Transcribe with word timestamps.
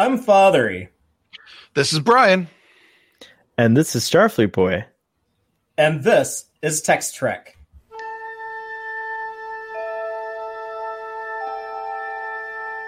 I'm 0.00 0.16
Fathery. 0.16 0.88
This 1.74 1.92
is 1.92 1.98
Brian. 1.98 2.48
And 3.58 3.76
this 3.76 3.94
is 3.94 4.02
Starfleet 4.02 4.50
Boy. 4.50 4.86
And 5.76 6.02
this 6.02 6.46
is 6.62 6.80
Text 6.80 7.14
Trek. 7.14 7.58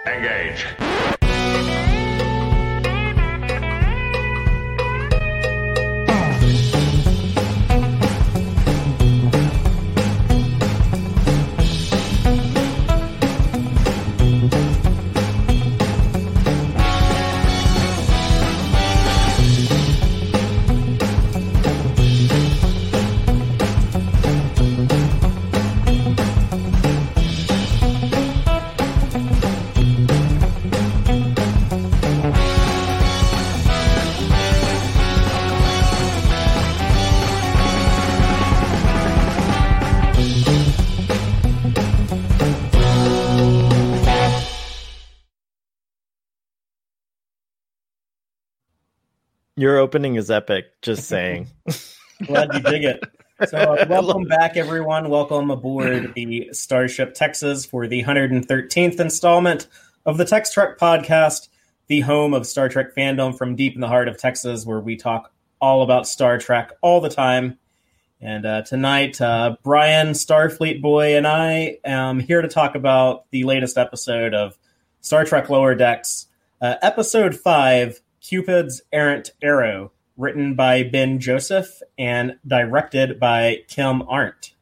Engage. 0.06 0.64
Your 49.62 49.78
opening 49.78 50.16
is 50.16 50.28
epic. 50.28 50.82
Just 50.82 51.04
saying. 51.08 51.46
Glad 52.26 52.52
you 52.52 52.58
dig 52.58 52.82
it. 52.82 53.00
So, 53.48 53.58
uh, 53.58 53.86
welcome 53.88 54.24
back, 54.24 54.56
everyone. 54.56 55.08
Welcome 55.08 55.52
aboard 55.52 56.14
the 56.14 56.48
Starship 56.50 57.14
Texas 57.14 57.64
for 57.64 57.86
the 57.86 58.02
113th 58.02 58.98
installment 58.98 59.68
of 60.04 60.18
the 60.18 60.24
Text 60.24 60.52
Trek 60.52 60.78
podcast, 60.80 61.46
the 61.86 62.00
home 62.00 62.34
of 62.34 62.44
Star 62.44 62.68
Trek 62.68 62.92
fandom 62.96 63.38
from 63.38 63.54
deep 63.54 63.76
in 63.76 63.80
the 63.80 63.86
heart 63.86 64.08
of 64.08 64.18
Texas, 64.18 64.66
where 64.66 64.80
we 64.80 64.96
talk 64.96 65.32
all 65.60 65.84
about 65.84 66.08
Star 66.08 66.38
Trek 66.38 66.72
all 66.80 67.00
the 67.00 67.08
time. 67.08 67.56
And 68.20 68.44
uh, 68.44 68.62
tonight, 68.62 69.20
uh, 69.20 69.54
Brian, 69.62 70.08
Starfleet 70.08 70.82
Boy, 70.82 71.16
and 71.16 71.24
I 71.24 71.78
am 71.84 72.18
here 72.18 72.42
to 72.42 72.48
talk 72.48 72.74
about 72.74 73.30
the 73.30 73.44
latest 73.44 73.78
episode 73.78 74.34
of 74.34 74.58
Star 75.02 75.24
Trek 75.24 75.48
Lower 75.48 75.76
Decks, 75.76 76.26
uh, 76.60 76.74
Episode 76.82 77.36
5 77.36 78.00
Cupid's 78.22 78.82
Errant 78.92 79.32
Arrow, 79.42 79.92
written 80.16 80.54
by 80.54 80.82
Ben 80.84 81.18
Joseph 81.18 81.82
and 81.98 82.36
directed 82.46 83.18
by 83.18 83.64
Kim 83.68 84.02
Arndt. 84.02 84.54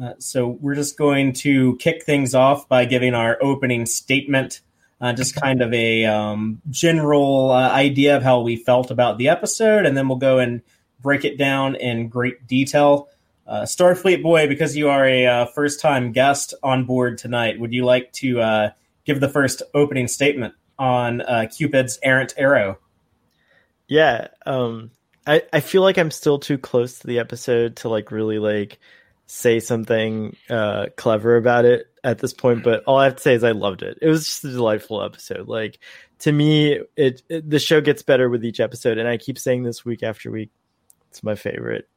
Uh, 0.00 0.14
so 0.18 0.48
we're 0.48 0.76
just 0.76 0.96
going 0.96 1.32
to 1.32 1.76
kick 1.76 2.04
things 2.04 2.34
off 2.34 2.68
by 2.68 2.84
giving 2.84 3.14
our 3.14 3.36
opening 3.42 3.84
statement, 3.84 4.60
uh, 5.00 5.12
just 5.12 5.34
kind 5.34 5.60
of 5.60 5.74
a 5.74 6.04
um, 6.06 6.62
general 6.70 7.50
uh, 7.50 7.68
idea 7.70 8.16
of 8.16 8.22
how 8.22 8.40
we 8.40 8.56
felt 8.56 8.90
about 8.90 9.18
the 9.18 9.28
episode, 9.28 9.84
and 9.84 9.96
then 9.96 10.08
we'll 10.08 10.16
go 10.16 10.38
and 10.38 10.62
break 11.00 11.24
it 11.24 11.36
down 11.36 11.74
in 11.74 12.08
great 12.08 12.46
detail. 12.46 13.08
Uh, 13.46 13.62
Starfleet 13.62 14.22
Boy, 14.22 14.46
because 14.46 14.76
you 14.76 14.88
are 14.88 15.04
a 15.04 15.26
uh, 15.26 15.46
first 15.46 15.80
time 15.80 16.12
guest 16.12 16.54
on 16.62 16.84
board 16.84 17.18
tonight, 17.18 17.58
would 17.58 17.72
you 17.72 17.84
like 17.84 18.12
to 18.12 18.40
uh, 18.40 18.70
give 19.04 19.20
the 19.20 19.28
first 19.28 19.62
opening 19.74 20.06
statement 20.06 20.54
on 20.80 21.22
Cupid's 21.56 22.00
errant 22.02 22.34
arrow? 22.36 22.78
Yeah. 23.86 24.28
Um, 24.46 24.90
I, 25.26 25.42
I 25.52 25.60
feel 25.60 25.82
like 25.82 25.98
I'm 25.98 26.10
still 26.10 26.38
too 26.38 26.58
close 26.58 26.98
to 27.00 27.06
the 27.06 27.18
episode 27.18 27.76
to 27.76 27.88
like 27.88 28.10
really 28.10 28.38
like 28.38 28.80
say 29.26 29.60
something 29.60 30.36
uh, 30.48 30.86
clever 30.96 31.36
about 31.36 31.64
it 31.64 31.86
at 32.02 32.18
this 32.18 32.32
point, 32.32 32.64
but 32.64 32.82
all 32.84 32.98
I 32.98 33.04
have 33.04 33.16
to 33.16 33.22
say 33.22 33.34
is 33.34 33.44
I 33.44 33.52
loved 33.52 33.82
it. 33.82 33.98
It 34.02 34.08
was 34.08 34.24
just 34.24 34.44
a 34.44 34.50
delightful 34.50 35.02
episode. 35.02 35.46
Like 35.46 35.78
to 36.20 36.32
me, 36.32 36.80
it, 36.96 37.22
it 37.28 37.48
the 37.48 37.58
show 37.58 37.80
gets 37.80 38.02
better 38.02 38.28
with 38.28 38.44
each 38.44 38.60
episode, 38.60 38.98
and 38.98 39.08
I 39.08 39.18
keep 39.18 39.38
saying 39.38 39.62
this 39.62 39.84
week 39.84 40.02
after 40.02 40.30
week. 40.30 40.50
It's 41.10 41.22
my 41.22 41.34
favorite, 41.34 41.88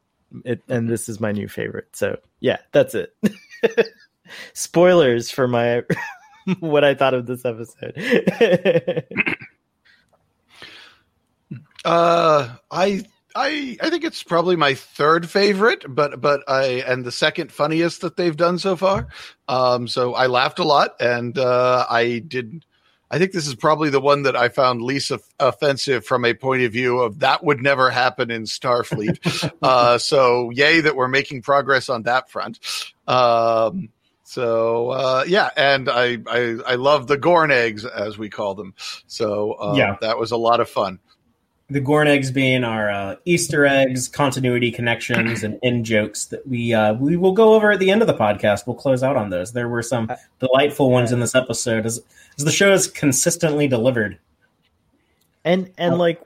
it, 0.43 0.61
and 0.67 0.89
this 0.89 1.09
is 1.09 1.19
my 1.19 1.31
new 1.31 1.47
favorite. 1.47 1.95
So 1.95 2.17
yeah, 2.39 2.57
that's 2.71 2.95
it. 2.95 3.15
Spoilers 4.53 5.31
for 5.31 5.47
my 5.47 5.83
what 6.59 6.83
I 6.83 6.95
thought 6.95 7.13
of 7.13 7.25
this 7.25 7.45
episode. 7.45 7.95
uh, 11.85 12.55
I 12.71 13.05
I 13.35 13.77
I 13.81 13.89
think 13.89 14.03
it's 14.03 14.23
probably 14.23 14.55
my 14.55 14.73
third 14.73 15.29
favorite, 15.29 15.85
but 15.87 16.21
but 16.21 16.43
I 16.47 16.83
and 16.87 17.03
the 17.03 17.11
second 17.11 17.51
funniest 17.51 18.01
that 18.01 18.15
they've 18.15 18.35
done 18.35 18.59
so 18.59 18.75
far. 18.75 19.07
Um, 19.47 19.87
so 19.87 20.13
I 20.13 20.27
laughed 20.27 20.59
a 20.59 20.63
lot, 20.63 20.95
and 20.99 21.37
uh, 21.37 21.85
I 21.89 22.19
did. 22.19 22.65
I 23.09 23.19
think 23.19 23.31
this 23.31 23.45
is 23.45 23.53
probably 23.53 23.91
the 23.91 24.01
one 24.01 24.23
that 24.23 24.35
I 24.35 24.49
found 24.49 24.81
least 24.81 25.11
of, 25.11 25.23
offensive 25.39 26.03
from 26.03 26.25
a 26.25 26.33
point 26.33 26.63
of 26.63 26.71
view 26.71 26.99
of 26.99 27.19
that 27.19 27.43
would 27.43 27.61
never 27.61 27.91
happen 27.91 28.31
in 28.31 28.43
Starfleet. 28.43 29.51
uh, 29.61 29.99
so 29.99 30.49
yay 30.49 30.81
that 30.81 30.95
we're 30.95 31.07
making 31.07 31.43
progress 31.43 31.89
on 31.89 32.03
that 32.03 32.31
front. 32.31 32.59
Um, 33.07 33.89
so 34.33 34.89
uh, 34.89 35.23
yeah, 35.27 35.49
and 35.55 35.89
I, 35.89 36.17
I 36.27 36.57
I 36.65 36.75
love 36.75 37.07
the 37.07 37.17
Gorn 37.17 37.51
eggs 37.51 37.85
as 37.85 38.17
we 38.17 38.29
call 38.29 38.55
them. 38.55 38.73
So 39.07 39.53
uh, 39.53 39.75
yeah, 39.77 39.97
that 40.01 40.17
was 40.17 40.31
a 40.31 40.37
lot 40.37 40.59
of 40.59 40.69
fun 40.69 40.99
the 41.69 41.79
Gorn 41.79 42.07
eggs 42.07 42.31
being 42.31 42.63
our 42.63 42.89
uh, 42.89 43.15
Easter 43.25 43.65
eggs, 43.65 44.07
continuity 44.07 44.71
connections, 44.71 45.43
and 45.43 45.59
in 45.63 45.83
jokes 45.83 46.25
that 46.25 46.47
we 46.47 46.73
uh, 46.73 46.93
we 46.93 47.17
will 47.17 47.31
go 47.31 47.53
over 47.53 47.71
at 47.71 47.79
the 47.79 47.89
end 47.89 48.01
of 48.01 48.07
the 48.07 48.13
podcast. 48.13 48.67
We'll 48.67 48.75
close 48.75 49.01
out 49.01 49.15
on 49.15 49.29
those. 49.29 49.53
There 49.53 49.69
were 49.69 49.81
some 49.81 50.09
delightful 50.39 50.91
ones 50.91 51.11
in 51.11 51.19
this 51.19 51.35
episode, 51.35 51.85
as, 51.85 52.03
as 52.37 52.45
the 52.45 52.51
show 52.51 52.73
is 52.73 52.87
consistently 52.87 53.67
delivered. 53.67 54.19
And 55.45 55.71
and 55.77 55.95
oh. 55.95 55.97
like 55.97 56.21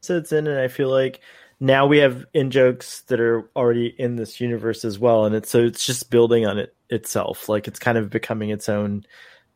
so 0.00 0.16
it's 0.16 0.32
in, 0.32 0.46
and 0.46 0.58
I 0.58 0.68
feel 0.68 0.90
like 0.90 1.20
now 1.58 1.86
we 1.86 1.98
have 1.98 2.26
in 2.34 2.50
jokes 2.50 3.02
that 3.02 3.20
are 3.20 3.48
already 3.56 3.86
in 3.86 4.16
this 4.16 4.40
universe 4.40 4.84
as 4.84 4.98
well, 4.98 5.24
and 5.24 5.34
it's 5.34 5.50
so 5.50 5.64
it's 5.64 5.86
just 5.86 6.10
building 6.10 6.46
on 6.46 6.58
it 6.58 6.74
itself. 6.92 7.48
Like 7.48 7.68
it's 7.68 7.78
kind 7.78 7.98
of 7.98 8.10
becoming 8.10 8.50
its 8.50 8.68
own 8.68 9.04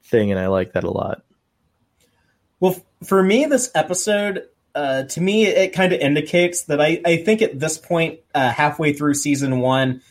thing, 0.05 0.31
and 0.31 0.41
I 0.41 0.47
like 0.49 0.73
that 0.73 0.85
a 0.85 0.91
lot. 0.91 1.23
Well, 2.59 2.77
for 3.05 3.23
me, 3.23 3.45
this 3.45 3.71
episode 3.75 4.49
uh, 4.77 5.05
to 5.05 5.23
me, 5.23 5.47
it 5.47 5.73
kind 5.73 5.95
of 5.95 6.01
indicates 6.01 6.65
that 6.65 6.83
I, 6.83 7.01
I 7.05 7.17
think 7.17 7.41
at 7.41 7.59
this 7.59 7.79
point, 7.79 8.21
uh, 8.35 8.51
halfway 8.51 8.93
through 8.93 9.15
season 9.15 9.61
one, 9.61 10.03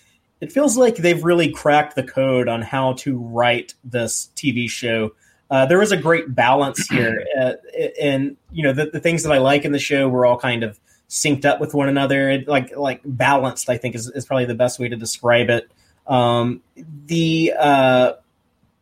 it 0.42 0.52
feels 0.52 0.76
like 0.76 0.96
they've 0.96 1.24
really 1.24 1.52
cracked 1.52 1.96
the 1.96 2.04
code 2.04 2.48
on 2.48 2.64
how 2.64 2.94
to 2.94 3.16
write 3.18 3.76
this 3.84 4.30
TV 4.36 4.68
show. 4.68 5.12
Uh, 5.52 5.68
there 5.68 5.78
was 5.78 5.92
a 5.92 5.98
great 5.98 6.34
balance 6.34 6.88
here, 6.88 7.24
uh, 7.40 7.54
and 8.02 8.38
you 8.52 8.64
know 8.64 8.74
the, 8.74 8.88
the, 8.88 9.00
things 9.00 9.22
that 9.22 9.32
I 9.32 9.38
like 9.38 9.66
in 9.66 9.72
the 9.72 9.80
show 9.80 10.10
were 10.10 10.26
all 10.26 10.38
kind 10.38 10.64
of 10.64 10.80
synced 11.08 11.46
up 11.46 11.62
with 11.62 11.76
one 11.76 11.88
another. 11.88 12.32
It, 12.32 12.48
like 12.48 12.76
like 12.76 13.02
balanced, 13.06 13.70
I 13.70 13.78
think 13.78 13.94
is, 13.94 14.10
is 14.10 14.26
probably 14.26 14.46
the 14.46 14.56
best 14.56 14.80
way 14.80 14.90
to 14.90 14.96
describe 14.96 15.52
it. 15.52 15.72
Um, 16.08 16.62
the 17.06 17.54
uh, 17.58 18.14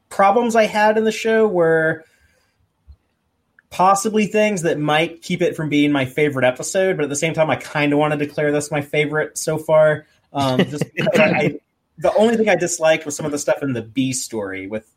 problems 0.10 0.56
I 0.56 0.66
had 0.66 0.98
in 0.98 1.04
the 1.04 1.12
show 1.12 1.48
were 1.48 2.04
possibly 3.70 4.28
things 4.28 4.62
that 4.62 4.78
might 4.78 5.22
keep 5.22 5.42
it 5.42 5.56
from 5.56 5.68
being 5.68 5.92
my 5.92 6.06
favorite 6.06 6.46
episode, 6.46 6.96
but 6.96 7.04
at 7.04 7.10
the 7.10 7.16
same 7.16 7.34
time, 7.34 7.50
I 7.50 7.56
kind 7.56 7.92
of 7.92 8.00
want 8.00 8.14
to 8.14 8.18
declare 8.18 8.52
this 8.52 8.70
my 8.70 8.82
favorite 8.82 9.38
so 9.38 9.58
far. 9.58 10.06
Um, 10.32 10.60
just 10.66 10.84
I, 11.16 11.24
I, 11.24 11.60
the 11.98 12.14
only 12.14 12.38
thing 12.38 12.50
I 12.50 12.56
disliked 12.56 13.06
was 13.06 13.16
some 13.16 13.26
of 13.26 13.32
the 13.32 13.40
stuff 13.40 13.64
in 13.64 13.74
the 13.74 13.82
B 13.82 14.14
story 14.14 14.68
with 14.68 14.90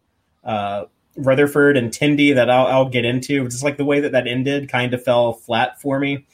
uh, 0.45 0.85
Rutherford 1.17 1.77
and 1.77 1.91
Tendi 1.91 2.35
that 2.35 2.51
I'll, 2.51 2.67
I'll, 2.67 2.89
get 2.89 3.05
into. 3.05 3.45
Just 3.49 3.65
like 3.65 3.77
the 3.77 3.85
way 3.85 4.01
that 4.01 4.13
that 4.13 4.27
ended 4.27 4.69
kind 4.69 4.93
of 4.95 5.03
fell 5.03 5.33
flat 5.33 5.81
for 5.81 5.99
me. 5.99 6.27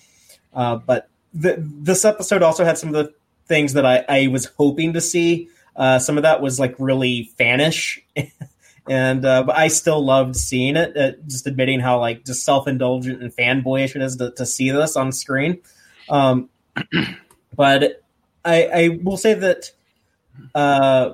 Uh, 0.53 0.77
but 0.77 1.09
the, 1.33 1.57
this 1.59 2.05
episode 2.05 2.43
also 2.43 2.65
had 2.65 2.77
some 2.77 2.95
of 2.95 2.95
the 2.95 3.15
things 3.47 3.75
that 3.75 3.87
I, 3.87 4.05
I 4.09 4.27
was 4.27 4.47
hoping 4.57 4.95
to 4.95 5.01
see. 5.01 5.49
Uh, 5.75 5.99
some 5.99 6.17
of 6.17 6.23
that 6.23 6.43
was 6.43 6.61
like 6.61 6.75
really 6.79 7.31
fanish 7.39 8.01
and 8.89 9.25
uh, 9.25 9.43
but 9.45 9.57
I 9.57 9.69
still 9.69 10.05
loved 10.05 10.37
seeing 10.37 10.77
it. 10.77 10.97
Uh, 10.97 11.13
just 11.27 11.47
admitting 11.47 11.81
how 11.81 12.01
like 12.01 12.25
just 12.25 12.45
self 12.45 12.67
indulgent 12.67 13.23
and 13.23 13.35
fanboyish 13.35 13.95
it 13.95 14.03
is 14.03 14.17
to, 14.17 14.33
to 14.33 14.47
see 14.47 14.71
this 14.71 14.97
on 14.97 15.13
screen. 15.13 15.61
Um, 16.09 16.49
but 17.57 18.03
I, 18.45 18.65
I 18.65 18.99
will 19.03 19.17
say 19.17 19.35
that 19.35 19.71
uh, 20.55 21.13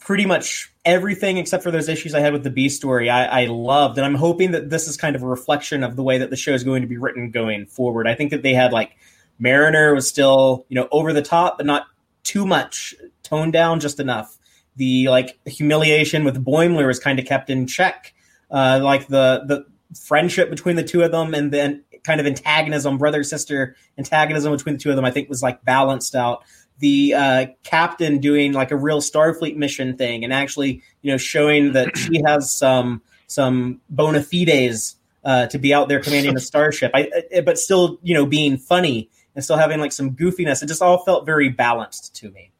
pretty 0.00 0.26
much 0.26 0.72
everything 0.84 1.36
except 1.36 1.62
for 1.62 1.70
those 1.70 1.88
issues 1.88 2.14
I 2.14 2.20
had 2.20 2.32
with 2.32 2.42
the 2.42 2.50
B 2.50 2.68
story, 2.68 3.08
I, 3.08 3.42
I 3.42 3.44
loved, 3.46 3.98
and 3.98 4.04
I'm 4.04 4.16
hoping 4.16 4.50
that 4.50 4.68
this 4.68 4.88
is 4.88 4.96
kind 4.96 5.14
of 5.14 5.22
a 5.22 5.26
reflection 5.26 5.84
of 5.84 5.94
the 5.94 6.02
way 6.02 6.18
that 6.18 6.30
the 6.30 6.36
show 6.36 6.52
is 6.52 6.64
going 6.64 6.82
to 6.82 6.88
be 6.88 6.96
written 6.96 7.30
going 7.30 7.66
forward. 7.66 8.08
I 8.08 8.14
think 8.14 8.30
that 8.32 8.42
they 8.42 8.54
had 8.54 8.72
like 8.72 8.96
Mariner 9.38 9.94
was 9.94 10.08
still 10.08 10.66
you 10.68 10.74
know 10.74 10.88
over 10.90 11.12
the 11.12 11.22
top, 11.22 11.58
but 11.58 11.66
not 11.66 11.86
too 12.24 12.44
much, 12.44 12.96
toned 13.32 13.52
down 13.52 13.80
just 13.80 13.98
enough 13.98 14.38
the 14.76 15.08
like 15.08 15.38
humiliation 15.46 16.24
with 16.24 16.44
Boimler 16.44 16.90
is 16.90 16.98
kind 16.98 17.18
of 17.18 17.26
kept 17.26 17.50
in 17.50 17.66
check. 17.66 18.14
Uh, 18.50 18.80
like 18.82 19.06
the 19.08 19.42
the 19.46 19.66
friendship 19.98 20.50
between 20.50 20.76
the 20.76 20.82
two 20.82 21.02
of 21.02 21.10
them, 21.10 21.34
and 21.34 21.52
then 21.52 21.82
kind 22.04 22.20
of 22.20 22.26
antagonism, 22.26 22.98
brother 22.98 23.22
sister 23.22 23.76
antagonism 23.98 24.52
between 24.52 24.76
the 24.76 24.80
two 24.80 24.90
of 24.90 24.96
them. 24.96 25.04
I 25.04 25.10
think 25.10 25.28
was 25.28 25.42
like 25.42 25.64
balanced 25.64 26.14
out. 26.14 26.44
The 26.78 27.14
uh, 27.14 27.46
captain 27.62 28.18
doing 28.18 28.52
like 28.52 28.70
a 28.70 28.76
real 28.76 29.00
Starfleet 29.00 29.56
mission 29.56 29.96
thing, 29.96 30.24
and 30.24 30.32
actually, 30.32 30.82
you 31.02 31.10
know, 31.10 31.18
showing 31.18 31.72
that 31.72 31.96
she 31.96 32.20
has 32.26 32.52
some 32.52 33.02
some 33.26 33.80
bona 33.88 34.22
fides 34.22 34.96
uh, 35.24 35.46
to 35.46 35.58
be 35.58 35.72
out 35.72 35.88
there 35.88 36.00
commanding 36.00 36.36
a 36.36 36.40
starship. 36.50 36.90
I, 36.94 37.10
I, 37.34 37.40
but 37.40 37.58
still, 37.58 37.98
you 38.02 38.14
know, 38.14 38.26
being 38.26 38.58
funny 38.58 39.10
and 39.34 39.42
still 39.42 39.56
having 39.56 39.80
like 39.80 39.92
some 39.92 40.14
goofiness. 40.14 40.62
It 40.62 40.66
just 40.66 40.82
all 40.82 41.04
felt 41.04 41.24
very 41.24 41.48
balanced 41.48 42.14
to 42.16 42.30
me. 42.30 42.51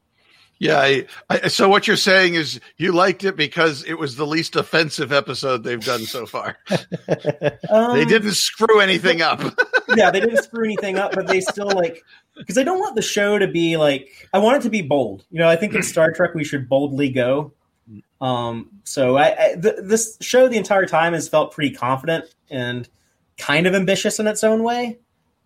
Yeah. 0.63 0.79
I, 0.79 1.07
I, 1.29 1.49
so 1.49 1.69
what 1.69 1.89
you're 1.89 1.97
saying 1.97 2.35
is 2.35 2.61
you 2.77 2.93
liked 2.93 3.25
it 3.25 3.37
because 3.37 3.85
it 3.85 3.95
was 3.95 4.17
the 4.17 4.27
least 4.27 4.55
offensive 4.55 5.13
episode 5.13 5.65
they've 5.65 5.85
done 5.85 6.03
so 6.03 6.27
far. 6.27 6.57
Um, 7.69 7.97
they 7.97 8.05
didn't 8.05 8.33
screw 8.33 8.81
anything 8.81 9.23
up. 9.23 9.41
yeah, 9.97 10.11
they 10.11 10.21
didn't 10.21 10.43
screw 10.43 10.65
anything 10.65 10.99
up, 10.99 11.13
but 11.13 11.27
they 11.27 11.41
still 11.41 11.69
like 11.69 12.05
because 12.37 12.59
I 12.59 12.65
don't 12.65 12.79
want 12.79 12.97
the 12.97 13.03
show 13.03 13.39
to 13.39 13.49
be 13.49 13.77
like 13.77 14.09
I 14.33 14.39
want 14.39 14.59
it 14.59 14.63
to 14.63 14.71
be 14.71 14.83
bold. 14.83 15.25
You 15.31 15.39
know, 15.39 15.49
I 15.49 15.57
think 15.57 15.75
in 15.75 15.83
Star 15.83 16.13
Trek 16.13 16.35
we 16.35 16.45
should 16.45 16.69
boldly 16.69 17.11
go. 17.11 17.53
Um, 18.21 18.71
so 18.85 19.17
I, 19.17 19.47
I 19.53 19.55
th- 19.61 19.77
this 19.83 20.17
show 20.21 20.49
the 20.49 20.57
entire 20.57 20.87
time 20.87 21.13
has 21.13 21.29
felt 21.29 21.53
pretty 21.53 21.75
confident 21.75 22.27
and 22.51 22.89
kind 23.37 23.67
of 23.67 23.75
ambitious 23.75 24.21
in 24.21 24.27
its 24.27 24.45
own 24.45 24.63
way, 24.63 24.99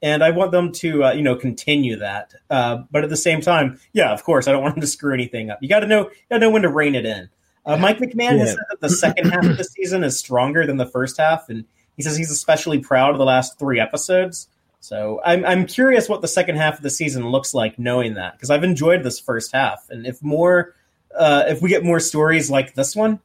and 0.02 0.22
I 0.22 0.30
want 0.30 0.52
them 0.52 0.72
to 0.72 1.04
uh, 1.04 1.12
you 1.12 1.22
know 1.22 1.36
continue 1.36 1.96
that. 1.96 2.34
Uh, 2.50 2.82
but 2.90 3.04
at 3.04 3.10
the 3.10 3.16
same 3.16 3.40
time, 3.40 3.80
yeah, 3.92 4.12
of 4.12 4.24
course, 4.24 4.48
I 4.48 4.52
don't 4.52 4.62
want 4.62 4.74
them 4.74 4.82
to 4.82 4.86
screw 4.86 5.14
anything 5.14 5.50
up. 5.50 5.58
You 5.62 5.68
got 5.68 5.80
to 5.80 5.86
know, 5.86 6.04
you 6.04 6.16
got 6.30 6.36
to 6.36 6.40
know 6.40 6.50
when 6.50 6.62
to 6.62 6.68
rein 6.68 6.94
it 6.94 7.06
in. 7.06 7.28
Uh, 7.64 7.76
Mike 7.76 7.98
McMahan 7.98 8.38
has 8.38 8.50
said 8.50 8.58
that 8.70 8.80
the 8.80 8.90
second 8.90 9.30
half 9.30 9.44
of 9.44 9.56
the 9.56 9.64
season 9.76 10.04
is 10.04 10.18
stronger 10.18 10.66
than 10.66 10.76
the 10.76 10.86
first 10.86 11.18
half, 11.18 11.48
and 11.48 11.64
he 11.96 12.02
says 12.02 12.16
he's 12.16 12.30
especially 12.30 12.78
proud 12.78 13.10
of 13.10 13.18
the 13.18 13.24
last 13.24 13.58
three 13.58 13.80
episodes. 13.80 14.48
So 14.80 15.20
I'm 15.24 15.44
I'm 15.44 15.66
curious 15.66 16.08
what 16.08 16.20
the 16.20 16.28
second 16.28 16.56
half 16.56 16.76
of 16.76 16.82
the 16.82 16.90
season 16.90 17.28
looks 17.28 17.54
like, 17.54 17.78
knowing 17.78 18.14
that 18.14 18.34
because 18.34 18.50
I've 18.50 18.62
enjoyed 18.62 19.02
this 19.02 19.18
first 19.18 19.52
half, 19.52 19.86
and 19.90 20.06
if 20.06 20.22
more, 20.22 20.74
uh, 21.16 21.44
if 21.48 21.60
we 21.60 21.68
get 21.68 21.82
more 21.82 21.98
stories 21.98 22.50
like 22.50 22.74
this 22.74 22.94
one, 22.94 23.18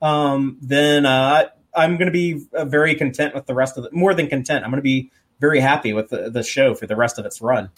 um, 0.00 0.56
then 0.62 1.04
uh, 1.04 1.48
I'm 1.74 1.96
going 1.98 2.06
to 2.06 2.12
be 2.12 2.46
uh, 2.54 2.64
very 2.64 2.94
content 2.94 3.34
with 3.34 3.46
the 3.46 3.54
rest 3.54 3.76
of 3.76 3.84
it. 3.84 3.92
More 3.92 4.14
than 4.14 4.28
content, 4.28 4.64
I'm 4.64 4.70
going 4.70 4.78
to 4.78 4.82
be 4.82 5.10
very 5.40 5.60
happy 5.60 5.92
with 5.92 6.10
the, 6.10 6.30
the 6.30 6.42
show 6.42 6.74
for 6.74 6.86
the 6.86 6.96
rest 6.96 7.18
of 7.18 7.26
its 7.26 7.40
run. 7.40 7.70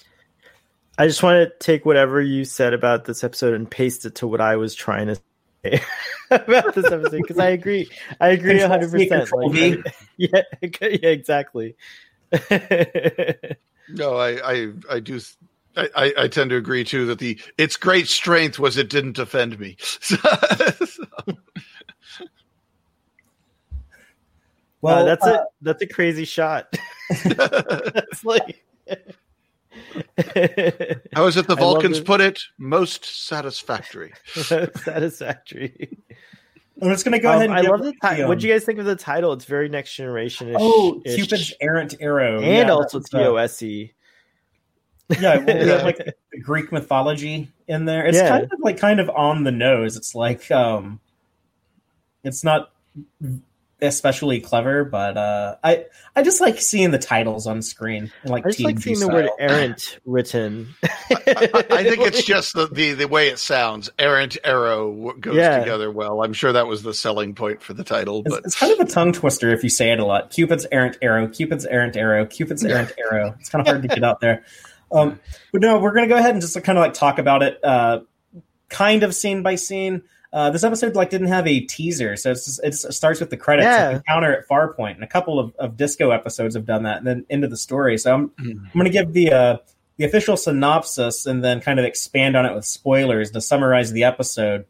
I 0.96 1.06
just 1.06 1.22
want 1.22 1.48
to 1.48 1.52
take 1.64 1.84
whatever 1.84 2.20
you 2.20 2.44
said 2.44 2.72
about 2.72 3.04
this 3.04 3.24
episode 3.24 3.54
and 3.54 3.68
paste 3.68 4.04
it 4.04 4.16
to 4.16 4.26
what 4.26 4.40
I 4.40 4.56
was 4.56 4.74
trying 4.74 5.08
to 5.08 5.16
say 5.64 5.82
about 6.30 6.74
this 6.74 6.86
episode 6.86 7.22
because 7.22 7.38
I 7.38 7.48
agree. 7.48 7.88
I 8.20 8.28
agree 8.28 8.58
Control 8.58 8.68
hundred 8.70 8.90
C, 8.90 9.08
percent. 9.08 9.28
Control 9.28 9.50
V. 9.50 9.82
yeah, 10.16 10.42
yeah, 10.62 11.08
exactly. 11.08 11.76
No, 13.88 14.16
I, 14.16 14.52
I, 14.52 14.72
I 14.90 15.00
do. 15.00 15.20
I, 15.76 15.88
I, 15.94 16.14
I 16.18 16.28
tend 16.28 16.50
to 16.50 16.56
agree 16.56 16.84
too 16.84 17.06
that 17.06 17.18
the 17.18 17.40
its 17.58 17.76
great 17.76 18.08
strength 18.08 18.58
was 18.58 18.76
it 18.76 18.88
didn't 18.88 19.18
offend 19.18 19.58
me. 19.58 19.76
Well, 24.84 24.98
Uh, 24.98 25.04
that's 25.04 25.24
uh, 25.26 25.32
a 25.32 25.44
that's 25.62 25.82
a 25.82 25.86
crazy 25.86 26.26
shot. 26.26 26.76
that's 27.24 28.22
like. 28.24 28.62
How 31.14 31.26
is 31.26 31.36
it 31.38 31.46
the 31.46 31.56
Vulcans 31.58 31.98
it. 32.00 32.04
put 32.06 32.20
it? 32.20 32.38
Most 32.58 33.26
satisfactory. 33.26 34.12
satisfactory. 34.34 35.96
I'm 36.82 36.90
just 36.90 37.04
going 37.06 37.12
to 37.12 37.18
go 37.18 37.30
Um, 37.30 37.36
ahead. 37.36 37.50
And 37.50 37.58
I 37.58 37.62
love 37.62 37.80
the 37.82 37.92
the, 37.92 37.98
title. 38.02 38.24
um, 38.24 38.28
What 38.28 38.40
do 38.40 38.46
you 38.46 38.52
guys 38.52 38.64
think 38.64 38.78
of 38.78 38.84
the 38.84 38.94
title? 38.96 39.32
It's 39.32 39.46
very 39.46 39.70
next 39.70 39.94
generation. 39.94 40.54
Oh, 40.58 41.00
Cupid's 41.06 41.54
errant 41.62 41.94
arrow, 42.00 42.42
and 42.42 42.68
Yeah, 42.68 42.68
also 42.70 42.98
that's, 42.98 43.08
TOSE. 43.10 43.62
Yeah, 43.62 45.36
well, 45.38 45.46
we 45.46 45.52
Yeah. 45.66 45.76
have 45.76 45.84
like 45.84 46.14
Greek 46.42 46.72
mythology 46.72 47.50
in 47.68 47.86
there. 47.86 48.04
It's 48.06 48.18
Yeah. 48.18 48.28
kind 48.28 48.44
of 48.44 48.58
like 48.60 48.76
kind 48.76 49.00
of 49.00 49.08
on 49.10 49.44
the 49.44 49.52
nose. 49.52 49.96
It's 49.96 50.14
like 50.14 50.50
um 50.50 51.00
it's 52.22 52.42
not 52.44 52.70
especially 53.82 54.40
clever, 54.40 54.84
but 54.84 55.16
uh 55.16 55.56
I 55.62 55.86
I 56.16 56.22
just 56.22 56.40
like 56.40 56.60
seeing 56.60 56.90
the 56.90 56.98
titles 56.98 57.46
on 57.46 57.60
screen 57.62 58.10
and 58.22 58.30
like 58.30 58.46
I 58.46 58.50
just 58.50 58.60
like 58.60 58.76
TNG 58.76 58.82
seeing 58.82 59.00
the 59.00 59.08
word 59.08 59.28
errant 59.38 59.98
written. 60.06 60.74
I, 60.82 61.64
I 61.70 61.82
think 61.82 62.00
it's 62.00 62.24
just 62.24 62.54
the, 62.54 62.66
the, 62.66 62.92
the 62.92 63.08
way 63.08 63.28
it 63.28 63.38
sounds. 63.38 63.90
Errant 63.98 64.36
arrow 64.44 65.12
goes 65.14 65.36
Yeah. 65.36 65.58
together 65.58 65.90
well. 65.90 66.22
I'm 66.22 66.32
sure 66.32 66.52
that 66.52 66.66
was 66.66 66.82
the 66.82 66.94
selling 66.94 67.34
point 67.34 67.62
for 67.62 67.74
the 67.74 67.84
title. 67.84 68.22
It's, 68.24 68.34
But 68.34 68.44
it's 68.44 68.58
kind 68.58 68.72
of 68.72 68.80
a 68.80 68.90
tongue 68.90 69.12
twister 69.12 69.50
if 69.52 69.62
you 69.62 69.70
say 69.70 69.90
it 69.92 69.98
a 70.00 70.04
lot. 70.04 70.30
Cupid's 70.30 70.66
errant 70.70 70.96
arrow, 71.02 71.26
Cupid's 71.28 71.66
errant 71.66 71.96
arrow, 71.96 72.26
Cupid's 72.26 72.64
errant 72.64 72.92
arrow. 72.98 73.34
It's 73.40 73.48
kind 73.48 73.60
of 73.60 73.66
hard 73.66 73.82
to 73.82 73.88
get 73.88 74.04
out 74.04 74.20
there. 74.20 74.44
Um, 74.92 75.18
but 75.52 75.60
no, 75.60 75.78
we're 75.78 75.92
going 75.92 76.08
to 76.08 76.14
go 76.14 76.18
ahead 76.18 76.30
and 76.32 76.40
just 76.40 76.54
kind 76.62 76.78
of 76.78 76.82
like 76.82 76.94
talk 76.94 77.18
about 77.18 77.42
it, 77.42 77.58
uh, 77.64 78.00
kind 78.68 79.02
of 79.02 79.14
scene 79.14 79.42
by 79.42 79.56
scene. 79.56 80.02
Uh, 80.34 80.50
this 80.50 80.64
episode 80.64 80.96
like 80.96 81.10
didn't 81.10 81.28
have 81.28 81.46
a 81.46 81.60
teaser, 81.60 82.16
so 82.16 82.32
it's 82.32 82.44
just, 82.44 82.60
it's, 82.64 82.84
it 82.84 82.92
starts 82.92 83.20
with 83.20 83.30
the 83.30 83.36
credits. 83.36 83.66
Yeah. 83.66 83.86
Like 83.86 83.96
encounter 83.98 84.36
at 84.36 84.48
Farpoint, 84.48 84.96
and 84.96 85.04
a 85.04 85.06
couple 85.06 85.38
of, 85.38 85.54
of 85.60 85.76
disco 85.76 86.10
episodes 86.10 86.56
have 86.56 86.66
done 86.66 86.82
that, 86.82 86.98
and 86.98 87.06
then 87.06 87.24
into 87.30 87.46
the 87.46 87.56
story. 87.56 87.96
So 87.98 88.12
I'm 88.12 88.32
I'm 88.38 88.70
going 88.74 88.84
to 88.84 88.90
give 88.90 89.12
the 89.12 89.32
uh, 89.32 89.56
the 89.96 90.04
official 90.04 90.36
synopsis 90.36 91.26
and 91.26 91.44
then 91.44 91.60
kind 91.60 91.78
of 91.78 91.84
expand 91.84 92.36
on 92.36 92.46
it 92.46 92.52
with 92.52 92.64
spoilers 92.64 93.30
to 93.30 93.40
summarize 93.40 93.92
the 93.92 94.02
episode. 94.02 94.66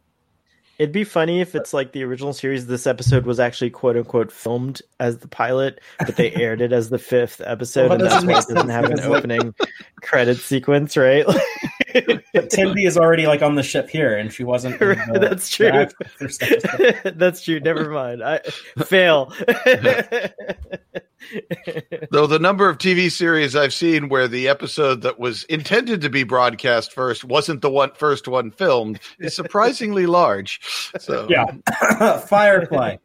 It'd 0.79 0.93
be 0.93 1.05
funny 1.05 1.41
if 1.41 1.55
it's 1.55 1.73
like 1.73 1.93
the 1.93 2.03
original 2.03 2.33
series. 2.33 2.67
This 2.67 2.87
episode 2.87 3.27
was 3.27 3.39
actually 3.39 3.71
quote 3.71 3.97
unquote 3.97 4.33
filmed 4.33 4.83
as 4.99 5.19
the 5.19 5.29
pilot, 5.29 5.81
but 5.99 6.17
they 6.17 6.33
aired 6.35 6.61
it 6.61 6.73
as 6.73 6.91
the 6.91 6.99
fifth 6.99 7.41
episode, 7.45 7.89
Well, 7.91 8.03
and 8.03 8.11
that's 8.11 8.25
why 8.25 8.39
it 8.39 8.55
doesn't 8.55 8.69
have 8.69 8.91
an 8.91 9.01
opening 9.05 9.55
credit 10.03 10.37
sequence, 10.37 10.97
right? 10.97 11.25
But 11.95 12.51
Tendi 12.51 12.87
is 12.87 12.99
already 12.99 13.27
like 13.27 13.41
on 13.43 13.55
the 13.55 13.63
ship 13.63 13.89
here, 13.89 14.17
and 14.17 14.33
she 14.33 14.43
wasn't. 14.45 14.79
the- 14.81 15.19
That's 15.21 15.49
true. 15.49 15.71
the 15.71 15.93
first 16.19 16.43
episode. 16.43 17.15
That's 17.19 17.43
true. 17.43 17.61
Never 17.61 17.89
mind. 17.91 18.23
I 18.23 18.41
fail. 18.85 19.33
though 22.11 22.27
the 22.27 22.39
number 22.39 22.69
of 22.69 22.77
TV 22.79 23.11
series 23.11 23.57
I've 23.57 23.73
seen 23.73 24.09
where 24.09 24.29
the 24.29 24.47
episode 24.49 25.01
that 25.03 25.19
was 25.19 25.45
intended 25.45 26.01
to 26.03 26.11
be 26.11 26.23
broadcast 26.23 26.93
first 26.93 27.25
wasn't 27.25 27.63
the 27.63 27.71
one 27.71 27.93
first 27.95 28.29
one 28.29 28.51
filmed 28.51 29.01
is 29.19 29.35
surprisingly 29.35 30.05
large. 30.21 30.61
So 30.99 31.27
Yeah, 31.31 31.47
Firefly. 32.27 32.97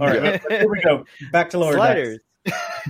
All 0.00 0.06
right, 0.08 0.40
here 0.48 0.68
we 0.70 0.80
go. 0.82 1.04
Back 1.32 1.50
to 1.50 1.58
lower 1.58 1.76
decks. 1.76 2.18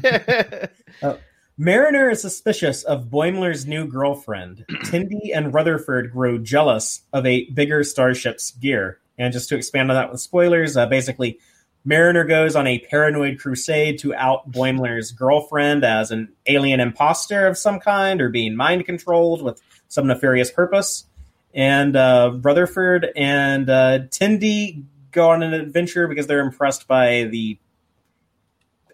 Sliders. 0.01 0.69
Oh. 1.03 1.19
Mariner 1.61 2.09
is 2.09 2.23
suspicious 2.23 2.85
of 2.85 3.11
Boimler's 3.11 3.67
new 3.67 3.87
girlfriend. 3.87 4.65
Tendi 4.85 5.37
and 5.37 5.53
Rutherford 5.53 6.11
grow 6.11 6.39
jealous 6.39 7.03
of 7.13 7.27
a 7.27 7.51
bigger 7.51 7.85
starship's 7.85 8.53
gear. 8.53 8.99
And 9.19 9.31
just 9.31 9.51
to 9.51 9.57
expand 9.57 9.91
on 9.91 9.95
that 9.95 10.11
with 10.11 10.23
spoilers, 10.23 10.79
uh, 10.79 10.87
basically, 10.87 11.39
Mariner 11.85 12.25
goes 12.25 12.57
on 12.57 12.67
a 12.67 12.79
paranoid 12.79 13.39
crusade 13.39 13.99
to 13.99 14.15
out 14.15 14.51
Boimler's 14.51 15.13
girlfriend 15.13 15.85
as 15.85 16.11
an 16.11 16.33
alien 16.47 16.81
imposter 16.81 17.47
of 17.47 17.59
some 17.59 17.79
kind 17.79 18.23
or 18.23 18.31
being 18.31 18.57
mind 18.57 18.87
controlled 18.87 19.43
with 19.43 19.61
some 19.89 20.07
nefarious 20.07 20.51
purpose. 20.51 21.05
And 21.53 21.95
uh, 21.95 22.39
Rutherford 22.41 23.11
and 23.15 23.69
uh, 23.69 23.99
Tendi 24.09 24.83
go 25.13 25.29
on 25.29 25.43
an 25.43 25.53
adventure 25.53 26.09
because 26.09 26.27
they're 26.27 26.41
impressed 26.41 26.89
by 26.89 27.25
the 27.25 27.59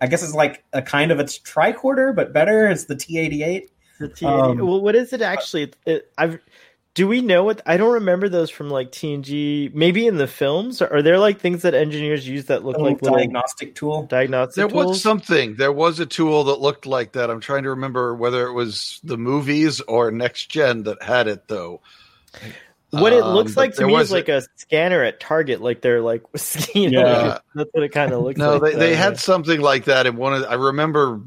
I 0.01 0.07
guess 0.07 0.23
it's 0.23 0.35
like 0.35 0.65
a 0.73 0.83
kind 0.83 1.11
of 1.11 1.21
a 1.21 1.25
tricorder, 1.25 2.15
but 2.15 2.33
better. 2.33 2.69
It's 2.69 2.85
the 2.85 2.97
T 2.97 3.19
eighty 3.19 3.43
eight. 3.43 3.71
The 3.99 4.09
T- 4.09 4.27
Um, 4.27 4.59
well, 4.59 4.81
what 4.81 4.95
is 4.95 5.13
it 5.13 5.23
actually? 5.23 5.65
It, 5.65 5.77
it, 5.87 6.13
I've. 6.19 6.39
Do 6.95 7.07
we 7.07 7.21
know 7.21 7.45
what? 7.45 7.61
I 7.67 7.77
don't 7.77 7.93
remember 7.93 8.31
those 8.31 8.49
from 8.49 8.71
like 8.71 8.91
TNG. 8.91 9.75
Maybe 9.75 10.07
in 10.07 10.17
the 10.17 10.27
films, 10.27 10.81
are 10.81 11.03
there 11.03 11.19
like 11.19 11.39
things 11.41 11.61
that 11.61 11.75
engineers 11.75 12.27
use 12.27 12.47
that 12.47 12.65
look 12.65 12.79
like 12.79 13.01
diagnostic 13.03 13.75
tool. 13.75 14.05
diagnostic 14.05 14.57
there 14.57 14.69
tools? 14.69 14.87
was 14.87 15.03
something. 15.03 15.57
There 15.57 15.73
was 15.73 16.01
a 16.01 16.07
tool 16.07 16.45
that 16.45 16.61
looked 16.61 16.87
like 16.87 17.13
that. 17.13 17.31
I'm 17.31 17.41
trying 17.41 17.65
to 17.65 17.71
remember 17.71 18.15
whether 18.15 18.47
it 18.47 18.55
was 18.55 18.99
the 19.05 19.19
movies 19.19 19.83
or 19.83 20.11
Next 20.11 20.47
Gen 20.47 20.85
that 20.85 21.03
had 21.03 21.29
it 21.29 21.49
though. 21.49 21.83
What 23.01 23.13
it 23.13 23.23
Um, 23.23 23.35
looks 23.35 23.55
but 23.55 23.61
like 23.61 23.75
to 23.75 23.87
me 23.87 23.93
was 23.93 24.09
is 24.09 24.13
like 24.13 24.29
a 24.29 24.43
scanner 24.57 25.03
at 25.03 25.21
Target. 25.21 25.61
Like 25.61 25.81
they're 25.83 26.01
like, 26.03 26.23
you 26.75 26.91
know, 26.91 27.01
Yeah. 27.01 27.39
that's 27.55 27.71
what 27.73 27.83
it 27.85 27.91
kind 27.93 28.13
of 28.13 28.21
looks 28.25 28.39
No, 28.39 28.57
like. 28.57 28.73
they, 28.75 28.79
they 28.79 28.95
uh, 28.95 28.97
had 28.97 29.19
something 29.19 29.61
like 29.61 29.85
that, 29.87 30.07
and 30.07 30.17
one 30.19 30.35
of 30.35 30.45
I 30.45 30.55
remember 30.55 31.21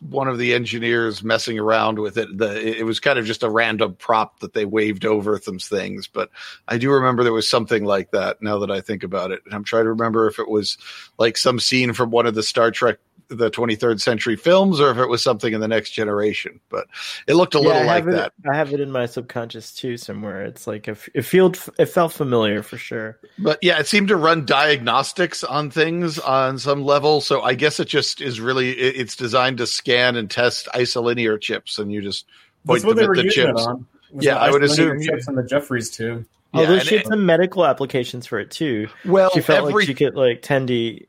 one 0.00 0.28
of 0.28 0.38
the 0.38 0.54
engineers 0.54 1.24
messing 1.24 1.58
around 1.58 1.98
with 1.98 2.16
it. 2.18 2.28
The 2.38 2.78
it 2.78 2.84
was 2.84 3.00
kind 3.00 3.18
of 3.18 3.26
just 3.26 3.42
a 3.42 3.50
random 3.50 3.96
prop 3.96 4.38
that 4.40 4.52
they 4.52 4.64
waved 4.64 5.04
over 5.04 5.38
some 5.38 5.58
things, 5.58 6.06
but 6.06 6.30
I 6.68 6.78
do 6.78 6.92
remember 6.92 7.24
there 7.24 7.32
was 7.32 7.48
something 7.48 7.84
like 7.84 8.12
that. 8.12 8.40
Now 8.40 8.58
that 8.60 8.70
I 8.70 8.80
think 8.80 9.02
about 9.02 9.32
it, 9.32 9.40
and 9.44 9.52
I'm 9.54 9.64
trying 9.64 9.84
to 9.84 9.90
remember 9.90 10.28
if 10.28 10.38
it 10.38 10.48
was 10.48 10.78
like 11.18 11.36
some 11.36 11.58
scene 11.58 11.92
from 11.94 12.10
one 12.12 12.26
of 12.26 12.34
the 12.36 12.44
Star 12.44 12.70
Trek 12.70 12.98
the 13.28 13.50
23rd 13.50 14.00
century 14.00 14.36
films 14.36 14.80
or 14.80 14.90
if 14.90 14.96
it 14.96 15.06
was 15.08 15.22
something 15.22 15.52
in 15.52 15.60
the 15.60 15.68
next 15.68 15.90
generation. 15.90 16.60
But 16.70 16.86
it 17.26 17.34
looked 17.34 17.54
a 17.54 17.60
little 17.60 17.84
like 17.84 18.04
it, 18.04 18.12
that. 18.12 18.32
I 18.50 18.56
have 18.56 18.72
it 18.72 18.80
in 18.80 18.90
my 18.90 19.06
subconscious 19.06 19.72
too 19.74 19.96
somewhere. 19.98 20.44
It's 20.44 20.66
like 20.66 20.88
it, 20.88 20.98
it 21.14 21.22
felt 21.22 21.68
it 21.78 21.86
felt 21.86 22.12
familiar 22.12 22.62
for 22.62 22.78
sure. 22.78 23.18
But 23.38 23.58
yeah, 23.62 23.78
it 23.78 23.86
seemed 23.86 24.08
to 24.08 24.16
run 24.16 24.46
diagnostics 24.46 25.44
on 25.44 25.70
things 25.70 26.18
on 26.18 26.58
some 26.58 26.84
level. 26.84 27.20
So 27.20 27.42
I 27.42 27.54
guess 27.54 27.80
it 27.80 27.88
just 27.88 28.20
is 28.20 28.40
really 28.40 28.70
it, 28.70 28.96
it's 29.00 29.16
designed 29.16 29.58
to 29.58 29.66
scan 29.66 30.16
and 30.16 30.30
test 30.30 30.68
isolinear 30.74 31.40
chips, 31.40 31.78
and 31.78 31.92
you 31.92 32.00
just 32.00 32.26
point 32.66 32.82
That's 32.82 32.94
them 32.94 33.10
at 33.10 33.16
the 33.16 33.24
using 33.24 33.46
chips. 33.46 33.66
on. 33.66 33.86
Yeah, 34.18 34.34
the 34.34 34.40
I 34.40 34.50
would 34.50 34.64
isolated 34.64 34.96
assume- 34.96 35.02
chips 35.02 35.28
and 35.28 35.36
the 35.36 35.42
Jefferies 35.42 35.90
too. 35.90 36.24
Oh, 36.54 36.62
Yeah, 36.62 36.66
there's 36.68 36.80
and 36.80 36.88
she 36.88 36.96
had 36.96 37.06
some 37.06 37.26
medical 37.26 37.66
applications 37.66 38.26
for 38.26 38.38
it 38.40 38.50
too. 38.50 38.88
Well, 39.04 39.28
She 39.34 39.42
felt 39.42 39.68
every 39.68 39.74
like 39.82 39.86
she 39.86 39.92
could 39.92 40.14
like 40.14 40.40
Tendi. 40.40 41.06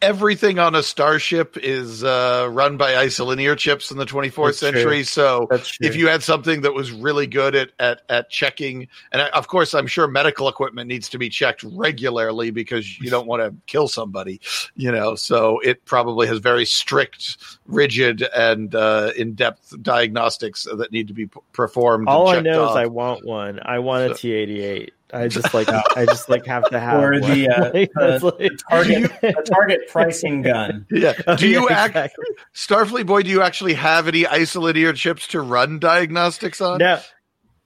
Everything 0.00 0.58
on 0.58 0.74
a 0.74 0.82
starship 0.82 1.56
is 1.56 2.02
uh, 2.04 2.48
run 2.50 2.76
by 2.76 2.92
isolinear 2.92 3.56
chips 3.56 3.90
in 3.90 3.98
the 3.98 4.06
24th 4.06 4.46
That's 4.46 4.58
true. 4.58 4.72
century. 4.72 5.04
So 5.04 5.48
if 5.80 5.96
you 5.96 6.08
had 6.08 6.22
something 6.22 6.62
that 6.62 6.72
was 6.74 6.92
really 6.92 7.26
good 7.26 7.54
at 7.54 7.72
at, 7.78 8.02
at 8.08 8.30
checking, 8.30 8.88
and 9.12 9.22
I, 9.22 9.28
of 9.28 9.48
course, 9.48 9.74
I'm 9.74 9.86
sure 9.86 10.06
medical 10.06 10.48
equipment 10.48 10.88
needs 10.88 11.08
to 11.10 11.18
be 11.18 11.28
checked 11.28 11.62
regularly 11.62 12.50
because 12.50 12.98
you 13.00 13.10
don't 13.10 13.26
want 13.26 13.42
to 13.42 13.54
kill 13.66 13.88
somebody, 13.88 14.40
you 14.74 14.90
know. 14.90 15.14
So 15.14 15.60
it 15.60 15.84
probably 15.84 16.26
has 16.28 16.38
very 16.38 16.64
strict, 16.64 17.36
rigid, 17.66 18.22
and 18.34 18.74
uh, 18.74 19.12
in 19.16 19.34
depth 19.34 19.74
diagnostics 19.82 20.64
that 20.64 20.92
need 20.92 21.08
to 21.08 21.14
be 21.14 21.28
performed. 21.52 22.08
all 22.08 22.28
I 22.28 22.40
know 22.40 22.64
off. 22.64 22.70
is 22.70 22.76
I 22.76 22.86
want 22.86 23.24
one. 23.24 23.60
I 23.62 23.78
want 23.80 24.10
a 24.10 24.14
T88. 24.14 24.90
I 25.12 25.28
just 25.28 25.54
like 25.54 25.68
I 25.68 26.04
just 26.06 26.28
like 26.28 26.46
have 26.46 26.68
to 26.70 26.80
have 26.80 27.02
Or 27.02 27.12
one. 27.20 27.30
the, 27.30 27.48
uh, 27.48 27.70
Like, 27.74 27.90
that's 27.94 28.22
the- 28.22 28.26
like- 28.38 28.52
Target, 28.68 29.12
a 29.22 29.42
target 29.42 29.88
pricing 29.88 30.42
gun. 30.42 30.86
yeah. 30.90 31.12
Oh, 31.26 31.36
Do 31.36 31.46
you 31.48 31.68
yeah, 31.70 31.76
act 31.84 31.90
exactly. 31.96 32.26
Starfleet 32.54 33.06
boy? 33.06 33.22
Do 33.22 33.30
you 33.30 33.42
actually 33.42 33.74
have 33.74 34.08
any 34.08 34.24
isolinear 34.24 34.94
chips 34.94 35.28
to 35.28 35.40
run 35.40 35.78
diagnostics 35.78 36.60
on? 36.60 36.78
No, 36.78 37.00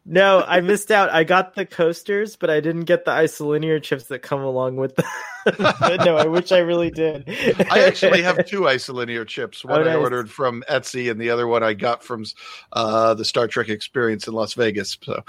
no, 0.04 0.42
I 0.46 0.60
missed 0.60 0.90
out. 0.90 1.10
I 1.10 1.24
got 1.24 1.54
the 1.54 1.64
coasters, 1.66 2.36
but 2.36 2.50
I 2.50 2.60
didn't 2.60 2.84
get 2.84 3.04
the 3.04 3.10
isolinear 3.12 3.82
chips 3.82 4.04
that 4.04 4.20
come 4.20 4.40
along 4.40 4.76
with 4.76 4.96
the. 4.96 5.04
no, 6.04 6.16
I 6.16 6.26
wish 6.26 6.52
I 6.52 6.58
really 6.58 6.90
did. 6.90 7.24
I 7.70 7.84
actually 7.84 8.22
have 8.22 8.44
two 8.46 8.62
isolinear 8.62 9.26
chips. 9.26 9.64
One 9.64 9.86
Oh, 9.86 9.90
I 9.90 9.94
ordered 9.96 10.30
from 10.30 10.62
Etsy, 10.68 11.10
and 11.10 11.20
the 11.20 11.30
other 11.30 11.46
one 11.46 11.62
I 11.62 11.74
got 11.74 12.02
from 12.02 12.24
uh, 12.72 13.14
the 13.14 13.24
Star 13.24 13.46
Trek 13.46 13.68
Experience 13.70 14.26
in 14.26 14.34
Las 14.34 14.54
Vegas. 14.54 14.98
So 15.02 15.22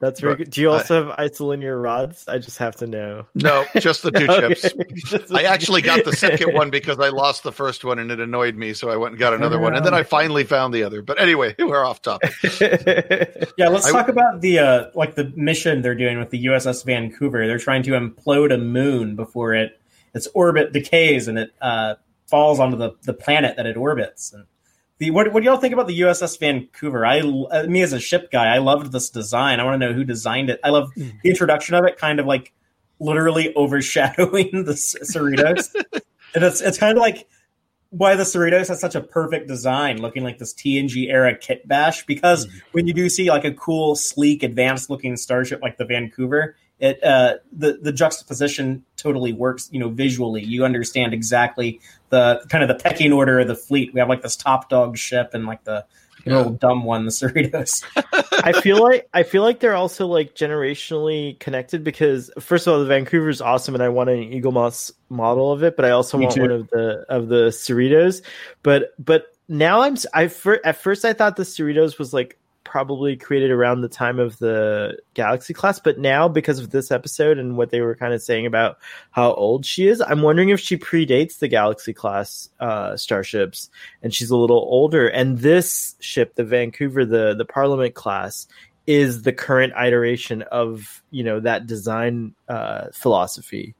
That's 0.00 0.18
very 0.18 0.34
good. 0.36 0.50
Do 0.50 0.62
you 0.62 0.70
I- 0.70 0.78
also 0.78 1.04
have 1.08 1.16
isolinear 1.18 1.80
rods? 1.80 2.26
I 2.26 2.38
just 2.38 2.56
have 2.58 2.74
to 2.76 2.86
know. 2.86 3.26
no, 3.34 3.66
just 3.78 4.02
the 4.02 4.10
two 4.10 4.26
Okay. 4.28 4.54
chips. 4.54 5.30
I 5.30 5.42
actually 5.42 5.82
got 5.82 6.04
the 6.06 6.12
second 6.16 6.54
one 6.54 6.70
because 6.70 6.98
I 6.98 7.10
lost 7.10 7.42
the 7.42 7.52
first 7.52 7.84
one 7.84 7.98
and 7.98 8.10
it 8.10 8.18
annoyed 8.18 8.56
me, 8.56 8.72
so 8.72 8.88
I 8.88 8.96
went 8.96 9.12
and 9.12 9.18
got 9.20 9.34
another 9.34 9.60
one, 9.60 9.76
and 9.76 9.84
then 9.84 9.92
I 9.92 10.02
finally 10.02 10.44
found 10.44 10.72
the 10.72 10.82
other. 10.84 11.02
But 11.02 11.20
anyway, 11.20 11.54
we're 11.58 11.84
off 11.84 12.00
topic. 12.00 12.32
Yeah, 13.58 13.68
let's 13.68 13.86
I- 13.86 13.92
talk 13.92 14.08
about 14.08 14.40
the 14.40 14.58
uh, 14.58 14.84
like 14.94 15.14
the 15.16 15.32
mission 15.36 15.82
they're 15.82 15.94
doing 15.94 16.18
with 16.18 16.30
the 16.30 16.46
USS 16.46 16.84
Vancouver. 16.84 17.46
They're 17.46 17.58
trying 17.58 17.82
to 17.84 17.90
implode 17.92 18.52
a 18.54 18.58
moon 18.58 19.16
before 19.16 19.54
it 19.54 19.78
its 20.14 20.26
orbit 20.34 20.72
decays 20.72 21.28
and 21.28 21.38
it 21.38 21.50
uh, 21.60 21.94
falls 22.26 22.58
onto 22.58 22.76
the, 22.76 22.92
the 23.02 23.12
planet 23.12 23.56
that 23.56 23.66
it 23.66 23.76
orbits. 23.76 24.32
And 24.32 24.44
the 25.00 25.10
what, 25.10 25.32
what 25.32 25.42
do 25.42 25.48
y'all 25.48 25.56
think 25.56 25.72
about 25.72 25.88
the 25.88 25.98
USS 26.00 26.38
Vancouver? 26.38 27.06
I 27.06 27.20
uh, 27.20 27.64
me 27.66 27.80
as 27.80 27.94
a 27.94 27.98
ship 27.98 28.30
guy, 28.30 28.54
I 28.54 28.58
loved 28.58 28.92
this 28.92 29.08
design. 29.08 29.58
I 29.58 29.64
want 29.64 29.80
to 29.80 29.88
know 29.88 29.94
who 29.94 30.04
designed 30.04 30.50
it. 30.50 30.60
I 30.62 30.68
love 30.68 30.92
the 30.94 31.12
introduction 31.24 31.74
of 31.74 31.86
it, 31.86 31.96
kind 31.96 32.20
of 32.20 32.26
like 32.26 32.52
literally 33.00 33.54
overshadowing 33.56 34.64
the 34.64 34.74
Cerritos. 34.74 35.74
and 36.34 36.44
it's 36.44 36.60
it's 36.60 36.76
kind 36.76 36.98
of 36.98 37.00
like 37.00 37.26
why 37.88 38.14
the 38.14 38.24
Cerritos 38.24 38.68
has 38.68 38.78
such 38.78 38.94
a 38.94 39.00
perfect 39.00 39.48
design, 39.48 40.02
looking 40.02 40.22
like 40.22 40.38
this 40.38 40.52
TNG 40.52 41.10
era 41.10 41.34
kit 41.34 41.66
bash. 41.66 42.04
Because 42.04 42.46
when 42.72 42.86
you 42.86 42.92
do 42.92 43.08
see 43.08 43.30
like 43.30 43.46
a 43.46 43.54
cool, 43.54 43.96
sleek, 43.96 44.42
advanced 44.42 44.90
looking 44.90 45.16
starship 45.16 45.62
like 45.62 45.78
the 45.78 45.86
Vancouver, 45.86 46.56
it 46.80 47.02
uh, 47.04 47.36
the 47.52 47.78
the 47.80 47.92
juxtaposition 47.92 48.84
totally 48.96 49.32
works. 49.32 49.68
You 49.70 49.80
know, 49.80 49.88
visually, 49.90 50.42
you 50.42 50.64
understand 50.64 51.14
exactly 51.14 51.80
the 52.08 52.44
kind 52.48 52.64
of 52.64 52.68
the 52.68 52.82
pecking 52.82 53.12
order 53.12 53.38
of 53.38 53.48
the 53.48 53.54
fleet. 53.54 53.94
We 53.94 54.00
have 54.00 54.08
like 54.08 54.22
this 54.22 54.36
top 54.36 54.68
dog 54.68 54.96
ship 54.96 55.30
and 55.34 55.46
like 55.46 55.62
the 55.64 55.84
little 56.26 56.52
dumb 56.52 56.84
one, 56.84 57.04
the 57.04 57.10
Cerritos. 57.10 57.84
I 58.44 58.52
feel 58.60 58.82
like 58.82 59.08
I 59.12 59.22
feel 59.22 59.42
like 59.42 59.60
they're 59.60 59.76
also 59.76 60.06
like 60.06 60.34
generationally 60.34 61.38
connected 61.38 61.84
because 61.84 62.30
first 62.38 62.66
of 62.66 62.72
all, 62.72 62.80
the 62.80 62.86
Vancouver's 62.86 63.40
awesome, 63.40 63.74
and 63.74 63.82
I 63.82 63.88
want 63.90 64.10
an 64.10 64.30
Eaglemoss 64.30 64.92
model 65.08 65.52
of 65.52 65.62
it, 65.62 65.76
but 65.76 65.84
I 65.84 65.90
also 65.90 66.18
Me 66.18 66.24
want 66.24 66.34
too. 66.34 66.42
one 66.42 66.50
of 66.50 66.68
the 66.70 67.04
of 67.08 67.28
the 67.28 67.48
Cerritos. 67.48 68.22
But 68.62 68.94
but 68.98 69.26
now 69.48 69.82
I'm 69.82 69.96
I 70.14 70.28
fir- 70.28 70.60
at 70.64 70.76
first 70.76 71.04
I 71.04 71.12
thought 71.12 71.36
the 71.36 71.42
Cerritos 71.42 71.98
was 71.98 72.12
like 72.14 72.38
probably 72.70 73.16
created 73.16 73.50
around 73.50 73.80
the 73.80 73.88
time 73.88 74.20
of 74.20 74.38
the 74.38 74.96
Galaxy 75.14 75.52
class, 75.52 75.80
but 75.80 75.98
now 75.98 76.28
because 76.28 76.60
of 76.60 76.70
this 76.70 76.92
episode 76.92 77.36
and 77.36 77.56
what 77.56 77.70
they 77.70 77.80
were 77.80 77.96
kind 77.96 78.14
of 78.14 78.22
saying 78.22 78.46
about 78.46 78.78
how 79.10 79.34
old 79.34 79.66
she 79.66 79.88
is, 79.88 80.00
I'm 80.00 80.22
wondering 80.22 80.50
if 80.50 80.60
she 80.60 80.76
predates 80.76 81.40
the 81.40 81.48
Galaxy 81.48 81.92
class 81.92 82.48
uh, 82.60 82.96
starships 82.96 83.70
and 84.04 84.14
she's 84.14 84.30
a 84.30 84.36
little 84.36 84.64
older. 84.70 85.08
And 85.08 85.38
this 85.38 85.96
ship, 85.98 86.36
the 86.36 86.44
Vancouver, 86.44 87.04
the 87.04 87.34
the 87.34 87.44
Parliament 87.44 87.94
class, 87.94 88.46
is 88.86 89.22
the 89.22 89.32
current 89.32 89.72
iteration 89.76 90.42
of 90.42 91.02
you 91.10 91.24
know 91.24 91.40
that 91.40 91.66
design 91.66 92.36
uh, 92.48 92.86
philosophy. 92.92 93.74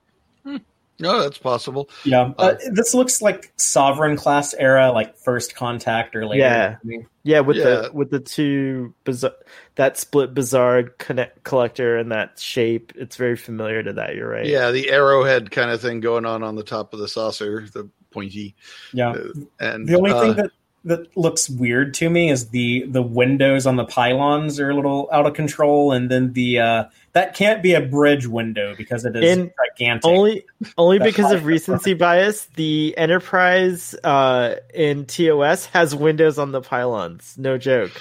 No, 1.00 1.20
that's 1.20 1.38
possible. 1.38 1.88
Yeah, 2.04 2.32
uh, 2.38 2.54
this 2.72 2.94
looks 2.94 3.20
like 3.22 3.52
Sovereign 3.56 4.16
class 4.16 4.54
era, 4.54 4.92
like 4.92 5.16
First 5.16 5.56
Contact 5.56 6.14
or 6.14 6.26
later. 6.26 6.42
Yeah. 6.84 7.00
Yeah, 7.22 7.40
with 7.40 7.56
Yeah. 7.56 7.64
the 7.64 7.90
with 7.92 8.10
the 8.10 8.20
two 8.20 8.94
Bussard, 9.04 9.32
that 9.76 9.96
split 9.98 10.34
Bussard 10.34 10.98
connect 10.98 11.42
collector 11.44 11.96
and 11.96 12.12
that 12.12 12.38
shape, 12.38 12.92
it's 12.96 13.16
very 13.16 13.36
familiar 13.36 13.82
to 13.82 13.92
that. 13.94 14.14
You're 14.14 14.28
right. 14.30 14.46
Yeah, 14.46 14.70
the 14.70 14.90
arrowhead 14.90 15.50
kind 15.50 15.70
of 15.70 15.80
thing 15.80 16.00
going 16.00 16.24
on 16.26 16.42
on 16.42 16.54
the 16.56 16.62
top 16.62 16.92
of 16.94 17.00
the 17.00 17.08
saucer, 17.08 17.66
the 17.72 17.88
pointy. 18.10 18.54
yeah. 18.92 19.10
Uh, 19.10 19.28
and 19.60 19.86
The 19.88 19.96
only 19.96 20.10
uh, 20.12 20.20
thing 20.20 20.34
that 20.36 20.50
that 20.84 21.14
looks 21.16 21.50
weird 21.50 21.92
to 21.94 22.08
me 22.08 22.30
is 22.30 22.48
the 22.48 22.84
the 22.86 23.02
windows 23.02 23.66
on 23.66 23.76
the 23.76 23.84
pylons 23.84 24.58
are 24.58 24.70
a 24.70 24.74
little 24.74 25.08
out 25.12 25.26
of 25.26 25.34
control, 25.34 25.92
and 25.92 26.10
then 26.10 26.32
the 26.32 26.58
uh, 26.58 26.84
that 27.12 27.34
can't 27.34 27.62
be 27.62 27.74
a 27.74 27.80
bridge 27.80 28.26
window 28.26 28.74
because 28.76 29.04
it 29.04 29.14
is 29.16 29.38
In- 29.38 29.52
gigantic. 29.78 30.04
Only 30.06 30.44
only 30.78 30.98
That's 30.98 31.10
because 31.10 31.32
of 31.32 31.44
recency 31.44 31.94
bias, 31.94 32.46
the 32.56 32.94
Enterprise 32.96 33.94
uh, 34.04 34.56
in 34.72 35.04
TOS 35.04 35.66
has 35.66 35.94
windows 35.94 36.38
on 36.38 36.52
the 36.52 36.62
pylons. 36.62 37.36
No 37.36 37.58
joke. 37.58 37.92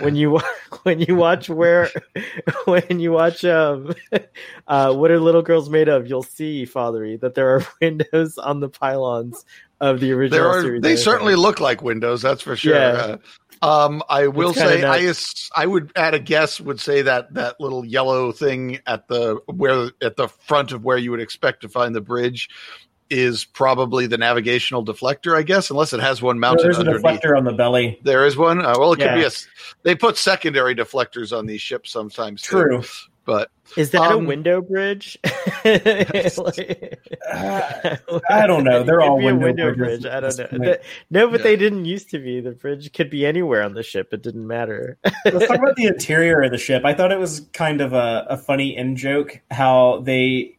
When 0.00 0.16
you 0.16 0.40
when 0.84 1.00
you 1.00 1.16
watch 1.16 1.50
where 1.50 1.90
when 2.64 2.98
you 2.98 3.12
watch 3.12 3.44
um 3.44 3.94
uh 4.68 4.94
what 4.94 5.10
are 5.10 5.20
little 5.20 5.42
girls 5.42 5.68
made 5.68 5.88
of, 5.88 6.06
you'll 6.06 6.22
see 6.22 6.64
Fathery 6.64 7.16
that 7.18 7.34
there 7.34 7.54
are 7.56 7.66
windows 7.80 8.38
on 8.38 8.60
the 8.60 8.68
pylons 8.70 9.44
of 9.80 10.00
the 10.00 10.12
original 10.12 10.38
there 10.38 10.48
are 10.48 10.62
series. 10.62 10.82
they 10.82 10.88
Enterprise. 10.90 11.04
certainly 11.04 11.34
look 11.36 11.60
like 11.60 11.82
windows 11.82 12.22
that's 12.22 12.42
for 12.42 12.56
sure 12.56 12.74
Yeah. 12.74 13.16
Uh, 13.62 13.86
um 13.86 14.02
i 14.08 14.26
will 14.26 14.52
say 14.54 14.78
i 14.84 15.00
nuts. 15.00 15.04
as- 15.04 15.50
i 15.56 15.66
would 15.66 15.90
at 15.96 16.12
a 16.14 16.18
guess 16.18 16.60
would 16.60 16.78
say 16.80 17.02
that 17.02 17.32
that 17.34 17.58
little 17.60 17.84
yellow 17.84 18.32
thing 18.32 18.80
at 18.86 19.08
the 19.08 19.36
where 19.46 19.90
at 20.02 20.16
the 20.16 20.28
front 20.28 20.72
of 20.72 20.84
where 20.84 20.98
you 20.98 21.10
would 21.10 21.20
expect 21.20 21.62
to 21.62 21.68
find 21.68 21.94
the 21.94 22.00
bridge 22.00 22.48
is 23.08 23.44
probably 23.44 24.06
the 24.06 24.18
navigational 24.18 24.84
deflector 24.84 25.36
i 25.36 25.42
guess 25.42 25.70
unless 25.70 25.92
it 25.92 26.00
has 26.00 26.20
one 26.20 26.36
No, 26.36 26.48
mounted 26.48 26.64
there's 26.64 26.76
a 26.76 26.80
underneath 26.80 27.02
deflector 27.22 27.36
on 27.36 27.44
the 27.44 27.52
belly. 27.52 27.98
there 28.02 28.26
is 28.26 28.36
one 28.36 28.60
uh, 28.64 28.74
well 28.78 28.92
it 28.92 28.96
could 28.98 29.14
be 29.14 29.22
a 29.22 29.26
s- 29.26 29.46
they 29.84 29.94
put 29.94 30.16
secondary 30.16 30.74
deflectors 30.74 31.36
on 31.36 31.46
these 31.46 31.60
ships 31.62 31.90
sometimes 31.90 32.42
too. 32.42 32.82
True. 33.26 33.34
but 33.34 33.50
Is 33.76 33.90
that 33.90 34.00
Um, 34.02 34.24
a 34.24 34.28
window 34.28 34.60
bridge? 34.62 35.18
Like- 35.64 36.98
Uh, 37.30 37.96
I 38.30 38.46
don't 38.46 38.64
know. 38.64 38.82
They're 38.82 39.00
all 39.02 39.16
window 39.16 39.46
window 39.46 39.74
bridges 39.74 40.02
bridge. 40.02 40.12
I 40.12 40.20
don't 40.20 40.38
know. 40.38 40.46
point. 40.46 40.62
The- 40.62 40.80
no, 41.10 41.28
but 41.28 41.40
Yeah. 41.40 41.44
they 41.44 41.56
didn't 41.56 41.84
used 41.84 42.10
to 42.10 42.18
be. 42.18 42.40
The 42.40 42.52
bridge 42.52 42.92
could 42.92 43.10
be 43.10 43.26
anywhere 43.26 43.62
on 43.62 43.74
the 43.74 43.82
ship. 43.82 44.12
It 44.12 44.22
didn't 44.22 44.46
matter. 44.46 44.98
Let's 45.24 45.46
talk 45.48 45.58
about 45.58 45.76
the 45.76 45.86
interior 45.86 46.42
of 46.42 46.50
the 46.52 46.58
ship. 46.58 46.84
I 46.84 46.94
thought 46.94 47.10
it 47.12 47.18
was 47.18 47.40
kind 47.52 47.80
of 47.80 47.92
a, 47.92 48.26
a 48.30 48.36
funny 48.36 48.76
in 48.76 48.96
joke 48.96 49.40
how 49.50 50.00
they 50.04 50.55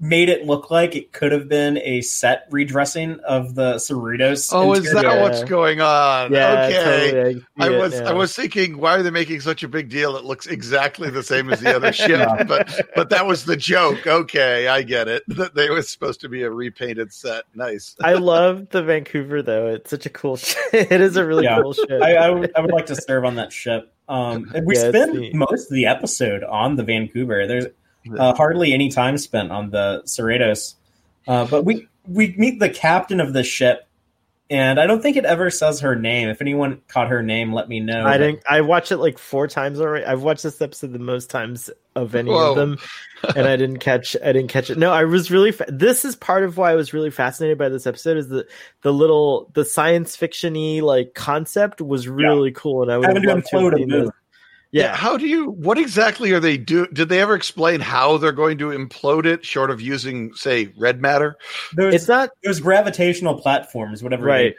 made 0.00 0.28
it 0.28 0.44
look 0.44 0.70
like 0.70 0.96
it 0.96 1.12
could 1.12 1.30
have 1.30 1.48
been 1.48 1.78
a 1.78 2.00
set 2.00 2.46
redressing 2.50 3.20
of 3.20 3.54
the 3.54 3.74
Cerritos. 3.74 4.50
oh 4.52 4.72
is 4.74 4.92
that. 4.92 5.04
Yeah. 5.04 5.22
what's 5.22 5.44
going 5.44 5.80
on 5.80 6.32
yeah, 6.32 6.66
okay 6.66 7.10
totally. 7.12 7.34
see 7.40 7.44
I 7.58 7.66
it 7.72 7.78
was 7.78 8.00
I 8.00 8.12
was 8.12 8.34
thinking, 8.34 8.78
why 8.78 8.96
are 8.96 9.02
they 9.02 9.10
making 9.10 9.40
such 9.40 9.62
a 9.62 9.68
big 9.68 9.88
deal? 9.88 10.16
It 10.16 10.24
looks 10.24 10.46
exactly 10.46 11.10
the 11.10 11.22
same 11.22 11.52
as 11.52 11.60
the 11.60 11.76
other 11.76 11.92
ship, 11.92 12.10
Yeah. 12.10 12.42
but 12.44 12.80
but 12.96 13.10
that 13.10 13.26
was 13.26 13.44
the 13.44 13.56
joke. 13.56 14.06
Okay, 14.06 14.66
I 14.68 14.82
get 14.82 15.06
it. 15.08 15.22
That 15.38 15.54
they 15.54 15.70
was 15.70 15.88
supposed 15.88 16.20
to 16.22 16.28
be 16.28 16.42
a 16.42 16.50
repainted 16.50 17.12
set. 17.12 17.44
Nice. 17.54 17.94
I 18.02 18.14
love 18.14 18.70
the 18.70 18.82
Vancouver 18.82 19.42
though. 19.42 19.68
It's 19.68 19.90
such 19.90 20.06
a 20.06 20.10
cool 20.10 20.36
ship. 20.38 20.58
It 20.72 21.00
is 21.00 21.16
a 21.16 21.24
really 21.24 21.44
Yeah. 21.44 21.60
cool 21.62 21.74
ship. 21.74 21.88
I, 22.02 22.14
I, 22.16 22.30
would, 22.30 22.50
I 22.56 22.60
would 22.60 22.72
like 22.72 22.86
to 22.86 22.96
serve 22.96 23.24
on 23.24 23.36
that 23.36 23.52
ship. 23.52 23.92
Um, 24.08 24.50
and 24.54 24.66
we 24.66 24.74
Yeah, 24.74 24.88
spend 24.88 25.34
most 25.34 25.70
of 25.70 25.74
the 25.74 25.86
episode 25.86 26.42
on 26.42 26.74
the 26.76 26.82
Vancouver. 26.82 27.46
There's 27.46 27.66
uh, 28.16 28.34
hardly 28.34 28.72
any 28.72 28.88
time 28.90 29.18
spent 29.18 29.50
on 29.50 29.70
the 29.70 30.02
Cerritos. 30.06 30.74
Uh, 31.26 31.46
but 31.46 31.64
we 31.64 31.88
we 32.06 32.34
meet 32.38 32.58
the 32.58 32.70
captain 32.70 33.20
of 33.20 33.32
the 33.32 33.42
ship, 33.42 33.86
and 34.48 34.80
I 34.80 34.86
don't 34.86 35.02
think 35.02 35.16
it 35.16 35.24
ever 35.26 35.50
says 35.50 35.80
her 35.80 35.94
name. 35.94 36.28
If 36.28 36.40
anyone 36.40 36.80
caught 36.88 37.08
her 37.08 37.22
name, 37.22 37.52
let 37.52 37.68
me 37.68 37.80
know. 37.80 38.06
I 38.06 38.16
didn't. 38.16 38.42
I 38.48 38.62
watched 38.62 38.92
it 38.92 38.96
like 38.96 39.18
four 39.18 39.46
times 39.46 39.80
already. 39.80 40.06
I've 40.06 40.22
watched 40.22 40.42
this 40.42 40.62
episode 40.62 40.92
the 40.92 40.98
most 40.98 41.28
times 41.28 41.68
of 41.94 42.14
any 42.14 42.30
Whoa. 42.30 42.50
of 42.52 42.56
them, 42.56 42.78
and 43.36 43.46
I 43.46 43.56
didn't 43.56 43.80
catch. 43.80 44.16
I 44.22 44.32
didn't 44.32 44.48
catch 44.48 44.70
it. 44.70 44.78
No, 44.78 44.90
I 44.92 45.04
was 45.04 45.30
really. 45.30 45.52
Fa- 45.52 45.66
this 45.68 46.04
is 46.04 46.16
part 46.16 46.44
of 46.44 46.56
why 46.56 46.72
I 46.72 46.76
was 46.76 46.94
really 46.94 47.10
fascinated 47.10 47.58
by 47.58 47.68
this 47.68 47.86
episode. 47.86 48.16
Is 48.16 48.28
the 48.28 48.46
the 48.82 48.92
little 48.92 49.50
the 49.52 49.64
science 49.66 50.16
fictiony 50.16 50.80
like 50.80 51.12
concept 51.14 51.82
was 51.82 52.08
really 52.08 52.52
cool, 52.52 52.82
and 52.82 52.90
I 52.90 52.96
would 52.96 53.06
Having 53.06 53.22
to 53.24 53.28
have 53.28 53.36
loved 53.38 53.48
to 53.50 53.56
implode 53.56 53.74
a 53.74 53.76
seen 53.76 53.88
this. 53.88 54.02
moon. 54.04 54.10
Yeah, 54.70 54.94
How 54.94 55.16
do 55.16 55.26
you? 55.26 55.50
What 55.52 55.78
exactly 55.78 56.30
are 56.32 56.40
they 56.40 56.58
do? 56.58 56.86
Did 56.88 57.08
they 57.08 57.20
ever 57.20 57.34
explain 57.34 57.80
how 57.80 58.18
they're 58.18 58.32
going 58.32 58.58
to 58.58 58.66
implode 58.66 59.24
it, 59.24 59.44
short 59.44 59.70
of 59.70 59.80
using, 59.80 60.34
say, 60.34 60.72
red 60.76 61.00
matter? 61.00 61.36
There's, 61.74 61.94
it's 61.94 62.08
not 62.08 62.30
there's 62.42 62.60
gravitational 62.60 63.40
platforms, 63.40 64.02
whatever. 64.02 64.26
right. 64.26 64.52
is. 64.52 64.58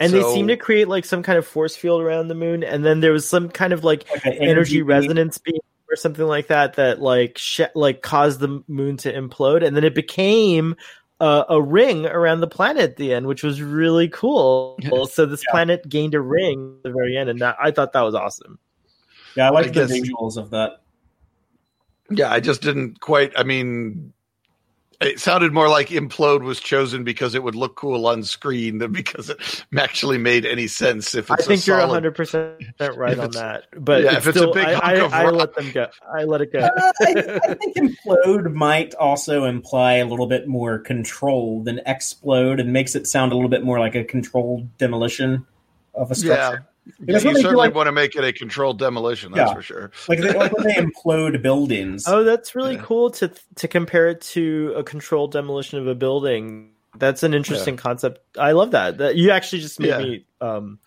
And 0.00 0.10
So- 0.12 0.18
they 0.22 0.34
seem 0.34 0.46
to 0.48 0.56
create 0.56 0.86
like 0.88 1.04
some 1.04 1.22
kind 1.22 1.36
of 1.38 1.46
force 1.46 1.74
field 1.76 2.00
around 2.02 2.28
the 2.28 2.34
moon, 2.34 2.62
and 2.62 2.84
then 2.84 3.00
there 3.00 3.12
was 3.12 3.28
some 3.28 3.48
kind 3.48 3.72
of 3.72 3.82
like 3.82 4.04
Like 4.10 4.24
an 4.26 4.32
energy, 4.34 4.82
resonance 4.82 5.38
beam 5.38 5.58
or 5.90 5.96
something 5.96 6.26
like 6.26 6.46
that 6.48 6.74
that 6.74 7.00
like 7.00 7.36
sh- 7.38 7.60
like 7.74 8.02
caused 8.02 8.38
the 8.40 8.62
moon 8.68 8.96
to 8.98 9.12
implode 9.12 9.64
and 9.64 9.76
then 9.76 9.84
it 9.84 9.94
became 9.94 10.74
a, 11.20 11.44
a 11.50 11.62
ring 11.62 12.06
around 12.06 12.40
the 12.40 12.46
planet 12.48 12.82
at 12.82 12.96
the 12.96 13.12
end 13.12 13.26
which 13.26 13.42
was 13.44 13.60
really 13.62 14.08
cool 14.08 14.76
so 15.12 15.26
this 15.26 15.42
Yeah. 15.46 15.52
planet 15.52 15.88
gained 15.88 16.14
a 16.14 16.20
ring 16.20 16.74
at 16.78 16.82
the 16.84 16.90
very 16.90 17.16
end 17.16 17.28
and 17.30 17.38
that, 17.40 17.56
i 17.62 17.70
thought 17.70 17.92
that 17.92 18.00
was 18.00 18.14
awesome 18.14 18.58
Yeah, 19.36 19.48
I 19.48 19.50
like 19.50 19.66
I 19.66 19.68
the 19.68 19.74
guess- 19.86 19.90
visuals 19.92 20.36
of 20.36 20.50
that. 20.50 20.80
Yeah, 22.10 22.30
I 22.30 22.40
just 22.40 22.60
didn't 22.60 23.00
quite. 23.00 23.32
I 23.34 23.44
mean, 23.44 24.12
it 25.00 25.18
sounded 25.18 25.52
more 25.54 25.68
like 25.70 25.88
implode 25.88 26.42
was 26.42 26.60
chosen 26.60 27.02
because 27.02 27.34
it 27.34 27.42
would 27.42 27.54
look 27.54 27.76
cool 27.76 28.06
on 28.06 28.22
screen 28.22 28.76
than 28.78 28.92
because 29.00 29.30
it 29.30 29.64
actually 29.78 30.18
made 30.18 30.44
any 30.44 30.66
sense. 30.66 31.14
If 31.14 31.30
i 31.30 31.34
it's 31.34 31.44
a 31.44 31.48
think 31.48 31.66
you're 31.66 31.80
solid- 31.80 32.04
100% 32.04 32.96
right 32.96 33.18
on 33.18 33.30
that 33.32 33.64
but 33.78 34.02
yeah, 34.02 34.18
it's 34.18 34.26
if 34.26 34.36
it's 34.36 34.40
a 34.44 34.48
big 34.48 34.66
I, 34.66 34.72
I, 34.72 34.92
of 34.96 35.12
I 35.14 35.30
let 35.30 35.54
them 35.54 35.70
go 35.72 35.88
i 36.14 36.24
let 36.24 36.42
it 36.42 36.52
go 36.52 36.58
Uh, 36.60 36.92
I, 37.00 37.40
I 37.42 37.54
think 37.54 37.76
implode 37.76 38.52
might 38.52 38.94
also 38.96 39.44
imply 39.44 39.94
a 39.94 40.04
little 40.06 40.26
bit 40.26 40.46
more 40.46 40.78
control 40.78 41.62
than 41.62 41.80
explode, 41.86 42.60
and 42.60 42.70
makes 42.72 42.94
it 42.94 43.06
sound 43.06 43.32
a 43.32 43.34
little 43.34 43.50
bit 43.50 43.64
more 43.64 43.80
like 43.80 43.94
a 43.94 44.04
controlled 44.04 44.76
demolition 44.76 45.46
of 45.94 46.10
a 46.12 46.14
Yeah. 46.14 46.16
structure. 46.50 46.66
Yeah, 46.86 46.92
you 46.98 47.04
when 47.06 47.06
they 47.06 47.32
do, 47.32 47.34
certainly 47.36 47.56
like- 47.56 47.74
want 47.74 47.86
to 47.86 47.92
make 47.92 48.14
it 48.14 48.24
a 48.24 48.32
controlled 48.32 48.78
demolition. 48.78 49.32
That's 49.32 49.50
Yeah. 49.50 49.54
for 49.54 49.62
sure. 49.62 49.90
Like, 50.08 50.20
they, 50.20 50.32
like 50.34 50.52
when 50.56 50.66
they 50.66 50.74
implode 51.04 51.40
buildings. 51.42 52.04
Oh, 52.06 52.24
that's 52.24 52.54
really 52.54 52.74
Yeah. 52.74 52.82
cool 52.82 53.10
to 53.12 53.30
to 53.56 53.68
compare 53.68 54.08
it 54.08 54.20
to 54.32 54.74
a 54.76 54.82
controlled 54.82 55.32
demolition 55.32 55.78
of 55.78 55.86
a 55.86 55.94
building. 55.94 56.70
That's 56.96 57.22
an 57.22 57.34
interesting 57.34 57.76
concept. 57.76 58.20
I 58.38 58.52
love 58.52 58.70
that. 58.72 58.98
That 58.98 59.16
you 59.16 59.30
actually 59.30 59.62
just 59.62 59.80
made 59.80 59.88
Yeah. 59.88 59.98
me 59.98 60.24
um, 60.40 60.78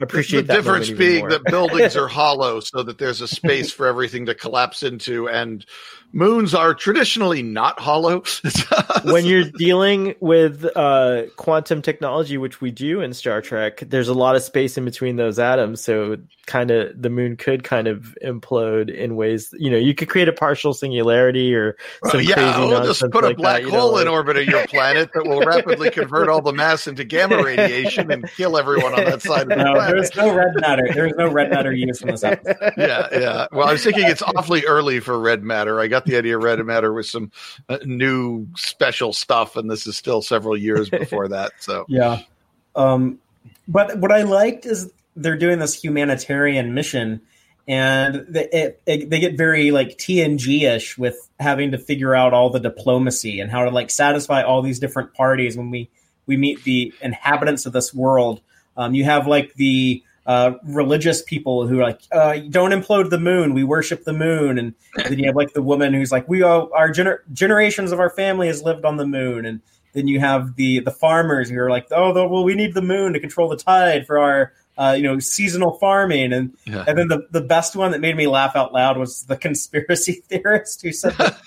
appreciate 0.00 0.42
the 0.42 0.46
that 0.48 0.56
difference 0.56 0.88
being 0.90 1.20
more. 1.20 1.30
that 1.30 1.44
buildings 1.44 1.96
are 1.96 2.08
hollow, 2.20 2.60
so 2.60 2.82
that 2.82 2.96
there's 2.98 3.20
a 3.20 3.28
space 3.28 3.70
for 3.70 3.86
everything 3.86 4.26
to 4.26 4.34
collapse 4.34 4.82
into, 4.82 5.28
and 5.28 5.66
moons 6.12 6.54
are 6.54 6.74
traditionally 6.74 7.42
not 7.42 7.80
hollow. 7.80 8.22
when 9.04 9.24
you're 9.24 9.44
dealing 9.44 10.14
with 10.20 10.64
uh, 10.76 11.24
quantum 11.36 11.82
technology, 11.82 12.38
which 12.38 12.60
we 12.60 12.70
do 12.70 13.00
in 13.00 13.12
Star 13.12 13.40
Trek, 13.40 13.80
there's 13.86 14.08
a 14.08 14.14
lot 14.14 14.36
of 14.36 14.42
space 14.42 14.76
in 14.76 14.84
between 14.84 15.16
those 15.16 15.38
atoms. 15.38 15.82
So, 15.82 16.18
kind 16.46 16.70
of, 16.70 17.00
the 17.00 17.10
moon 17.10 17.36
could 17.36 17.64
kind 17.64 17.86
of 17.86 18.16
implode 18.24 18.94
in 18.94 19.16
ways. 19.16 19.54
You 19.58 19.70
know, 19.70 19.76
you 19.78 19.94
could 19.94 20.08
create 20.08 20.28
a 20.28 20.32
partial 20.32 20.74
singularity 20.74 21.54
or 21.54 21.76
Oh, 22.04 22.10
some 22.10 22.20
yeah, 22.22 22.34
crazy 22.34 22.58
we'll 22.60 22.84
just 22.84 23.00
put 23.10 23.24
a 23.24 23.28
like 23.28 23.36
black 23.36 23.56
that, 23.60 23.66
you 23.66 23.72
know, 23.72 23.80
hole 23.80 23.98
in 23.98 24.08
orbit 24.08 24.36
of 24.36 24.46
your 24.46 24.66
planet 24.66 25.10
that 25.14 25.24
will 25.26 25.40
rapidly 25.40 25.90
convert 25.90 26.28
all 26.28 26.40
the 26.40 26.52
mass 26.52 26.86
into 26.86 27.04
gamma 27.04 27.42
radiation 27.42 28.10
and 28.10 28.28
kill 28.32 28.56
everyone 28.56 28.94
on 28.94 29.04
that 29.04 29.22
side 29.22 29.42
of 29.42 29.48
the 29.50 29.56
no, 29.56 29.74
planet. 29.74 29.96
there's 29.96 30.16
no 30.16 30.34
red 30.34 30.54
matter. 30.60 30.88
There's 30.92 31.12
no 31.16 31.30
red 31.30 31.50
matter 31.50 31.72
used 31.72 32.02
in 32.02 32.08
this 32.08 32.24
episode. 32.24 32.56
yeah, 32.76 33.08
yeah. 33.12 33.46
Well, 33.52 33.68
I 33.68 33.72
was 33.72 33.84
thinking 33.84 34.04
it's 34.06 34.22
awfully 34.22 34.64
early 34.64 35.00
for 35.00 35.18
red 35.18 35.42
matter. 35.42 35.80
I 35.80 35.88
got 36.00 36.06
the 36.06 36.16
idea 36.16 36.36
of 36.36 36.42
red 36.42 36.58
matter 36.60 36.92
was 36.92 37.10
some 37.10 37.30
uh, 37.68 37.78
new 37.84 38.46
special 38.56 39.12
stuff, 39.12 39.56
and 39.56 39.70
this 39.70 39.86
is 39.86 39.96
still 39.96 40.22
several 40.22 40.56
years 40.56 40.90
before 40.90 41.28
that. 41.28 41.52
So 41.60 41.84
Yeah. 41.88 42.22
Um, 42.74 43.18
but 43.68 43.98
what 43.98 44.12
I 44.12 44.22
liked 44.22 44.66
is 44.66 44.90
they're 45.16 45.36
doing 45.36 45.58
this 45.58 45.74
humanitarian 45.74 46.74
mission, 46.74 47.20
and 47.68 48.26
they, 48.28 48.48
it, 48.52 48.82
it, 48.86 49.10
they 49.10 49.20
get 49.20 49.36
very 49.36 49.70
like 49.70 49.98
TNG 49.98 50.62
ish 50.62 50.96
with 50.96 51.16
having 51.38 51.72
to 51.72 51.78
figure 51.78 52.14
out 52.14 52.32
all 52.32 52.50
the 52.50 52.60
diplomacy 52.60 53.40
and 53.40 53.50
how 53.50 53.64
to 53.64 53.70
like 53.70 53.90
satisfy 53.90 54.42
all 54.42 54.62
these 54.62 54.78
different 54.78 55.14
parties 55.14 55.56
when 55.56 55.70
we 55.70 55.90
we 56.26 56.36
meet 56.36 56.62
the 56.64 56.92
inhabitants 57.00 57.66
of 57.66 57.72
this 57.72 57.92
world. 57.92 58.40
Um, 58.76 58.94
you 58.94 59.04
have 59.04 59.26
like 59.26 59.54
the 59.54 60.02
uh, 60.26 60.52
religious 60.64 61.22
people 61.22 61.66
who 61.66 61.80
are 61.80 61.82
like, 61.82 62.00
uh, 62.12 62.38
don't 62.50 62.72
implode 62.72 63.10
the 63.10 63.18
moon. 63.18 63.54
We 63.54 63.64
worship 63.64 64.04
the 64.04 64.12
moon. 64.12 64.58
And 64.58 64.74
then 64.96 65.18
you 65.18 65.26
have 65.26 65.36
like 65.36 65.52
the 65.52 65.62
woman 65.62 65.94
who's 65.94 66.12
like, 66.12 66.28
we 66.28 66.42
all, 66.42 66.70
our 66.74 66.90
gener- 66.90 67.20
generations 67.32 67.92
of 67.92 68.00
our 68.00 68.10
family 68.10 68.46
has 68.46 68.62
lived 68.62 68.84
on 68.84 68.96
the 68.96 69.06
moon. 69.06 69.46
And 69.46 69.60
then 69.92 70.06
you 70.06 70.20
have 70.20 70.54
the 70.54 70.80
the 70.80 70.90
farmers 70.90 71.50
who 71.50 71.58
are 71.58 71.70
like, 71.70 71.88
oh, 71.90 72.12
well, 72.12 72.44
we 72.44 72.54
need 72.54 72.74
the 72.74 72.82
moon 72.82 73.12
to 73.12 73.20
control 73.20 73.48
the 73.48 73.56
tide 73.56 74.06
for 74.06 74.18
our 74.18 74.52
uh, 74.78 74.94
you 74.96 75.02
know 75.02 75.18
seasonal 75.18 75.78
farming. 75.78 76.32
And 76.32 76.56
yeah. 76.64 76.84
and 76.86 76.96
then 76.96 77.08
the, 77.08 77.26
the 77.30 77.40
best 77.40 77.76
one 77.76 77.90
that 77.92 78.00
made 78.00 78.16
me 78.16 78.26
laugh 78.26 78.56
out 78.56 78.72
loud 78.72 78.96
was 78.96 79.24
the 79.24 79.36
conspiracy 79.36 80.12
theorist 80.28 80.82
who 80.82 80.92
said 80.92 81.12
that 81.14 81.38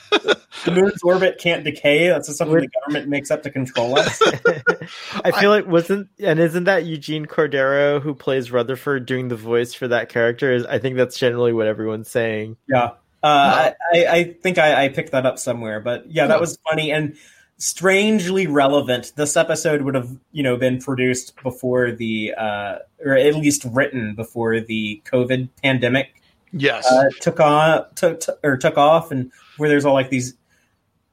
the 0.65 0.71
moon's 0.71 1.01
orbit 1.03 1.39
can't 1.39 1.63
decay. 1.63 2.07
That's 2.07 2.27
just 2.27 2.37
something 2.37 2.59
the 2.59 2.69
government 2.81 3.09
makes 3.09 3.31
up 3.31 3.43
to 3.43 3.49
control 3.49 3.97
us. 3.97 4.21
I 5.23 5.31
feel 5.31 5.49
like 5.49 5.67
wasn't 5.67 6.09
and 6.19 6.39
isn't 6.39 6.65
that 6.65 6.85
Eugene 6.85 7.25
Cordero 7.25 8.01
who 8.01 8.13
plays 8.13 8.51
Rutherford 8.51 9.05
doing 9.05 9.29
the 9.29 9.35
voice 9.35 9.73
for 9.73 9.87
that 9.87 10.09
character? 10.09 10.51
Is 10.51 10.65
I 10.65 10.79
think 10.79 10.97
that's 10.97 11.17
generally 11.17 11.53
what 11.53 11.67
everyone's 11.67 12.09
saying. 12.09 12.57
Yeah. 12.67 12.91
Uh, 13.23 13.71
I, 13.93 13.99
I, 13.99 14.07
I 14.11 14.23
think 14.33 14.57
I, 14.57 14.83
I 14.83 14.89
picked 14.89 15.13
that 15.13 15.25
up 15.25 15.39
somewhere, 15.39 15.79
but 15.79 16.11
yeah, 16.11 16.27
that 16.27 16.41
was 16.41 16.59
funny 16.69 16.91
and 16.91 17.15
strangely 17.63 18.45
relevant. 18.45 19.13
This 19.15 19.37
episode 19.37 19.83
would 19.83 19.95
have, 19.95 20.09
you 20.33 20.43
know, 20.43 20.57
been 20.57 20.81
produced 20.81 21.41
before 21.41 21.91
the, 21.91 22.33
uh, 22.37 22.79
or 23.03 23.15
at 23.15 23.35
least 23.35 23.63
written 23.71 24.15
before 24.15 24.59
the 24.59 25.01
COVID 25.05 25.47
pandemic 25.63 26.21
yes, 26.51 26.85
uh, 26.91 27.05
took 27.21 27.39
on, 27.39 27.85
took, 27.95 28.19
t- 28.19 28.33
or 28.43 28.57
took 28.57 28.77
off, 28.77 29.11
and 29.11 29.31
where 29.55 29.69
there's 29.69 29.85
all 29.85 29.93
like 29.93 30.09
these 30.09 30.35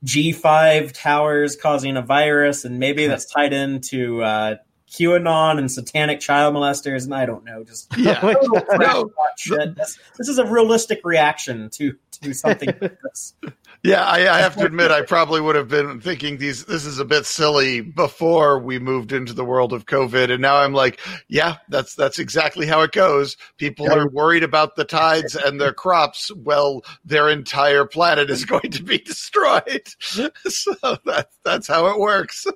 G5 0.05 0.91
towers 0.93 1.55
causing 1.55 1.97
a 1.97 2.03
virus, 2.03 2.65
and 2.65 2.81
maybe 2.81 3.07
that's 3.07 3.27
tied 3.33 3.53
into 3.53 4.21
uh, 4.25 4.57
QAnon 4.91 5.59
and 5.59 5.71
satanic 5.71 6.19
child 6.19 6.57
molesters, 6.57 7.05
and 7.05 7.15
I 7.15 7.27
don't 7.27 7.45
know, 7.45 7.63
just 7.63 7.93
yeah. 7.97 8.21
No. 8.79 9.11
This, 9.77 9.99
this 10.19 10.29
is 10.29 10.39
a 10.39 10.45
realistic 10.45 11.01
reaction 11.05 11.71
to 11.71 11.95
to 12.23 12.35
something 12.35 12.69
like 12.81 12.99
this. 13.03 13.35
Yeah, 13.83 14.05
I, 14.05 14.29
I 14.29 14.41
have 14.41 14.57
to 14.57 14.65
admit, 14.67 14.91
I 14.91 15.03
probably 15.03 15.41
would 15.41 15.57
have 15.57 15.69
been 15.69 16.01
thinking 16.01 16.37
these. 16.37 16.67
This 16.67 16.85
is 16.85 16.99
a 16.99 17.05
bit 17.05 17.25
silly 17.25 17.81
before 17.81 18.59
we 18.59 18.79
moved 18.79 19.11
into 19.13 19.33
the 19.33 19.45
world 19.45 19.73
of 19.73 19.87
COVID, 19.87 20.31
and 20.31 20.43
now 20.43 20.57
I'm 20.57 20.75
like, 20.75 21.01
yeah, 21.29 21.57
that's 21.71 21.95
that's 21.95 22.19
exactly 22.19 22.67
how 22.67 22.83
it 22.83 22.93
goes. 22.93 23.39
People 23.57 23.91
are 23.91 24.07
worried 24.09 24.43
about 24.43 24.77
the 24.77 24.85
tides 24.85 25.35
and 25.35 25.59
their 25.61 25.73
crops. 25.73 26.31
Well, 26.37 26.83
their 27.05 27.31
entire 27.31 27.87
planet 27.87 28.29
is 28.29 28.45
going 28.47 28.71
to 28.73 28.83
be 28.83 28.99
destroyed. 28.99 29.89
So 30.49 30.75
that's 31.05 31.37
that's 31.45 31.67
how 31.69 31.87
it 31.87 31.99
works. 31.99 32.47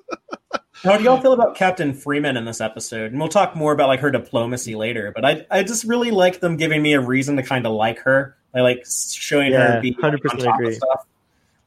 How 0.83 0.97
do 0.97 1.03
y'all 1.03 1.19
feel 1.21 1.33
about 1.33 1.55
Captain 1.55 1.93
Freeman 1.93 2.37
in 2.37 2.45
this 2.45 2.61
episode? 2.61 3.11
And 3.11 3.19
we'll 3.19 3.29
talk 3.29 3.55
more 3.55 3.71
about 3.71 3.87
like 3.87 4.01
her 4.01 4.11
diplomacy 4.11 4.75
later. 4.75 5.11
But 5.15 5.25
I 5.25 5.45
I 5.49 5.63
just 5.63 5.85
really 5.85 6.11
like 6.11 6.39
them 6.41 6.57
giving 6.57 6.81
me 6.81 6.93
a 6.93 7.01
reason 7.01 7.35
to 7.37 7.43
kind 7.43 7.65
of 7.65 7.73
like 7.73 7.99
her. 7.99 8.35
I 8.53 8.61
like 8.61 8.85
showing 8.85 9.51
Yeah, 9.53 9.75
her 9.75 9.81
being 9.81 9.95
100% 9.95 10.19
on 10.29 10.37
top 10.37 10.55
agree. 10.55 10.67
of 10.69 10.75
stuff. 10.75 11.05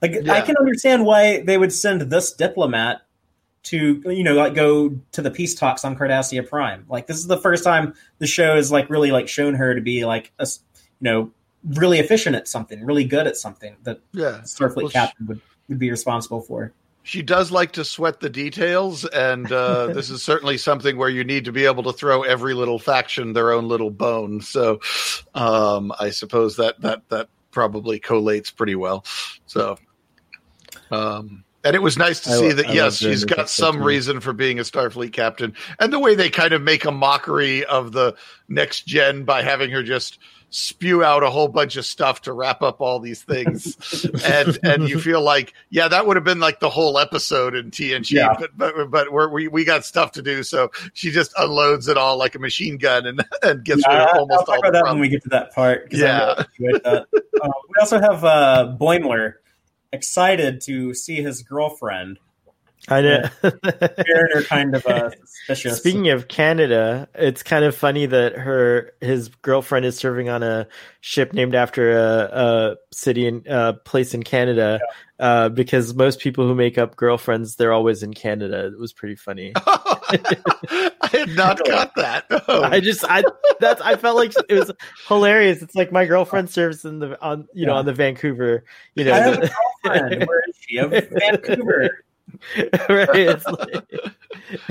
Like 0.00 0.28
I 0.28 0.40
can 0.42 0.56
understand 0.56 1.04
why 1.04 1.40
they 1.40 1.58
would 1.58 1.72
send 1.72 2.02
this 2.02 2.32
diplomat 2.32 3.02
to 3.64 4.00
you 4.06 4.22
know 4.22 4.34
like 4.34 4.54
go 4.54 4.90
to 5.12 5.22
the 5.22 5.30
peace 5.30 5.54
talks 5.54 5.84
on 5.84 5.96
Cardassia 5.96 6.48
Prime. 6.48 6.84
Like 6.88 7.06
this 7.06 7.18
is 7.18 7.26
the 7.26 7.38
first 7.38 7.64
time 7.64 7.94
the 8.18 8.26
show 8.26 8.56
has 8.56 8.70
like 8.70 8.88
really 8.90 9.10
like 9.10 9.28
shown 9.28 9.54
her 9.54 9.74
to 9.74 9.80
be 9.80 10.04
like 10.04 10.32
a 10.38 10.46
you 11.00 11.04
know 11.04 11.30
really 11.64 11.98
efficient 11.98 12.36
at 12.36 12.48
something, 12.48 12.84
really 12.84 13.04
good 13.04 13.26
at 13.26 13.36
something 13.36 13.76
that 13.82 14.00
Yeah, 14.12 14.40
Starfleet 14.44 14.76
Well, 14.76 14.90
captain 14.90 15.26
would 15.26 15.40
would 15.68 15.78
be 15.78 15.90
responsible 15.90 16.40
for. 16.40 16.72
she 17.02 17.22
does 17.22 17.50
like 17.50 17.72
to 17.72 17.84
sweat 17.84 18.20
the 18.20 18.30
details, 18.30 19.04
and 19.04 19.50
uh, 19.50 19.86
this 19.94 20.10
is 20.10 20.22
certainly 20.22 20.58
something 20.58 20.96
where 20.96 21.08
you 21.08 21.24
need 21.24 21.44
to 21.46 21.52
be 21.52 21.64
able 21.66 21.82
to 21.84 21.92
throw 21.92 22.22
every 22.22 22.54
little 22.54 22.78
faction 22.78 23.32
their 23.32 23.52
own 23.52 23.68
little 23.68 23.90
bone. 23.90 24.40
So, 24.40 24.80
um, 25.34 25.92
I 25.98 26.10
suppose 26.10 26.56
that 26.56 26.80
that 26.82 27.08
that 27.08 27.28
probably 27.50 27.98
collates 27.98 28.54
pretty 28.54 28.76
well. 28.76 29.04
So, 29.46 29.78
um, 30.90 31.44
And 31.64 31.74
it 31.74 31.82
was 31.82 31.96
nice 31.98 32.20
to 32.20 32.30
I 32.30 32.34
see 32.36 32.52
that, 32.52 32.68
I 32.68 32.72
yes, 32.72 32.98
she's 32.98 33.24
got 33.24 33.48
some 33.50 33.82
reason 33.82 34.20
for 34.20 34.32
being 34.32 34.58
a 34.58 34.62
Starfleet 34.62 35.12
captain. 35.12 35.54
And 35.80 35.92
the 35.92 35.98
way 35.98 36.14
they 36.14 36.30
kind 36.30 36.52
of 36.52 36.62
make 36.62 36.84
a 36.84 36.92
mockery 36.92 37.64
of 37.64 37.92
the 37.92 38.14
next 38.48 38.86
gen 38.86 39.24
by 39.24 39.42
having 39.42 39.70
her 39.70 39.82
just 39.82 40.18
spew 40.50 41.04
out 41.04 41.22
a 41.22 41.28
whole 41.28 41.48
bunch 41.48 41.76
of 41.76 41.84
stuff 41.84 42.22
to 42.22 42.32
wrap 42.32 42.62
up 42.62 42.80
all 42.80 42.98
these 43.00 43.22
things. 43.22 44.06
and 44.24 44.58
and 44.62 44.88
you 44.88 44.98
feel 44.98 45.20
like, 45.20 45.52
yeah, 45.68 45.88
that 45.88 46.06
would 46.06 46.16
have 46.16 46.24
been 46.24 46.40
like 46.40 46.58
the 46.60 46.70
whole 46.70 46.98
episode 46.98 47.54
in 47.54 47.70
TNG, 47.70 48.12
Yeah. 48.12 48.34
but 48.38 48.50
but 48.56 48.90
but 48.90 49.12
we're, 49.12 49.28
we 49.28 49.48
we 49.48 49.64
got 49.64 49.84
stuff 49.84 50.12
to 50.12 50.22
do. 50.22 50.42
So 50.42 50.70
she 50.94 51.10
just 51.10 51.34
unloads 51.36 51.86
it 51.88 51.98
all 51.98 52.16
like 52.16 52.34
a 52.34 52.38
machine 52.38 52.78
gun 52.78 53.04
and, 53.04 53.22
and 53.42 53.62
gets 53.62 53.86
rid 53.86 53.92
Yeah, 53.94 54.04
of 54.04 54.08
I'll 54.14 54.20
almost 54.20 54.48
all 54.48 54.58
about 54.58 54.72
that 54.72 54.84
when 54.84 55.00
we 55.00 55.08
get 55.10 55.22
to 55.24 55.28
that 55.30 55.52
part. 55.54 55.88
Yeah. 55.92 56.44
that. 56.58 57.06
Uh, 57.40 57.50
we 57.68 57.74
also 57.80 58.00
have 58.00 58.24
uh, 58.24 58.74
Boimler 58.80 59.34
excited 59.92 60.60
to 60.62 60.94
see 60.94 61.22
his 61.22 61.42
girlfriend. 61.42 62.18
I 62.90 63.00
know. 63.02 63.28
Mariner 63.42 64.42
kind 64.46 64.74
of 64.74 64.86
uh, 64.86 65.10
suspicious. 65.24 65.78
Speaking 65.78 66.08
of 66.08 66.28
Canada, 66.28 67.08
it's 67.14 67.42
kind 67.42 67.64
of 67.64 67.74
funny 67.74 68.06
that 68.06 68.34
her 68.36 68.92
his 69.00 69.28
girlfriend 69.28 69.84
is 69.86 69.96
serving 69.96 70.28
on 70.28 70.42
a 70.42 70.66
ship 71.00 71.32
named 71.32 71.54
after 71.54 71.92
a, 71.92 72.30
a 72.32 72.76
city 72.92 73.26
and 73.26 73.46
uh, 73.48 73.74
place 73.84 74.14
in 74.14 74.22
Canada, 74.22 74.80
uh, 75.18 75.48
because 75.50 75.94
most 75.94 76.20
people 76.20 76.46
who 76.46 76.54
make 76.54 76.78
up 76.78 76.96
girlfriends 76.96 77.56
they're 77.56 77.72
always 77.72 78.02
in 78.02 78.14
Canada. 78.14 78.66
It 78.66 78.78
was 78.78 78.92
pretty 78.92 79.16
funny. 79.16 79.52
I 79.56 81.08
had 81.12 81.30
not 81.36 81.58
got 81.66 81.94
that. 81.96 82.24
Oh. 82.48 82.62
I 82.62 82.80
just 82.80 83.04
I 83.08 83.22
that's 83.60 83.80
I 83.80 83.96
felt 83.96 84.16
like 84.16 84.32
it 84.48 84.54
was 84.54 84.72
hilarious. 85.06 85.62
It's 85.62 85.74
like 85.74 85.92
my 85.92 86.06
girlfriend 86.06 86.50
serves 86.50 86.84
in 86.84 86.98
the 87.00 87.20
on 87.22 87.48
you 87.52 87.66
know 87.66 87.74
on 87.74 87.84
the 87.86 87.92
Vancouver, 87.92 88.64
you 88.94 89.04
know, 89.04 89.12
I 89.12 89.18
have 89.18 89.34
a 89.34 89.40
the- 89.40 89.52
girlfriend. 89.84 90.26
Where 90.26 90.42
is 90.48 90.56
she? 90.60 90.78
Of 90.78 90.90
Vancouver. 90.90 92.04
right? 92.88 93.08
It's 93.14 93.46
like, 93.46 93.84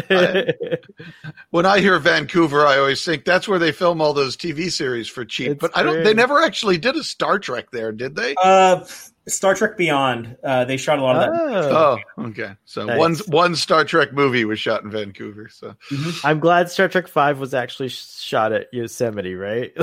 when 1.49 1.65
I 1.65 1.79
hear 1.79 1.99
Vancouver, 1.99 2.65
I 2.65 2.77
always 2.77 3.03
think 3.03 3.25
that's 3.25 3.47
where 3.47 3.59
they 3.59 3.71
film 3.71 4.01
all 4.01 4.13
those 4.13 4.37
TV 4.37 4.71
series 4.71 5.07
for 5.07 5.25
cheap. 5.25 5.51
It's 5.51 5.61
but 5.61 5.71
I 5.75 5.83
don't. 5.83 6.03
They 6.03 6.13
never 6.13 6.41
actually 6.41 6.77
did 6.77 6.95
a 6.95 7.03
Star 7.03 7.39
Trek 7.39 7.71
there, 7.71 7.91
did 7.91 8.15
they? 8.15 8.35
Uh, 8.41 8.85
Star 9.27 9.53
Trek 9.55 9.77
Beyond. 9.77 10.37
Uh, 10.43 10.65
they 10.65 10.77
shot 10.77 10.99
a 10.99 11.01
lot 11.03 11.15
of 11.17 11.33
that. 11.33 11.71
oh. 11.71 11.97
Oh, 12.17 12.23
okay. 12.27 12.51
So 12.65 12.85
Nice. 12.85 12.97
one 12.97 13.15
one 13.27 13.55
Star 13.55 13.83
Trek 13.83 14.13
movie 14.13 14.45
was 14.45 14.59
shot 14.59 14.83
in 14.83 14.91
Vancouver. 14.91 15.49
So 15.49 15.75
I'm 16.23 16.39
glad 16.39 16.69
Star 16.69 16.87
Trek 16.87 17.07
Five 17.07 17.39
was 17.39 17.53
actually 17.53 17.89
shot 17.89 18.51
at 18.53 18.67
Yosemite, 18.73 19.35
right? 19.35 19.73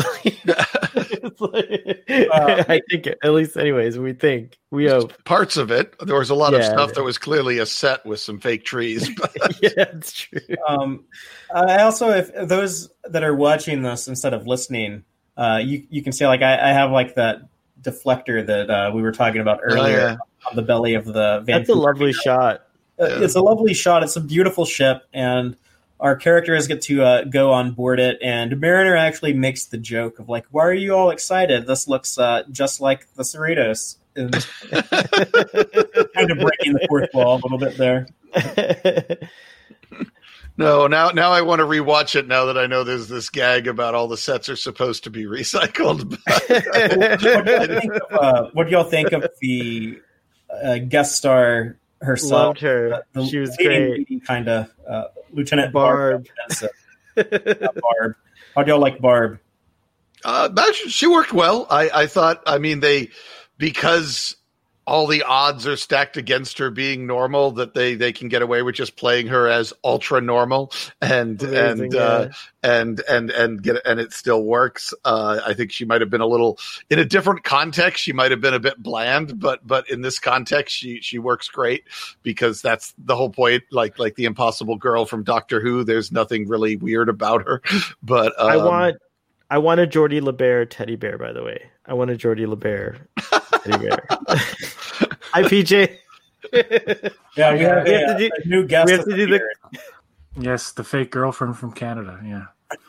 It's 1.27 1.41
like- 1.41 2.05
Uh, 2.09 2.65
I 2.69 2.81
think, 2.91 3.07
at 3.23 3.33
least, 3.33 3.57
anyways, 3.57 3.99
we 3.99 4.13
think 4.13 4.59
we 4.71 4.87
hope. 4.89 5.13
parts 5.25 5.57
of 5.57 5.71
it, 5.71 5.95
there 6.01 6.17
was 6.19 6.31
a 6.31 6.35
lot 6.35 6.55
of 6.55 6.63
stuff 6.65 6.93
that 6.95 7.03
was 7.03 7.19
clearly 7.19 7.59
a 7.59 7.67
set 7.67 8.05
with 8.05 8.21
some 8.21 8.39
fake 8.41 8.65
trees. 8.65 9.09
But 9.19 9.35
yeah, 9.63 9.71
it's 9.77 10.13
true. 10.13 10.41
Um, 10.69 11.05
I 11.55 11.83
also, 11.83 12.11
if 12.11 12.31
those 12.49 12.91
that 13.05 13.25
are 13.25 13.35
watching 13.35 13.83
this 13.83 14.07
instead 14.07 14.35
of 14.35 14.47
listening, 14.47 15.05
uh, 15.37 15.61
you 15.65 15.87
you 15.91 16.03
can 16.03 16.13
see 16.13 16.27
like 16.27 16.43
I, 16.43 16.71
I 16.71 16.73
have 16.73 16.91
like 16.91 17.15
that 17.17 17.39
deflector 17.85 18.45
that 18.47 18.71
uh, 18.71 18.91
we 18.95 19.03
were 19.03 19.13
talking 19.13 19.41
about 19.41 19.59
Oh, 19.61 19.75
earlier 19.75 19.97
yeah. 19.97 20.17
on 20.51 20.57
the 20.57 20.63
belly 20.63 20.95
of 20.95 21.05
the 21.05 21.13
That's 21.13 21.69
a 21.69 21.73
Vancouver. 21.75 21.81
lovely 21.81 22.13
shot. 22.13 22.63
Uh, 23.01 23.07
Yeah. 23.07 23.25
It's 23.25 23.35
a 23.35 23.41
lovely 23.41 23.75
shot. 23.75 24.03
It's 24.03 24.17
a 24.17 24.21
beautiful 24.21 24.65
ship, 24.65 25.03
and 25.13 25.57
our 26.01 26.17
characters 26.17 26.67
get 26.67 26.83
to 26.83 27.03
uh, 27.03 27.25
go 27.25 27.53
on 27.53 27.73
board 27.73 27.99
it. 28.01 28.19
And 28.23 28.61
Mariner 28.61 28.97
actually 28.97 29.33
makes 29.33 29.67
the 29.67 29.79
joke 29.79 30.19
of 30.19 30.29
like, 30.29 30.45
"Why 30.51 30.65
are 30.65 30.73
you 30.75 30.95
all 30.95 31.11
excited? 31.11 31.67
This 31.67 31.87
looks 31.89 32.19
uh, 32.19 32.43
just 32.51 32.81
like 32.81 33.07
the 33.15 33.23
Cerritos." 33.23 33.97
And 34.17 34.33
kind 36.15 36.31
of 36.31 36.39
breaking 36.39 36.75
the 36.75 36.87
fourth 36.89 37.11
wall 37.15 37.35
a 37.35 37.41
little 37.43 37.59
bit 37.59 37.77
there. 37.77 38.07
no, 40.57 40.87
now 40.87 41.09
now 41.11 41.33
I 41.33 41.43
want 41.43 41.61
to 41.61 41.65
rewatch 41.65 42.15
it. 42.15 42.29
Now 42.29 42.47
that 42.47 42.57
I 42.59 42.67
know 42.67 42.85
there's 42.85 43.09
this 43.09 43.29
gag 43.29 43.67
about 43.67 43.95
all 43.95 44.07
the 44.09 44.17
sets 44.17 44.49
are 44.49 44.57
supposed 44.57 45.05
to 45.05 45.11
be 45.11 45.25
recycled. 45.25 46.19
what, 46.97 47.19
do 47.21 47.51
y'all 47.51 47.81
think 47.81 47.93
of, 47.95 48.03
uh, 48.13 48.51
what 48.53 48.65
do 48.65 48.71
y'all 48.71 48.85
think 48.85 49.13
of 49.13 49.27
the 49.41 50.01
uh, 50.63 50.79
guest 50.79 51.17
star 51.17 51.77
herself? 52.01 52.33
Loved 52.33 52.61
her. 52.61 52.95
Uh, 52.95 53.01
the 53.13 53.27
She 53.27 53.39
was 53.39 53.57
great. 53.57 54.25
kind 54.27 54.49
of 54.49 54.71
uh, 54.89 55.05
Lieutenant 55.33 55.73
Barb. 55.73 56.27
Barb. 57.17 57.41
Barb. 57.81 58.15
How 58.55 58.63
do 58.63 58.71
y'all 58.71 58.81
like 58.81 59.01
Barb? 59.01 59.41
Uh, 60.25 60.73
she 60.73 61.07
worked 61.07 61.33
well. 61.33 61.67
I, 61.69 61.91
I 61.93 62.07
thought. 62.07 62.43
I 62.47 62.59
mean, 62.59 62.81
they 62.81 63.11
because 63.59 64.37
all 64.87 65.07
the 65.07 65.23
odds 65.23 65.67
are 65.67 65.77
stacked 65.77 66.17
against 66.17 66.59
her 66.59 66.71
being 66.71 67.07
normal 67.07 67.53
that 67.53 67.75
they 67.75 67.95
they 67.95 68.13
can 68.13 68.29
get 68.29 68.43
away 68.43 68.63
with 68.63 68.75
just 68.75 68.97
playing 68.97 69.29
her 69.29 69.49
as 69.49 69.73
ultra 69.83 70.21
normal 70.21 70.73
and 71.01 71.43
Amazing, 71.43 71.85
and 71.85 71.95
uh, 71.95 72.29
and 72.63 73.01
and 73.09 73.31
and 73.31 73.63
get 73.63 73.81
and 73.87 74.01
it 74.01 74.13
still 74.13 74.43
works. 74.43 74.93
Uh, 75.05 75.41
I 75.45 75.55
think 75.55 75.73
she 75.73 75.85
might 75.85 76.01
have 76.01 76.11
been 76.11 76.21
a 76.21 76.27
little 76.27 76.59
in 76.91 76.99
a 76.99 77.05
different 77.05 77.45
context. 77.45 78.03
She 78.03 78.13
might 78.13 78.31
have 78.31 78.41
been 78.41 78.55
a 78.55 78.61
bit 78.61 78.83
bland, 78.83 79.39
but 79.39 79.67
but 79.67 79.89
in 79.91 80.03
this 80.03 80.19
context, 80.19 80.75
she 80.75 81.01
she 81.01 81.19
works 81.19 81.49
great 81.49 81.85
because 82.23 82.63
that's 82.63 82.95
the 82.99 83.17
whole 83.17 83.31
point. 83.31 83.65
Like 83.71 83.99
like 83.99 84.17
the 84.17 84.25
Impossible 84.25 84.77
Girl 84.77 85.07
from 85.07 85.25
Doctor 85.25 85.61
Who. 85.61 85.85
There's 85.85 86.13
nothing 86.13 86.49
really 86.49 86.77
weird 86.77 87.09
about 87.09 87.43
her, 87.47 87.63
but 88.03 88.39
um, 88.41 88.51
I 88.51 88.57
want, 88.57 88.97
I 89.51 89.59
want 89.59 89.81
a 89.81 89.87
Geordi 89.87 90.21
LeBear 90.21 90.69
teddy 90.69 90.97
bear. 90.97 91.19
By 91.19 91.33
the 91.33 91.43
way, 91.43 91.71
I 91.87 91.95
want 91.95 92.11
a 92.11 92.15
Geordi 92.15 92.47
LeBear 92.47 92.99
teddy 93.63 93.89
bear. 93.89 94.09
Hi, 95.35 95.43
PJ. 95.43 95.97
Yeah, 97.37 97.53
we 97.55 97.61
have, 97.61 97.85
We 97.85 97.95
a, 97.95 97.99
have 98.07 98.17
to 98.19 98.19
do- 98.19 98.31
a 98.45 98.49
new 98.49 98.67
guest. 98.67 98.87
we 98.87 98.93
have 98.93 99.05
to 99.05 99.11
the 99.11 99.17
do 99.17 99.27
the- 99.27 99.79
Yes, 100.39 100.71
the 100.73 100.85
fake 100.85 101.11
girlfriend 101.11 101.57
from 101.59 101.73
Canada. 101.73 102.21
Yeah. 102.25 102.45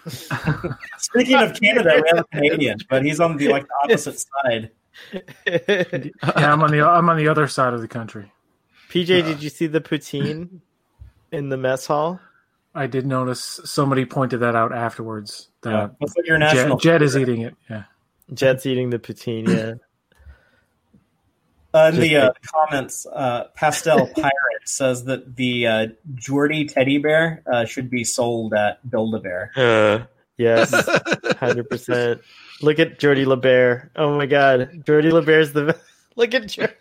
Speaking 1.00 1.38
of 1.38 1.60
Canada, 1.60 2.02
we 2.04 2.08
have 2.10 2.20
a 2.20 2.24
Canadian, 2.36 2.78
but 2.90 3.04
he's 3.04 3.20
on 3.20 3.38
the 3.38 3.48
like 3.48 3.66
the 3.68 3.74
opposite 3.84 4.20
side. 4.44 4.72
Yeah, 5.48 6.52
I'm 6.52 6.62
on 6.64 6.72
the 6.72 6.82
I'm 6.86 7.10
on 7.10 7.18
the 7.18 7.28
other 7.28 7.48
side 7.48 7.74
of 7.74 7.82
the 7.82 7.88
country. 7.88 8.32
PJ, 8.90 9.08
did 9.26 9.42
you 9.44 9.50
see 9.50 9.68
the 9.68 9.82
poutine 9.82 10.60
in 11.32 11.50
the 11.50 11.58
mess 11.58 11.86
hall? 11.88 12.20
I 12.76 12.88
did 12.88 13.06
notice 13.06 13.60
somebody 13.66 14.06
pointed 14.06 14.40
that 14.42 14.56
out 14.56 14.72
afterwards. 14.74 15.50
Yeah. 15.66 15.72
That 15.72 15.96
What's 15.98 16.16
like 16.16 16.28
your 16.28 16.38
national? 16.38 16.78
Jet, 16.78 16.92
Jet 17.00 17.02
is 17.02 17.18
eating 17.18 17.42
it. 17.42 17.56
Yeah. 17.70 17.84
Jet's 18.34 18.66
eating 18.66 18.90
the 18.92 19.00
poutine. 19.00 19.48
Yeah. 19.48 19.74
Uh, 21.76 21.92
in 21.94 22.00
the 22.00 22.16
uh, 22.16 22.32
comments, 22.46 23.06
uh, 23.06 23.50
Pastel 23.54 24.08
Pirate 24.16 24.34
says 24.64 25.04
that 25.06 25.36
the 25.36 25.68
uh, 25.68 25.88
Geordi 26.14 26.72
teddy 26.72 27.00
bear 27.00 27.44
uh, 27.52 27.66
should 27.66 27.90
be 27.90 28.06
sold 28.06 28.54
at 28.54 28.90
Build 28.90 29.14
a 29.14 29.20
Bear. 29.20 29.52
Uh, 29.58 30.06
yes, 30.38 30.72
hundred 31.38 31.70
percent. 31.70 32.22
Look 32.62 32.80
at 32.80 32.98
Geordi 32.98 33.26
LeBear. 33.26 33.90
Oh 33.98 34.16
my 34.16 34.26
God, 34.26 34.86
Geordi 34.86 35.12
LeBear's 35.12 35.52
the. 35.52 35.78
Look 36.16 36.34
at 36.34 36.44
Geordi. 36.44 36.72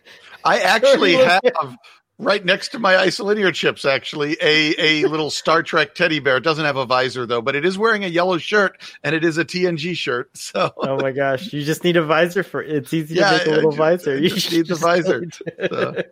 I 0.44 0.60
actually 0.60 1.14
Sorry, 1.14 1.40
have 1.56 1.76
right 2.18 2.44
next 2.44 2.68
to 2.68 2.78
my 2.78 2.94
isolinear 2.94 3.52
chips 3.52 3.84
actually 3.84 4.36
a 4.40 5.02
a 5.04 5.08
little 5.08 5.30
Star 5.30 5.62
Trek 5.62 5.94
teddy 5.94 6.18
bear. 6.20 6.36
It 6.36 6.44
doesn't 6.44 6.64
have 6.64 6.76
a 6.76 6.86
visor 6.86 7.26
though, 7.26 7.42
but 7.42 7.56
it 7.56 7.64
is 7.64 7.76
wearing 7.76 8.04
a 8.04 8.08
yellow 8.08 8.38
shirt 8.38 8.80
and 9.02 9.14
it 9.14 9.24
is 9.24 9.38
a 9.38 9.44
TNG 9.44 9.94
shirt. 9.96 10.30
So 10.54 10.72
Oh 10.76 10.96
my 11.00 11.10
gosh, 11.10 11.52
you 11.52 11.64
just 11.64 11.82
need 11.84 11.96
a 11.96 12.04
visor 12.04 12.42
for 12.42 12.62
it's 12.62 12.92
easy 12.94 13.14
Yeah, 13.16 13.30
to 13.30 13.38
make 13.38 13.46
a 13.46 13.50
little 13.50 13.72
I 13.74 13.96
visor. 13.96 14.18
You 14.18 14.28
should 14.28 14.52
need 14.52 14.68
the 14.68 14.76
visor. 14.76 15.24
So, 15.68 16.02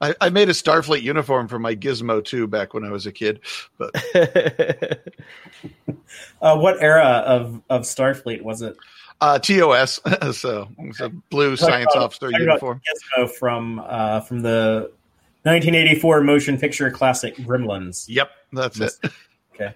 I, 0.00 0.14
I 0.18 0.30
made 0.30 0.48
a 0.48 0.52
Starfleet 0.52 1.02
uniform 1.02 1.46
for 1.48 1.58
my 1.58 1.74
Gizmo 1.76 2.24
too 2.24 2.46
back 2.46 2.72
when 2.72 2.84
I 2.84 2.90
was 2.90 3.06
a 3.06 3.12
kid. 3.12 3.40
But 3.76 3.94
Uh, 6.40 6.56
what 6.56 6.82
era 6.82 7.22
of, 7.26 7.60
of 7.68 7.82
Starfleet 7.82 8.40
was 8.42 8.62
it? 8.62 8.76
uh, 9.20 9.38
TOS, 9.38 10.00
so 10.32 10.68
it's 10.78 11.00
a 11.00 11.10
blue 11.10 11.56
science 11.56 11.92
Talking 11.92 12.02
officer 12.02 12.30
uniform. 12.30 12.80
Gizmo 13.18 13.30
from 13.30 13.78
uh, 13.84 14.20
from 14.20 14.40
the 14.40 14.90
1984 15.42 16.22
motion 16.22 16.58
picture 16.58 16.90
classic 16.90 17.36
Gremlins. 17.36 18.04
Yep, 18.08 18.30
that's 18.52 18.80
it. 18.80 18.92
Okay, 19.54 19.74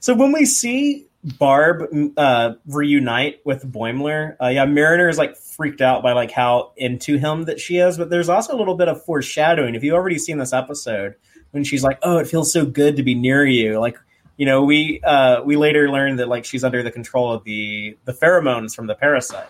so 0.00 0.14
when 0.14 0.32
we 0.32 0.44
see 0.44 1.06
Barb 1.24 1.84
uh, 2.16 2.54
reunite 2.66 3.40
with 3.44 3.64
Boimler, 3.70 4.36
uh, 4.42 4.48
yeah, 4.48 4.64
Mariner 4.64 5.08
is 5.08 5.18
like 5.18 5.36
freaked 5.36 5.80
out 5.80 6.02
by 6.02 6.12
like 6.12 6.30
how 6.30 6.72
into 6.76 7.16
him 7.16 7.44
that 7.44 7.60
she 7.60 7.76
is, 7.76 7.96
but 7.96 8.10
there's 8.10 8.28
also 8.28 8.54
a 8.54 8.58
little 8.58 8.76
bit 8.76 8.88
of 8.88 9.04
foreshadowing. 9.04 9.74
If 9.74 9.84
you've 9.84 9.94
already 9.94 10.18
seen 10.18 10.38
this 10.38 10.52
episode, 10.52 11.14
when 11.52 11.64
she's 11.64 11.84
like, 11.84 11.98
"Oh, 12.02 12.18
it 12.18 12.26
feels 12.26 12.52
so 12.52 12.66
good 12.66 12.96
to 12.96 13.02
be 13.02 13.14
near 13.14 13.44
you," 13.44 13.78
like 13.78 13.98
you 14.36 14.46
know, 14.46 14.64
we 14.64 15.00
uh, 15.04 15.42
we 15.44 15.56
later 15.56 15.90
learn 15.90 16.16
that 16.16 16.28
like 16.28 16.44
she's 16.44 16.64
under 16.64 16.82
the 16.82 16.90
control 16.90 17.32
of 17.32 17.44
the 17.44 17.96
the 18.04 18.12
pheromones 18.12 18.74
from 18.74 18.86
the 18.86 18.94
parasite. 18.94 19.46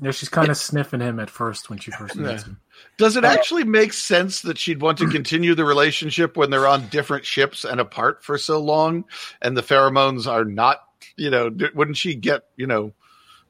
Yeah, 0.00 0.10
she's 0.10 0.28
kind 0.28 0.48
of 0.48 0.56
sniffing 0.56 1.00
him 1.00 1.20
at 1.20 1.30
first 1.30 1.70
when 1.70 1.78
she 1.78 1.92
first 1.92 2.16
meets 2.16 2.42
Yeah. 2.42 2.48
him. 2.48 2.60
Does 2.98 3.16
it 3.16 3.24
Uh, 3.24 3.28
actually 3.28 3.62
make 3.64 3.92
sense 3.92 4.42
that 4.42 4.58
she'd 4.58 4.80
want 4.82 4.98
to 4.98 5.08
continue 5.08 5.54
the 5.54 5.64
relationship 5.64 6.36
when 6.36 6.50
they're 6.50 6.66
on 6.66 6.88
different 6.88 7.24
ships 7.24 7.64
and 7.64 7.80
apart 7.80 8.24
for 8.24 8.36
so 8.36 8.60
long, 8.60 9.04
and 9.40 9.56
the 9.56 9.62
pheromones 9.62 10.26
are 10.26 10.44
not? 10.44 10.82
You 11.16 11.30
know, 11.30 11.50
wouldn't 11.74 11.96
she 11.96 12.14
get 12.16 12.42
you 12.56 12.66
know 12.66 12.92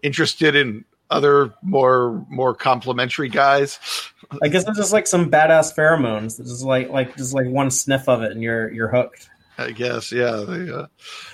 interested 0.03 0.55
in 0.55 0.85
other 1.11 1.55
more 1.63 2.25
more 2.29 2.55
complimentary 2.55 3.29
guys? 3.31 3.79
I 4.43 4.49
guess 4.49 4.67
it's 4.69 4.77
just 4.77 4.93
like 4.93 5.07
some 5.07 5.31
badass 5.31 5.75
pheromones. 5.75 6.39
It's 6.41 6.51
just 6.51 6.63
like 6.65 6.91
like 6.91 7.17
just 7.17 7.33
like 7.33 7.47
one 7.47 7.71
sniff 7.71 8.07
of 8.09 8.23
it 8.23 8.33
and 8.33 8.43
you're 8.43 8.71
you're 8.71 8.89
hooked. 8.89 9.31
I 9.59 9.71
guess, 9.71 10.13
yeah. 10.13 10.45
They, 10.47 10.71
uh, 10.71 10.87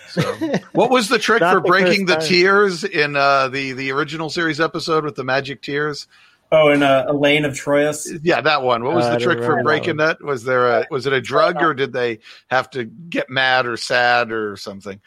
so. 0.09 0.23
what 0.73 0.91
was 0.91 1.09
the 1.09 1.19
trick 1.19 1.41
for 1.41 1.55
the 1.57 1.61
breaking 1.61 2.07
the 2.07 2.17
time. 2.17 2.27
tears 2.27 2.85
in 2.85 3.17
uh, 3.17 3.49
the 3.49 3.73
the 3.73 3.93
original 3.93 4.31
series 4.31 4.61
episode 4.61 5.05
with 5.05 5.15
the 5.17 5.25
magic 5.25 5.63
tears? 5.63 6.07
Oh, 6.53 6.69
and 6.69 6.83
uh, 6.83 7.07
Elaan 7.09 7.47
of 7.47 7.53
Troyius. 7.53 8.21
Yeah, 8.23 8.41
that 8.41 8.63
one. 8.63 8.83
What 8.83 8.95
was 8.95 9.07
Uh, 9.07 9.15
the 9.15 9.21
trick 9.21 9.39
for 9.39 9.43
remember 9.43 9.59
that 9.59 9.65
breaking 9.65 9.97
that? 9.99 10.23
Was 10.23 10.45
there 10.45 10.67
a 10.69 10.87
was 10.91 11.07
it 11.07 11.13
a 11.13 11.21
drug 11.21 11.63
or 11.63 11.75
did 11.75 11.93
they 11.93 12.19
have 12.49 12.69
to 12.71 12.85
get 12.85 13.31
mad 13.31 13.67
or 13.67 13.77
sad 13.77 14.33
or 14.33 14.57
something? 14.57 15.01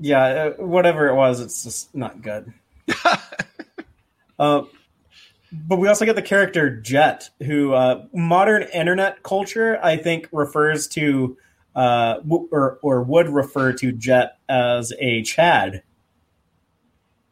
Yeah, 0.00 0.24
uh, 0.24 0.50
whatever 0.64 1.08
it 1.08 1.14
was, 1.14 1.40
it's 1.40 1.62
just 1.62 1.94
not 1.94 2.22
good. 2.22 2.52
uh, 4.38 4.62
but 5.52 5.76
we 5.76 5.88
also 5.88 6.04
get 6.04 6.16
the 6.16 6.22
character 6.22 6.80
Jet, 6.80 7.30
who 7.42 7.74
uh, 7.74 8.06
modern 8.14 8.62
internet 8.62 9.22
culture, 9.22 9.78
I 9.82 9.96
think, 9.96 10.28
refers 10.32 10.88
to 10.88 11.36
uh, 11.78 12.16
w- 12.16 12.48
or 12.50 12.80
or 12.82 13.02
would 13.04 13.28
refer 13.28 13.72
to 13.72 13.92
Jet 13.92 14.36
as 14.48 14.92
a 14.98 15.22
Chad. 15.22 15.84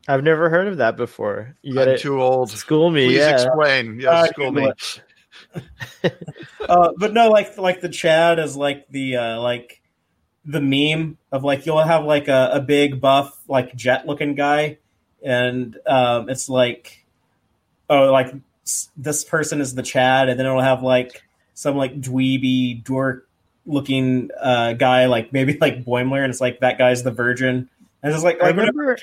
I've 0.07 0.23
never 0.23 0.49
heard 0.49 0.69
of 0.69 0.77
that 0.77 0.97
before. 0.97 1.57
You 1.63 1.75
got 1.75 1.89
I'm 1.89 1.99
too 1.99 2.23
old. 2.23 2.51
school 2.51 2.91
me. 2.93 3.07
Please 3.07 3.19
yeah. 3.19 3.33
explain. 3.33 3.99
Yes, 3.99 4.13
Uh, 4.13 4.27
school 4.29 4.53
me. 4.53 4.73
uh, 6.69 6.93
but 6.97 7.13
no, 7.13 7.29
like 7.29 7.59
like 7.59 7.81
the 7.81 7.89
Chad 7.89 8.39
is 8.39 8.57
like 8.57 8.87
the 8.89 9.17
uh, 9.17 9.41
like 9.41 9.83
the 10.45 10.61
meme 10.61 11.19
of 11.33 11.43
like 11.43 11.67
you'll 11.67 11.83
have 11.83 12.05
like 12.05 12.29
a, 12.29 12.51
a 12.53 12.61
big 12.61 13.01
buff 13.01 13.37
like 13.49 13.75
jet 13.75 14.07
looking 14.07 14.37
guy, 14.37 14.79
and 15.25 15.77
um, 15.89 16.29
it's 16.29 16.49
like 16.49 17.05
oh 17.91 18.13
like 18.13 18.33
s- 18.63 18.91
this 18.97 19.25
person 19.25 19.61
is 19.61 19.75
the 19.75 19.83
Chad, 19.83 20.29
and 20.29 20.39
then 20.39 20.47
it'll 20.47 20.61
have 20.61 20.85
like 20.85 21.25
some 21.55 21.77
like 21.77 22.01
dweeby 22.01 22.85
dork 22.85 23.26
looking 23.67 24.31
uh, 24.41 24.73
guy 24.75 25.07
like 25.07 25.33
maybe 25.33 25.59
like 25.61 25.85
Boimler, 25.85 26.23
and 26.23 26.31
it's 26.31 26.41
like 26.41 26.61
that 26.61 26.79
guy's 26.79 27.03
the 27.03 27.11
Virgin, 27.11 27.49
and 27.57 27.69
it's 28.03 28.15
just 28.15 28.25
like 28.25 28.41
I 28.43 28.47
like, 28.47 28.57
whenever- 28.57 28.79
remember. 28.79 28.99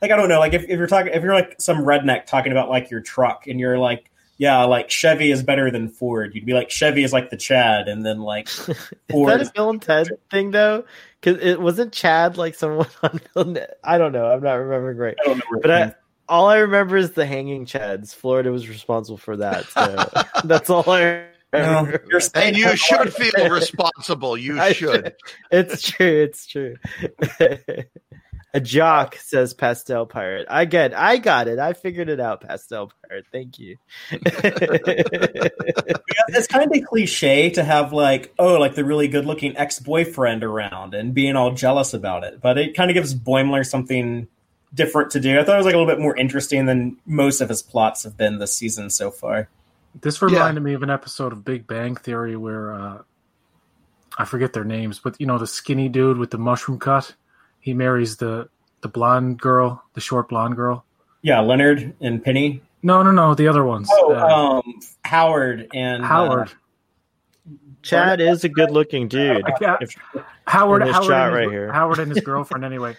like 0.00 0.10
I 0.10 0.16
don't 0.16 0.28
know, 0.28 0.38
like 0.38 0.52
if, 0.54 0.62
if 0.64 0.70
you're 0.78 0.86
talking 0.86 1.12
if 1.12 1.22
you're 1.22 1.34
like 1.34 1.56
some 1.60 1.78
redneck 1.78 2.26
talking 2.26 2.52
about 2.52 2.68
like 2.68 2.90
your 2.90 3.00
truck 3.00 3.46
and 3.46 3.58
you're 3.60 3.78
like, 3.78 4.10
yeah, 4.38 4.62
like 4.64 4.90
Chevy 4.90 5.30
is 5.30 5.42
better 5.42 5.70
than 5.70 5.88
Ford, 5.88 6.34
you'd 6.34 6.46
be 6.46 6.52
like 6.54 6.70
Chevy 6.70 7.04
is 7.04 7.12
like 7.12 7.30
the 7.30 7.36
Chad, 7.36 7.88
and 7.88 8.04
then 8.04 8.20
like 8.20 8.46
Is 8.68 8.76
Ford 9.10 9.40
that 9.40 9.48
a 9.48 9.52
Bill 9.52 9.70
and 9.70 9.80
Ted 9.82 10.08
thing 10.30 10.50
though? 10.50 10.84
Because 11.20 11.40
it 11.42 11.60
wasn't 11.60 11.92
Chad 11.92 12.36
like 12.36 12.54
someone 12.54 12.88
on 13.02 13.20
Bill 13.34 13.42
and 13.44 13.54
Ted- 13.56 13.74
I 13.84 13.98
don't 13.98 14.12
know. 14.12 14.26
I'm 14.26 14.42
not 14.42 14.54
remembering 14.54 14.98
right. 14.98 15.16
I 15.20 15.24
don't 15.28 15.38
know 15.38 15.60
But 15.60 15.70
I, 15.70 15.94
all 16.28 16.46
I 16.48 16.58
remember 16.58 16.96
is 16.96 17.12
the 17.12 17.26
hanging 17.26 17.66
Chads. 17.66 18.14
Florida 18.14 18.50
was 18.50 18.68
responsible 18.68 19.18
for 19.18 19.36
that. 19.36 19.66
So 19.66 20.08
that's 20.44 20.70
all 20.70 20.88
I 20.90 21.26
No, 21.52 21.92
you're 22.08 22.20
And 22.34 22.56
you 22.56 22.76
should 22.76 23.12
feel 23.14 23.50
responsible. 23.50 24.36
You 24.36 24.60
I 24.60 24.72
should. 24.72 25.14
It's 25.50 25.82
true. 25.82 26.22
It's 26.22 26.46
true. 26.46 26.76
A 28.54 28.60
jock 28.60 29.16
says 29.16 29.54
pastel 29.54 30.04
pirate. 30.04 30.46
I 30.50 30.66
get. 30.66 30.92
I 30.92 31.16
got 31.16 31.48
it. 31.48 31.58
I 31.58 31.72
figured 31.72 32.10
it 32.10 32.20
out. 32.20 32.42
Pastel 32.42 32.92
pirate. 33.08 33.24
Thank 33.32 33.58
you. 33.58 33.78
it's 36.28 36.46
kind 36.48 36.74
of 36.74 36.84
cliche 36.84 37.48
to 37.50 37.64
have 37.64 37.94
like 37.94 38.34
oh 38.38 38.58
like 38.58 38.74
the 38.74 38.84
really 38.84 39.08
good 39.08 39.24
looking 39.24 39.56
ex 39.56 39.78
boyfriend 39.78 40.44
around 40.44 40.92
and 40.92 41.14
being 41.14 41.34
all 41.34 41.52
jealous 41.52 41.94
about 41.94 42.24
it, 42.24 42.42
but 42.42 42.58
it 42.58 42.76
kind 42.76 42.90
of 42.90 42.94
gives 42.94 43.14
Boimler 43.14 43.64
something 43.64 44.28
different 44.74 45.10
to 45.12 45.20
do. 45.20 45.38
I 45.38 45.44
thought 45.44 45.54
it 45.54 45.58
was 45.58 45.66
like 45.66 45.74
a 45.74 45.78
little 45.78 45.90
bit 45.90 46.00
more 46.00 46.16
interesting 46.16 46.66
than 46.66 46.98
most 47.06 47.40
of 47.40 47.48
his 47.48 47.62
plots 47.62 48.02
have 48.04 48.18
been 48.18 48.38
this 48.38 48.54
season 48.54 48.90
so 48.90 49.10
far. 49.10 49.48
This 50.00 50.22
reminded 50.22 50.62
me 50.62 50.74
of 50.74 50.82
an 50.82 50.90
episode 50.90 51.32
of 51.32 51.44
Big 51.44 51.66
Bang 51.66 51.96
Theory 51.96 52.34
where 52.36 52.72
uh, 52.72 53.02
I 54.16 54.24
forget 54.24 54.52
their 54.52 54.64
names, 54.64 54.98
but 54.98 55.20
you 55.20 55.26
know 55.26 55.38
the 55.38 55.46
skinny 55.46 55.88
dude 55.88 56.16
with 56.18 56.30
the 56.30 56.38
mushroom 56.38 56.78
cut. 56.78 57.14
He 57.60 57.74
marries 57.74 58.16
the 58.16 58.48
the 58.80 58.88
blonde 58.88 59.38
girl, 59.40 59.82
the 59.94 60.00
short 60.00 60.28
blonde 60.28 60.56
girl. 60.56 60.84
Yeah, 61.20 61.40
Leonard 61.40 61.94
and 62.00 62.22
Penny. 62.24 62.62
No, 62.82 63.02
no, 63.04 63.12
no, 63.12 63.34
the 63.34 63.46
other 63.46 63.62
ones. 63.64 63.88
Oh, 63.92 64.12
Uh, 64.12 64.60
um, 64.66 64.80
Howard 65.04 65.68
and 65.72 66.02
uh, 66.02 66.06
Howard. 66.06 66.52
Chad 67.82 68.20
is 68.20 68.42
a 68.44 68.48
good-looking 68.48 69.08
dude. 69.08 69.44
I 69.44 69.76
if- 69.80 69.94
Howard, 70.46 70.82
Howard, 70.82 70.88
shot 70.88 71.28
and 71.28 71.36
his, 71.36 71.46
right 71.46 71.50
here. 71.50 71.72
Howard 71.72 71.98
and 72.00 72.10
his 72.12 72.20
girlfriend, 72.24 72.64
anyway. 72.64 72.96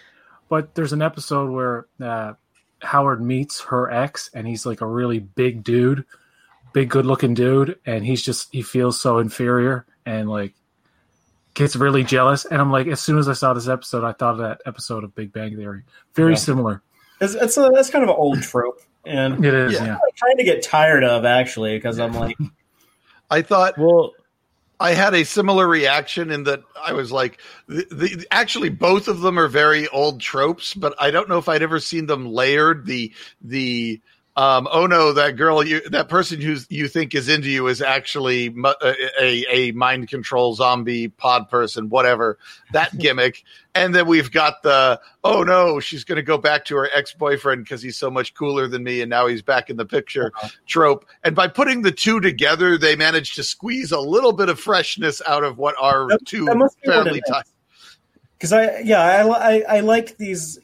But 0.48 0.74
there's 0.74 0.92
an 0.94 1.02
episode 1.02 1.50
where 1.50 1.86
uh, 2.02 2.34
Howard 2.80 3.20
meets 3.22 3.60
her 3.62 3.90
ex, 3.90 4.30
and 4.34 4.46
he's 4.46 4.64
like 4.64 4.80
a 4.80 4.86
really 4.86 5.18
big 5.18 5.64
dude, 5.64 6.04
big, 6.74 6.90
good-looking 6.90 7.32
dude, 7.32 7.78
and 7.86 8.04
he's 8.04 8.20
just 8.20 8.48
he 8.52 8.60
feels 8.60 9.00
so 9.00 9.18
inferior 9.18 9.86
and 10.04 10.28
like 10.28 10.52
gets 11.54 11.76
really 11.76 12.04
jealous. 12.04 12.44
And 12.44 12.60
I'm 12.60 12.70
like, 12.70 12.88
as 12.88 13.00
soon 13.00 13.16
as 13.16 13.28
I 13.28 13.32
saw 13.32 13.54
this 13.54 13.68
episode, 13.68 14.04
I 14.04 14.12
thought 14.12 14.32
of 14.34 14.38
that 14.40 14.60
episode 14.66 15.04
of 15.04 15.14
Big 15.14 15.32
Bang 15.32 15.56
Theory. 15.56 15.84
Very 16.14 16.32
Yeah. 16.32 16.38
similar. 16.38 16.82
It's 17.22 17.34
it's 17.34 17.56
a 17.56 17.70
that's 17.74 17.88
kind 17.88 18.02
of 18.02 18.10
an 18.10 18.16
old 18.18 18.42
trope, 18.42 18.80
and 19.06 19.42
It 19.42 19.54
is, 19.54 19.72
Yeah. 19.72 19.84
yeah. 19.86 19.94
I'm 19.94 20.00
trying 20.16 20.36
to 20.36 20.44
get 20.44 20.62
tired 20.62 21.04
of 21.04 21.24
actually 21.24 21.78
because 21.78 21.98
I'm 21.98 22.12
like, 22.12 22.36
I 23.30 23.40
thought 23.40 23.78
Well, 23.78 24.12
I 24.80 24.94
had 24.94 25.14
a 25.14 25.24
similar 25.24 25.68
reaction 25.68 26.32
in 26.32 26.42
that 26.44 26.62
I 26.84 26.92
was 26.92 27.12
like, 27.12 27.38
the, 27.68 27.86
the, 27.92 28.26
actually, 28.32 28.68
both 28.70 29.06
of 29.06 29.20
them 29.20 29.38
are 29.38 29.46
very 29.46 29.86
old 29.88 30.20
tropes, 30.20 30.74
but 30.74 30.92
I 30.98 31.12
don't 31.12 31.28
know 31.28 31.38
if 31.38 31.48
I'd 31.48 31.62
ever 31.62 31.78
seen 31.78 32.06
them 32.06 32.26
layered. 32.26 32.84
The 32.84 33.12
the 33.40 34.00
um, 34.36 34.66
oh 34.72 34.86
no, 34.86 35.12
that 35.12 35.36
girl, 35.36 35.64
you 35.64 35.80
that 35.90 36.08
person 36.08 36.40
who 36.40 36.56
you 36.68 36.88
think 36.88 37.14
is 37.14 37.28
into 37.28 37.48
you 37.48 37.68
is 37.68 37.80
actually 37.80 38.50
mu- 38.50 38.72
a, 38.82 38.94
a 39.22 39.44
a 39.50 39.70
mind 39.72 40.08
control 40.08 40.54
zombie 40.54 41.06
pod 41.08 41.48
person, 41.48 41.88
whatever 41.88 42.38
that 42.72 42.96
gimmick. 42.98 43.44
And 43.76 43.94
then 43.94 44.06
we've 44.06 44.32
got 44.32 44.62
the 44.62 45.00
oh 45.22 45.42
no, 45.44 45.78
she's 45.78 46.02
going 46.04 46.16
to 46.16 46.22
go 46.22 46.36
back 46.36 46.64
to 46.66 46.76
her 46.76 46.88
ex 46.92 47.12
boyfriend 47.14 47.64
because 47.64 47.80
he's 47.80 47.96
so 47.96 48.10
much 48.10 48.34
cooler 48.34 48.66
than 48.66 48.82
me, 48.82 49.00
and 49.02 49.10
now 49.10 49.26
he's 49.28 49.42
back 49.42 49.70
in 49.70 49.76
the 49.76 49.86
picture 49.86 50.32
trope. 50.66 51.04
And 51.22 51.36
by 51.36 51.46
putting 51.48 51.82
the 51.82 51.92
two 51.92 52.18
together, 52.20 52.76
they 52.76 52.96
managed 52.96 53.36
to 53.36 53.44
squeeze 53.44 53.92
a 53.92 54.00
little 54.00 54.32
bit 54.32 54.48
of 54.48 54.58
freshness 54.58 55.22
out 55.26 55.44
of 55.44 55.58
what 55.58 55.76
are 55.80 56.08
That- 56.08 56.24
two 56.26 56.44
that 56.46 56.70
fairly 56.84 57.22
tight. 57.28 57.44
because 58.36 58.52
I 58.52 58.80
yeah 58.80 59.00
I, 59.00 59.28
I 59.54 59.76
I 59.76 59.80
like 59.80 60.16
these 60.16 60.58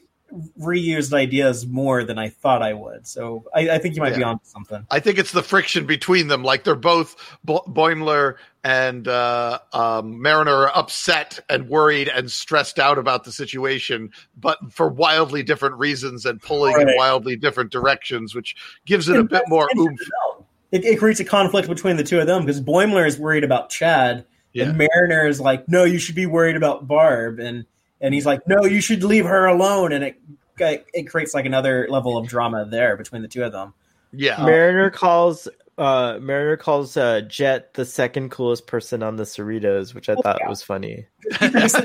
reused 0.59 1.13
ideas 1.13 1.65
more 1.65 2.03
than 2.03 2.17
I 2.17 2.29
thought 2.29 2.61
I 2.61 2.73
would. 2.73 3.05
So 3.07 3.45
I, 3.53 3.71
I 3.71 3.77
think 3.79 3.95
you 3.95 4.01
might 4.01 4.15
be 4.15 4.21
Yeah. 4.21 4.29
onto 4.29 4.45
something. 4.45 4.85
I 4.89 4.99
think 4.99 5.17
it's 5.19 5.31
the 5.31 5.43
friction 5.43 5.85
between 5.85 6.27
them. 6.27 6.43
Like 6.43 6.63
they're 6.63 6.75
both 6.75 7.15
Bo- 7.43 7.63
Boimler 7.67 8.35
and 8.63 9.07
uh, 9.07 9.59
um, 9.73 10.21
Mariner 10.21 10.53
are 10.53 10.77
upset 10.77 11.39
and 11.49 11.67
worried 11.67 12.07
and 12.07 12.31
stressed 12.31 12.79
out 12.79 12.97
about 12.97 13.23
the 13.23 13.31
situation, 13.31 14.11
but 14.39 14.57
for 14.71 14.87
wildly 14.87 15.43
different 15.43 15.75
reasons 15.75 16.25
and 16.25 16.41
pulling 16.41 16.79
in 16.79 16.91
wildly 16.95 17.35
different 17.35 17.71
directions, 17.71 18.35
which 18.35 18.55
gives 18.85 19.09
it 19.09 19.17
a 19.17 19.23
bit 19.23 19.43
more 19.47 19.63
oomph. 19.63 19.71
interesting 19.79 19.97
to 19.97 20.11
know. 20.37 20.45
It, 20.71 20.85
it 20.85 20.99
creates 20.99 21.19
a 21.19 21.25
conflict 21.25 21.67
between 21.67 21.97
the 21.97 22.03
two 22.03 22.19
of 22.19 22.27
them 22.27 22.43
because 22.45 22.61
Boimler 22.61 23.05
is 23.05 23.17
worried 23.19 23.43
about 23.43 23.69
Chad, 23.69 24.25
Yeah. 24.53 24.69
and 24.69 24.77
Mariner 24.77 25.27
is 25.27 25.41
like, 25.41 25.67
"No, 25.67 25.83
you 25.83 25.99
should 25.99 26.15
be 26.15 26.25
worried 26.27 26.55
about 26.55 26.87
Barb," 26.87 27.39
and 27.39 27.65
and 28.01 28.13
he's 28.13 28.25
like, 28.25 28.47
"No, 28.47 28.65
you 28.65 28.81
should 28.81 29.03
leave 29.03 29.25
her 29.25 29.45
alone," 29.45 29.91
and 29.93 30.03
it 30.03 30.15
it 30.59 31.03
creates 31.09 31.33
like 31.33 31.45
another 31.45 31.87
level 31.89 32.17
of 32.17 32.27
drama 32.27 32.65
there 32.65 32.97
between 32.97 33.21
the 33.21 33.27
two 33.27 33.43
of 33.43 33.51
them. 33.51 33.73
Yeah, 34.13 34.43
Mariner 34.43 34.89
calls 34.89 35.47
uh 35.77 36.19
Mariner 36.21 36.57
calls 36.57 36.97
uh 36.97 37.21
Jet 37.21 37.73
the 37.75 37.85
second 37.85 38.29
coolest 38.29 38.67
person 38.67 39.01
on 39.01 39.15
the 39.15 39.23
Cerritos, 39.23 39.93
which 39.93 40.09
I 40.09 40.15
thought 40.15 40.39
yeah. 40.41 40.49
was 40.49 40.61
funny. 40.61 41.05
He's 41.39 41.75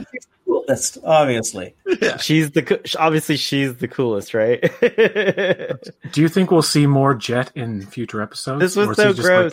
coolest, 0.44 0.98
obviously. 1.04 1.74
yeah. 2.02 2.16
She's 2.16 2.50
the 2.50 2.62
coo- 2.62 2.80
obviously 2.98 3.36
she's 3.36 3.76
the 3.76 3.88
coolest, 3.88 4.34
right? 4.34 4.60
Do 6.12 6.20
you 6.20 6.28
think 6.28 6.50
we'll 6.50 6.62
see 6.62 6.86
more 6.86 7.14
Jet 7.14 7.52
in 7.54 7.82
future 7.86 8.20
episodes? 8.20 8.60
this 8.60 8.76
was 8.76 8.96
so 8.96 9.14
gross. 9.14 9.52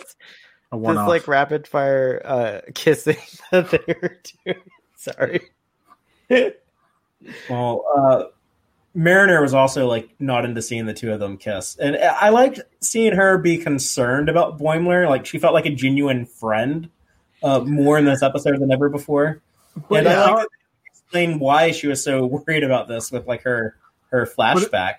a 0.72 0.76
This 0.76 0.82
one-off? 0.84 1.08
like 1.08 1.28
rapid 1.28 1.68
fire 1.68 2.20
uh 2.24 2.60
kissing 2.74 3.16
that 3.52 3.70
they 3.70 3.94
were 4.02 4.18
doing. 4.44 4.62
Sorry. 4.96 5.40
Well, 7.48 7.84
uh, 7.96 8.24
Mariner 8.94 9.40
was 9.40 9.54
also 9.54 9.86
like 9.86 10.10
not 10.18 10.44
into 10.44 10.60
seeing 10.60 10.86
the 10.86 10.92
two 10.92 11.10
of 11.12 11.20
them 11.20 11.36
kiss, 11.38 11.76
and 11.76 11.96
I 11.96 12.28
liked 12.28 12.60
seeing 12.80 13.14
her 13.14 13.38
be 13.38 13.56
concerned 13.56 14.28
about 14.28 14.58
Boimler. 14.58 15.08
Like 15.08 15.24
she 15.26 15.38
felt 15.38 15.54
like 15.54 15.66
a 15.66 15.70
genuine 15.74 16.26
friend 16.26 16.90
uh, 17.42 17.60
more 17.60 17.98
in 17.98 18.04
this 18.04 18.22
episode 18.22 18.60
than 18.60 18.70
ever 18.70 18.88
before. 18.88 19.40
Well, 19.88 20.00
and 20.00 20.08
I 20.08 20.12
yeah, 20.12 20.34
like 20.34 20.48
explain 20.86 21.38
why 21.38 21.72
she 21.72 21.86
was 21.88 22.04
so 22.04 22.26
worried 22.26 22.62
about 22.62 22.86
this 22.86 23.10
with 23.10 23.26
like 23.26 23.42
her 23.42 23.76
her 24.10 24.26
flashback. 24.26 24.94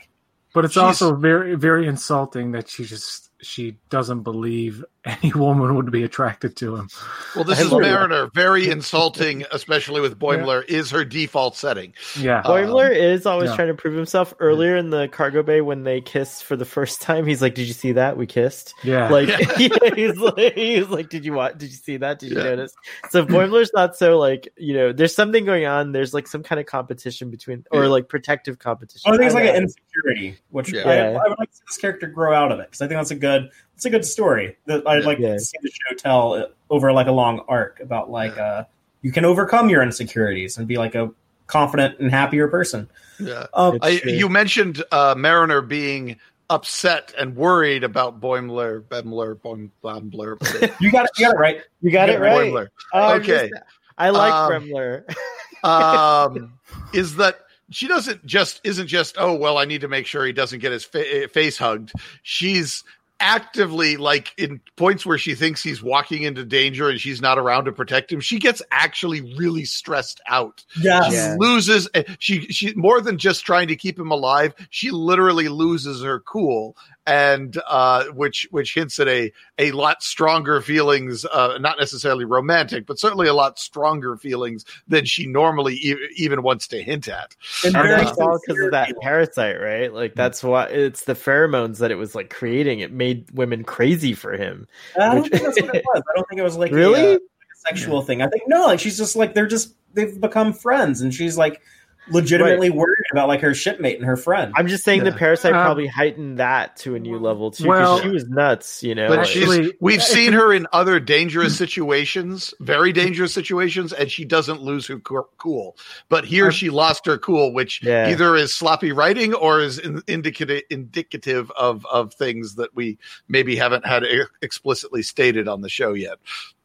But 0.53 0.65
it's 0.65 0.73
She's- 0.73 0.83
also 0.83 1.15
very 1.15 1.55
very 1.55 1.87
insulting 1.87 2.53
that 2.53 2.67
she 2.67 2.85
just 2.85 3.29
she 3.41 3.77
doesn't 3.89 4.23
believe 4.23 4.83
any 5.05 5.31
woman 5.33 5.75
would 5.75 5.91
be 5.91 6.03
attracted 6.03 6.55
to 6.57 6.75
him. 6.75 6.89
Well, 7.35 7.43
this 7.43 7.59
I 7.59 7.63
is 7.63 7.71
love 7.71 7.81
that. 7.81 7.91
Mariner. 7.91 8.29
Very 8.33 8.69
insulting, 8.69 9.45
especially 9.51 10.01
with 10.01 10.19
Boimler, 10.19 10.65
is 10.65 10.89
her 10.91 11.05
default 11.05 11.55
setting. 11.55 11.93
Yeah. 12.19 12.39
Uh, 12.39 12.49
Boimler 12.51 12.95
is 12.95 13.25
always 13.25 13.49
yeah. 13.51 13.55
trying 13.55 13.67
to 13.69 13.73
prove 13.75 13.95
himself. 13.95 14.33
Earlier 14.39 14.75
in 14.75 14.89
the 14.89 15.07
cargo 15.07 15.43
bay, 15.43 15.61
when 15.61 15.83
they 15.83 16.01
kissed 16.01 16.43
for 16.43 16.55
the 16.55 16.65
first 16.65 17.01
time, 17.01 17.25
he's 17.25 17.41
like, 17.41 17.55
"Did 17.55 17.67
you 17.67 17.73
see 17.73 17.91
that? 17.93 18.17
We 18.17 18.25
kissed." 18.25 18.73
yeah. 18.83 19.09
Like 19.09 19.29
he's 19.57 20.17
like, 20.17 20.53
he's 20.55 20.87
like, 20.89 21.09
"Did 21.09 21.25
you 21.25 21.33
watch? 21.33 21.57
Did 21.57 21.69
you 21.71 21.77
see 21.77 21.97
that? 21.97 22.19
Did 22.19 22.31
you 22.31 22.37
Yeah. 22.37 22.43
notice?" 22.43 22.73
So 23.11 23.25
Boimler's 23.25 23.71
not 23.73 23.95
so 23.95 24.17
like 24.17 24.47
you 24.57 24.73
know. 24.73 24.91
There's 24.91 25.15
something 25.15 25.45
going 25.45 25.65
on. 25.65 25.91
There's 25.91 26.13
like 26.13 26.27
some 26.27 26.43
kind 26.43 26.59
of 26.59 26.65
competition 26.65 27.29
between, 27.29 27.65
or 27.71 27.83
Yeah. 27.83 27.89
like 27.89 28.09
protective 28.09 28.59
competition. 28.59 29.11
I 29.11 29.17
think 29.17 29.25
it's 29.27 29.35
like 29.35 29.45
an 29.49 29.55
insecurity, 29.55 30.37
which 30.49 30.73
Yeah. 30.73 30.89
I, 30.89 30.95
I 31.09 31.27
would 31.27 31.39
like 31.39 31.51
to 31.51 31.55
see 31.57 31.63
this 31.67 31.77
character 31.77 32.07
grow 32.07 32.33
out 32.33 32.51
of 32.51 32.59
it 32.59 32.67
because 32.67 32.81
I 32.81 32.87
think 32.87 32.97
that's 32.99 33.11
a 33.11 33.15
good, 33.15 33.49
it's 33.75 33.85
a 33.85 33.89
good 33.89 34.05
story 34.05 34.57
that 34.65 34.87
I'd 34.87 35.03
like 35.05 35.19
Yeah. 35.19 35.33
to 35.33 35.39
see 35.39 35.57
the 35.61 35.69
show 35.69 35.95
tell 35.95 36.33
uh, 36.33 36.45
over 36.69 36.91
like 36.93 37.07
a 37.07 37.11
long 37.11 37.41
arc 37.47 37.79
about 37.79 38.09
like 38.09 38.37
uh, 38.37 38.63
you 39.01 39.11
can 39.11 39.25
overcome 39.25 39.69
your 39.69 39.83
insecurities 39.83 40.57
and 40.57 40.67
be 40.67 40.77
like 40.77 40.95
a 40.95 41.11
confident 41.47 41.99
and 41.99 42.09
happier 42.09 42.47
person. 42.47 42.89
Yeah. 43.19 43.45
Um, 43.53 43.77
I, 43.81 44.01
you 44.05 44.29
mentioned 44.29 44.83
uh, 44.91 45.13
Mariner 45.17 45.61
being 45.61 46.17
upset 46.49 47.13
and 47.17 47.35
worried 47.35 47.83
about 47.83 48.19
Boimler, 48.21 48.81
Bemler, 48.83 49.35
Boim, 49.39 49.69
Bombler. 49.81 50.37
you 50.79 50.91
got 50.91 51.05
it, 51.05 51.11
you 51.17 51.25
got 51.25 51.33
it 51.35 51.37
right. 51.37 51.61
You 51.81 51.91
got 51.91 52.09
it 52.09 52.19
right. 52.19 52.51
Boimler. 52.51 52.67
Oh, 52.93 53.13
Okay. 53.15 53.49
missed- 53.51 53.63
I 53.97 54.09
like 54.09 54.33
Um, 54.33 54.51
Bremler. 54.69 55.15
um, 55.63 56.53
is 56.93 57.15
that 57.17 57.39
she 57.71 57.87
doesn't 57.87 58.25
just 58.25 58.61
isn't 58.63 58.87
just 58.87 59.15
oh 59.17 59.33
well 59.33 59.57
I 59.57 59.65
need 59.65 59.81
to 59.81 59.87
make 59.87 60.05
sure 60.05 60.23
he 60.25 60.33
doesn't 60.33 60.59
get 60.59 60.71
his 60.71 60.83
fa- 60.83 61.27
face 61.29 61.57
hugged. 61.57 61.93
She's 62.23 62.83
actively 63.19 63.97
like 63.97 64.33
in 64.37 64.59
points 64.75 65.05
where 65.05 65.17
she 65.17 65.35
thinks 65.35 65.63
he's 65.63 65.81
walking 65.81 66.23
into 66.23 66.43
danger 66.45 66.89
and 66.89 66.99
she's 66.99 67.21
not 67.21 67.37
around 67.37 67.65
to 67.65 67.71
protect 67.71 68.11
him. 68.11 68.19
She 68.19 68.39
gets 68.39 68.61
actually 68.71 69.21
really 69.37 69.65
stressed 69.65 70.21
out. 70.27 70.63
Yes. 70.79 71.07
She 71.07 71.13
Yeah. 71.15 71.35
loses 71.39 71.87
eh, 71.93 72.03
she 72.19 72.41
she 72.47 72.73
more 72.75 73.01
than 73.01 73.17
just 73.17 73.45
trying 73.45 73.67
to 73.69 73.75
keep 73.75 73.97
him 73.97 74.11
alive. 74.11 74.53
She 74.69 74.91
literally 74.91 75.47
loses 75.47 76.03
her 76.03 76.19
cool 76.21 76.75
and 77.07 77.61
uh 77.67 78.05
which 78.13 78.47
which 78.51 78.73
hints 78.73 78.99
at 78.99 79.07
a 79.07 79.31
a 79.59 79.71
lot 79.71 80.01
stronger 80.01 80.59
feelings 80.61 81.23
uh 81.25 81.57
not 81.59 81.77
necessarily 81.79 82.25
romantic 82.25 82.85
but 82.87 82.97
certainly 82.97 83.27
a 83.27 83.33
lot 83.33 83.59
stronger 83.59 84.17
feelings 84.17 84.65
than 84.87 85.05
she 85.05 85.27
normally 85.27 85.75
e- 85.75 85.95
even 86.17 86.41
wants 86.41 86.67
to 86.67 86.81
hint 86.81 87.07
at 87.07 87.35
And 87.63 87.75
And 87.75 87.87
very 87.87 88.03
that's 88.05 88.17
all 88.17 88.39
because 88.47 88.63
of 88.65 88.71
that 88.71 88.87
feeling. 88.87 89.01
parasite, 89.01 89.61
right? 89.61 89.93
Like 89.93 90.15
that's 90.15 90.43
why 90.43 90.65
it's 90.65 91.03
the 91.05 91.13
pheromones 91.13 91.77
that 91.79 91.91
it 91.91 91.95
was 91.95 92.15
like 92.15 92.29
creating. 92.29 92.79
It 92.79 92.91
made 92.91 93.29
women 93.31 93.63
crazy 93.63 94.13
for 94.13 94.33
him. 94.33 94.67
I 94.99 95.13
don't 95.13 95.21
Which- 95.23 95.31
think 95.31 95.43
that's 95.43 95.61
what 95.61 95.75
it 95.75 95.83
was. 95.85 96.03
I 96.09 96.15
don't 96.15 96.27
think 96.29 96.39
it 96.39 96.43
was 96.43 96.57
like 96.57 96.71
a, 96.71 96.75
Really? 96.75 97.01
uh, 97.01 97.09
like 97.11 97.19
a 97.19 97.57
sexual 97.69 98.01
thing. 98.01 98.21
I 98.21 98.27
think 98.27 98.43
no, 98.47 98.65
like 98.65 98.79
she's 98.79 98.97
just 98.97 99.15
like 99.15 99.33
they're 99.33 99.47
just 99.47 99.75
they've 99.93 100.19
become 100.19 100.53
friends, 100.53 101.01
and 101.01 101.13
she's 101.13 101.37
like 101.37 101.61
legitimately 102.09 102.69
worried 102.69 102.95
about 103.11 103.27
like 103.27 103.41
her 103.41 103.53
shipmate 103.53 103.97
and 103.97 104.05
her 104.05 104.15
friend. 104.17 104.53
I'm 104.55 104.67
just 104.67 104.83
saying 104.83 105.03
the 105.03 105.11
parasite 105.11 105.53
Um, 105.53 105.63
probably 105.63 105.87
heightened 105.87 106.39
that 106.39 106.75
to 106.77 106.95
a 106.95 106.99
new 106.99 107.17
level 107.19 107.51
too. 107.51 107.67
well- 107.67 107.97
Because 107.97 108.09
she 108.09 108.13
was 108.13 108.27
nuts, 108.29 108.83
you 108.83 108.93
know. 108.95 109.07
but 109.07 109.17
like- 109.19 109.27
she's, 109.27 109.71
we've 109.79 110.03
seen 110.15 110.33
her 110.33 110.53
in 110.53 110.67
other 110.73 110.99
dangerous 110.99 111.57
situations 111.57 112.53
very 112.59 112.91
dangerous 112.93 113.33
situations 113.33 113.91
and 113.93 114.11
she 114.11 114.25
doesn't 114.25 114.61
lose 114.61 114.87
her 114.87 114.99
cool 114.99 115.75
but 116.09 116.25
here 116.25 116.51
she 116.51 116.69
lost 116.69 117.05
her 117.05 117.17
cool 117.17 117.53
which 117.53 117.81
Yeah. 117.83 118.09
either 118.09 118.35
is 118.35 118.53
sloppy 118.53 118.91
writing 118.91 119.33
or 119.33 119.61
is 119.61 119.79
in, 119.79 120.01
indicative 120.07 120.63
indicative 120.69 121.51
of 121.57 121.85
of 121.87 122.13
things 122.13 122.55
that 122.55 122.75
we 122.75 122.97
maybe 123.27 123.55
haven't 123.55 123.85
had 123.85 124.03
explicitly 124.41 125.01
stated 125.03 125.47
on 125.47 125.61
the 125.61 125.69
show 125.69 125.93
yet 125.93 126.17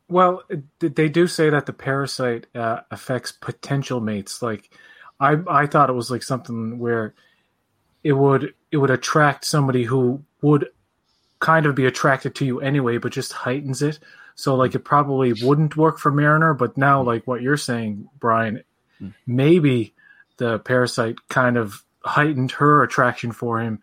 Well, 0.08 0.42
they 0.80 1.08
do 1.08 1.26
say 1.28 1.50
that 1.50 1.66
the 1.66 1.72
parasite 1.72 2.46
uh, 2.54 2.80
affects 2.90 3.30
potential 3.30 4.00
mates. 4.00 4.42
Like, 4.42 4.70
I 5.20 5.36
I 5.46 5.66
thought 5.66 5.90
it 5.90 5.94
was 5.94 6.10
like 6.10 6.22
something 6.22 6.78
where 6.78 7.14
it 8.02 8.12
would 8.12 8.54
it 8.72 8.78
would 8.78 8.90
attract 8.90 9.44
somebody 9.44 9.84
who 9.84 10.22
would 10.42 10.68
kind 11.38 11.66
of 11.66 11.74
be 11.74 11.86
attracted 11.86 12.34
to 12.36 12.44
you 12.44 12.60
anyway, 12.60 12.98
but 12.98 13.12
just 13.12 13.32
heightens 13.32 13.82
it. 13.82 13.98
So 14.34 14.54
like 14.56 14.74
it 14.74 14.80
probably 14.80 15.32
wouldn't 15.32 15.76
work 15.76 15.98
for 15.98 16.10
Mariner, 16.10 16.54
but 16.54 16.76
now 16.76 17.02
like 17.02 17.26
what 17.26 17.42
you're 17.42 17.56
saying, 17.58 18.08
Brian, 18.18 18.62
hmm. 18.98 19.08
maybe 19.26 19.94
the 20.38 20.58
parasite 20.60 21.16
kind 21.28 21.58
of 21.58 21.84
heightened 22.02 22.52
her 22.52 22.82
attraction 22.82 23.32
for 23.32 23.60
him, 23.60 23.80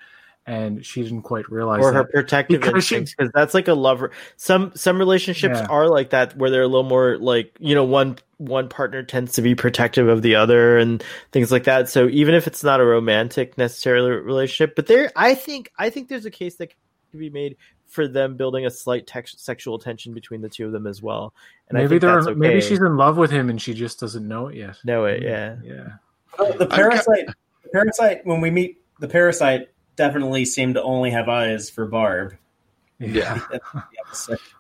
and 0.48 0.84
she 0.84 1.04
didn't 1.04 1.22
quite 1.22 1.50
realize 1.52 1.82
or 1.82 1.92
that. 1.92 1.98
her 1.98 2.04
protective 2.06 2.62
Because 2.62 2.74
instincts 2.74 3.14
because 3.16 3.32
that's 3.34 3.54
like 3.54 3.68
a 3.68 3.74
lover 3.74 4.12
some 4.38 4.72
some 4.76 4.98
relationships 4.98 5.60
Yeah. 5.60 5.68
are 5.68 5.88
like 5.88 6.12
that 6.12 6.36
where 6.36 6.50
they're 6.50 6.64
a 6.64 6.68
little 6.68 6.84
more 6.90 7.18
like 7.18 7.56
you 7.60 7.76
know 7.76 7.84
one 7.84 8.18
one 8.38 8.70
partner 8.70 9.04
tends 9.04 9.34
to 9.34 9.42
be 9.42 9.56
protective 9.56 10.08
of 10.08 10.22
the 10.22 10.36
other 10.36 10.78
and 10.78 11.04
things 11.32 11.52
like 11.52 11.64
that 11.64 11.90
so 11.90 12.08
even 12.08 12.36
if 12.36 12.48
it's 12.48 12.64
not 12.64 12.80
a 12.80 12.86
romantic 12.86 13.58
necessarily 13.58 14.12
relationship 14.12 14.76
but 14.76 14.88
there 14.88 15.12
i 15.16 15.34
think 15.34 15.72
i 15.78 15.90
think 15.90 16.08
there's 16.08 16.26
a 16.26 16.32
case 16.32 16.56
that 16.58 16.70
can 17.12 17.20
be 17.20 17.30
made 17.30 17.58
for 17.88 18.08
them 18.08 18.36
building 18.36 18.66
a 18.66 18.70
slight 18.70 19.08
tex- 19.08 19.36
sexual 19.38 19.80
tension 19.80 20.14
between 20.14 20.42
the 20.42 20.50
two 20.50 20.66
of 20.66 20.72
them 20.72 20.86
as 20.86 21.02
well 21.02 21.34
and 21.70 21.78
I 21.78 21.82
maybe 21.82 21.90
think 21.92 22.02
they're 22.02 22.20
okay. 22.20 22.34
maybe 22.34 22.62
she's 22.62 22.80
in 22.80 22.98
love 22.98 23.18
with 23.18 23.32
him 23.32 23.50
and 23.50 23.62
she 23.62 23.74
just 23.74 24.00
doesn't 24.00 24.28
know 24.28 24.48
it 24.48 24.56
yet. 24.56 24.78
know 24.84 25.06
it 25.06 25.24
yeah 25.24 25.56
Yeah. 25.64 25.94
The 26.38 26.68
parasite, 26.68 27.28
the 27.64 27.70
parasite. 27.70 28.26
When 28.26 28.42
we 28.42 28.52
meet 28.52 28.82
the 29.00 29.08
parasite, 29.08 29.70
definitely 29.96 30.46
seemed 30.46 30.76
to 30.76 30.84
only 30.84 31.12
have 31.12 31.28
eyes 31.30 31.70
for 31.70 31.86
Barb. 31.86 32.36
Yeah. 33.00 33.40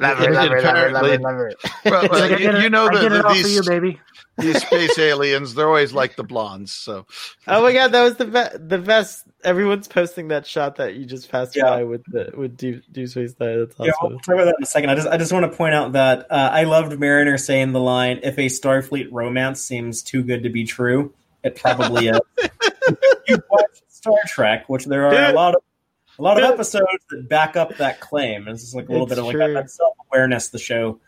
At 0.00 0.18
the 0.18 0.24
episode. 0.28 0.32
Love 0.34 0.52
it, 0.52 0.62
love 0.64 0.80
it, 0.82 0.92
love 0.92 1.06
it, 1.06 1.20
love 1.22 1.40
it, 1.40 1.56
well, 1.84 2.08
well, 2.10 2.40
you, 2.40 2.48
it- 2.50 2.62
you 2.64 2.70
know 2.70 2.86
I 2.86 3.00
get 3.00 3.08
that 3.10 3.32
these 3.32 3.54
you, 3.54 3.62
baby. 3.62 4.00
these 4.38 4.60
space 4.66 4.98
aliens 4.98 5.54
they're 5.54 5.68
always 5.68 5.92
like 5.92 6.16
the 6.16 6.24
blondes 6.24 6.72
so 6.72 7.06
Oh 7.46 7.62
my 7.62 7.72
god, 7.72 7.92
that 7.92 8.02
was 8.02 8.16
the 8.16 8.24
best. 8.24 8.68
The 8.68 8.78
best. 8.78 9.24
Everyone's 9.44 9.86
posting 9.86 10.28
that 10.28 10.46
shot 10.46 10.76
that 10.76 10.94
you 10.94 11.04
just 11.04 11.30
passed 11.30 11.54
Yeah. 11.54 11.64
by 11.64 11.84
with 11.84 12.02
the 12.06 12.32
with 12.36 12.56
Deep, 12.56 12.82
Deep 12.90 13.08
Space 13.08 13.34
Nine. 13.38 13.60
That's 13.60 13.78
Yeah, 13.78 13.92
awesome. 14.00 14.10
we'll 14.10 14.18
talk 14.20 14.34
about 14.34 14.44
that 14.46 14.54
in 14.58 14.62
a 14.62 14.66
second. 14.66 14.90
I 14.90 14.94
just 14.96 15.06
I 15.08 15.16
just 15.18 15.32
want 15.32 15.50
to 15.50 15.56
point 15.56 15.74
out 15.74 15.92
that 15.92 16.26
uh, 16.30 16.50
I 16.52 16.64
loved 16.64 16.98
Mariner 16.98 17.36
saying 17.38 17.72
the 17.72 17.80
line, 17.80 18.20
"If 18.22 18.38
a 18.38 18.46
Starfleet 18.46 19.08
romance 19.12 19.60
seems 19.60 20.02
too 20.02 20.22
good 20.24 20.42
to 20.44 20.48
be 20.48 20.64
true, 20.64 21.12
it 21.44 21.54
probably 21.56 22.08
is." 22.08 22.18
you 23.28 23.38
watch 23.50 23.66
Star 23.88 24.16
Trek, 24.26 24.68
which 24.68 24.86
there 24.86 25.06
are 25.06 25.30
a 25.30 25.32
lot 25.34 25.54
of 25.54 25.62
a 26.18 26.22
lot 26.22 26.38
of 26.42 26.44
episodes 26.48 26.86
that 27.10 27.28
back 27.28 27.56
up 27.56 27.76
that 27.78 28.00
claim. 28.00 28.46
It's 28.48 28.60
just 28.62 28.74
like 28.74 28.88
a 28.88 28.92
little 28.92 29.06
It's 29.06 29.10
bit 29.14 29.18
of 29.20 29.24
like 29.26 29.34
true. 29.36 29.54
that, 29.54 29.70
self 29.70 29.94
awareness 30.12 30.48
the 30.48 30.58
show. 30.58 31.00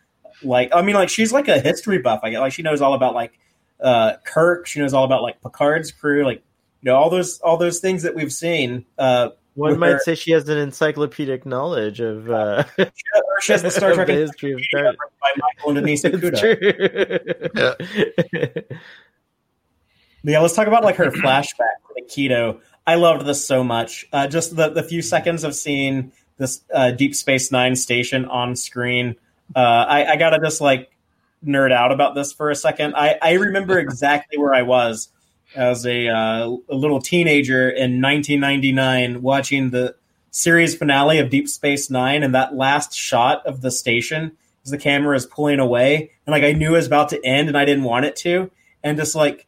Like 0.43 0.71
I 0.75 0.83
mean, 0.83 0.95
like 0.95 1.09
she's 1.09 1.33
like 1.33 1.49
a 1.49 1.59
history 1.61 1.99
buff. 1.99 2.21
I 2.23 2.31
get 2.31 2.41
like 2.41 2.53
she 2.53 2.63
knows 2.63 2.81
all 2.81 2.95
about 2.95 3.15
like 3.15 3.39
uh, 3.81 4.15
Kirk. 4.25 4.67
She 4.67 4.81
knows 4.81 4.93
all 4.95 5.05
about 5.05 5.23
like 5.23 5.41
Picard's 5.43 5.93
crew. 5.93 6.25
Like 6.25 6.43
you 6.83 6.91
know 6.91 6.97
all 6.97 7.09
those 7.11 7.41
all 7.41 7.57
those 7.57 7.81
things 7.81 8.03
that 8.03 8.15
we've 8.15 8.33
seen. 8.33 8.85
Uh, 8.99 9.31
One 9.55 9.79
might 9.79 9.93
her- 9.93 9.99
say 10.01 10.15
she 10.15 10.33
has 10.33 10.49
an 10.49 10.59
encyclopedic 10.59 11.47
knowledge 11.47 12.01
of 12.01 12.31
uh, 12.31 12.65
or 12.79 12.91
she 13.41 13.53
has 13.53 13.63
the 13.63 13.71
Star 13.73 13.95
Trek 13.95 14.09
the 14.09 14.13
history 14.15 14.53
of 14.53 14.61
Star 14.63 14.85
by 14.85 15.29
Michael 15.39 15.71
and 15.71 15.75
Denise 15.77 16.05
It's 16.05 16.17
Okuda. 16.17 16.39
true. 18.67 18.77
Yeah, 20.23 20.41
let's 20.43 20.55
talk 20.55 20.67
about 20.67 20.85
like 20.85 20.97
her 20.97 21.11
flashback 21.11 21.81
for 21.87 21.95
the 21.95 22.03
Quito. 22.03 22.61
I 22.87 22.95
loved 22.95 23.27
this 23.27 23.45
so 23.45 23.65
much. 23.65 24.07
Uh, 24.13 24.29
just 24.29 24.55
the, 24.55 24.69
the 24.69 24.83
few 24.83 25.03
seconds 25.03 25.45
of 25.45 25.55
seeing 25.55 26.13
this 26.39 26.63
uh, 26.73 26.93
Deep 26.93 27.15
Space 27.15 27.51
Nine 27.51 27.75
station 27.75 28.25
on 28.27 28.55
screen. 28.57 29.17
Uh, 29.55 29.59
I, 29.59 30.13
I 30.13 30.17
gotta 30.17 30.39
just 30.39 30.61
like 30.61 30.91
nerd 31.45 31.73
out 31.73 31.93
about 31.93 32.15
this 32.15 32.33
for 32.33 32.51
a 32.51 32.55
second. 32.55 32.95
I, 32.95 33.17
I 33.21 33.33
remember 33.33 33.79
exactly 33.79 34.39
where 34.39 34.55
I 34.55 34.63
was 34.63 35.09
as 35.55 35.87
a, 35.87 36.09
uh, 36.09 36.57
a 36.69 36.75
little 36.75 37.01
teenager 37.01 37.69
in 37.69 38.01
1999 38.01 39.23
watching 39.23 39.71
the 39.71 39.95
series 40.31 40.77
finale 40.77 41.19
of 41.19 41.31
Deep 41.31 41.49
Space 41.49 41.91
Nine, 41.91 42.23
and 42.23 42.35
that 42.35 42.55
last 42.55 42.95
shot 42.95 43.45
of 43.47 43.63
the 43.63 43.71
station 43.71 44.37
as 44.65 44.71
the 44.71 44.79
camera 44.79 45.17
is 45.17 45.27
pulling 45.27 45.61
away, 45.61 46.11
and 46.27 46.33
like 46.33 46.45
I 46.45 46.53
knew 46.53 46.71
it 46.71 46.79
was 46.79 46.87
about 46.87 47.09
to 47.11 47.25
end, 47.25 47.49
and 47.49 47.57
I 47.57 47.65
didn't 47.65 47.85
want 47.85 48.05
it 48.05 48.17
to, 48.17 48.51
and 48.83 48.99
just 48.99 49.15
like 49.15 49.46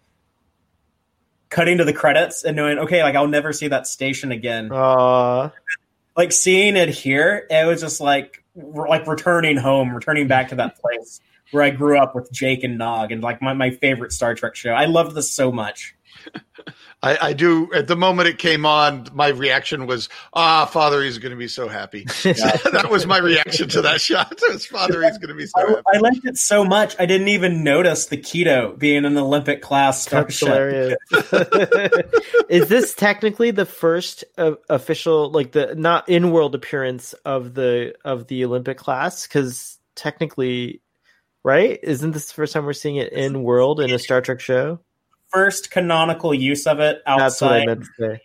cutting 1.51 1.79
to 1.79 1.85
the 1.85 1.93
credits 1.93 2.45
and 2.45 2.57
knowing, 2.57 2.79
okay, 2.79 3.03
like 3.03 3.15
I'll 3.15 3.29
never 3.29 3.53
see 3.53 3.69
that 3.69 3.87
station 3.87 4.33
again. 4.33 4.71
Aw. 4.73 5.51
Like 6.17 6.33
seeing 6.33 6.77
it 6.77 6.89
here, 6.89 7.47
it 7.51 7.67
was 7.67 7.81
just 7.81 8.01
like 8.01 8.45
like 8.55 9.07
returning 9.07 9.57
home, 9.57 9.95
returning 9.95 10.27
back 10.27 10.49
to 10.49 10.57
that 10.57 10.81
place 10.81 11.21
where 11.51 11.63
I 11.63 11.71
grew 11.71 11.99
up 11.99 12.15
with 12.15 12.31
Jake 12.31 12.65
and 12.65 12.77
Nog, 12.77 13.13
and 13.13 13.23
like 13.23 13.41
my, 13.41 13.55
my 13.55 13.71
favorite 13.71 14.13
Star 14.13 14.35
Trek 14.35 14.55
show. 14.55 14.71
I 14.71 14.85
loved 14.87 15.15
this 15.15 15.31
so 15.31 15.51
much. 15.51 15.95
I, 17.03 17.29
I 17.29 17.33
do. 17.33 17.73
At 17.73 17.87
the 17.87 17.97
moment 17.97 18.29
it 18.29 18.39
came 18.39 18.67
on, 18.67 19.09
my 19.13 19.29
reaction 19.29 19.87
was, 19.87 20.09
"Ah, 20.35 20.67
Father, 20.67 21.03
he's 21.03 21.19
going 21.19 21.31
to 21.31 21.37
be 21.37 21.49
so 21.49 21.69
happy." 21.69 22.05
that 22.23 22.89
was 22.91 23.07
my 23.07 23.19
reaction 23.19 23.69
to 23.71 23.83
that 23.83 24.01
shot. 24.01 24.33
It 24.33 24.53
was 24.53 24.67
Father, 24.67 25.03
he's 25.03 25.19
going 25.19 25.29
to 25.29 25.35
be 25.35 25.47
so 25.47 25.61
happy. 25.61 25.83
I, 25.93 25.97
I 25.97 26.01
liked 26.01 26.25
it 26.25 26.37
so 26.37 26.65
much 26.65 26.97
I 26.99 27.07
didn't 27.07 27.29
even 27.29 27.63
notice 27.63 28.07
the 28.07 28.17
Quito 28.17 28.75
being 28.77 29.05
an 29.05 29.17
Olympic 29.17 29.63
class 29.63 30.07
That's 30.07 30.37
starship. 30.37 30.99
hilarious. 31.11 32.05
Is 32.49 32.69
this 32.69 32.95
technically 32.95 33.53
the 33.53 33.67
first 33.67 34.25
uh, 34.37 34.53
official, 34.69 35.31
like 35.31 35.53
the 35.53 35.75
not 35.77 36.09
in 36.09 36.33
world 36.33 36.55
appearance 36.55 37.12
of 37.25 37.55
the 37.55 37.95
of 38.05 38.27
the 38.27 38.45
Olympic 38.45 38.77
class? 38.79 39.27
Because 39.27 39.79
technically, 39.95 40.83
right? 41.45 41.79
Isn't 41.83 42.11
this 42.11 42.27
the 42.27 42.35
first 42.35 42.53
time 42.53 42.66
we're 42.66 42.73
seeing 42.73 42.97
it 42.97 43.12
in 43.12 43.45
world 43.45 43.81
in 43.81 43.93
a 43.93 43.99
Star 43.99 44.21
Trek 44.21 44.41
show? 44.41 44.81
First 45.31 45.70
canonical 45.70 46.33
use 46.33 46.66
of 46.66 46.81
it 46.81 47.03
That's 47.07 47.41
what 47.41 47.53
I 47.53 47.61
outside 47.61 47.66
meant 47.99 48.20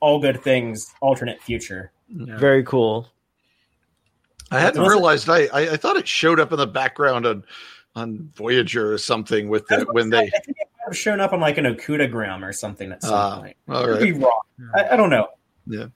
all 0.00 0.18
good 0.20 0.42
things 0.42 0.92
alternate 1.00 1.42
future. 1.42 1.92
Yeah. 2.08 2.38
Very 2.38 2.62
cool. 2.64 3.08
I 4.50 4.60
hadn't 4.60 4.82
Was 4.82 4.92
it- 4.92 4.96
realized. 4.96 5.28
I, 5.28 5.38
I 5.52 5.60
I 5.72 5.76
thought 5.76 5.96
it 5.96 6.08
showed 6.08 6.40
up 6.40 6.52
in 6.52 6.58
the 6.58 6.66
background 6.66 7.26
on 7.26 7.44
on 7.96 8.30
Voyager 8.34 8.92
or 8.92 8.98
something 8.98 9.48
with 9.48 9.66
the 9.68 9.86
when 9.92 10.10
they. 10.10 10.18
I 10.18 10.30
think 10.30 10.56
it 10.58 10.68
might 10.78 10.84
have 10.86 10.96
shown 10.96 11.20
up 11.20 11.32
on 11.32 11.40
like 11.40 11.58
an 11.58 11.64
Okudagram 11.66 12.42
or 12.48 12.52
something 12.52 12.90
at 12.92 13.02
some 13.02 13.12
Ah, 13.14 13.40
point. 13.40 13.56
all 13.68 13.84
Could 13.84 13.90
right. 13.92 14.02
be 14.02 14.12
wrong. 14.12 14.40
I, 14.74 14.90
I 14.90 14.96
don't 14.96 15.10
know. 15.10 15.28
Yeah. 15.66 15.86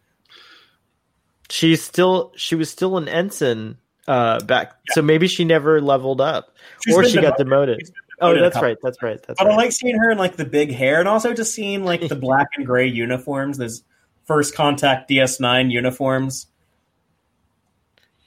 She's 1.51 1.83
still 1.83 2.33
she 2.37 2.55
was 2.55 2.71
still 2.71 2.97
an 2.97 3.09
ensign 3.09 3.77
uh 4.09 4.41
back, 4.45 4.73
so 4.93 5.03
maybe 5.03 5.27
she 5.29 5.45
never 5.45 5.81
leveled 5.81 6.21
up, 6.21 6.55
She's 6.85 6.95
or 6.97 7.03
been 7.03 7.11
she 7.11 7.21
got 7.21 7.37
demoted. 7.39 7.81
Demoted. 8.21 8.37
She's 8.37 8.39
been 8.39 8.43
Oh, 8.43 8.43
that's 8.51 8.63
right. 8.63 8.77
That's 8.83 9.03
right. 9.03 9.23
That's 9.27 9.39
But 9.39 9.47
I 9.47 9.51
right. 9.51 9.57
like 9.57 9.73
seeing 9.73 9.99
her 9.99 10.11
in 10.11 10.19
like 10.19 10.37
the 10.37 10.45
big 10.45 10.73
hair, 10.73 11.01
and 11.01 11.09
also 11.09 11.33
just 11.35 11.55
seeing 11.55 11.85
like 11.85 12.09
the 12.09 12.15
black 12.17 12.49
and 12.57 12.67
gray 12.67 12.87
uniforms, 12.87 13.59
those 13.59 13.85
first 14.25 14.55
contact 14.55 15.11
DS9 15.11 15.71
uniforms. 15.71 16.47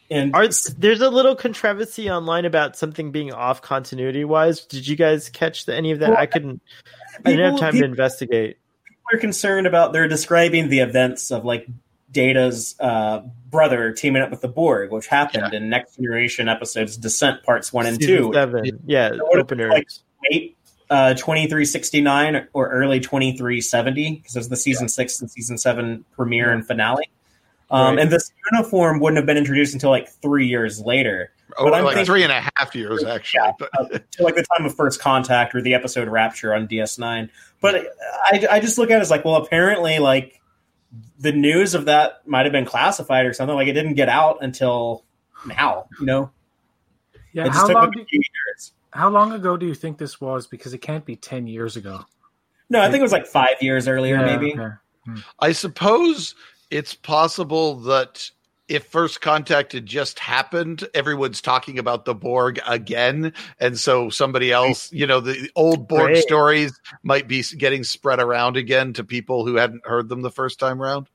And 0.10 0.34
Are, 0.34 0.48
there's 0.78 1.02
a 1.02 1.10
little 1.10 1.36
controversy 1.36 2.10
online 2.10 2.46
about 2.46 2.78
something 2.78 3.12
being 3.12 3.34
off 3.34 3.62
continuity 3.62 4.24
wise. 4.24 4.66
Did 4.66 4.88
you 4.88 4.96
guys 4.96 5.28
catch 5.30 5.66
the, 5.66 5.76
any 5.76 5.92
of 5.92 6.00
that? 6.00 6.12
Well, 6.12 6.18
I 6.18 6.26
couldn't. 6.28 6.62
I 7.26 7.32
didn't 7.32 7.44
have 7.44 7.54
people- 7.56 7.72
time 7.72 7.80
to 7.80 7.86
investigate. 7.86 8.58
are 9.12 9.18
concerned 9.20 9.68
about 9.68 9.92
they're 9.94 10.08
describing 10.08 10.70
the 10.70 10.80
events 10.80 11.30
of 11.32 11.44
like 11.44 11.68
Data's 12.12 12.76
uh, 12.80 13.22
brother 13.50 13.92
teaming 13.92 14.22
up 14.22 14.30
with 14.30 14.42
the 14.42 14.48
Borg, 14.48 14.92
which 14.92 15.08
happened 15.08 15.54
in 15.54 15.70
Next 15.70 15.96
Generation 15.96 16.50
episodes 16.50 16.98
Descent 16.98 17.44
Parts 17.44 17.72
One 17.74 17.86
and 17.86 17.98
Season 18.02 18.18
Two, 18.18 18.34
seven, 18.34 18.80
yeah, 18.86 19.10
So 19.10 19.26
what 19.26 19.40
opener. 19.40 19.70
like 19.70 19.88
late 20.32 20.58
uh, 20.90 21.14
twenty 21.16 21.48
three 21.48 21.66
sixty 21.66 22.02
nine 22.02 22.48
or 22.54 22.70
early 22.70 23.00
twenty 23.00 23.38
three 23.38 23.62
seventy 23.62 24.16
because 24.16 24.36
it 24.36 24.40
was 24.40 24.50
the 24.50 24.56
season 24.58 24.88
six 24.90 25.20
and 25.22 25.30
season 25.30 25.58
seven 25.58 26.06
premiere 26.16 26.52
and 26.52 26.66
finale. 26.66 27.10
Um, 27.70 27.96
Right. 27.96 28.00
And 28.04 28.12
this 28.12 28.32
uniform 28.54 29.02
wouldn't 29.02 29.18
have 29.18 29.26
been 29.26 29.36
introduced 29.38 29.74
until 29.74 29.90
like 29.90 30.08
three 30.08 30.48
years 30.48 30.80
later, 30.80 31.32
Oh, 31.58 31.66
But 31.66 31.74
I'm 31.74 31.84
like 31.84 31.96
thinking- 31.96 32.06
three 32.06 32.24
and 32.24 32.32
a 32.32 32.50
half 32.56 32.74
years 32.76 33.04
actually. 33.04 33.42
Yeah. 33.44 33.52
But 33.60 34.12
to 34.14 34.24
like 34.24 34.36
the 34.36 34.46
time 34.58 34.66
of 34.66 34.74
first 34.76 35.02
contact 35.02 35.54
or 35.54 35.62
the 35.62 35.74
episode 35.74 36.08
Rapture 36.08 36.54
on 36.54 36.68
DS9. 36.70 37.30
But 37.62 37.88
I, 38.24 38.48
I 38.52 38.60
just 38.62 38.78
look 38.78 38.90
at 38.92 38.98
it 38.98 39.02
as 39.02 39.10
like, 39.12 39.26
well, 39.26 39.36
apparently, 39.36 40.00
like 40.00 40.40
the 41.20 41.32
news 41.32 41.76
of 41.76 41.86
that 41.86 42.26
might 42.28 42.46
have 42.46 42.52
been 42.54 42.66
classified 42.66 43.26
or 43.26 43.34
something. 43.34 43.56
Like 43.56 43.68
it 43.68 43.74
didn't 43.74 43.96
get 43.96 44.10
out 44.10 44.38
until 44.42 45.04
now. 45.46 45.88
You 46.00 46.06
know, 46.06 46.32
Yeah, 47.34 47.50
how 47.50 47.68
long? 47.68 47.92
like 47.96 48.08
Do, 48.08 48.20
how 48.92 49.10
long 49.10 49.32
ago 49.34 49.58
do 49.58 49.66
you 49.66 49.74
think 49.76 49.98
this 49.98 50.20
was? 50.22 50.48
Because 50.48 50.74
it 50.74 50.80
can't 50.80 51.06
be 51.06 51.16
ten 51.16 51.48
years 51.48 51.76
ago. 51.76 52.06
No, 52.70 52.82
I 52.82 52.86
think 52.90 53.00
it 53.00 53.04
was 53.04 53.12
like 53.12 53.28
five 53.28 53.62
years 53.62 53.88
earlier, 53.88 54.16
Yeah, 54.18 54.26
maybe. 54.38 54.54
okay. 54.54 54.76
Hmm. 55.06 55.16
I 55.40 55.52
suppose 55.54 56.36
it's 56.70 56.94
possible 56.94 57.76
that 57.82 58.30
if 58.68 58.86
first 58.86 59.22
contact 59.22 59.74
had 59.74 59.86
just 59.86 60.20
happened, 60.20 60.88
everyone's 60.94 61.42
talking 61.42 61.80
about 61.80 62.06
the 62.06 62.14
Borg 62.14 62.60
again, 62.68 63.34
and 63.60 63.80
so 63.80 64.10
somebody 64.10 64.52
else, 64.52 64.92
you 64.92 65.08
know, 65.08 65.20
the 65.20 65.50
old 65.56 65.88
Borg 65.88 66.08
Great. 66.08 66.24
stories 66.24 66.80
might 67.04 67.28
be 67.28 67.44
getting 67.58 67.84
spread 67.84 68.20
around 68.20 68.58
again 68.58 68.94
to 68.94 69.04
people 69.04 69.46
who 69.46 69.56
hadn't 69.56 69.86
heard 69.86 70.10
them 70.10 70.22
the 70.22 70.32
first 70.32 70.60
time 70.60 70.82
around. 70.82 71.10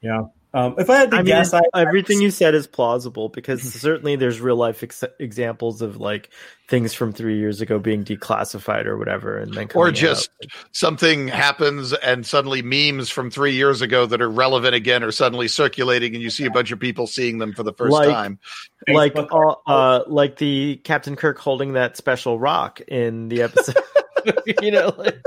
Yeah. 0.00 0.24
Um, 0.54 0.76
if 0.78 0.88
I 0.88 0.96
had 0.98 1.10
to 1.10 1.16
I 1.16 1.18
mean, 1.18 1.26
guess, 1.26 1.52
I, 1.52 1.62
everything 1.74 2.20
you 2.22 2.30
said 2.30 2.54
is 2.54 2.68
plausible 2.68 3.28
because 3.28 3.60
certainly 3.80 4.14
there's 4.14 4.40
real 4.40 4.54
life 4.54 4.84
ex- 4.84 5.02
examples 5.18 5.82
of 5.82 5.96
like 5.96 6.30
things 6.68 6.94
from 6.94 7.12
three 7.12 7.38
years 7.38 7.60
ago 7.60 7.80
being 7.80 8.04
declassified 8.04 8.86
or 8.86 8.96
whatever, 8.96 9.36
and 9.36 9.52
then 9.52 9.68
Or 9.74 9.90
just 9.90 10.30
out. 10.44 10.50
something 10.70 11.26
happens 11.26 11.92
and 11.92 12.24
suddenly 12.24 12.62
memes 12.62 13.10
from 13.10 13.30
three 13.30 13.54
years 13.54 13.82
ago 13.82 14.06
that 14.06 14.22
are 14.22 14.30
relevant 14.30 14.76
again 14.76 15.02
are 15.02 15.10
suddenly 15.10 15.48
circulating, 15.48 16.14
and 16.14 16.22
you 16.22 16.30
see 16.30 16.44
a 16.44 16.50
bunch 16.50 16.70
of 16.70 16.78
people 16.78 17.08
seeing 17.08 17.38
them 17.38 17.52
for 17.52 17.64
the 17.64 17.72
first 17.72 17.92
Like- 17.92 18.08
time. 18.08 18.38
like 18.86 19.14
Facebook 19.14 19.56
uh, 19.66 19.70
uh 19.70 20.04
like 20.06 20.36
the 20.36 20.76
Captain 20.84 21.16
Kirk 21.16 21.38
holding 21.38 21.72
that 21.72 21.96
special 21.96 22.38
rock 22.38 22.80
in 22.86 23.28
the 23.28 23.42
episode. 23.42 23.76
you 24.62 24.70
know, 24.70 24.94
like, 24.96 25.20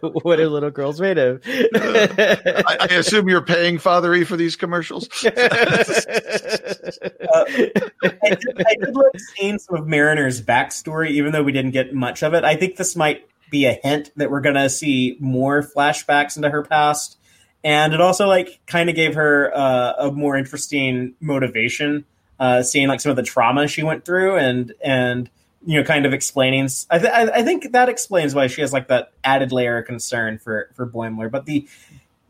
what 0.00 0.38
are 0.40 0.48
little 0.48 0.70
girls 0.70 1.00
made 1.00 1.18
of? 1.18 1.42
I, 1.46 2.76
I 2.80 2.86
assume 2.94 3.28
you're 3.28 3.42
paying 3.42 3.78
Father 3.78 4.14
E 4.14 4.24
for 4.24 4.36
these 4.36 4.56
commercials. 4.56 5.08
I 5.24 5.30
did, 7.46 8.62
I 8.66 8.74
did 8.80 8.94
like 8.94 9.20
seeing 9.36 9.58
some 9.58 9.76
of 9.76 9.86
Mariner's 9.86 10.42
backstory, 10.42 11.10
even 11.10 11.32
though 11.32 11.42
we 11.42 11.52
didn't 11.52 11.72
get 11.72 11.94
much 11.94 12.22
of 12.22 12.34
it. 12.34 12.44
I 12.44 12.56
think 12.56 12.76
this 12.76 12.96
might 12.96 13.26
be 13.50 13.66
a 13.66 13.72
hint 13.72 14.10
that 14.16 14.30
we're 14.30 14.40
going 14.40 14.54
to 14.54 14.70
see 14.70 15.16
more 15.20 15.62
flashbacks 15.62 16.36
into 16.36 16.50
her 16.50 16.62
past, 16.62 17.18
and 17.64 17.92
it 17.92 18.00
also 18.00 18.26
like 18.26 18.60
kind 18.66 18.88
of 18.88 18.96
gave 18.96 19.14
her 19.14 19.50
uh, 19.54 19.94
a 19.98 20.12
more 20.12 20.36
interesting 20.36 21.14
motivation, 21.20 22.04
uh, 22.38 22.62
seeing 22.62 22.88
like 22.88 23.00
some 23.00 23.10
of 23.10 23.16
the 23.16 23.22
trauma 23.22 23.66
she 23.66 23.82
went 23.82 24.04
through, 24.04 24.36
and 24.36 24.72
and 24.82 25.30
you 25.64 25.78
know, 25.78 25.84
kind 25.84 26.06
of 26.06 26.12
explaining. 26.12 26.68
I, 26.90 26.98
th- 26.98 27.12
I 27.12 27.22
I 27.38 27.42
think 27.42 27.72
that 27.72 27.88
explains 27.88 28.34
why 28.34 28.46
she 28.46 28.60
has 28.62 28.72
like 28.72 28.88
that 28.88 29.12
added 29.24 29.52
layer 29.52 29.78
of 29.78 29.86
concern 29.86 30.38
for 30.38 30.70
for 30.74 30.86
Boimler, 30.86 31.30
but 31.30 31.46
the 31.46 31.68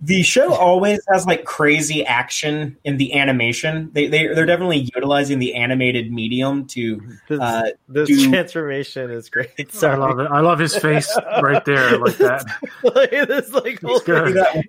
the 0.00 0.22
show 0.22 0.52
always 0.60 1.00
has 1.12 1.26
like 1.26 1.44
crazy 1.44 2.04
action 2.04 2.76
in 2.82 2.96
the 2.96 3.14
animation. 3.14 3.90
They 3.92 4.08
they 4.08 4.26
they're 4.26 4.46
definitely 4.46 4.90
utilizing 4.94 5.38
the 5.38 5.54
animated 5.54 6.12
medium 6.12 6.66
to 6.68 7.00
this, 7.28 7.40
uh, 7.40 7.70
this 7.88 8.08
do- 8.08 8.30
transformation 8.30 9.10
is 9.10 9.28
great. 9.30 9.50
I 9.82 9.94
love 9.94 10.18
it. 10.18 10.28
I 10.28 10.40
love 10.40 10.58
his 10.58 10.76
face 10.76 11.16
right 11.40 11.64
there, 11.64 11.98
like 11.98 12.16
that. 12.16 12.44
Like, 12.82 13.10
this 13.10 13.52
like 13.52 13.80
whole 13.80 13.96
It's 13.98 14.06
that. 14.06 14.64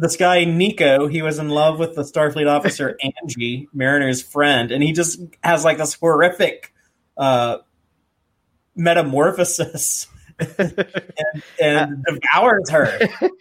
This 0.00 0.16
guy 0.16 0.44
Nico, 0.44 1.06
he 1.06 1.22
was 1.22 1.38
in 1.38 1.50
love 1.50 1.78
with 1.78 1.94
the 1.94 2.02
Starfleet 2.02 2.48
officer 2.48 2.98
Angie, 3.22 3.68
Mariner's 3.72 4.22
friend, 4.22 4.72
and 4.72 4.82
he 4.82 4.92
just 4.92 5.20
has 5.44 5.64
like 5.64 5.78
this 5.78 5.94
horrific 5.94 6.72
uh, 7.18 7.58
metamorphosis 8.78 10.06
and, 10.58 11.42
and 11.60 12.04
uh, 12.08 12.12
devours 12.12 12.70
her. 12.70 12.98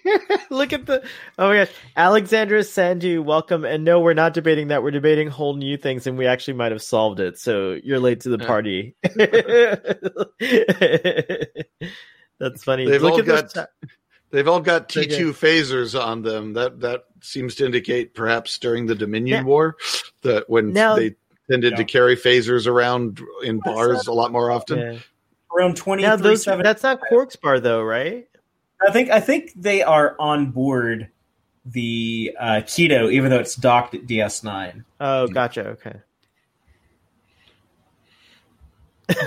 Look 0.49 0.73
at 0.73 0.87
the 0.87 1.03
oh 1.37 1.49
my 1.49 1.55
gosh, 1.65 1.69
Alexandra 1.95 2.63
Sandu, 2.63 3.21
welcome. 3.21 3.65
And 3.65 3.83
no, 3.83 3.99
we're 3.99 4.15
not 4.15 4.33
debating 4.33 4.69
that. 4.69 4.81
We're 4.81 4.89
debating 4.91 5.27
whole 5.27 5.55
new 5.55 5.77
things, 5.77 6.07
and 6.07 6.17
we 6.17 6.25
actually 6.25 6.55
might 6.55 6.71
have 6.71 6.81
solved 6.81 7.19
it. 7.19 7.37
So 7.37 7.77
you're 7.83 7.99
late 7.99 8.21
to 8.21 8.29
the 8.29 8.39
party. 8.39 8.95
That's 12.39 12.63
funny. 12.63 12.85
They've 12.89 13.01
Look 13.01 13.13
all 13.13 13.19
at 13.19 13.25
this 13.25 13.53
got- 13.53 13.69
They've 14.29 14.47
all 14.47 14.59
got 14.59 14.89
T 14.89 15.01
Okay. 15.01 15.09
two 15.17 15.31
phasers 15.33 15.99
on 15.99 16.21
them. 16.21 16.53
That 16.53 16.81
that 16.81 17.03
seems 17.21 17.55
to 17.55 17.65
indicate 17.65 18.13
perhaps 18.13 18.57
during 18.59 18.85
the 18.85 18.95
Dominion 18.95 19.41
Now- 19.43 19.47
War 19.47 19.75
that 20.23 20.49
when 20.49 20.73
Now- 20.73 20.95
they 20.95 21.15
tended 21.49 21.73
Yeah. 21.73 21.77
to 21.77 21.83
carry 21.85 22.15
phasers 22.17 22.67
around 22.67 23.21
in 23.43 23.59
bars 23.59 24.07
a 24.07 24.13
lot 24.13 24.31
more 24.31 24.51
often. 24.51 24.79
Yeah. 24.79 24.97
Around 25.55 25.77
twenty 25.77 26.03
Now 26.03 26.15
those 26.15 26.45
that's 26.45 26.83
not 26.83 26.99
Quark's 27.01 27.35
bar 27.35 27.59
though, 27.59 27.81
right? 27.81 28.27
I 28.85 28.91
think 28.91 29.09
I 29.09 29.19
think 29.19 29.53
they 29.55 29.81
are 29.81 30.15
on 30.19 30.51
board 30.51 31.09
the 31.65 32.35
uh, 32.39 32.61
Quito, 32.65 33.09
even 33.09 33.29
though 33.29 33.39
it's 33.39 33.55
docked 33.55 33.95
at 33.95 34.05
DS9. 34.05 34.83
Oh, 34.99 35.27
gotcha. 35.27 35.69
Okay. 35.69 35.95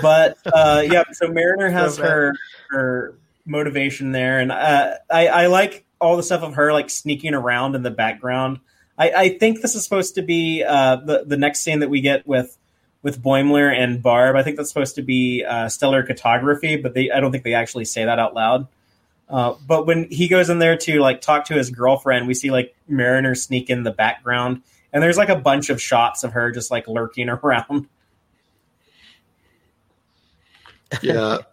But 0.01 0.37
uh, 0.45 0.83
yeah, 0.89 1.03
so 1.11 1.27
Mariner 1.27 1.69
has 1.69 1.95
So 1.95 2.03
her 2.03 2.33
her 2.69 3.15
motivation 3.45 4.11
there, 4.11 4.39
and 4.39 4.51
uh, 4.51 4.95
I 5.09 5.27
I 5.27 5.47
like 5.47 5.85
all 5.99 6.17
the 6.17 6.23
stuff 6.23 6.43
of 6.43 6.55
her 6.55 6.73
like 6.73 6.89
sneaking 6.89 7.33
around 7.33 7.75
in 7.75 7.83
the 7.83 7.91
background. 7.91 8.59
I, 8.97 9.11
I 9.11 9.29
think 9.37 9.61
this 9.61 9.75
is 9.75 9.83
supposed 9.83 10.15
to 10.15 10.21
be 10.21 10.63
uh, 10.63 10.97
the 10.97 11.23
the 11.25 11.37
next 11.37 11.61
scene 11.61 11.79
that 11.79 11.89
we 11.89 12.01
get 12.01 12.27
with 12.27 12.57
with 13.03 13.21
Boimler 13.21 13.73
and 13.73 14.01
Barb. 14.01 14.35
I 14.35 14.43
think 14.43 14.57
that's 14.57 14.69
supposed 14.69 14.95
to 14.95 15.01
be 15.01 15.43
uh, 15.43 15.69
stellar 15.69 16.03
cartography, 16.03 16.75
but 16.75 16.93
they 16.93 17.11
I 17.11 17.19
don't 17.19 17.31
think 17.31 17.43
they 17.43 17.53
actually 17.53 17.85
say 17.85 18.05
that 18.05 18.19
out 18.19 18.33
loud. 18.33 18.67
Uh, 19.29 19.55
but 19.65 19.87
when 19.87 20.09
he 20.09 20.27
goes 20.27 20.49
in 20.49 20.59
there 20.59 20.75
to 20.75 20.99
like 20.99 21.21
talk 21.21 21.45
to 21.45 21.53
his 21.53 21.69
girlfriend, 21.69 22.27
we 22.27 22.33
see 22.33 22.51
like 22.51 22.75
Mariner 22.87 23.33
sneak 23.33 23.69
in 23.69 23.83
the 23.83 23.91
background, 23.91 24.61
and 24.91 25.01
there's 25.01 25.17
like 25.17 25.29
a 25.29 25.37
bunch 25.37 25.69
of 25.69 25.81
shots 25.81 26.23
of 26.23 26.33
her 26.33 26.51
just 26.51 26.69
like 26.69 26.87
lurking 26.87 27.29
around. 27.43 27.87
Yeah. 31.01 31.37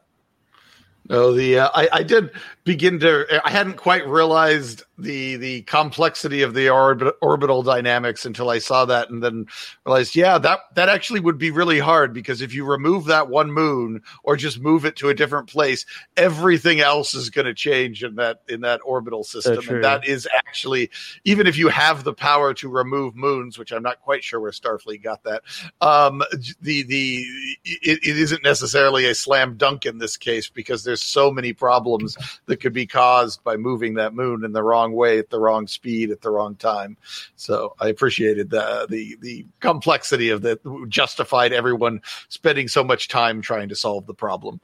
No, 1.11 1.32
the 1.32 1.61
uh, 1.61 1.70
I, 1.74 1.88
I 1.90 2.03
did 2.03 2.32
begin 2.64 3.01
to. 3.01 3.40
I 3.42 3.51
hadn't 3.51 3.78
quite 3.78 4.07
realized 4.07 4.82
the 4.99 5.36
the 5.36 5.62
complexity 5.62 6.42
of 6.42 6.55
the 6.55 6.68
orbit, 6.68 7.14
orbital 7.22 7.62
dynamics 7.62 8.26
until 8.26 8.51
I 8.51 8.59
saw 8.59 8.84
that, 8.86 9.11
and 9.11 9.22
then 9.22 9.46
realized, 9.86 10.16
yeah, 10.16 10.38
that 10.38 10.61
that 10.74 10.88
actually 10.88 11.20
would 11.20 11.38
be 11.38 11.51
really 11.51 11.78
hard 11.78 12.12
because 12.12 12.42
if 12.42 12.53
you 12.53 12.64
remove 12.64 13.07
that 13.07 13.28
one 13.28 13.53
moon 13.53 14.03
or 14.24 14.36
just 14.36 14.61
move 14.61 14.84
it 14.84 14.96
to 14.96 15.09
a 15.09 15.14
different 15.14 15.49
place, 15.49 15.86
everything 16.16 16.80
else 16.80 17.14
is 17.14 17.30
going 17.30 17.46
to 17.46 17.55
change 17.55 18.03
in 18.03 18.16
that 18.16 18.42
in 18.49 18.62
that 18.62 18.80
orbital 18.84 19.22
system, 19.24 19.64
and 19.68 19.84
that 19.84 20.07
is 20.07 20.28
actually 20.34 20.90
even 21.24 21.46
if 21.46 21.57
you 21.57 21.68
have 21.68 22.05
the 22.05 22.14
power 22.14 22.53
to 22.55 22.68
remove 22.68 23.14
moons, 23.14 23.59
which 23.59 23.72
I'm 23.72 23.82
not 23.82 24.01
quite 24.01 24.24
sure 24.24 24.40
where 24.40 24.51
Starfleet 24.51 25.03
got 25.03 25.22
that. 25.24 25.42
Um, 25.80 26.22
the 26.61 26.82
the 26.82 27.24
it, 27.64 28.01
it 28.03 28.18
isn't 28.18 28.42
necessarily 28.42 29.07
a 29.07 29.14
slam 29.14 29.57
dunk 29.57 29.86
in 29.86 29.99
this 29.99 30.16
case 30.16 30.49
because 30.51 30.84
there's 30.84 31.03
so 31.03 31.30
many 31.30 31.53
problems 31.53 32.16
that 32.46 32.59
could 32.59 32.72
be 32.72 32.86
caused 32.86 33.44
by 33.44 33.57
moving 33.57 33.94
that 33.94 34.14
moon 34.14 34.44
in 34.44 34.53
the 34.53 34.62
wrong 34.62 34.88
way 34.93 35.18
at 35.18 35.30
the 35.30 35.39
wrong 35.39 35.66
speed 35.66 36.11
at 36.11 36.20
the 36.20 36.30
wrong 36.30 36.55
time. 36.57 36.97
So 37.36 37.74
I 37.80 37.89
appreciated 37.89 38.51
the 38.51 38.86
the 38.89 39.16
the 39.20 39.47
complexity 39.61 40.30
of 40.30 40.43
that 40.43 40.61
justified 40.89 41.53
everyone 41.53 42.03
spending 42.28 42.68
so 42.68 42.84
much 42.84 43.09
time 43.09 43.41
trying 43.43 43.68
to 43.68 43.76
solve 43.76 44.07
the 44.07 44.14
problem. 44.14 44.61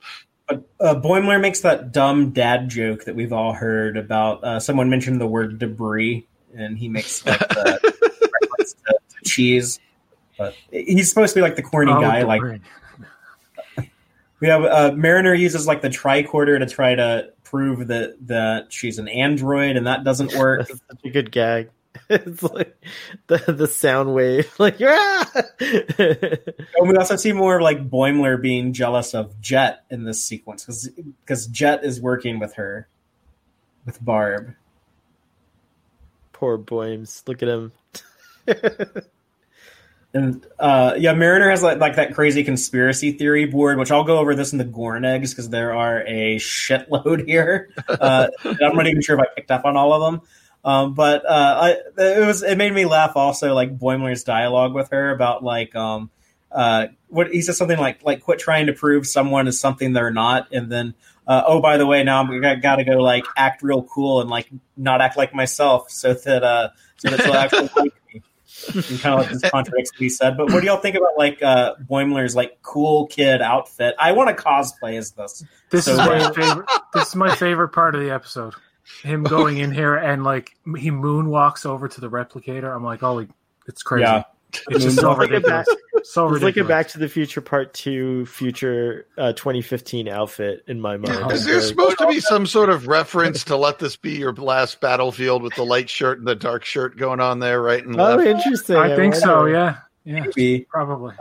But 0.48 0.62
uh, 0.78 0.94
Boimler 0.96 1.40
makes 1.40 1.60
that 1.60 1.92
dumb 1.92 2.30
dad 2.30 2.68
joke 2.68 3.04
that 3.04 3.14
we've 3.14 3.32
all 3.32 3.52
heard 3.54 3.96
about. 3.96 4.44
Uh, 4.44 4.60
someone 4.60 4.90
mentioned 4.90 5.20
the 5.20 5.26
word 5.26 5.58
debris, 5.58 6.26
and 6.54 6.76
he 6.76 6.88
makes 6.88 7.24
like 7.24 7.38
the 7.38 7.80
reference 8.42 8.74
to, 8.74 8.98
to 9.08 9.30
cheese. 9.30 9.80
But 10.36 10.54
he's 10.70 11.08
supposed 11.08 11.32
to 11.34 11.38
be 11.38 11.42
like 11.42 11.56
the 11.56 11.62
corny 11.62 11.92
Oh, 11.92 12.00
guy. 12.00 12.22
Like 12.22 12.42
debris. 12.42 12.60
we 14.40 14.48
have 14.48 14.64
uh, 14.64 14.92
Mariner 14.94 15.32
uses 15.32 15.66
like 15.66 15.80
the 15.80 15.88
tricorder 15.88 16.58
to 16.58 16.66
try 16.66 16.94
to 16.94 17.32
prove 17.54 17.86
that 17.86 18.16
that 18.26 18.72
she's 18.72 18.98
an 18.98 19.06
android, 19.06 19.76
and 19.76 19.86
that 19.86 20.02
doesn't 20.02 20.34
work. 20.38 20.66
That's 20.66 20.80
such 20.90 21.04
a 21.04 21.10
good 21.10 21.30
gag. 21.30 21.70
It's 22.10 22.42
like 22.42 22.76
the 23.28 23.38
the 23.46 23.68
sound 23.68 24.14
wave, 24.14 24.52
like 24.58 24.80
yeah. 24.80 25.24
And 25.60 26.40
oh, 26.76 26.84
we 26.84 26.96
also 26.96 27.14
see 27.14 27.32
more 27.32 27.56
of 27.56 27.62
like 27.62 27.88
Boimler 27.88 28.42
being 28.42 28.72
jealous 28.72 29.14
of 29.14 29.40
Jet 29.40 29.84
in 29.90 30.02
this 30.02 30.22
sequence 30.22 30.88
because 31.24 31.46
Jet 31.46 31.84
is 31.84 32.00
working 32.00 32.40
with 32.40 32.54
her, 32.54 32.88
with 33.86 34.04
Barb. 34.04 34.56
Poor 36.32 36.58
Boims. 36.58 37.22
Look 37.28 37.44
at 37.44 37.48
him. 37.48 37.72
And 40.14 40.46
uh, 40.60 40.94
yeah, 40.96 41.12
Mariner 41.12 41.50
has 41.50 41.62
like, 41.64 41.78
like 41.78 41.96
that 41.96 42.14
crazy 42.14 42.44
conspiracy 42.44 43.12
theory 43.12 43.46
board, 43.46 43.78
which 43.78 43.90
I'll 43.90 44.04
go 44.04 44.18
over 44.18 44.36
this 44.36 44.52
in 44.52 44.58
the 44.58 44.64
Gorn 44.64 45.04
eggs 45.04 45.32
because 45.32 45.50
there 45.50 45.74
are 45.74 46.02
a 46.06 46.36
shitload 46.36 47.26
here. 47.26 47.70
Uh, 47.88 48.28
I'm 48.44 48.76
not 48.76 48.86
even 48.86 49.02
sure 49.02 49.16
if 49.16 49.22
I 49.22 49.26
picked 49.34 49.50
up 49.50 49.64
on 49.64 49.76
all 49.76 49.92
of 49.92 50.12
them. 50.12 50.22
Um, 50.64 50.94
but 50.94 51.28
uh, 51.28 51.58
I, 51.60 51.70
it 52.02 52.26
was 52.26 52.42
it 52.42 52.56
made 52.56 52.72
me 52.72 52.86
laugh 52.86 53.16
also 53.16 53.54
like 53.54 53.76
Boimler's 53.76 54.24
dialogue 54.24 54.72
with 54.72 54.90
her 54.90 55.10
about 55.10 55.44
like 55.44 55.74
um, 55.76 56.10
uh, 56.50 56.86
what 57.08 57.30
he 57.30 57.42
says 57.42 57.58
something 57.58 57.78
like 57.78 58.02
like 58.02 58.22
quit 58.22 58.38
trying 58.38 58.66
to 58.66 58.72
prove 58.72 59.06
someone 59.06 59.46
is 59.46 59.60
something 59.60 59.92
they're 59.92 60.10
not, 60.10 60.48
and 60.52 60.72
then 60.72 60.94
uh, 61.26 61.42
oh 61.46 61.60
by 61.60 61.76
the 61.76 61.84
way 61.86 62.02
now 62.02 62.20
I'm 62.20 62.60
got 62.62 62.76
to 62.76 62.84
go 62.84 62.96
like 62.96 63.26
act 63.36 63.62
real 63.62 63.82
cool 63.82 64.22
and 64.22 64.30
like 64.30 64.48
not 64.74 65.02
act 65.02 65.18
like 65.18 65.34
myself 65.34 65.90
so 65.90 66.14
that 66.14 66.42
uh, 66.42 66.70
so 66.96 67.10
that 67.10 67.18
they'll 67.18 67.34
actually 67.34 67.68
like. 67.76 67.92
And 68.68 69.00
kind 69.00 69.14
of 69.14 69.20
like 69.20 69.30
this 69.30 69.42
contradicts 69.50 69.92
what 69.92 70.00
he 70.00 70.08
said. 70.08 70.36
But 70.36 70.50
what 70.52 70.60
do 70.60 70.66
y'all 70.66 70.78
think 70.80 70.96
about 70.96 71.16
like 71.16 71.42
uh, 71.42 71.74
Boimler's 71.88 72.34
like 72.36 72.58
cool 72.62 73.06
kid 73.06 73.42
outfit? 73.42 73.94
I 73.98 74.12
want 74.12 74.36
to 74.36 74.42
cosplay 74.42 74.96
as 74.98 75.12
this. 75.12 75.44
This 75.70 75.86
So, 75.86 75.92
is 75.92 75.98
my 75.98 76.32
favorite. 76.32 76.68
This 76.92 77.08
is 77.08 77.14
my 77.16 77.34
favorite 77.34 77.68
part 77.68 77.94
of 77.94 78.00
the 78.00 78.10
episode. 78.10 78.54
Him 79.02 79.22
going 79.22 79.58
in 79.58 79.72
here 79.72 79.94
and 79.94 80.24
like 80.24 80.56
he 80.76 80.90
moonwalks 80.90 81.64
over 81.66 81.88
to 81.88 82.00
the 82.00 82.10
replicator. 82.10 82.74
I'm 82.74 82.84
like, 82.84 83.02
oh, 83.02 83.26
it's 83.66 83.82
crazy. 83.82 84.02
Yeah. 84.02 84.24
It's 84.68 84.84
just 84.84 84.96
so 85.00 85.10
It's 85.12 85.30
ridiculous. 85.30 85.66
So 86.04 86.32
It's 86.34 86.42
like 86.44 86.56
a. 86.58 86.64
Back 86.64 86.88
to 86.88 86.98
the 86.98 87.08
Future 87.08 87.40
Part 87.40 87.72
Two, 87.74 88.26
future 88.26 89.06
uh, 89.16 89.32
2015 89.32 90.06
outfit 90.08 90.62
in 90.68 90.80
my 90.80 90.96
mind. 90.96 91.18
Oh, 91.24 91.30
Is 91.30 91.44
there 91.46 91.56
like- 91.56 91.64
supposed 91.64 91.98
to 91.98 92.06
be 92.08 92.20
some 92.20 92.46
sort 92.46 92.68
of 92.70 92.86
reference 92.86 93.44
to 93.44 93.56
let 93.56 93.78
this 93.78 93.96
be 93.96 94.12
your 94.12 94.32
last 94.34 94.80
battlefield 94.80 95.42
with 95.42 95.54
the 95.54 95.64
light 95.64 95.88
shirt 95.88 96.18
and 96.18 96.26
the 96.26 96.34
dark 96.34 96.64
shirt 96.64 96.96
going 96.98 97.20
on 97.20 97.38
there, 97.38 97.60
right 97.60 97.84
and 97.84 97.98
oh, 97.98 98.16
left? 98.16 98.26
interesting. 98.26 98.76
I 98.76 98.94
think 98.94 99.14
so. 99.14 99.36
wonder. 99.42 99.52
Yeah. 99.52 99.76
Yeah. 100.04 100.20
Maybe. 100.20 100.66
Probably. 100.68 101.14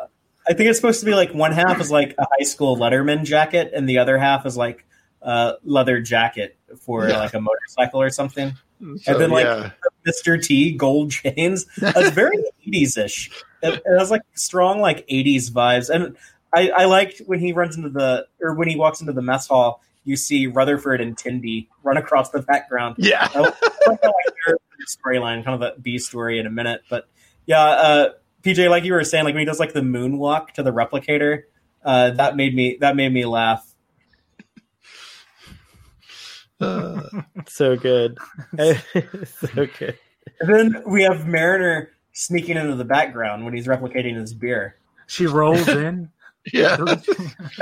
I 0.48 0.54
think 0.54 0.70
it's 0.70 0.78
supposed 0.78 1.00
to 1.00 1.06
be 1.06 1.14
like 1.16 1.34
one 1.34 1.54
half 1.54 1.80
is 1.80 1.90
like 1.90 2.16
a 2.18 2.26
high 2.38 2.44
school 2.44 2.76
Letterman 2.76 3.24
jacket, 3.24 3.72
and 3.74 3.88
the 3.88 4.00
other 4.00 4.18
half 4.18 4.46
is 4.46 4.58
like 4.58 4.86
a 5.22 5.54
leather 5.64 6.02
jacket 6.02 6.58
for 6.82 7.08
Yeah. 7.08 7.20
like 7.20 7.34
a 7.34 7.40
motorcycle 7.40 8.02
or 8.02 8.10
something. 8.10 8.54
So, 8.82 9.14
and 9.14 9.22
then, 9.22 9.30
like, 9.30 9.46
yeah. 9.46 9.72
Mr. 10.06 10.44
T 10.44 10.74
gold 10.76 11.12
chains. 11.12 11.66
It's 11.78 12.10
very 12.10 12.36
80s 12.68 12.98
ish. 12.98 13.32
It, 13.64 13.82
it 13.86 13.99
has 13.99 14.11
like 14.11 14.22
strong 14.36 14.80
like 14.80 15.07
80s 15.07 15.49
vibes. 15.49 15.89
And 15.89 16.16
I, 16.53 16.70
I 16.70 16.86
liked 16.86 17.22
when 17.26 17.39
he 17.39 17.53
runs 17.53 17.76
into 17.78 17.89
the 17.89 18.28
or 18.41 18.53
when 18.53 18.68
he 18.68 18.76
walks 18.76 19.01
into 19.01 19.14
the 19.14 19.22
mess 19.22 19.47
hall, 19.47 19.82
you 20.03 20.16
see 20.16 20.47
Rutherford 20.47 21.01
and 21.01 21.16
Tendi 21.16 21.68
run 21.82 21.97
across 21.97 22.30
the 22.30 22.41
background. 22.41 22.95
yeah. 22.99 23.28
I 23.34 23.39
like 23.39 23.55
how 24.03 24.09
I 24.09 24.32
hear 24.45 24.57
the 24.78 24.86
storyline, 24.86 25.43
kind 25.43 25.55
of 25.55 25.61
a 25.61 25.80
B 25.80 25.97
story 25.97 26.39
in 26.39 26.45
a 26.45 26.51
minute. 26.51 26.82
But 26.89 27.07
yeah, 27.45 27.61
uh, 27.61 28.09
PJ, 28.43 28.70
like 28.70 28.84
you 28.84 28.93
were 28.93 29.03
saying, 29.03 29.24
like 29.24 29.34
when 29.34 29.41
he 29.41 29.45
does 29.45 29.59
like 29.59 29.74
the 29.74 29.82
moonwalk 29.82 30.51
to 30.51 30.64
the 30.64 30.72
replicator, 30.72 31.43
uh, 31.84 32.11
that 32.11 32.36
made 32.36 32.53
me 32.53 32.78
that 32.82 32.95
made 32.95 33.14
me 33.14 33.26
laugh. 33.26 33.74
Uh, 36.59 37.01
So 37.47 37.76
good. 37.76 38.18
so 38.57 39.68
good. 39.80 39.97
And 40.39 40.53
then 40.53 40.84
we 40.86 41.03
have 41.03 41.28
Mariner 41.28 41.89
sneaking 42.14 42.57
into 42.57 42.76
the 42.76 42.86
background 42.86 43.43
when 43.43 43.53
he's 43.53 43.68
replicating 43.68 44.16
his 44.16 44.34
beer. 44.34 44.76
She 45.07 45.28
rolls 45.28 45.68
in. 45.68 46.09
yeah. 46.53 46.78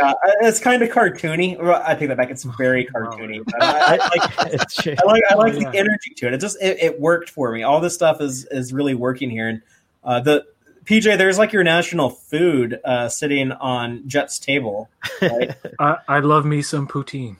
Uh, 0.01 0.13
it's 0.41 0.59
kind 0.59 0.81
of 0.81 0.89
cartoony. 0.89 1.61
Well, 1.61 1.83
I 1.85 1.93
take 1.95 2.07
that 2.07 2.17
back. 2.17 2.31
It's 2.31 2.43
very 2.43 2.85
cartoony. 2.85 3.43
But 3.45 3.61
I, 3.61 3.95
I 3.95 3.97
like 3.97 4.39
I 4.39 5.05
like 5.05 5.23
I 5.29 5.35
like 5.35 5.53
Oh, 5.53 5.59
yeah. 5.59 5.69
the 5.71 5.77
energy 5.77 6.13
to 6.17 6.27
it. 6.27 6.33
It 6.33 6.39
just 6.39 6.57
it, 6.61 6.81
it 6.81 6.99
worked 6.99 7.29
for 7.29 7.51
me. 7.51 7.61
All 7.63 7.79
this 7.81 7.93
stuff 7.93 8.21
is 8.21 8.45
is 8.45 8.71
really 8.73 8.95
working 8.95 9.29
here. 9.29 9.47
And 9.49 9.61
uh, 10.03 10.21
the 10.21 10.45
PJ, 10.85 11.17
there's 11.17 11.37
like 11.37 11.51
your 11.53 11.63
national 11.63 12.09
food 12.09 12.79
uh, 12.85 13.09
sitting 13.09 13.51
on 13.51 14.07
Jet's 14.07 14.39
table. 14.39 14.89
Right? 15.21 15.55
I, 15.79 15.97
I 16.07 16.19
love 16.19 16.45
me 16.45 16.61
some 16.61 16.87
poutine. 16.87 17.35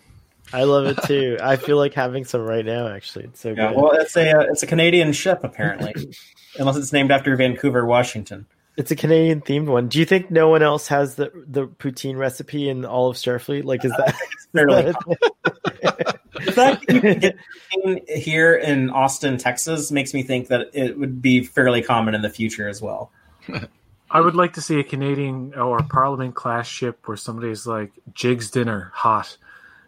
I 0.54 0.64
love 0.64 0.86
it 0.86 0.98
too. 1.06 1.38
I 1.42 1.56
feel 1.56 1.78
like 1.78 1.94
having 1.94 2.26
some 2.26 2.42
right 2.42 2.66
now. 2.66 2.88
Actually, 2.88 3.26
it's 3.26 3.40
so 3.40 3.50
yeah. 3.50 3.70
good. 3.70 3.78
Well, 3.78 3.92
it's 3.94 4.16
a 4.16 4.32
uh, 4.32 4.42
it's 4.44 4.64
a 4.64 4.68
Canadian 4.68 5.14
ship 5.14 5.44
apparently, 5.44 5.94
unless 6.60 6.76
it's 6.78 6.94
named 6.94 7.12
after 7.12 7.36
Vancouver, 7.36 7.86
Washington. 7.86 8.46
It's 8.78 8.92
a 8.92 8.96
Canadian 8.96 9.42
themed 9.42 9.68
one. 9.68 9.88
Do 9.88 10.00
you 10.00 10.06
think 10.06 10.32
no 10.32 10.50
one 10.50 10.64
else 10.64 10.88
has 10.88 11.16
the 11.16 11.32
the 11.48 11.68
poutine 11.68 12.18
recipe 12.18 12.70
in 12.70 12.86
all 12.86 13.10
of 13.10 13.18
Starfleet? 13.18 13.64
Like, 13.64 13.86
is 13.86 13.92
that? 13.92 14.16
It's 14.32 14.46
fairly 14.54 14.84
the 16.46 16.52
fact 16.52 16.88
that 16.88 16.96
you 16.96 17.02
can 17.02 17.20
get 17.20 17.38
here 18.10 18.56
in 18.56 18.90
Austin, 18.90 19.38
Texas, 19.38 19.92
makes 19.92 20.14
me 20.14 20.24
think 20.24 20.48
that 20.48 20.70
it 20.74 20.98
would 20.98 21.22
be 21.22 21.44
fairly 21.44 21.82
common 21.82 22.16
in 22.16 22.22
the 22.22 22.30
future 22.30 22.68
as 22.68 22.82
well. 22.82 23.12
I 24.10 24.20
would 24.20 24.36
like 24.36 24.54
to 24.54 24.62
see 24.62 24.80
a 24.80 24.84
Canadian 24.84 25.54
or 25.56 25.82
Parliament 25.84 26.36
class 26.36 26.68
ship 26.68 27.08
where 27.08 27.18
somebody's 27.18 27.66
like 27.66 27.92
Jig's 28.14 28.52
dinner 28.52 28.92
hot 28.94 29.38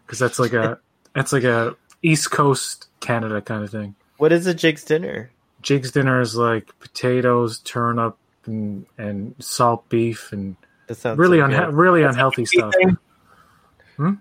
because 0.06 0.18
that's 0.18 0.38
like 0.38 0.52
a 0.52 0.78
that's 1.14 1.32
like 1.32 1.44
a 1.44 1.76
East 2.02 2.30
Coast 2.30 2.88
Canada 3.00 3.40
kind 3.40 3.64
of 3.64 3.70
thing. 3.70 3.94
what 4.18 4.32
is 4.32 4.46
a 4.46 4.54
Jig's 4.54 4.84
dinner? 4.84 5.30
Jig's 5.62 5.90
dinner 5.90 6.20
is 6.20 6.36
like 6.36 6.78
potatoes, 6.80 7.58
turnip, 7.60 8.16
and 8.46 8.86
and 8.98 9.34
salt 9.38 9.88
beef 9.88 10.32
and 10.32 10.56
really 10.88 11.38
so 11.38 11.46
unha- 11.46 11.70
really 11.72 12.02
That's 12.02 12.14
unhealthy 12.14 12.44
stuff. 12.44 12.72
thing? 12.74 12.98
Hmm? 13.96 14.12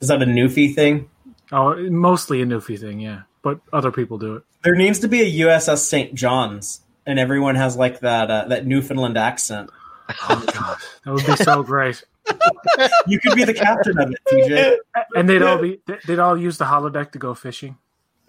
Is 0.00 0.08
that 0.08 0.22
a 0.22 0.26
Newfie 0.26 0.74
thing? 0.74 1.08
Oh, 1.50 1.74
mostly 1.90 2.40
a 2.42 2.46
Newfie 2.46 2.78
thing, 2.78 3.00
yeah. 3.00 3.22
But 3.42 3.60
other 3.72 3.90
people 3.90 4.18
do 4.18 4.36
it. 4.36 4.42
There 4.62 4.74
needs 4.76 5.00
to 5.00 5.08
be 5.08 5.20
a 5.22 5.46
USS 5.46 5.78
St. 5.78 6.14
John's, 6.14 6.80
and 7.04 7.18
everyone 7.18 7.56
has 7.56 7.76
like 7.76 8.00
that 8.00 8.30
uh, 8.30 8.44
that 8.48 8.66
Newfoundland 8.66 9.18
accent. 9.18 9.70
Oh 10.28 10.44
god, 10.54 10.78
that 11.04 11.12
would 11.12 11.26
be 11.26 11.36
so 11.36 11.62
great. 11.64 12.04
You 13.06 13.18
could 13.20 13.34
be 13.34 13.44
the 13.44 13.54
captain 13.54 13.98
of 13.98 14.10
it, 14.10 14.18
TJ. 14.30 14.76
And 15.16 15.28
they'd 15.28 15.42
all 15.42 15.58
be 15.58 15.80
they'd 16.06 16.18
all 16.18 16.38
use 16.38 16.58
the 16.58 16.64
holodeck 16.64 17.12
to 17.12 17.18
go 17.18 17.34
fishing. 17.34 17.76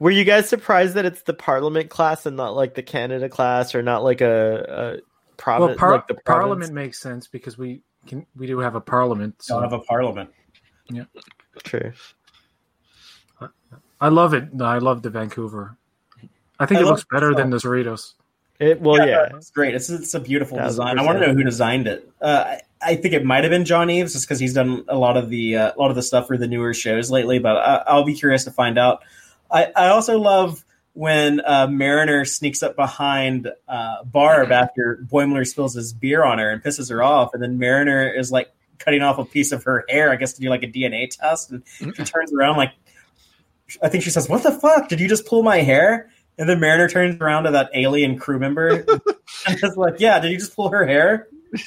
Were 0.00 0.10
you 0.10 0.24
guys 0.24 0.48
surprised 0.48 0.94
that 0.94 1.04
it's 1.04 1.22
the 1.22 1.34
Parliament 1.34 1.88
class 1.90 2.26
and 2.26 2.36
not 2.36 2.56
like 2.56 2.74
the 2.74 2.82
Canada 2.82 3.28
class 3.28 3.74
or 3.74 3.82
not 3.82 4.02
like 4.02 4.20
a, 4.20 4.98
a 4.98 5.36
province? 5.36 5.68
Well, 5.68 5.76
par- 5.76 5.92
like 5.92 6.08
the 6.08 6.14
province? 6.14 6.24
Parliament 6.26 6.72
makes 6.72 7.00
sense 7.00 7.28
because 7.28 7.56
we 7.56 7.82
can 8.06 8.26
we 8.36 8.46
do 8.46 8.58
have 8.58 8.74
a 8.74 8.80
Parliament. 8.80 9.40
Don't 9.46 9.62
have 9.62 9.72
a 9.72 9.78
parliament. 9.80 10.30
Yeah, 10.90 11.04
true. 11.62 11.92
I 14.00 14.08
love 14.08 14.34
it. 14.34 14.52
No, 14.52 14.64
I 14.66 14.78
love 14.78 15.02
the 15.02 15.10
Vancouver. 15.10 15.78
I 16.58 16.66
think 16.66 16.80
I 16.80 16.82
it 16.82 16.86
looks 16.86 17.04
better 17.10 17.30
it. 17.32 17.36
than 17.36 17.50
the 17.50 17.56
Cerritos. 17.56 18.14
It, 18.58 18.80
well, 18.80 19.06
yeah. 19.06 19.28
it's 19.34 19.50
great. 19.50 19.74
It's 19.74 19.90
it's 19.90 20.14
a 20.14 20.20
beautiful 20.20 20.58
design. 20.58 20.98
I 20.98 21.04
want 21.04 21.18
to 21.18 21.26
know 21.26 21.34
who 21.34 21.42
designed 21.42 21.86
it. 21.86 22.10
Uh, 22.20 22.56
I 22.80 22.96
think 22.96 23.14
it 23.14 23.24
might 23.24 23.44
have 23.44 23.50
been 23.50 23.64
John 23.64 23.90
Eaves, 23.90 24.12
just 24.12 24.26
because 24.26 24.38
he's 24.38 24.54
done 24.54 24.84
a 24.88 24.96
lot 24.96 25.16
of 25.16 25.28
the 25.28 25.56
uh, 25.56 25.72
a 25.76 25.78
lot 25.78 25.90
of 25.90 25.96
the 25.96 26.02
stuff 26.02 26.26
for 26.26 26.36
the 26.36 26.46
newer 26.46 26.72
shows 26.72 27.10
lately. 27.10 27.38
But 27.38 27.56
I, 27.56 27.82
I'll 27.86 28.04
be 28.04 28.14
curious 28.14 28.44
to 28.44 28.50
find 28.50 28.78
out. 28.78 29.02
I, 29.50 29.72
I 29.76 29.88
also 29.88 30.18
love 30.18 30.64
when 30.94 31.40
uh, 31.44 31.66
Mariner 31.66 32.24
sneaks 32.24 32.62
up 32.62 32.76
behind 32.76 33.50
uh, 33.68 34.04
Barb 34.04 34.50
after 34.50 34.98
Boimler 35.04 35.46
spills 35.46 35.74
his 35.74 35.92
beer 35.92 36.24
on 36.24 36.38
her 36.38 36.50
and 36.50 36.62
pisses 36.62 36.88
her 36.90 37.02
off, 37.02 37.34
and 37.34 37.42
then 37.42 37.58
Mariner 37.58 38.08
is 38.08 38.32
like 38.32 38.50
cutting 38.78 39.02
off 39.02 39.18
a 39.18 39.24
piece 39.24 39.52
of 39.52 39.64
her 39.64 39.84
hair, 39.88 40.10
I 40.10 40.16
guess, 40.16 40.32
to 40.34 40.40
do 40.40 40.48
like 40.48 40.62
a 40.62 40.68
DNA 40.68 41.10
test, 41.10 41.50
and 41.50 41.62
she 41.78 42.04
turns 42.04 42.32
around 42.32 42.56
like, 42.56 42.72
I 43.82 43.88
think 43.88 44.04
she 44.04 44.10
says, 44.10 44.28
"What 44.28 44.42
the 44.42 44.52
fuck? 44.52 44.88
Did 44.88 45.00
you 45.00 45.08
just 45.08 45.26
pull 45.26 45.42
my 45.42 45.58
hair?" 45.58 46.08
And 46.38 46.48
then 46.48 46.60
Mariner 46.60 46.88
turns 46.88 47.20
around 47.20 47.44
to 47.44 47.50
that 47.52 47.70
alien 47.74 48.18
crew 48.18 48.38
member 48.38 48.68
and 49.46 49.64
is 49.64 49.76
like, 49.76 50.00
"Yeah, 50.00 50.18
did 50.20 50.32
you 50.32 50.38
just 50.38 50.54
pull 50.54 50.68
her 50.70 50.86
hair?" 50.86 51.28
and 51.52 51.60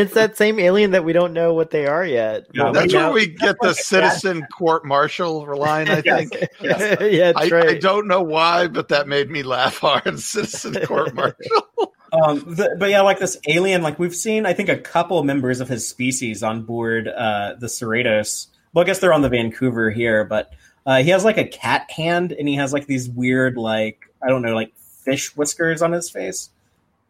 it's 0.00 0.14
that 0.14 0.36
same 0.36 0.58
alien 0.58 0.92
that 0.92 1.04
we 1.04 1.12
don't 1.12 1.32
know 1.32 1.52
what 1.54 1.70
they 1.70 1.86
are 1.86 2.04
yet. 2.06 2.46
Yeah, 2.54 2.64
Well, 2.64 2.72
That's 2.72 2.94
where 2.94 3.10
we 3.12 3.26
get 3.26 3.56
the 3.60 3.74
citizen 3.74 4.46
court 4.56 4.84
martial 4.84 5.44
line, 5.56 5.88
I 5.88 5.96
Yes. 6.04 6.28
think. 6.30 6.48
yeah, 6.60 7.32
that's 7.32 7.52
I, 7.52 7.54
right. 7.54 7.68
I 7.70 7.78
don't 7.78 8.06
know 8.08 8.22
why, 8.22 8.68
but 8.68 8.88
that 8.88 9.08
made 9.08 9.30
me 9.30 9.42
laugh 9.42 9.78
hard. 9.78 10.18
Citizen 10.20 10.74
court 10.86 11.14
martial. 11.14 11.92
Um, 12.12 12.38
the, 12.54 12.76
but 12.78 12.88
yeah, 12.88 13.00
like 13.02 13.18
this 13.18 13.36
alien, 13.48 13.82
like 13.82 13.98
we've 13.98 14.14
seen, 14.14 14.46
I 14.46 14.52
think 14.52 14.68
a 14.68 14.78
couple 14.78 15.22
members 15.24 15.60
of 15.60 15.68
his 15.68 15.86
species 15.86 16.42
on 16.42 16.62
board 16.62 17.08
uh, 17.08 17.54
the 17.58 17.66
Cerritos. 17.66 18.46
Well, 18.72 18.84
I 18.84 18.86
guess 18.86 19.00
they're 19.00 19.12
on 19.12 19.22
the 19.22 19.28
Vancouver 19.28 19.90
here, 19.90 20.24
but 20.24 20.52
uh, 20.86 21.02
he 21.02 21.10
has 21.10 21.24
like 21.24 21.36
a 21.36 21.44
cat 21.44 21.90
hand, 21.90 22.32
and 22.32 22.48
he 22.48 22.54
has 22.54 22.72
like 22.72 22.86
these 22.86 23.10
weird, 23.10 23.56
like 23.56 24.08
I 24.22 24.28
don't 24.28 24.42
know, 24.42 24.54
like 24.54 24.72
fish 24.76 25.36
whiskers 25.36 25.82
on 25.82 25.92
his 25.92 26.08
face. 26.08 26.50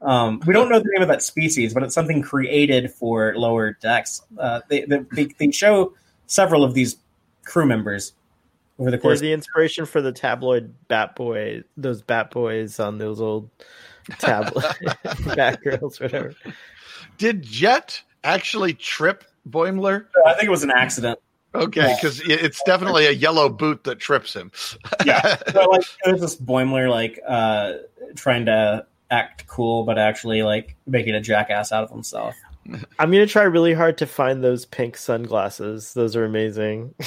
Um, 0.03 0.43
we 0.47 0.53
don't 0.53 0.69
know 0.69 0.79
the 0.79 0.91
name 0.93 1.03
of 1.03 1.09
that 1.09 1.23
species, 1.23 1.73
but 1.75 1.83
it's 1.83 1.95
something 1.95 2.23
created 2.23 2.91
for 2.93 3.35
lower 3.37 3.73
decks. 3.73 4.23
Uh, 4.39 4.61
they, 4.69 4.83
they 4.85 5.05
they 5.13 5.25
they 5.39 5.51
show 5.51 5.95
several 6.27 6.65
of 6.65 6.75
these 6.75 6.97
crew 7.45 7.67
members 7.67 8.13
over 8.79 8.91
the 8.91 8.97
They're 8.97 9.01
course. 9.03 9.21
the 9.21 9.33
inspiration 9.33 9.87
for 9.87 10.03
the 10.03 10.13
tabloid 10.13 10.75
Bat 10.89 11.17
Boy, 11.17 11.63
those 11.77 12.03
Bat 12.03 12.31
Boys 12.31 12.79
on 12.81 12.99
those 12.99 13.21
old 13.21 13.49
tabloid 14.19 14.65
Batgirls, 15.05 16.01
whatever. 16.01 16.35
Did 17.19 17.43
Jet 17.43 18.03
actually 18.25 18.75
trip 18.75 19.25
Boimler? 19.49 20.07
I 20.27 20.35
think 20.35 20.45
it 20.45 20.51
was 20.51 20.63
an 20.63 20.73
accident. 20.73 21.19
Okay, 21.57 21.95
because 21.97 22.21
it's 22.21 22.63
definitely 22.65 23.07
a 23.07 23.13
yellow 23.13 23.49
boot 23.49 23.85
that 23.85 23.99
trips 23.99 24.35
him. 24.35 24.51
yeah. 25.05 25.37
So 25.53 25.65
like 25.71 25.85
there's 26.05 26.21
this 26.21 26.37
Boimler 26.37 26.91
like 26.91 27.21
uh 27.27 27.75
trying 28.15 28.47
to 28.47 28.87
act 29.11 29.47
cool 29.47 29.85
but 29.85 29.99
actually 29.99 30.43
like 30.43 30.77
making 30.87 31.15
a 31.15 31.21
jackass 31.21 31.73
out 31.73 31.85
of 31.85 31.91
himself. 31.91 32.35
I'm 32.99 33.11
gonna 33.11 33.27
try 33.27 33.45
really 33.45 33.75
hard 33.75 33.99
to 33.99 34.07
find 34.07 34.43
those 34.43 34.65
pink 34.67 34.97
sunglasses. 34.97 35.95
Those 35.95 36.17
are 36.17 36.25
amazing. 36.25 36.95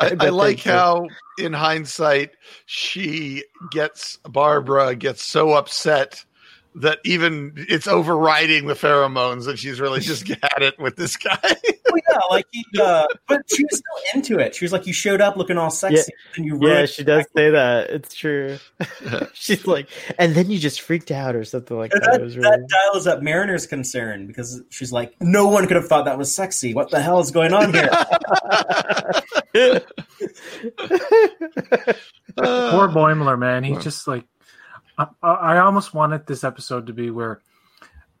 I, 0.00 0.08
I 0.08 0.16
I 0.26 0.28
like 0.30 0.60
how, 0.60 1.06
in 1.38 1.52
hindsight, 1.52 2.32
she 2.66 3.44
gets 3.70 4.16
Barbara 4.24 4.96
gets 4.96 5.22
so 5.22 5.52
upset 5.52 6.24
that 6.76 6.98
even 7.04 7.52
it's 7.56 7.86
overriding 7.86 8.66
the 8.66 8.74
pheromones, 8.74 9.46
and 9.46 9.58
she's 9.58 9.80
really 9.80 10.00
just 10.00 10.26
had 10.28 10.62
it 10.62 10.78
with 10.78 10.96
this 10.96 11.16
guy. 11.16 11.38
Oh 11.42 11.96
yeah, 12.10 12.18
like 12.30 12.46
he 12.50 12.64
uh 12.80 13.06
but 13.28 13.42
she 13.54 13.62
was 13.64 13.78
still 13.78 14.14
into 14.14 14.38
it. 14.40 14.54
She 14.54 14.64
was 14.64 14.72
like 14.72 14.86
you 14.86 14.92
showed 14.92 15.20
up 15.20 15.36
looking 15.36 15.56
all 15.58 15.70
sexy 15.70 16.12
and 16.36 16.44
you 16.44 16.58
yeah, 16.60 16.86
she 16.86 17.04
does 17.04 17.24
say 17.36 17.50
that. 17.50 17.90
It's 17.90 18.14
true. 18.14 18.58
She's 19.34 19.66
like, 19.66 19.88
and 20.18 20.34
then 20.34 20.50
you 20.50 20.58
just 20.58 20.80
freaked 20.80 21.10
out 21.10 21.36
or 21.36 21.44
something 21.44 21.76
like 21.76 21.92
And 21.92 22.02
that. 22.02 22.12
that, 22.12 22.20
It 22.20 22.24
was 22.24 22.36
really 22.36 22.50
that 22.50 22.68
dials 22.68 23.06
up 23.06 23.22
Mariner's 23.22 23.66
concern 23.66 24.26
because 24.26 24.60
she's 24.70 24.92
like, 24.92 25.14
no 25.20 25.46
one 25.48 25.66
could 25.66 25.76
have 25.76 25.86
thought 25.86 26.06
that 26.06 26.18
was 26.18 26.34
sexy. 26.34 26.74
What 26.74 26.90
the 26.90 27.00
hell 27.00 27.20
is 27.20 27.30
going 27.30 27.52
on 27.52 27.72
here? 27.72 27.88
Poor 32.36 32.88
Boimler, 32.88 33.38
man. 33.38 33.62
He 33.64 33.76
just 33.76 34.08
like 34.08 34.24
I, 34.98 35.06
I 35.22 35.58
almost 35.58 35.94
wanted 35.94 36.26
this 36.26 36.44
episode 36.44 36.86
to 36.86 36.92
be 36.92 37.10
where 37.10 37.40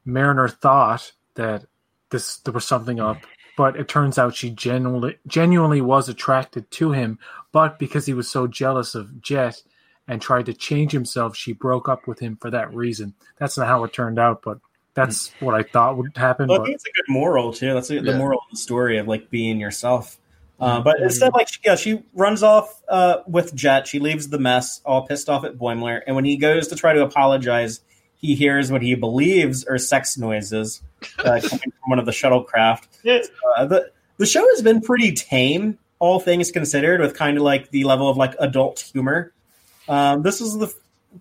Mariner 0.04 0.48
thought 0.48 1.12
that 1.34 1.64
this 2.10 2.38
there 2.38 2.52
was 2.52 2.64
something 2.64 3.00
up, 3.00 3.18
but 3.56 3.76
it 3.76 3.88
turns 3.88 4.18
out 4.18 4.34
she 4.34 4.50
genuinely 4.50 5.18
genuinely 5.26 5.80
was 5.80 6.08
attracted 6.08 6.70
to 6.72 6.92
him, 6.92 7.18
but 7.52 7.78
because 7.78 8.06
he 8.06 8.14
was 8.14 8.28
so 8.28 8.46
jealous 8.46 8.94
of 8.94 9.20
Jet 9.20 9.62
and 10.06 10.20
tried 10.20 10.46
to 10.46 10.54
change 10.54 10.92
himself, 10.92 11.36
she 11.36 11.52
broke 11.52 11.88
up 11.88 12.06
with 12.06 12.18
him 12.18 12.36
for 12.36 12.50
that 12.50 12.74
reason. 12.74 13.14
That's 13.38 13.56
not 13.56 13.66
how 13.66 13.84
it 13.84 13.92
turned 13.92 14.18
out, 14.18 14.42
but 14.42 14.58
that's 14.94 15.28
hmm. 15.32 15.46
what 15.46 15.54
I 15.54 15.62
thought 15.62 15.96
would 15.96 16.16
happen. 16.16 16.48
Well, 16.48 16.60
I 16.60 16.64
think 16.64 16.76
it's 16.76 16.86
a 16.86 16.92
good 16.92 17.08
moral 17.08 17.52
too. 17.52 17.74
That's 17.74 17.88
the 17.88 18.00
Yeah. 18.00 18.18
moral 18.18 18.40
of 18.40 18.50
the 18.50 18.56
story 18.56 18.98
of 18.98 19.08
like 19.08 19.30
being 19.30 19.58
yourself. 19.58 20.18
Uh, 20.60 20.80
but 20.80 21.00
instead, 21.00 21.32
like, 21.34 21.48
she, 21.48 21.60
yeah, 21.64 21.74
she 21.74 22.02
runs 22.14 22.42
off 22.42 22.82
uh, 22.88 23.18
with 23.26 23.54
Jet. 23.54 23.86
She 23.86 23.98
leaves 23.98 24.28
the 24.28 24.38
mess, 24.38 24.80
all 24.84 25.06
pissed 25.06 25.28
off 25.28 25.44
at 25.44 25.58
Boimler. 25.58 26.00
And 26.06 26.14
when 26.14 26.24
he 26.24 26.36
goes 26.36 26.68
to 26.68 26.76
try 26.76 26.92
to 26.92 27.02
apologize, 27.02 27.80
he 28.16 28.34
hears 28.34 28.72
what 28.72 28.80
he 28.80 28.94
believes 28.94 29.64
are 29.64 29.78
sex 29.78 30.16
noises 30.16 30.80
uh, 31.18 31.40
coming 31.44 31.70
from 31.70 31.88
one 31.88 31.98
of 31.98 32.06
the 32.06 32.12
shuttlecraft. 32.12 32.86
Uh, 33.56 33.66
the 33.66 33.90
the 34.16 34.26
show 34.26 34.46
has 34.50 34.62
been 34.62 34.80
pretty 34.80 35.12
tame, 35.12 35.78
all 35.98 36.20
things 36.20 36.50
considered, 36.50 37.00
with 37.00 37.14
kind 37.14 37.36
of 37.36 37.42
like 37.42 37.70
the 37.70 37.84
level 37.84 38.08
of 38.08 38.16
like 38.16 38.34
adult 38.38 38.78
humor. 38.80 39.32
Um, 39.88 40.22
this 40.22 40.40
is 40.40 40.56
the 40.56 40.72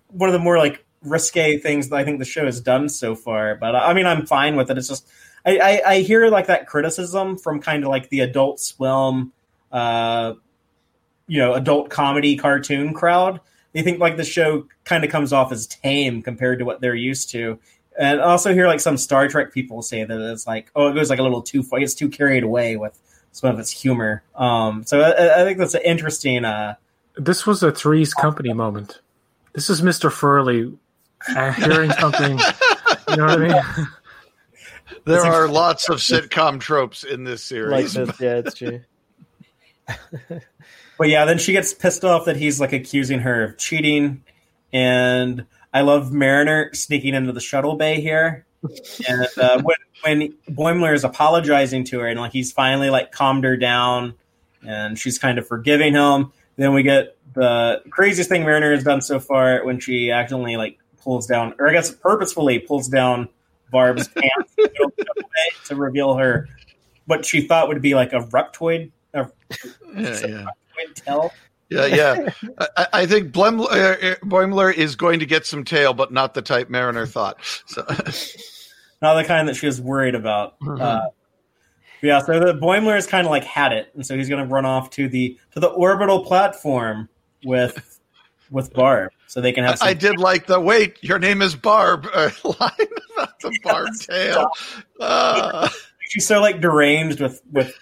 one 0.09 0.29
of 0.29 0.33
the 0.33 0.39
more 0.39 0.57
like 0.57 0.85
risque 1.01 1.57
things 1.57 1.89
that 1.89 1.95
I 1.97 2.05
think 2.05 2.19
the 2.19 2.25
show 2.25 2.45
has 2.45 2.61
done 2.61 2.87
so 2.87 3.15
far. 3.15 3.55
But 3.55 3.75
I 3.75 3.93
mean, 3.93 4.05
I'm 4.05 4.25
fine 4.25 4.55
with 4.55 4.71
it. 4.71 4.77
It's 4.77 4.87
just 4.87 5.07
I, 5.45 5.57
I, 5.57 5.81
I 5.85 5.99
hear 5.99 6.29
like 6.29 6.47
that 6.47 6.67
criticism 6.67 7.37
from 7.37 7.61
kind 7.61 7.83
of 7.83 7.89
like 7.89 8.09
the 8.09 8.21
Adult 8.21 8.59
Swim, 8.59 9.33
uh, 9.71 10.33
you 11.27 11.39
know, 11.39 11.53
adult 11.53 11.89
comedy 11.89 12.35
cartoon 12.35 12.93
crowd. 12.93 13.39
They 13.73 13.81
think 13.81 13.99
like 13.99 14.17
the 14.17 14.23
show 14.23 14.67
kind 14.85 15.03
of 15.03 15.09
comes 15.09 15.33
off 15.33 15.51
as 15.51 15.67
tame 15.67 16.21
compared 16.21 16.59
to 16.59 16.65
what 16.65 16.79
they're 16.79 16.95
used 16.95 17.29
to. 17.31 17.59
And 17.97 18.21
also 18.21 18.53
hear 18.53 18.67
like 18.67 18.79
some 18.79 18.97
Star 18.97 19.27
Trek 19.27 19.53
people 19.53 19.81
say 19.81 20.03
that 20.03 20.31
it's 20.31 20.47
like, 20.47 20.71
oh, 20.75 20.87
it 20.87 20.93
goes 20.93 21.09
like 21.09 21.19
a 21.19 21.23
little 21.23 21.41
too 21.41 21.63
far. 21.63 21.79
It's 21.79 21.93
too 21.93 22.09
carried 22.09 22.43
away 22.43 22.77
with 22.77 22.99
some 23.31 23.53
of 23.53 23.59
its 23.59 23.71
humor. 23.71 24.23
Um, 24.35 24.83
so 24.85 25.01
I, 25.01 25.41
I 25.41 25.43
think 25.43 25.57
that's 25.57 25.75
an 25.75 25.81
interesting. 25.83 26.45
Uh, 26.45 26.75
this 27.15 27.45
was 27.45 27.61
a 27.61 27.71
Three's 27.71 28.13
Company 28.13 28.53
moment. 28.53 28.99
This 29.53 29.69
is 29.69 29.83
Mister 29.83 30.09
Furley 30.09 30.75
uh, 31.27 31.51
hearing 31.53 31.91
something. 31.91 32.39
You 33.09 33.17
know 33.17 33.25
what 33.25 33.41
I 33.41 33.47
mean? 33.47 33.87
There 35.05 35.21
That's 35.21 35.25
are 35.25 35.47
lots 35.47 35.89
of 35.89 35.97
sitcom 35.97 36.59
tropes 36.59 37.03
in 37.03 37.23
this 37.23 37.51
like 37.51 37.87
series. 37.87 37.93
this. 37.93 38.19
Yeah, 38.19 38.35
it's 38.37 38.55
true. 38.55 38.81
But 40.97 41.09
yeah, 41.09 41.25
then 41.25 41.37
she 41.37 41.51
gets 41.51 41.73
pissed 41.73 42.05
off 42.05 42.25
that 42.25 42.37
he's 42.37 42.59
like 42.59 42.73
accusing 42.73 43.19
her 43.19 43.43
of 43.43 43.57
cheating. 43.57 44.23
And 44.71 45.45
I 45.73 45.81
love 45.81 46.11
Mariner 46.11 46.73
sneaking 46.73 47.13
into 47.13 47.31
the 47.31 47.39
shuttle 47.39 47.75
bay 47.75 48.01
here. 48.01 48.45
And 49.09 49.27
uh, 49.37 49.61
when 49.61 49.75
when 50.03 50.33
Boimler 50.49 50.93
is 50.93 51.03
apologizing 51.03 51.83
to 51.85 51.99
her 51.99 52.07
and 52.07 52.19
like 52.19 52.31
he's 52.31 52.51
finally 52.51 52.89
like 52.89 53.11
calmed 53.11 53.43
her 53.43 53.57
down 53.57 54.13
and 54.65 54.97
she's 54.97 55.19
kind 55.19 55.37
of 55.37 55.47
forgiving 55.47 55.93
him, 55.93 56.31
then 56.55 56.73
we 56.73 56.83
get 56.83 57.17
the 57.33 57.81
craziest 57.89 58.29
thing 58.29 58.43
Mariner 58.43 58.73
has 58.73 58.83
done 58.83 59.01
so 59.01 59.19
far 59.19 59.65
when 59.65 59.79
she 59.79 60.11
accidentally 60.11 60.55
like 60.55 60.77
pulls 61.01 61.27
down 61.27 61.53
or 61.59 61.67
I 61.67 61.73
guess 61.73 61.91
purposefully 61.91 62.59
pulls 62.59 62.87
down 62.87 63.27
Barb's 63.73 64.07
pants 64.07 64.53
in 64.57 64.63
the 64.63 64.69
middle 64.69 64.85
of 64.85 64.93
the 64.95 65.03
shuttle 65.03 65.23
bay 65.23 65.65
to 65.65 65.75
reveal 65.75 66.13
her 66.15 66.47
what 67.07 67.25
she 67.25 67.41
thought 67.41 67.67
would 67.67 67.81
be 67.81 67.95
like 67.95 68.13
a 68.13 68.19
reptoid 68.19 68.91
a 69.13 69.29
Yeah, 69.95 70.25
yeah. 70.25 70.45
tail. 70.95 71.33
Yeah, 71.69 71.85
yeah. 71.85 72.29
I, 72.77 72.87
I 72.93 73.05
think 73.05 73.31
Blem, 73.31 73.61
uh, 73.61 74.15
Boimler 74.25 74.73
is 74.73 74.95
going 74.95 75.19
to 75.19 75.25
get 75.25 75.45
some 75.45 75.63
tail, 75.63 75.93
but 75.93 76.11
not 76.11 76.33
the 76.33 76.41
type 76.41 76.69
Mariner 76.69 77.07
thought. 77.07 77.37
So, 77.65 77.81
not 79.01 79.15
the 79.15 79.23
kind 79.25 79.47
that 79.47 79.55
she 79.55 79.65
was 79.65 79.81
worried 79.81 80.13
about. 80.15 80.55
Uh, 80.67 81.01
yeah, 82.01 82.19
so 82.19 82.39
the 82.39 82.53
Boimler 82.53 82.95
has 82.95 83.07
kind 83.07 83.25
of 83.25 83.31
like 83.31 83.43
had 83.43 83.71
it, 83.73 83.91
and 83.95 84.05
so 84.05 84.15
he's 84.15 84.29
going 84.29 84.45
to 84.45 84.51
run 84.51 84.65
off 84.65 84.89
to 84.91 85.07
the 85.07 85.37
to 85.53 85.59
the 85.59 85.67
orbital 85.67 86.23
platform 86.25 87.09
with 87.45 87.99
with 88.53 88.71
Barb, 88.71 89.11
so 89.27 89.41
they 89.41 89.51
can 89.51 89.65
have. 89.65 89.79
Some 89.79 89.87
I 89.87 89.93
did 89.93 90.17
like 90.19 90.45
the 90.45 90.59
wait. 90.59 91.03
Your 91.03 91.19
name 91.19 91.41
is 91.41 91.55
Barb 91.55 92.07
uh, 92.13 92.29
line 92.43 92.87
about 93.13 93.39
the 93.39 93.59
Barb 93.63 93.89
tail. 93.99 94.47
Uh, 94.99 95.67
She's 96.07 96.27
so 96.27 96.39
like 96.39 96.61
deranged 96.61 97.19
with 97.19 97.41
with 97.51 97.73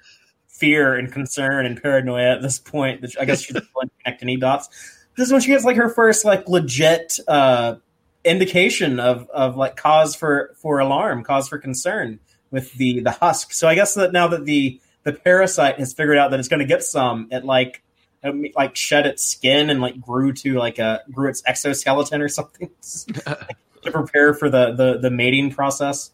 fear 0.48 0.96
and 0.96 1.12
concern 1.12 1.66
and 1.66 1.82
paranoia 1.82 2.36
at 2.36 2.42
this 2.42 2.60
point 2.60 3.02
that 3.02 3.16
I 3.20 3.26
guess 3.26 3.42
she 3.42 3.54
doesn't 3.54 3.70
connect 4.04 4.24
any 4.24 4.38
dots. 4.38 4.70
This 5.18 5.28
is 5.28 5.34
when 5.34 5.42
she 5.42 5.50
gets 5.50 5.66
like 5.66 5.76
her 5.76 5.90
first 5.90 6.24
like 6.24 6.48
legit 6.48 7.20
uh, 7.28 7.76
indication 8.24 9.00
of 9.00 9.30
of 9.30 9.58
like 9.58 9.76
cause 9.76 10.16
for 10.16 10.56
for 10.62 10.80
alarm, 10.80 11.24
cause 11.24 11.50
for 11.50 11.58
concern 11.58 12.20
with 12.52 12.72
the 12.74 13.02
the 13.02 13.12
husk. 13.12 13.52
So 13.52 13.68
I 13.68 13.76
guess 13.76 13.96
that 13.96 14.14
now 14.14 14.30
that 14.30 14.46
the 14.46 14.80
the 15.04 15.12
parasite 15.14 15.80
has 15.80 15.94
figured 15.94 16.18
out 16.18 16.32
that 16.32 16.40
it's 16.40 16.48
going 16.48 16.60
to 16.60 16.66
get 16.66 16.84
some, 16.84 17.28
it 17.32 17.44
like 17.44 17.84
it, 18.24 18.56
like 18.56 18.76
shed 18.76 19.06
its 19.06 19.26
skin 19.26 19.70
and 19.70 19.82
like 19.82 20.00
grew 20.00 20.34
to 20.34 20.58
like 20.58 20.80
a 20.80 21.02
grew 21.12 21.30
its 21.30 21.42
exoskeleton 21.46 22.22
or 22.22 22.30
something 22.30 22.70
to 23.24 23.92
prepare 23.92 24.34
for 24.34 24.50
the 24.50 24.74
the 24.74 25.00
the 25.00 25.12
mating 25.12 25.52
process. 25.52 26.12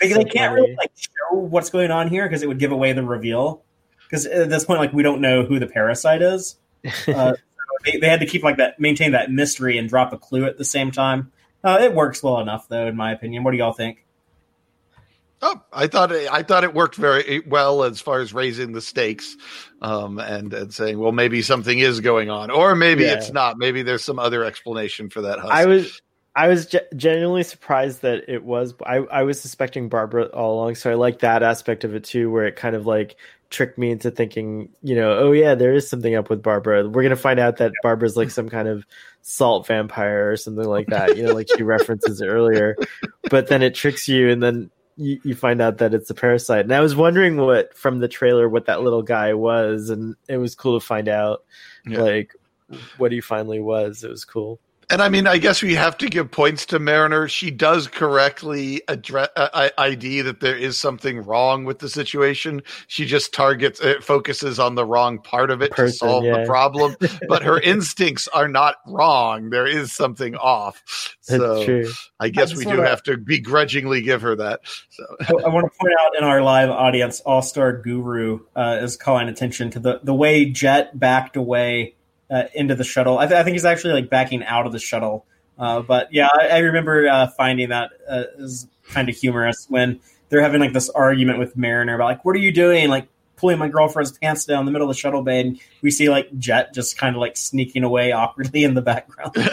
they, 0.00 0.12
they 0.12 0.24
can't 0.24 0.54
really 0.54 0.74
like 0.76 0.90
show 0.96 1.36
what's 1.36 1.70
going 1.70 1.90
on 1.90 2.08
here 2.08 2.26
because 2.26 2.42
it 2.42 2.48
would 2.48 2.58
give 2.58 2.72
away 2.72 2.92
the 2.92 3.02
reveal. 3.02 3.62
Because 4.04 4.26
at 4.26 4.48
this 4.48 4.64
point, 4.64 4.80
like 4.80 4.92
we 4.92 5.02
don't 5.02 5.20
know 5.20 5.44
who 5.44 5.58
the 5.58 5.66
parasite 5.66 6.22
is. 6.22 6.56
Uh, 7.08 7.34
they, 7.84 7.98
they 7.98 8.08
had 8.08 8.20
to 8.20 8.26
keep 8.26 8.42
like 8.42 8.56
that, 8.56 8.80
maintain 8.80 9.12
that 9.12 9.30
mystery, 9.30 9.78
and 9.78 9.88
drop 9.88 10.12
a 10.12 10.18
clue 10.18 10.44
at 10.44 10.58
the 10.58 10.64
same 10.64 10.90
time. 10.90 11.32
Uh, 11.62 11.78
it 11.80 11.94
works 11.94 12.22
well 12.22 12.40
enough, 12.40 12.68
though, 12.68 12.86
in 12.86 12.96
my 12.96 13.12
opinion. 13.12 13.44
What 13.44 13.52
do 13.52 13.58
y'all 13.58 13.72
think? 13.72 14.04
Oh, 15.40 15.60
I 15.72 15.86
thought 15.86 16.10
it, 16.10 16.28
I 16.32 16.42
thought 16.42 16.64
it 16.64 16.74
worked 16.74 16.96
very 16.96 17.40
well 17.46 17.84
as 17.84 18.00
far 18.00 18.20
as 18.20 18.34
raising 18.34 18.72
the 18.72 18.80
stakes, 18.80 19.36
um, 19.82 20.18
and 20.18 20.52
and 20.52 20.74
saying, 20.74 20.98
well, 20.98 21.12
maybe 21.12 21.42
something 21.42 21.78
is 21.78 22.00
going 22.00 22.28
on, 22.28 22.50
or 22.50 22.74
maybe 22.74 23.04
Yeah. 23.04 23.14
it's 23.14 23.32
not. 23.32 23.56
Maybe 23.56 23.82
there's 23.82 24.02
some 24.02 24.18
other 24.18 24.42
explanation 24.44 25.10
for 25.10 25.20
that. 25.22 25.38
Husk. 25.38 25.52
I 25.54 25.66
was 25.66 26.02
I 26.34 26.48
was 26.48 26.66
ge- 26.66 26.76
genuinely 26.96 27.44
surprised 27.44 28.02
that 28.02 28.28
it 28.28 28.42
was. 28.42 28.74
I 28.84 28.96
I 28.96 29.22
was 29.22 29.40
suspecting 29.40 29.88
Barbara 29.88 30.24
all 30.26 30.54
along, 30.60 30.74
so 30.74 30.90
I 30.90 30.94
like 30.94 31.20
that 31.20 31.44
aspect 31.44 31.84
of 31.84 31.94
it 31.94 32.02
too, 32.04 32.30
where 32.32 32.46
it 32.46 32.56
kind 32.56 32.74
of 32.74 32.84
like 32.86 33.14
tricked 33.50 33.78
me 33.78 33.90
into 33.92 34.10
thinking, 34.10 34.68
you 34.82 34.94
know, 34.96 35.12
oh 35.18 35.32
yeah, 35.32 35.54
there 35.54 35.72
is 35.72 35.88
something 35.88 36.16
up 36.16 36.30
with 36.30 36.42
Barbara. 36.42 36.88
We're 36.88 37.04
gonna 37.04 37.14
find 37.16 37.38
out 37.38 37.58
that 37.58 37.70
Barbara's 37.84 38.16
like 38.16 38.30
some 38.30 38.48
kind 38.48 38.66
of 38.66 38.84
salt 39.22 39.68
vampire 39.68 40.32
or 40.32 40.36
something 40.36 40.66
like 40.66 40.88
that. 40.88 41.16
You 41.16 41.26
know, 41.26 41.32
like 41.32 41.48
she 41.56 41.62
references 41.62 42.20
earlier, 42.22 42.76
but 43.30 43.46
then 43.46 43.62
it 43.62 43.76
tricks 43.76 44.08
you, 44.08 44.30
and 44.30 44.42
then. 44.42 44.70
You, 45.00 45.20
you 45.22 45.34
find 45.36 45.62
out 45.62 45.78
that 45.78 45.94
it's 45.94 46.10
a 46.10 46.14
parasite, 46.14 46.64
and 46.64 46.74
I 46.74 46.80
was 46.80 46.96
wondering 46.96 47.36
what 47.36 47.72
from 47.74 48.00
the 48.00 48.08
trailer 48.08 48.48
what 48.48 48.66
that 48.66 48.82
little 48.82 49.02
guy 49.02 49.32
was, 49.32 49.90
and 49.90 50.16
it 50.28 50.38
was 50.38 50.54
cool 50.56 50.78
to 50.78 50.84
find 50.84 51.08
out, 51.08 51.44
Yeah. 51.86 52.02
like 52.02 52.34
what 52.98 53.12
he 53.12 53.20
finally 53.20 53.60
was. 53.60 54.02
It 54.02 54.10
was 54.10 54.24
cool. 54.24 54.60
And 54.90 55.02
I 55.02 55.10
mean, 55.10 55.26
I 55.26 55.36
guess 55.36 55.62
we 55.62 55.74
have 55.74 55.98
to 55.98 56.08
give 56.08 56.30
points 56.30 56.64
to 56.66 56.78
Mariner. 56.78 57.28
She 57.28 57.50
does 57.50 57.86
correctly 57.88 58.80
address 58.88 59.28
uh, 59.36 59.68
ID 59.76 60.22
that 60.22 60.40
there 60.40 60.56
is 60.56 60.78
something 60.78 61.18
wrong 61.18 61.64
with 61.66 61.80
the 61.80 61.90
situation. 61.90 62.62
She 62.86 63.04
just 63.04 63.34
targets, 63.34 63.80
it 63.80 64.02
focuses 64.02 64.58
on 64.58 64.76
the 64.76 64.86
wrong 64.86 65.18
part 65.18 65.50
of 65.50 65.60
it 65.60 65.72
Person, 65.72 65.92
to 65.92 65.98
solve 65.98 66.24
yeah. 66.24 66.38
the 66.40 66.46
problem. 66.46 66.96
But 67.28 67.42
her 67.42 67.60
instincts 67.60 68.28
are 68.28 68.48
not 68.48 68.76
wrong. 68.86 69.50
There 69.50 69.66
is 69.66 69.92
something 69.92 70.34
off. 70.36 70.82
That's 71.28 71.42
So 71.42 71.64
true. 71.64 71.90
I 72.18 72.30
guess 72.30 72.54
I 72.54 72.56
we 72.56 72.64
do 72.64 72.70
wanna- 72.78 72.88
have 72.88 73.02
to 73.04 73.18
begrudgingly 73.18 74.00
give 74.00 74.22
her 74.22 74.36
that. 74.36 74.60
So 74.88 75.04
I, 75.20 75.44
I 75.44 75.48
want 75.48 75.70
to 75.70 75.78
point 75.78 75.94
out 76.00 76.16
in 76.16 76.24
our 76.24 76.40
live 76.40 76.70
audience, 76.70 77.20
All 77.20 77.42
Star 77.42 77.76
Guru 77.82 78.40
uh, 78.56 78.78
is 78.80 78.96
calling 78.96 79.28
attention 79.28 79.70
to 79.72 79.80
the 79.80 80.00
the 80.02 80.14
way 80.14 80.46
Jet 80.46 80.98
backed 80.98 81.36
away 81.36 81.94
uh, 82.30 82.44
into 82.54 82.74
the 82.74 82.84
shuttle. 82.84 83.18
I, 83.18 83.26
th- 83.26 83.38
I 83.38 83.42
think 83.42 83.54
he's 83.54 83.64
actually 83.64 83.94
like 83.94 84.10
backing 84.10 84.44
out 84.44 84.66
of 84.66 84.72
the 84.72 84.78
shuttle. 84.78 85.26
Uh, 85.58 85.82
but 85.82 86.12
yeah, 86.12 86.28
I, 86.32 86.48
I 86.48 86.58
remember 86.58 87.08
uh, 87.08 87.28
finding 87.28 87.70
that 87.70 87.90
uh, 88.08 88.24
is 88.38 88.66
kind 88.90 89.08
of 89.08 89.16
humorous 89.16 89.66
when 89.68 90.00
they're 90.28 90.42
having 90.42 90.60
like 90.60 90.72
this 90.72 90.88
argument 90.90 91.38
with 91.38 91.56
Mariner 91.56 91.94
about 91.94 92.04
like, 92.04 92.24
what 92.24 92.36
are 92.36 92.40
you 92.40 92.52
doing? 92.52 92.88
Like 92.88 93.08
pulling 93.36 93.58
my 93.58 93.68
girlfriend's 93.68 94.16
pants 94.18 94.44
down 94.44 94.60
in 94.60 94.66
the 94.66 94.72
middle 94.72 94.88
of 94.88 94.94
the 94.94 95.00
shuttle 95.00 95.22
bay, 95.22 95.40
and 95.40 95.60
we 95.82 95.90
see 95.90 96.08
like 96.10 96.36
Jet 96.38 96.74
just 96.74 96.98
kind 96.98 97.16
of 97.16 97.20
like 97.20 97.36
sneaking 97.36 97.84
away 97.84 98.12
awkwardly 98.12 98.64
in 98.64 98.74
the 98.74 98.82
background. 98.82 99.34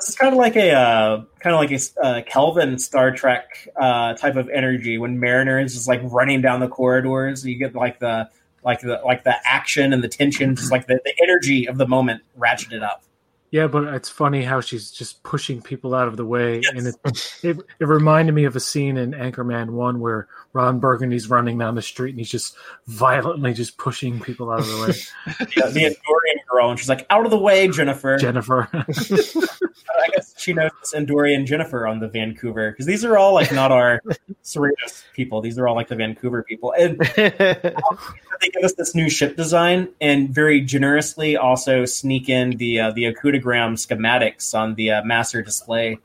This 0.00 0.10
is 0.10 0.14
kind 0.14 0.32
of 0.32 0.38
like 0.38 0.54
a 0.54 0.70
uh, 0.70 1.24
kind 1.40 1.56
of 1.56 1.60
like 1.60 1.72
a 1.72 2.00
uh, 2.00 2.22
Kelvin 2.22 2.78
Star 2.78 3.10
Trek 3.10 3.68
uh, 3.74 4.14
type 4.14 4.36
of 4.36 4.48
energy 4.48 4.96
when 4.96 5.18
Mariner 5.18 5.58
is 5.58 5.74
just 5.74 5.88
like 5.88 6.00
running 6.04 6.40
down 6.40 6.60
the 6.60 6.68
corridors. 6.68 7.44
You 7.44 7.56
get 7.56 7.74
like 7.74 7.98
the 7.98 8.30
like 8.68 8.80
the 8.82 9.00
like 9.04 9.24
the 9.24 9.34
action 9.44 9.92
and 9.94 10.04
the 10.04 10.08
tension, 10.08 10.54
just 10.54 10.70
like 10.70 10.86
the, 10.86 11.00
the 11.04 11.14
energy 11.22 11.66
of 11.66 11.78
the 11.78 11.86
moment 11.88 12.22
ratcheted 12.38 12.82
up. 12.82 13.02
Yeah, 13.50 13.66
but 13.66 13.84
it's 13.94 14.10
funny 14.10 14.42
how 14.44 14.60
she's 14.60 14.90
just 14.90 15.22
pushing 15.22 15.62
people 15.62 15.94
out 15.94 16.06
of 16.06 16.18
the 16.18 16.26
way, 16.26 16.60
Yes. 16.62 16.72
and 16.76 16.86
it, 16.86 16.96
it 17.42 17.66
it 17.80 17.84
reminded 17.86 18.32
me 18.32 18.44
of 18.44 18.54
a 18.56 18.60
scene 18.60 18.98
in 18.98 19.12
Anchorman 19.12 19.70
One 19.70 20.00
where 20.00 20.28
Ron 20.52 20.80
Burgundy's 20.80 21.30
running 21.30 21.56
down 21.56 21.74
the 21.74 21.80
street 21.80 22.10
and 22.10 22.18
he's 22.18 22.28
just 22.30 22.54
violently 22.88 23.54
just 23.54 23.78
pushing 23.78 24.20
people 24.20 24.50
out 24.50 24.60
of 24.60 24.66
the 24.68 24.76
way. 24.86 25.34
The, 25.38 25.70
the 25.72 25.80
Andorian 25.80 26.36
girl, 26.48 26.70
and 26.70 26.78
she's 26.78 26.88
like, 26.88 27.06
"Out 27.10 27.24
of 27.24 27.30
the 27.30 27.38
way, 27.38 27.68
Jennifer." 27.68 28.16
Jennifer, 28.16 28.68
I 28.72 30.08
guess 30.14 30.34
she 30.36 30.52
knows 30.52 30.70
it's 30.80 30.94
Andorian 30.94 31.46
Jennifer 31.46 31.86
on 31.86 32.00
the 32.00 32.08
Vancouver 32.08 32.70
because 32.70 32.86
these 32.86 33.04
are 33.04 33.16
all 33.16 33.34
like 33.34 33.52
not 33.52 33.70
our 33.70 34.00
Cerritos 34.44 35.04
people. 35.14 35.40
These 35.40 35.58
are 35.58 35.68
all 35.68 35.74
like 35.74 35.88
the 35.88 35.96
Vancouver 35.96 36.42
people, 36.42 36.72
and 36.78 36.98
they 37.16 38.48
give 38.52 38.64
us 38.64 38.74
this 38.74 38.94
new 38.94 39.10
ship 39.10 39.36
design 39.36 39.88
and 40.00 40.30
very 40.30 40.60
generously 40.60 41.36
also 41.36 41.84
sneak 41.84 42.28
in 42.28 42.50
the 42.56 42.80
uh, 42.80 42.90
the 42.92 43.04
Okudagram 43.04 43.74
schematics 43.74 44.58
on 44.58 44.74
the 44.74 44.90
uh, 44.90 45.04
master 45.04 45.42
display. 45.42 45.98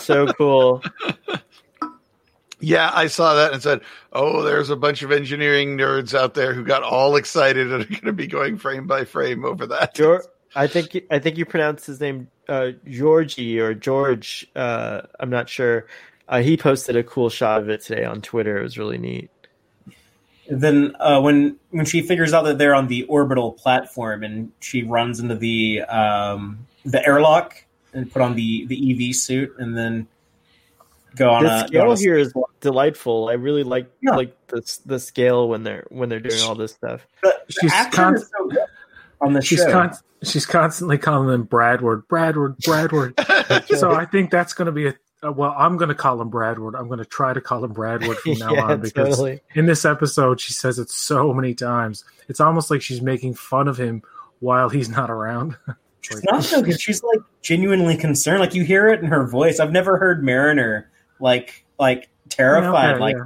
so 0.00 0.26
cool. 0.34 0.82
Yeah, 2.60 2.90
I 2.94 3.06
saw 3.08 3.34
that 3.34 3.52
and 3.52 3.62
said, 3.62 3.80
"Oh, 4.12 4.42
there's 4.42 4.70
a 4.70 4.76
bunch 4.76 5.02
of 5.02 5.12
engineering 5.12 5.76
nerds 5.76 6.14
out 6.14 6.34
there 6.34 6.54
who 6.54 6.64
got 6.64 6.82
all 6.82 7.16
excited 7.16 7.70
and 7.72 7.82
are 7.82 7.86
going 7.88 8.04
to 8.04 8.12
be 8.12 8.26
going 8.26 8.56
frame 8.56 8.86
by 8.86 9.04
frame 9.04 9.44
over 9.44 9.66
that." 9.66 9.94
George, 9.94 10.24
I 10.54 10.66
think 10.66 10.96
I 11.10 11.18
think 11.18 11.36
you 11.36 11.44
pronounced 11.44 11.86
his 11.86 12.00
name 12.00 12.28
uh, 12.48 12.70
Georgie 12.88 13.60
or 13.60 13.74
George. 13.74 14.46
Uh, 14.56 15.02
I'm 15.20 15.30
not 15.30 15.48
sure. 15.48 15.86
Uh, 16.28 16.40
he 16.40 16.56
posted 16.56 16.96
a 16.96 17.04
cool 17.04 17.28
shot 17.30 17.60
of 17.60 17.68
it 17.68 17.82
today 17.82 18.04
on 18.04 18.20
Twitter. 18.22 18.58
It 18.58 18.62
was 18.62 18.78
really 18.78 18.98
neat. 18.98 19.30
then 20.48 20.96
uh, 20.98 21.20
when 21.20 21.56
when 21.70 21.84
she 21.84 22.02
figures 22.02 22.32
out 22.32 22.44
that 22.44 22.58
they're 22.58 22.74
on 22.74 22.88
the 22.88 23.04
orbital 23.04 23.52
platform 23.52 24.22
and 24.24 24.50
she 24.60 24.82
runs 24.82 25.20
into 25.20 25.34
the 25.34 25.82
um, 25.82 26.66
the 26.84 27.04
airlock 27.06 27.64
and 27.92 28.10
put 28.10 28.22
on 28.22 28.34
the 28.34 28.66
the 28.66 29.08
EV 29.10 29.14
suit 29.14 29.54
and 29.58 29.76
then 29.76 30.06
go 31.16 31.30
on 31.30 31.44
the 31.44 31.50
a, 31.50 31.60
go 31.62 31.66
scale 31.66 31.82
on 31.82 31.96
a- 31.96 31.98
here 31.98 32.16
is 32.18 32.32
delightful. 32.60 33.28
I 33.28 33.34
really 33.34 33.62
like 33.62 33.90
Yeah. 34.02 34.16
like 34.16 34.34
the 34.48 34.78
the 34.86 34.98
scale 34.98 35.48
when 35.48 35.62
they're 35.62 35.86
when 35.90 36.08
they're 36.08 36.20
doing 36.20 36.40
all 36.42 36.54
this 36.54 36.72
stuff. 36.72 37.06
the, 37.22 37.34
the 37.46 37.52
She's 37.60 37.72
action 37.72 37.90
con- 38.04 38.14
is 38.16 38.30
so 38.36 38.48
good 38.48 38.58
on 39.20 39.32
the 39.32 39.42
she's 39.42 39.58
show. 39.60 39.70
con- 39.72 39.96
she's 40.22 40.46
constantly 40.46 40.98
calling 40.98 41.28
them 41.28 41.44
Bradward, 41.44 42.06
Bradward, 42.08 42.56
Bradward. 42.58 43.14
so 43.78 43.92
I 43.92 44.04
think 44.04 44.30
that's 44.30 44.52
going 44.52 44.66
to 44.66 44.72
be 44.72 44.88
a 44.88 44.94
uh, 45.26 45.32
well. 45.32 45.54
I'm 45.56 45.76
going 45.78 45.88
to 45.88 45.94
call 45.94 46.20
him 46.20 46.28
Bradward. 46.28 46.74
I'm 46.74 46.86
going 46.88 46.98
to 46.98 47.04
try 47.06 47.32
to 47.32 47.40
call 47.40 47.64
him 47.64 47.72
Bradward 47.72 48.18
from 48.18 48.32
now 48.38 48.52
yeah, 48.52 48.64
on 48.64 48.80
because 48.80 49.10
totally. 49.16 49.40
in 49.54 49.64
this 49.66 49.84
episode 49.84 50.40
she 50.40 50.52
says 50.52 50.78
it 50.78 50.90
so 50.90 51.32
many 51.32 51.54
times. 51.54 52.04
It's 52.28 52.40
almost 52.40 52.70
like 52.70 52.82
she's 52.82 53.00
making 53.00 53.34
fun 53.34 53.68
of 53.68 53.78
him 53.78 54.02
while 54.40 54.68
he's 54.68 54.88
not 54.88 55.10
around. 55.10 55.56
She's 56.02 56.22
not 56.22 56.44
so 56.44 56.62
good. 56.62 56.80
She's 56.80 57.02
like 57.02 57.18
genuinely 57.42 57.96
concerned. 57.96 58.38
Like 58.38 58.54
you 58.54 58.62
hear 58.62 58.86
it 58.86 59.00
in 59.00 59.06
her 59.06 59.26
voice. 59.26 59.58
I've 59.58 59.72
never 59.72 59.96
heard 59.96 60.22
Mariner 60.22 60.88
like 61.18 61.64
like 61.80 62.08
terrified. 62.28 62.90
Okay, 62.94 63.00
like, 63.00 63.16
yeah. 63.16 63.24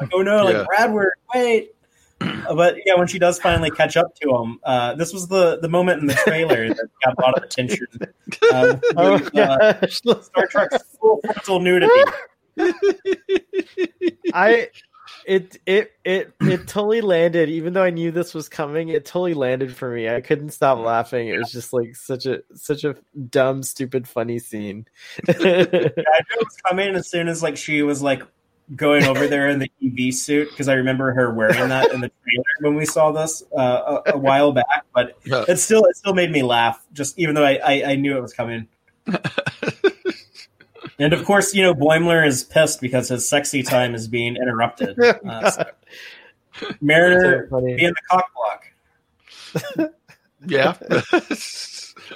like, 0.00 0.10
oh 0.12 0.22
no, 0.22 0.48
Yeah. 0.48 0.58
like 0.58 0.66
Bradward, 0.66 1.12
wait. 1.34 1.70
But 2.54 2.76
yeah, 2.86 2.94
when 2.94 3.08
she 3.08 3.18
does 3.18 3.38
finally 3.40 3.70
catch 3.70 3.96
up 3.96 4.14
to 4.20 4.30
him, 4.36 4.60
uh, 4.62 4.94
this 4.94 5.12
was 5.12 5.26
the 5.26 5.58
the 5.58 5.68
moment 5.68 6.00
in 6.00 6.06
the 6.06 6.14
trailer 6.14 6.68
that 6.68 6.88
got 7.04 7.14
a 7.18 7.20
lot 7.20 7.36
of 7.36 7.42
attention. 7.42 7.86
Uh, 8.50 8.76
Oh 8.96 9.12
with, 9.14 9.36
uh. 9.36 9.86
Star 9.88 10.46
Trek's 10.46 10.82
full 10.98 11.20
frontal 11.22 11.60
nudity. 11.60 11.92
I 14.32 14.68
it 15.26 15.58
it 15.66 15.92
it 16.04 16.32
it 16.40 16.66
totally 16.66 17.00
landed 17.00 17.48
even 17.48 17.72
though 17.72 17.82
I 17.82 17.90
knew 17.90 18.10
this 18.10 18.34
was 18.34 18.48
coming 18.48 18.88
it 18.88 19.04
totally 19.04 19.34
landed 19.34 19.74
for 19.74 19.90
me 19.90 20.08
I 20.08 20.20
couldn't 20.20 20.50
stop 20.50 20.78
laughing 20.78 21.28
it 21.28 21.38
was 21.38 21.52
just 21.52 21.72
like 21.72 21.94
such 21.94 22.26
a 22.26 22.42
such 22.54 22.84
a 22.84 22.96
dumb 23.30 23.62
stupid 23.62 24.08
funny 24.08 24.38
scene 24.38 24.86
I 25.28 25.32
knew 25.32 25.36
it 25.44 25.94
was 26.38 26.56
coming 26.68 26.94
as 26.94 27.08
soon 27.08 27.28
as 27.28 27.42
like 27.42 27.56
she 27.56 27.82
was 27.82 28.02
like 28.02 28.22
going 28.76 29.04
over 29.04 29.26
there 29.28 29.48
in 29.48 29.58
the 29.58 29.70
EV 29.84 30.14
suit 30.14 30.48
because 30.50 30.68
I 30.68 30.74
remember 30.74 31.12
her 31.12 31.32
wearing 31.32 31.68
that 31.68 31.92
in 31.92 32.00
the 32.00 32.10
trailer 32.22 32.44
when 32.60 32.74
we 32.74 32.84
saw 32.86 33.10
this 33.12 33.42
uh, 33.56 34.00
a, 34.06 34.12
a 34.14 34.18
while 34.18 34.52
back. 34.52 34.84
But 34.94 35.16
Yeah. 35.24 35.44
it 35.48 35.56
still 35.58 35.84
it 35.84 35.96
still 35.96 36.14
made 36.14 36.30
me 36.30 36.42
laugh, 36.42 36.84
just 36.92 37.18
even 37.18 37.34
though 37.34 37.44
I 37.44 37.58
I, 37.64 37.82
I 37.92 37.94
knew 37.96 38.16
it 38.16 38.20
was 38.20 38.32
coming. 38.32 38.68
and 40.98 41.12
of 41.12 41.24
course, 41.24 41.54
you 41.54 41.62
know 41.62 41.74
Boimler 41.74 42.26
is 42.26 42.44
pissed 42.44 42.80
because 42.80 43.08
his 43.08 43.28
sexy 43.28 43.62
time 43.62 43.94
is 43.94 44.08
being 44.08 44.36
interrupted. 44.36 44.96
Uh, 45.28 45.50
so 45.50 45.64
Mariner 46.80 47.48
So 47.50 47.60
being 47.60 47.78
the 47.78 47.94
cock 48.10 48.26
block. 48.34 49.92
yeah. 50.46 50.76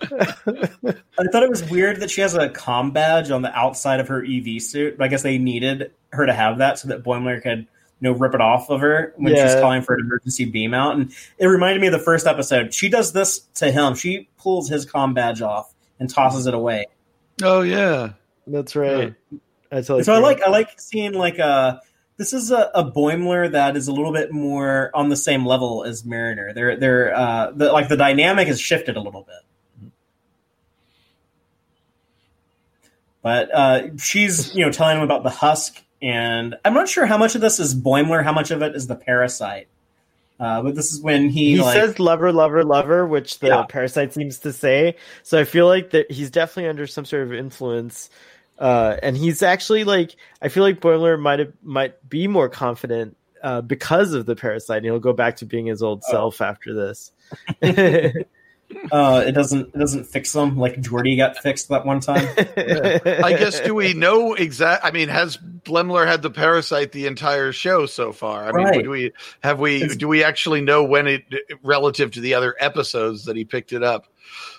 I 0.03 1.25
thought 1.31 1.43
it 1.43 1.51
was 1.51 1.69
weird 1.71 2.01
that 2.01 2.11
she 2.11 2.21
has 2.21 2.35
a 2.35 2.49
com 2.49 2.93
badge 2.93 3.31
on 3.31 3.43
the 3.43 3.57
outside 3.57 4.01
of 4.01 4.09
her 4.09 4.25
EV 4.25 4.63
suit, 4.63 4.99
but 4.99 5.05
I 5.05 5.09
guess 5.09 5.23
they 5.23 5.39
needed 5.39 5.93
her 6.13 6.27
to 6.27 6.33
have 6.33 6.59
that 6.59 6.79
so 6.79 6.89
that 6.89 7.03
Boimler 7.03 7.43
could, 7.43 7.61
you 7.61 7.67
know, 8.01 8.13
rip 8.13 8.35
it 8.35 8.41
off 8.41 8.71
of 8.71 8.81
her 8.81 9.15
when 9.17 9.35
she's 9.35 9.55
calling 9.55 9.83
for 9.83 9.95
an 9.95 10.01
emergency 10.01 10.45
beam 10.45 10.75
out. 10.75 10.97
And 10.97 11.13
it 11.39 11.47
reminded 11.47 11.81
me 11.81 11.89
of 11.89 11.93
the 11.93 11.99
first 11.99 12.27
episode. 12.27 12.75
She 12.75 12.89
does 12.89 13.13
this 13.13 13.41
to 13.55 13.71
him. 13.71 13.95
She 13.95 14.29
pulls 14.39 14.69
his 14.69 14.85
com 14.85 15.15
badge 15.15 15.43
off 15.43 15.73
and 15.99 16.09
tosses 16.09 16.47
it 16.47 16.55
away. 16.55 16.87
oh 17.43 17.63
yeah. 17.63 18.13
that's 18.47 18.77
right 18.77 19.15
I 19.73 19.77
totally 19.77 20.05
so 20.05 20.15
I 20.15 20.19
like 20.19 20.41
I 20.43 20.51
like 20.51 20.79
seeing 20.81 21.13
like 21.13 21.39
a 21.39 21.81
this 22.17 22.33
is 22.33 22.51
a, 22.51 22.71
a 22.75 22.91
Boimler 22.91 23.51
that 23.53 23.77
is 23.77 23.89
a 23.89 23.93
little 23.93 24.13
bit 24.13 24.33
more 24.33 24.91
on 24.95 25.09
the 25.09 25.17
same 25.17 25.45
level 25.45 25.85
as 25.85 26.05
Mariner. 26.05 26.53
They're 26.55 26.77
they're 26.77 27.15
uh 27.15 27.51
the, 27.53 27.73
like 27.73 27.89
the 27.89 27.97
dynamic 27.97 28.49
has 28.49 28.61
shifted 28.61 28.97
a 28.97 29.01
little 29.01 29.23
bit. 29.23 29.37
But 33.27 33.53
uh, 33.53 33.97
she's 33.97 34.55
you 34.55 34.65
know 34.65 34.71
telling 34.71 34.99
him 34.99 35.03
about 35.03 35.25
the 35.25 35.31
husk, 35.31 35.83
and 36.01 36.55
I'm 36.65 36.75
not 36.75 36.89
sure 36.89 37.07
how 37.07 37.19
much 37.19 37.35
of 37.35 37.41
this 37.41 37.59
is 37.59 37.75
Boimler, 37.75 38.23
how 38.23 38.33
much 38.33 38.53
of 38.53 38.63
it 38.63 38.77
is 38.77 38.87
the 38.87 38.95
parasite. 38.95 39.67
Uh, 40.39 40.63
but 40.63 40.77
this 40.77 40.93
is 40.93 41.01
when 41.01 41.29
he, 41.29 41.57
he 41.57 41.61
like, 41.61 41.75
says 41.75 41.99
lover, 41.99 42.33
lover, 42.33 42.63
lover, 42.63 43.05
which 43.05 43.41
the 43.41 43.49
Yeah. 43.49 43.65
parasite 43.69 44.15
seems 44.15 44.39
to 44.39 44.53
say. 44.53 44.95
So 45.25 45.41
I 45.41 45.43
feel 45.45 45.67
like 45.67 45.91
that 45.91 46.09
he's 46.09 46.31
definitely 46.31 46.69
under 46.69 46.87
some 46.87 47.05
sort 47.05 47.25
of 47.25 47.33
influence. 47.33 48.11
Uh, 48.61 48.97
and 49.03 49.17
he's 49.17 49.43
actually 49.43 49.83
like, 49.83 50.15
I 50.41 50.47
feel 50.47 50.63
like 50.63 50.79
Boimler 50.79 51.19
might 51.19 51.41
have, 51.41 51.53
might 51.65 52.09
be 52.09 52.29
more 52.29 52.49
confident 52.49 53.17
uh, 53.43 53.61
because 53.61 54.13
of 54.13 54.25
the 54.27 54.37
parasite. 54.37 54.77
And 54.77 54.87
he'll 54.87 55.01
go 55.01 55.13
back 55.13 55.39
to 55.39 55.47
being 55.47 55.67
his 55.67 55.83
old 55.83 56.05
Oh. 56.07 56.13
self 56.13 56.41
after 56.41 56.75
this. 56.75 57.11
uh, 58.91 59.25
it 59.27 59.33
doesn't 59.33 59.69
it 59.75 59.79
doesn't 59.79 60.05
fix 60.05 60.33
them 60.33 60.57
like 60.57 60.81
Geordi 60.81 61.17
got 61.17 61.37
fixed 61.39 61.69
that 61.69 61.87
one 61.87 62.01
time. 62.01 62.29
I 62.57 63.37
guess 63.39 63.61
do 63.61 63.75
we 63.75 63.95
know 63.95 64.35
exact? 64.35 64.85
I 64.85 64.91
mean, 64.91 65.09
has 65.09 65.39
Blemler 65.67 66.07
had 66.07 66.23
the 66.23 66.31
parasite 66.31 66.93
the 66.93 67.07
entire 67.07 67.53
show 67.53 67.87
so 67.87 68.13
far? 68.13 68.49
I 68.49 68.53
mean, 68.53 68.65
Right. 68.67 68.83
do 68.85 68.91
we 68.91 69.13
have 69.43 69.59
we 69.61 69.77
It's- 69.83 69.97
do 69.97 70.09
we 70.09 70.25
actually 70.25 70.61
know 70.61 70.85
when 70.85 71.07
it 71.07 71.25
relative 71.63 72.13
to 72.13 72.21
the 72.21 72.35
other 72.35 72.55
episodes 72.59 73.25
that 73.27 73.37
he 73.37 73.45
picked 73.45 73.73
it 73.73 73.83
up? 73.83 74.07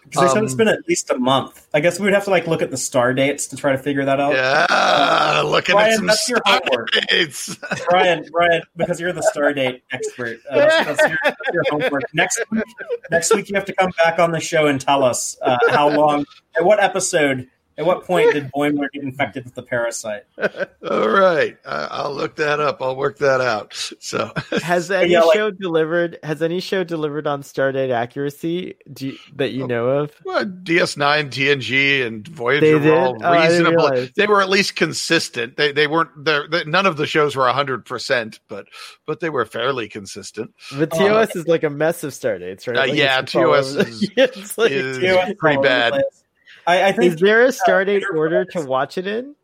Because 0.06 0.22
they 0.22 0.28
said 0.30 0.38
Um, 0.38 0.46
it's 0.46 0.54
been 0.54 0.68
at 0.70 0.88
least 0.88 1.10
a 1.10 1.18
month. 1.18 1.68
I 1.74 1.82
guess 1.82 2.00
we 2.00 2.06
would 2.06 2.14
have 2.14 2.24
to 2.24 2.30
like 2.30 2.48
look 2.48 2.62
at 2.62 2.72
the 2.72 2.78
star 2.78 3.14
dates 3.14 3.48
to 3.48 3.58
try 3.58 3.74
to 3.74 3.78
figure 3.78 4.06
that 4.06 4.20
out. 4.20 4.34
Yeah, 4.34 5.42
looking 5.46 5.76
Brian, 5.76 5.92
at 5.92 5.98
some 5.98 6.06
that's 6.08 6.30
your 6.30 6.40
star 6.46 6.62
homework. 6.64 6.90
dates. 7.10 7.58
Brian, 7.90 8.26
Brian, 8.32 8.62
because 8.78 9.00
you're 9.02 9.12
the 9.12 9.24
star 9.24 9.54
date 9.54 9.84
expert, 9.92 10.40
uh, 10.50 10.56
that's, 10.58 11.02
your, 11.10 11.18
that's 11.24 11.38
your 11.54 11.64
homework. 11.70 12.04
Next 12.14 12.40
week, 12.50 12.64
next 13.12 13.36
week 13.36 13.50
you 13.50 13.56
have 13.56 13.66
to 13.66 13.74
come 13.74 13.92
back 13.98 14.20
on 14.20 14.32
the 14.32 14.40
show 14.40 14.68
and 14.68 14.80
tell 14.80 15.04
us 15.04 15.38
uh, 15.42 15.58
how 15.70 15.90
long, 15.90 16.26
at 16.58 16.64
what 16.64 16.82
episode, 16.82 17.50
at 17.78 17.86
what 17.86 18.06
point 18.06 18.34
did 18.34 18.52
Boimler 18.56 18.88
get 18.92 19.04
infected 19.04 19.46
with 19.46 19.56
the 19.56 19.64
parasite? 19.64 20.24
All 20.90 21.10
right, 21.10 21.58
uh, 21.66 21.88
I'll 21.92 22.14
look 22.14 22.36
that 22.38 22.60
up. 22.60 22.82
I'll 22.82 22.96
work 22.96 23.18
that 23.20 23.42
out. 23.42 23.74
So 24.00 24.32
has 24.64 24.90
any 24.92 25.12
Yeah, 25.12 25.22
like- 25.22 25.36
show 25.36 25.52
delivered? 25.52 26.18
Has 26.24 26.42
any 26.42 26.60
show 26.60 26.84
delivered 26.84 27.28
on 27.28 27.44
Stardate 27.44 27.92
accuracy 27.92 28.76
do 28.92 29.08
you, 29.10 29.18
that 29.36 29.52
you 29.52 29.68
know 29.68 29.88
of? 29.88 30.12
well, 30.26 30.46
DS9, 30.46 31.30
TNG, 31.30 32.06
and 32.06 32.28
Voyager 32.28 32.80
They 32.80 32.90
were 32.90 32.96
all 32.98 33.18
oh, 33.24 33.32
reasonable. 33.34 34.08
They 34.16 34.28
were 34.28 34.42
at 34.42 34.50
least 34.50 34.76
consistent. 34.76 35.58
They 35.58 35.72
they 35.72 35.88
weren't. 35.88 36.10
they're- 36.26 36.48
they- 36.48 36.64
none 36.66 36.86
of 36.86 36.98
the 36.98 37.06
shows 37.08 37.36
were 37.36 37.48
hundred 37.48 37.86
percent, 37.86 38.40
but 38.48 38.68
but 39.06 39.20
they 39.20 39.30
were 39.30 39.46
fairly 39.46 39.88
consistent. 39.88 40.54
But 40.78 40.90
Oh. 40.94 40.98
TOS 40.98 41.36
is 41.36 41.48
like 41.48 41.64
a 41.64 41.70
mess 41.70 42.04
of 42.04 42.12
Stardates, 42.14 42.68
right? 42.68 42.78
Uh, 42.78 42.82
Like, 42.88 42.94
yeah, 42.96 43.20
it's 43.20 43.36
all 43.36 43.44
TOS 43.44 43.74
over 43.76 43.84
the- 43.84 43.90
is- 43.90 44.12
it's 44.18 44.58
like- 44.58 44.72
is- 44.72 44.98
TOS 45.00 45.34
pretty 45.38 45.58
all 45.58 45.60
over 45.60 45.62
the 45.62 45.62
bad. 45.68 45.92
place. 45.94 46.24
I, 46.68 46.90
I 46.90 46.92
think 46.92 47.14
Is 47.14 47.20
there 47.20 47.46
a 47.46 47.48
Stardate 47.48 48.02
Peter 48.02 48.18
order 48.18 48.46
to 48.46 48.62
watch 48.66 48.98
it 48.98 49.08
in? 49.08 49.36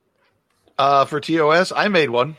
Uh, 0.78 1.06
for 1.06 1.22
TOS, 1.22 1.72
I 1.72 1.88
made 1.88 2.10
one. 2.10 2.36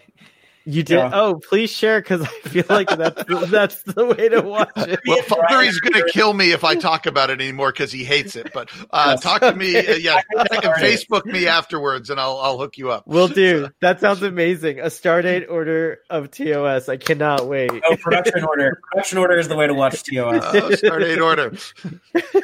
You 0.67 0.83
did? 0.83 0.95
Yeah. 0.97 1.11
Oh, 1.13 1.35
please 1.35 1.71
share 1.71 2.01
because 2.01 2.23
I 2.23 2.27
feel 2.49 2.65
like 2.71 2.89
that's 2.89 3.23
that's 3.51 3.83
the 3.83 4.07
way 4.07 4.31
to 4.31 4.41
watch 4.41 4.71
it. 4.77 4.99
Well, 5.07 5.19
and 5.19 5.27
Father, 5.27 5.43
Brian 5.49 5.65
he's 5.67 5.79
going 5.81 6.03
to 6.03 6.11
kill 6.11 6.33
me 6.33 6.53
if 6.53 6.65
I 6.65 6.75
talk 6.75 7.05
about 7.05 7.29
it 7.29 7.41
anymore 7.41 7.71
because 7.71 7.93
he 7.93 8.03
hates 8.03 8.35
it. 8.35 8.51
But 8.55 8.71
uh, 8.91 9.11
Yes. 9.11 9.21
talk 9.23 9.43
to 9.43 9.55
me, 9.55 9.77
uh, 9.77 9.97
yeah, 9.97 10.21
I 10.39 10.47
can. 10.57 10.73
Facebook 10.75 11.27
me 11.27 11.47
afterwards, 11.47 12.09
and 12.09 12.19
I'll 12.19 12.39
I'll 12.39 12.57
hook 12.59 12.79
you 12.79 12.91
up. 12.91 13.05
We'll 13.07 13.29
do. 13.29 13.69
That 13.81 14.01
sounds 14.01 14.23
amazing. 14.23 14.81
A 14.81 14.85
Stardate 14.87 15.51
order 15.51 15.99
of 16.09 16.31
TOS. 16.31 16.89
I 16.89 16.97
cannot 16.97 17.47
wait. 17.47 17.71
Oh, 17.87 17.97
production 17.97 18.45
order. 18.45 18.81
Production 18.91 19.19
order 19.19 19.37
is 19.39 19.49
the 19.49 19.57
way 19.57 19.67
to 19.67 19.75
watch 19.75 20.03
TOS. 20.03 20.43
Uh, 20.45 20.71
Stardate 20.71 21.23
order. 21.23 21.53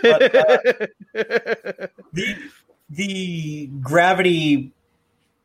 But, 0.03 0.35
uh, 0.35 1.87
the 2.13 2.37
the 2.91 3.67
gravity 3.81 4.73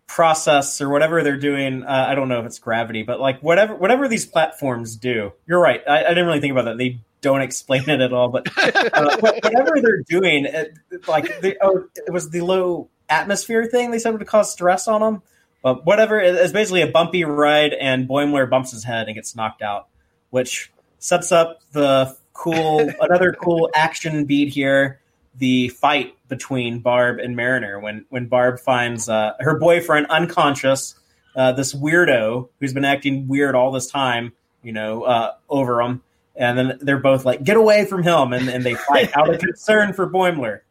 process 0.07 0.81
or 0.81 0.89
whatever 0.89 1.23
they're 1.23 1.35
doing 1.37 1.83
uh, 1.83 2.05
i 2.07 2.13
don't 2.15 2.29
know 2.29 2.39
if 2.39 2.45
it's 2.45 2.59
gravity 2.59 3.01
but 3.03 3.19
like 3.19 3.41
whatever 3.41 3.73
whatever 3.75 4.07
these 4.07 4.25
platforms 4.25 4.95
do 4.95 5.31
you're 5.47 5.59
right. 5.59 5.81
I, 5.87 6.05
I 6.05 6.09
didn't 6.09 6.27
really 6.27 6.39
think 6.41 6.51
about 6.51 6.65
that. 6.65 6.77
They 6.77 6.99
don't 7.21 7.41
explain 7.41 7.89
it 7.89 8.01
at 8.01 8.13
all 8.13 8.29
but 8.29 8.47
uh, 8.57 9.17
whatever 9.19 9.81
they're 9.81 10.03
doing 10.07 10.45
it, 10.45 10.73
like 11.07 11.27
oh 11.61 11.85
it 11.95 12.11
was 12.13 12.29
the 12.29 12.41
low 12.41 12.87
atmosphere 13.09 13.65
thing 13.65 13.89
they 13.91 13.97
said 13.99 14.11
would 14.17 14.27
cause 14.27 14.51
stress 14.51 14.87
on 14.87 15.01
them 15.01 15.21
but 15.63 15.85
whatever 15.85 16.19
it- 16.19 16.35
it's 16.35 16.53
basically 16.53 16.81
a 16.81 16.87
bumpy 16.87 17.23
ride 17.23 17.73
and 17.73 18.07
boimler 18.07 18.47
bumps 18.47 18.71
his 18.71 18.83
head 18.83 19.07
and 19.07 19.15
gets 19.15 19.35
knocked 19.35 19.63
out 19.63 19.87
which 20.29 20.71
sets 20.99 21.31
up 21.31 21.61
the 21.71 22.15
cool 22.33 22.91
another 23.01 23.33
cool 23.33 23.71
action 23.73 24.25
beat 24.25 24.49
here 24.49 24.99
the 25.37 25.69
fight 25.69 26.15
between 26.27 26.79
Barb 26.79 27.19
and 27.19 27.35
Mariner 27.35 27.79
when 27.79 28.05
when 28.09 28.27
Barb 28.27 28.59
finds 28.59 29.09
uh, 29.09 29.33
her 29.39 29.59
boyfriend 29.59 30.07
unconscious, 30.07 30.95
uh, 31.35 31.51
this 31.51 31.73
weirdo 31.73 32.49
who's 32.59 32.73
been 32.73 32.85
acting 32.85 33.27
weird 33.27 33.55
all 33.55 33.71
this 33.71 33.87
time, 33.87 34.33
you 34.63 34.71
know, 34.71 35.03
uh, 35.03 35.33
over 35.49 35.81
him, 35.81 36.01
and 36.35 36.57
then 36.57 36.79
they're 36.81 36.97
both 36.99 37.25
like, 37.25 37.43
"Get 37.43 37.57
away 37.57 37.85
from 37.85 38.03
him!" 38.03 38.33
and, 38.33 38.47
and 38.49 38.63
they 38.63 38.75
fight 38.75 39.15
out 39.15 39.33
of 39.33 39.39
concern 39.39 39.93
for 39.93 40.09
Boimler. 40.09 40.61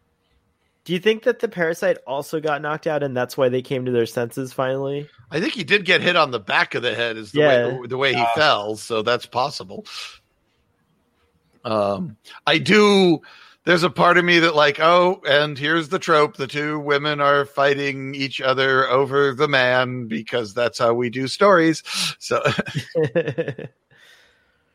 Do 0.85 0.93
you 0.93 0.99
think 0.99 1.23
that 1.23 1.39
the 1.39 1.49
parasite 1.49 1.97
also 2.07 2.41
got 2.41 2.61
knocked 2.61 2.87
out 2.87 3.03
and 3.03 3.17
that's 3.17 3.39
why 3.39 3.49
they 3.49 3.63
came 3.63 3.87
to 3.87 3.91
their 3.91 4.05
senses 4.05 4.53
finally? 4.53 5.09
I 5.31 5.41
think 5.41 5.55
he 5.55 5.65
did 5.65 5.87
get 5.87 6.03
hit 6.03 6.15
on 6.15 6.31
the 6.31 6.39
back 6.39 6.75
of 6.75 6.83
the 6.83 6.95
head, 6.95 7.17
is 7.17 7.33
the 7.33 7.41
Yeah. 7.41 7.69
way 7.69 7.87
the 7.87 7.97
way 7.97 8.13
he 8.13 8.21
Uh, 8.21 8.27
fell. 8.35 8.77
So 8.77 9.01
that's 9.01 9.25
possible. 9.25 9.87
Um, 11.65 12.17
I 12.47 12.59
do. 12.59 13.23
There's 13.65 13.83
a 13.83 13.91
part 13.91 14.19
of 14.19 14.25
me 14.25 14.39
that 14.41 14.55
like, 14.55 14.79
oh, 14.79 15.23
and 15.27 15.59
here's 15.59 15.89
the 15.89 15.99
trope: 15.99 16.37
the 16.37 16.47
two 16.47 16.79
women 16.79 17.21
are 17.21 17.47
fighting 17.47 18.15
each 18.15 18.41
other 18.41 18.89
over 18.89 19.33
the 19.35 19.49
man 19.49 20.07
because 20.07 20.53
that's 20.53 20.79
how 20.79 20.93
we 20.95 21.09
do 21.11 21.27
stories. 21.29 21.83
So 22.19 22.43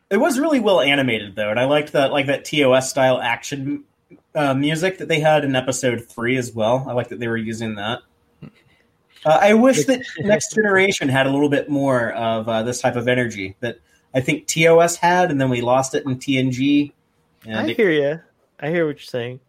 It 0.09 0.17
was 0.17 0.39
really 0.39 0.59
well 0.59 0.81
animated 0.81 1.35
though, 1.35 1.51
and 1.51 1.59
I 1.59 1.65
liked 1.65 1.91
that 1.91 2.11
like 2.11 2.25
that 2.27 2.43
TOS 2.43 2.89
style 2.89 3.19
action 3.19 3.83
uh, 4.33 4.55
music 4.55 4.97
that 4.97 5.07
they 5.07 5.19
had 5.19 5.45
in 5.45 5.55
episode 5.55 6.07
three 6.09 6.35
as 6.35 6.51
well. 6.51 6.83
I 6.87 6.93
like 6.93 7.09
that 7.09 7.19
they 7.19 7.27
were 7.27 7.37
using 7.37 7.75
that. 7.75 7.99
Uh, 8.41 8.47
I 9.39 9.53
wish 9.53 9.85
that 9.85 10.01
Next 10.19 10.55
Generation 10.55 11.09
had 11.09 11.27
a 11.27 11.29
little 11.29 11.49
bit 11.49 11.69
more 11.69 12.11
of 12.13 12.49
uh, 12.49 12.63
this 12.63 12.81
type 12.81 12.95
of 12.95 13.07
energy 13.07 13.55
that 13.59 13.79
I 14.13 14.21
think 14.21 14.47
TOS 14.47 14.95
had, 14.95 15.29
and 15.29 15.39
then 15.39 15.49
we 15.49 15.61
lost 15.61 15.93
it 15.93 16.05
in 16.05 16.15
TNG. 16.15 16.91
And 17.45 17.55
I 17.55 17.67
it- 17.67 17.77
hear 17.77 17.91
you. 17.91 18.19
I 18.59 18.69
hear 18.69 18.85
what 18.85 18.97
you're 18.97 19.03
saying. 19.03 19.39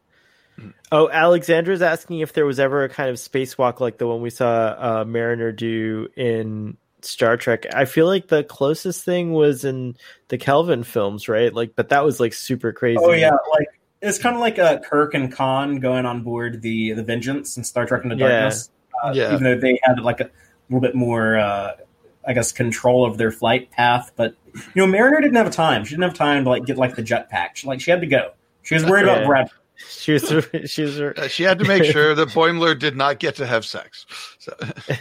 Oh, 0.93 1.09
Alexandra's 1.09 1.81
asking 1.81 2.21
if 2.21 2.33
there 2.35 2.45
was 2.45 2.61
ever 2.61 2.85
a 2.85 2.89
kind 2.89 3.09
of 3.09 3.17
spacewalk 3.17 3.81
like 3.81 3.97
the 3.99 4.07
one 4.07 4.21
we 4.21 4.29
saw 4.31 4.75
uh, 4.79 5.05
Mariner 5.07 5.53
do 5.53 6.09
in 6.17 6.77
Star 7.01 7.39
Trek. 7.39 7.65
I 7.75 7.87
feel 7.87 8.07
like 8.07 8.29
the 8.29 8.45
closest 8.45 9.03
thing 9.05 9.33
was 9.33 9.65
in 9.65 9.97
the 10.29 10.37
Kelvin 10.37 10.83
films, 10.85 11.29
right? 11.31 11.53
Like, 11.55 11.75
but 11.77 11.89
that 11.89 12.05
was 12.05 12.21
like 12.21 12.35
super 12.35 12.73
crazy. 12.73 12.99
oh 13.03 13.13
yeah, 13.13 13.31
like 13.53 13.69
it's 14.03 14.19
kind 14.19 14.35
of 14.37 14.41
like 14.41 14.59
uh, 14.59 14.81
Kirk 14.81 15.15
and 15.15 15.33
Khan 15.33 15.81
going 15.81 16.05
on 16.05 16.23
board 16.23 16.61
the 16.61 16.93
the 16.93 17.03
Vengeance 17.03 17.57
in 17.57 17.65
Star 17.65 17.87
Trek 17.87 18.05
Into 18.05 18.17
Yeah. 18.17 18.29
Darkness. 18.29 18.71
Uh, 19.03 19.13
Yeah. 19.15 19.33
even 19.33 19.45
though 19.45 19.59
they 19.59 19.81
had 19.83 20.01
like 20.01 20.21
a 20.21 20.29
little 20.69 20.81
bit 20.83 20.95
more, 20.95 21.39
uh, 21.39 21.73
I 22.27 22.35
guess, 22.35 22.53
control 22.53 23.07
of 23.07 23.17
their 23.17 23.31
flight 23.33 23.71
path. 23.71 24.13
But 24.15 24.35
you 24.55 24.61
know, 24.75 24.87
Mariner 24.87 25.23
didn't 25.23 25.37
have 25.37 25.51
time. 25.53 25.85
She 25.87 25.91
didn't 25.95 26.05
have 26.05 26.15
time 26.15 26.45
to 26.45 26.51
like 26.51 26.67
get 26.67 26.77
like 26.77 26.97
the 26.97 27.03
jetpack. 27.03 27.51
She, 27.55 27.67
like 27.67 27.81
she 27.81 27.91
had 27.91 28.03
to 28.03 28.07
go. 28.07 28.33
She 28.71 28.75
was 28.77 28.87
worried 28.87 29.07
Yeah. 29.07 29.15
about 29.17 29.27
Brad. 29.27 29.51
She 29.89 30.13
was. 30.13 30.47
She 30.67 30.83
was. 30.83 31.01
uh, 31.01 31.27
she 31.29 31.43
had 31.43 31.59
to 31.59 31.65
make 31.65 31.85
sure 31.85 32.15
that 32.15 32.29
Boimler 32.35 32.79
did 32.79 32.97
not 32.97 33.19
get 33.19 33.37
to 33.37 33.47
have 33.47 33.65
sex. 33.65 34.07
So 34.39 34.55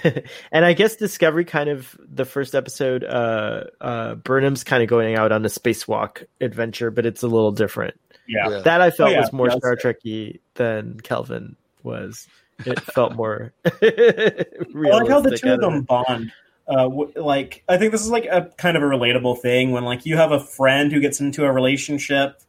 and 0.52 0.66
I 0.66 0.74
guess 0.74 0.96
Discovery 0.96 1.46
kind 1.46 1.70
of 1.70 1.96
the 2.00 2.26
first 2.26 2.56
episode, 2.56 3.04
uh, 3.04 3.66
uh, 3.82 4.16
Burnham's 4.16 4.64
kind 4.64 4.82
of 4.82 4.90
going 4.90 5.16
out 5.16 5.32
on 5.32 5.44
a 5.46 5.50
spacewalk 5.50 6.24
adventure, 6.42 6.92
but 6.92 7.06
it's 7.06 7.22
a 7.24 7.28
little 7.28 7.52
different. 7.52 8.00
Yeah. 8.28 8.50
yeah. 8.50 8.60
That 8.62 8.82
I 8.82 8.90
felt 8.92 9.10
Oh, 9.10 9.14
yeah. 9.14 9.20
was 9.20 9.34
more 9.34 9.48
Yeah, 9.50 9.58
Star 9.58 9.76
that's 9.76 9.86
Trekky 9.86 10.40
than 10.56 11.00
Kelvin 11.02 11.56
was. 11.84 12.28
It 12.66 12.80
felt 12.80 13.16
more. 13.16 13.54
I 13.66 13.72
like 14.74 15.08
how 15.10 15.22
the 15.22 15.38
two 15.38 15.54
of 15.54 15.62
them 15.62 15.84
bond. 15.84 16.32
Uh, 16.68 16.84
w- 16.84 17.12
like 17.16 17.64
I 17.68 17.78
think 17.78 17.92
this 17.92 18.02
is 18.02 18.10
like 18.12 18.26
a 18.26 18.50
kind 18.58 18.78
of 18.78 18.84
a 18.84 18.86
relatable 18.86 19.42
thing 19.42 19.72
when 19.72 19.84
like 19.84 20.06
you 20.06 20.18
have 20.18 20.32
a 20.32 20.40
friend 20.40 20.92
who 20.92 21.00
gets 21.00 21.20
into 21.20 21.44
a 21.46 21.52
relationship, 21.52 22.40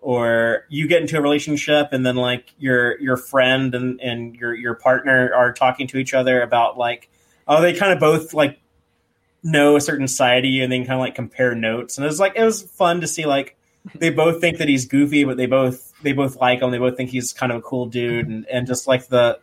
or 0.00 0.64
you 0.68 0.88
get 0.88 1.00
into 1.02 1.18
a 1.18 1.20
relationship 1.20 1.88
and 1.92 2.04
then 2.06 2.16
like 2.16 2.52
your 2.58 2.98
your 3.00 3.16
friend 3.16 3.74
and 3.74 4.00
and 4.00 4.34
your 4.36 4.54
your 4.54 4.74
partner 4.74 5.32
are 5.34 5.52
talking 5.52 5.86
to 5.86 5.98
each 5.98 6.14
other 6.14 6.40
about 6.42 6.78
like 6.78 7.10
oh 7.46 7.60
they 7.60 7.72
kind 7.74 7.92
of 7.92 7.98
both 8.00 8.32
like 8.34 8.58
know 9.42 9.76
a 9.76 9.80
certain 9.80 10.08
side 10.08 10.44
of 10.44 10.50
you 10.50 10.62
and 10.62 10.72
then 10.72 10.80
kind 10.82 10.94
of 10.94 11.00
like 11.00 11.14
compare 11.14 11.54
notes 11.54 11.96
and 11.98 12.04
it 12.04 12.08
was 12.08 12.20
like 12.20 12.32
it 12.36 12.44
was 12.44 12.62
fun 12.62 13.00
to 13.00 13.06
see 13.06 13.26
like 13.26 13.56
they 13.94 14.10
both 14.10 14.40
think 14.40 14.58
that 14.58 14.68
he's 14.68 14.86
goofy 14.86 15.24
but 15.24 15.36
they 15.36 15.46
both 15.46 15.92
they 16.02 16.12
both 16.12 16.36
like 16.36 16.60
him 16.60 16.70
they 16.70 16.78
both 16.78 16.96
think 16.96 17.10
he's 17.10 17.32
kind 17.32 17.50
of 17.52 17.58
a 17.58 17.62
cool 17.62 17.86
dude 17.86 18.26
and 18.28 18.46
and 18.48 18.66
just 18.66 18.86
like 18.86 19.06
the 19.08 19.38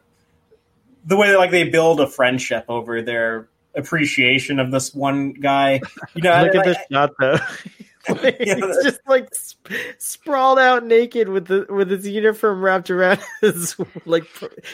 the 1.05 1.15
way 1.17 1.29
that 1.31 1.37
like 1.37 1.51
they 1.51 1.69
build 1.69 1.99
a 2.01 2.07
friendship 2.07 2.65
over 2.67 3.01
their 3.01 3.47
appreciation 3.75 4.59
of 4.59 4.71
this 4.71 4.93
one 4.93 5.31
guy. 5.33 5.79
You 6.15 6.21
know, 6.23 6.41
Look 6.43 6.55
I- 6.55 6.57
at 6.59 6.65
I- 6.65 6.67
this 6.69 6.77
shot 6.91 7.11
though. 7.19 7.37
He's 8.39 8.83
just 8.83 8.99
like 9.07 9.29
sp- 9.35 9.73
sprawled 9.97 10.59
out 10.59 10.85
naked 10.85 11.27
with 11.29 11.47
the 11.47 11.65
with 11.69 11.89
his 11.91 12.07
uniform 12.07 12.61
wrapped 12.61 12.89
around 12.89 13.19
his 13.41 13.75
like 14.05 14.23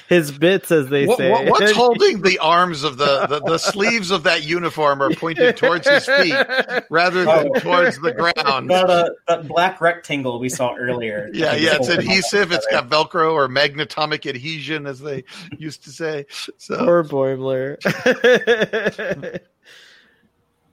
his 0.08 0.32
bits, 0.32 0.72
as 0.72 0.90
they 0.90 1.08
What, 1.08 1.18
say. 1.18 1.32
what- 1.32 1.46
what's 1.48 1.72
holding 1.72 2.22
the 2.22 2.40
arms 2.40 2.84
of 2.84 2.98
the, 2.98 3.26
the 3.28 3.40
the 3.42 3.58
sleeves 3.58 4.12
of 4.12 4.24
that 4.24 4.44
uniform 4.44 5.02
are 5.02 5.10
pointed 5.16 5.58
towards 5.58 5.88
his 5.88 6.06
feet 6.06 6.36
rather 6.90 7.26
than 7.26 7.50
Oh. 7.56 7.60
towards 7.60 8.00
the 8.00 8.14
ground. 8.14 8.70
That, 8.70 8.90
uh, 8.90 9.10
that 9.28 9.48
black 9.48 9.82
rectangle 9.82 10.40
we 10.40 10.50
saw 10.50 10.76
earlier. 10.76 11.30
Yeah, 11.34 11.56
yeah, 11.56 11.76
it's 11.76 11.90
adhesive. 11.90 12.52
It's 12.52 12.68
got 12.68 12.90
Velcro 12.90 13.34
or 13.34 13.48
magnatomic 13.48 14.26
adhesion, 14.26 14.86
as 14.86 15.00
they 15.00 15.24
used 15.58 15.84
to 15.86 15.90
say. 15.90 16.26
So, 16.58 16.78
Poor 16.78 17.04
Boimler. 17.04 17.78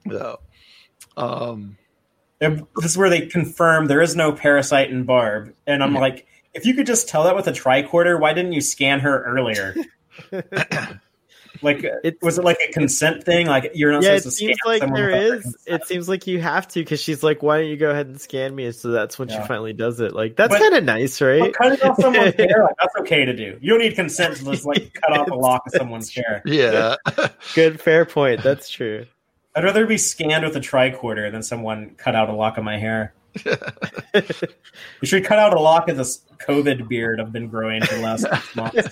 no. 0.05 0.37
um, 1.17 1.77
And 2.41 2.67
this 2.77 2.93
is 2.93 2.97
where 2.97 3.11
they 3.11 3.27
confirm 3.27 3.87
there 3.87 4.01
is 4.01 4.17
no 4.17 4.33
parasite 4.33 4.91
in 4.91 5.05
Barb, 5.05 5.55
and 5.67 5.83
I'm 5.83 5.95
like, 5.95 6.27
if 6.55 6.65
you 6.67 6.75
could 6.75 6.87
just 6.87 7.09
tell 7.09 7.25
that 7.25 7.37
with 7.37 7.47
a 7.47 7.53
tricorder, 7.53 8.19
why 8.19 8.33
didn't 8.33 8.53
you 8.55 8.61
scan 8.61 9.01
her 9.01 9.23
earlier? 9.25 9.75
like, 11.63 11.85
uh, 11.85 11.99
It's- 12.03 12.15
was 12.23 12.39
it 12.39 12.45
like 12.45 12.59
a 12.67 12.73
consent 12.73 13.25
thing? 13.25 13.47
Like 13.47 13.73
you're 13.75 13.93
not 13.93 14.03
yeah, 14.03 14.17
supposed 14.19 14.25
to 14.25 14.31
seems 14.31 14.57
scan 14.59 14.73
like 14.73 14.81
someone 14.83 15.01
there 15.01 15.07
without 15.11 15.21
their 15.29 15.35
is. 15.37 15.43
consent. 15.43 15.83
It 15.83 15.87
seems 15.87 16.09
like 16.09 16.27
you 16.27 16.41
have 16.41 16.67
to 16.69 16.81
because 16.81 17.01
she's 17.01 17.23
like, 17.23 17.43
"Why 17.43 17.59
don't 17.61 17.69
you 17.69 17.77
go 17.77 17.91
ahead 17.91 18.07
and 18.07 18.21
scan 18.21 18.55
me?" 18.55 18.73
So 18.73 18.89
that's 18.91 19.19
when 19.19 19.29
Yeah. 19.29 19.43
she 19.43 19.49
finally 19.49 19.73
does 19.73 20.01
it. 20.01 20.15
Like 20.15 20.37
that's 20.37 20.57
kind 20.57 20.75
of 20.75 20.85
nice, 20.85 21.21
right? 21.21 21.41
But 21.41 21.53
cutting 21.55 21.83
off 21.89 22.01
someone's 22.01 22.35
hair, 22.39 22.65
like, 22.65 22.77
that's 22.81 22.97
okay 23.01 23.25
to 23.27 23.35
do. 23.37 23.59
You 23.61 23.71
don't 23.71 23.81
need 23.81 23.95
consent 23.95 24.37
to 24.37 24.45
just 24.45 24.65
like 24.67 24.93
cut 25.07 25.19
off 25.19 25.29
a 25.31 25.35
lock 25.35 25.67
of 25.67 25.73
someone's 25.75 26.13
hair. 26.15 26.43
yeah. 26.47 26.97
Good, 27.55 27.81
fair 27.81 28.05
point. 28.07 28.43
That's 28.43 28.71
true. 28.71 29.07
I'd 29.55 29.65
rather 29.65 29.87
be 29.87 29.99
scanned 29.99 30.45
with 30.45 30.57
a 30.57 30.61
tricorder 30.61 31.31
than 31.33 31.43
someone 31.43 31.95
cut 31.97 32.15
out 32.15 32.29
a 32.29 32.33
lock 32.33 32.57
of 32.59 32.65
my 32.65 32.79
hair. 32.79 33.15
you 33.45 34.23
should 35.05 35.25
cut 35.25 35.39
out 35.39 35.55
a 35.55 35.61
lock 35.61 35.89
of 35.89 35.97
this 35.97 36.23
COVID 36.47 36.89
beard 36.89 37.21
I've 37.21 37.33
been 37.33 37.49
growing 37.49 37.83
for 37.83 37.95
the 37.97 38.01
last 38.03 38.23
six 38.23 38.57
months. 38.57 38.89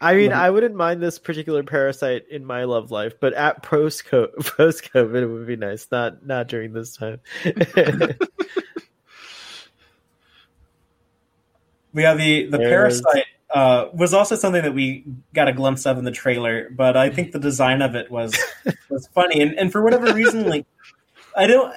I 0.00 0.14
mean, 0.14 0.32
I 0.32 0.50
wouldn't 0.50 0.74
mind 0.74 1.00
this 1.00 1.18
particular 1.20 1.62
parasite 1.62 2.24
in 2.28 2.44
my 2.44 2.64
love 2.64 2.90
life, 2.90 3.14
but 3.20 3.32
at 3.34 3.62
post 3.62 4.04
post 4.10 4.34
COVID, 4.92 5.22
it 5.22 5.26
would 5.26 5.46
be 5.46 5.56
nice. 5.56 5.86
Not 5.92 6.26
not 6.26 6.48
during 6.48 6.72
this 6.72 6.96
time. 6.96 7.20
We 11.92 12.02
have 12.02 12.18
the 12.18 12.46
the 12.46 12.58
There's- 12.58 13.00
parasite 13.02 13.26
uh, 13.54 13.88
was 13.92 14.14
also 14.14 14.36
something 14.36 14.62
that 14.62 14.74
we 14.74 15.04
got 15.34 15.48
a 15.48 15.52
glimpse 15.52 15.84
of 15.86 15.98
in 15.98 16.04
the 16.04 16.10
trailer, 16.10 16.68
but 16.70 16.96
I 16.96 17.10
think 17.10 17.32
the 17.32 17.38
design 17.38 17.82
of 17.82 17.94
it 17.94 18.10
was 18.10 18.34
was 18.88 19.06
funny, 19.08 19.40
and 19.42 19.58
and 19.58 19.70
for 19.72 19.82
whatever 19.82 20.12
reason, 20.14 20.46
like 20.48 20.66
I 21.36 21.46
don't. 21.46 21.74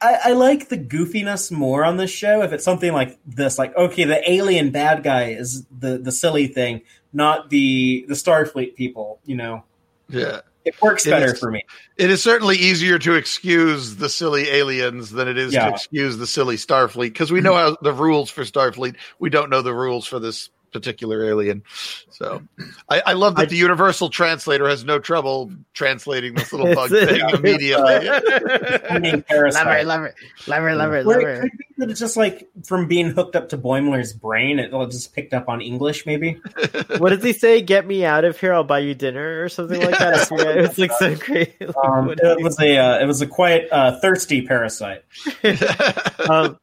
I, 0.00 0.18
I 0.24 0.32
like 0.32 0.68
the 0.68 0.76
goofiness 0.76 1.50
more 1.50 1.82
on 1.82 1.96
this 1.96 2.10
show. 2.10 2.42
If 2.42 2.52
it's 2.52 2.64
something 2.64 2.92
like 2.92 3.18
this, 3.24 3.58
like 3.58 3.74
okay, 3.76 4.04
the 4.04 4.30
alien 4.30 4.70
bad 4.70 5.02
guy 5.02 5.30
is 5.30 5.64
the 5.78 5.96
the 5.96 6.12
silly 6.12 6.46
thing, 6.48 6.82
not 7.12 7.48
the 7.48 8.04
the 8.08 8.14
Starfleet 8.14 8.74
people. 8.74 9.20
You 9.24 9.36
know, 9.36 9.64
Yeah. 10.10 10.40
it 10.66 10.74
works 10.82 11.06
better 11.06 11.32
is- 11.32 11.38
for 11.38 11.50
me. 11.50 11.62
It 11.96 12.10
is 12.10 12.22
certainly 12.22 12.56
easier 12.56 12.98
to 12.98 13.14
excuse 13.14 13.96
the 13.96 14.10
silly 14.10 14.48
aliens 14.50 15.10
than 15.10 15.28
it 15.28 15.38
is 15.38 15.54
Yeah. 15.54 15.68
to 15.68 15.74
excuse 15.74 16.18
the 16.18 16.26
silly 16.26 16.56
Starfleet 16.56 17.04
because 17.14 17.32
we 17.32 17.40
know 17.40 17.54
how 17.54 17.76
the 17.80 17.92
rules 17.94 18.28
for 18.28 18.42
Starfleet. 18.42 18.96
We 19.20 19.30
don't 19.30 19.48
know 19.48 19.62
the 19.62 19.72
rules 19.74 20.06
for 20.06 20.18
this 20.18 20.50
particular 20.74 21.24
alien. 21.24 21.62
So 22.10 22.42
I, 22.90 23.00
I 23.06 23.12
love 23.14 23.36
that 23.36 23.42
I- 23.42 23.46
the 23.46 23.56
universal 23.56 24.10
translator 24.10 24.68
has 24.68 24.84
no 24.84 24.98
trouble 24.98 25.50
translating 25.72 26.34
this 26.34 26.52
little 26.52 26.74
bug 26.74 26.92
It's- 26.92 27.08
thing 27.08 27.30
immediately. 27.30 28.08
I 28.90 28.98
mean, 28.98 29.22
parasite. 29.22 29.86
love 29.86 30.02
it, 30.04 30.12
love 30.46 30.64
it, 30.64 30.74
love 30.74 30.92
it, 30.92 31.06
Or 31.06 31.30
it 31.30 31.42
be 31.44 31.58
that 31.78 31.90
it's 31.90 31.98
just 32.00 32.16
like 32.16 32.48
from 32.66 32.86
being 32.88 33.10
hooked 33.10 33.34
up 33.36 33.48
to 33.50 33.58
Boimler's 33.58 34.12
brain, 34.12 34.58
it 34.58 34.72
all 34.74 34.86
just 34.86 35.14
picked 35.14 35.32
up 35.32 35.48
on 35.48 35.60
English, 35.62 36.04
maybe. 36.06 36.40
What 36.98 37.10
does 37.10 37.22
he 37.24 37.32
say? 37.32 37.60
Get 37.62 37.86
me 37.86 38.04
out 38.04 38.24
of 38.24 38.38
here! 38.38 38.52
I'll 38.52 38.62
buy 38.64 38.80
you 38.80 38.94
dinner 38.94 39.42
or 39.42 39.48
something 39.48 39.80
like 39.80 39.98
that. 39.98 40.14
I 40.14 40.24
forget. 40.24 40.56
It 40.58 40.60
was 40.68 40.78
like 40.78 40.92
so 40.98 41.14
great. 41.16 41.54
Like, 41.60 41.76
Um, 41.84 42.10
it 42.10 42.18
he 42.38 42.42
was 42.44 42.58
a 42.60 42.76
uh, 42.78 42.98
it 43.00 43.06
was 43.06 43.20
a 43.22 43.26
quite 43.26 43.70
uh, 43.72 43.98
thirsty 44.00 44.42
parasite. 44.46 45.04
um, 46.28 46.58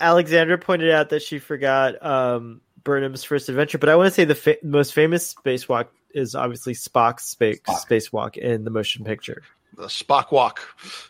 Alexandra 0.00 0.58
pointed 0.58 0.90
out 0.90 1.10
that 1.10 1.22
she 1.22 1.38
forgot 1.38 2.04
um, 2.04 2.60
Burnham's 2.86 3.24
first 3.24 3.48
adventure, 3.50 3.78
but 3.78 3.88
I 3.88 3.96
want 3.96 4.06
to 4.06 4.10
say 4.12 4.24
the 4.24 4.34
fa- 4.36 4.56
most 4.62 4.94
famous 4.94 5.34
spacewalk 5.34 5.88
is 6.14 6.34
obviously 6.34 6.72
Spock's 6.72 7.24
space 7.24 7.60
Spock. 7.60 7.86
spacewalk 7.86 8.36
in 8.38 8.64
the 8.64 8.70
motion 8.70 9.04
picture, 9.04 9.42
the 9.76 9.88
Spock 9.88 10.32
walk. 10.32 10.60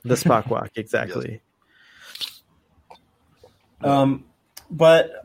the 0.03 0.17
Spock 0.17 0.47
walk, 0.51 0.71
exactly. 0.75 1.43
Um, 3.83 4.25
but 4.71 5.23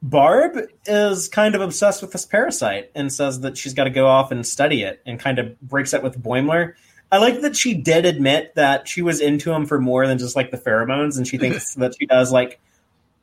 Barb 0.00 0.56
is 0.86 1.28
kind 1.28 1.54
of 1.54 1.60
obsessed 1.60 2.00
with 2.00 2.12
this 2.12 2.24
parasite 2.24 2.90
and 2.94 3.12
says 3.12 3.40
that 3.40 3.58
she's 3.58 3.74
got 3.74 3.84
to 3.84 3.90
go 3.90 4.06
off 4.06 4.30
and 4.30 4.46
study 4.46 4.82
it, 4.82 5.02
and 5.04 5.18
kind 5.20 5.38
of 5.38 5.60
breaks 5.60 5.92
up 5.92 6.02
with 6.02 6.22
Boimler. 6.22 6.74
I 7.10 7.18
like 7.18 7.40
that 7.40 7.56
she 7.56 7.74
did 7.74 8.04
admit 8.04 8.54
that 8.54 8.86
she 8.86 9.02
was 9.02 9.20
into 9.20 9.50
him 9.50 9.66
for 9.66 9.80
more 9.80 10.06
than 10.06 10.18
just 10.18 10.36
like 10.36 10.50
the 10.50 10.58
pheromones, 10.58 11.16
and 11.16 11.26
she 11.26 11.38
thinks 11.38 11.74
that 11.76 11.94
she 11.98 12.06
does 12.06 12.32
like 12.32 12.60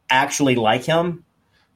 actually 0.09 0.55
like 0.55 0.83
him. 0.83 1.24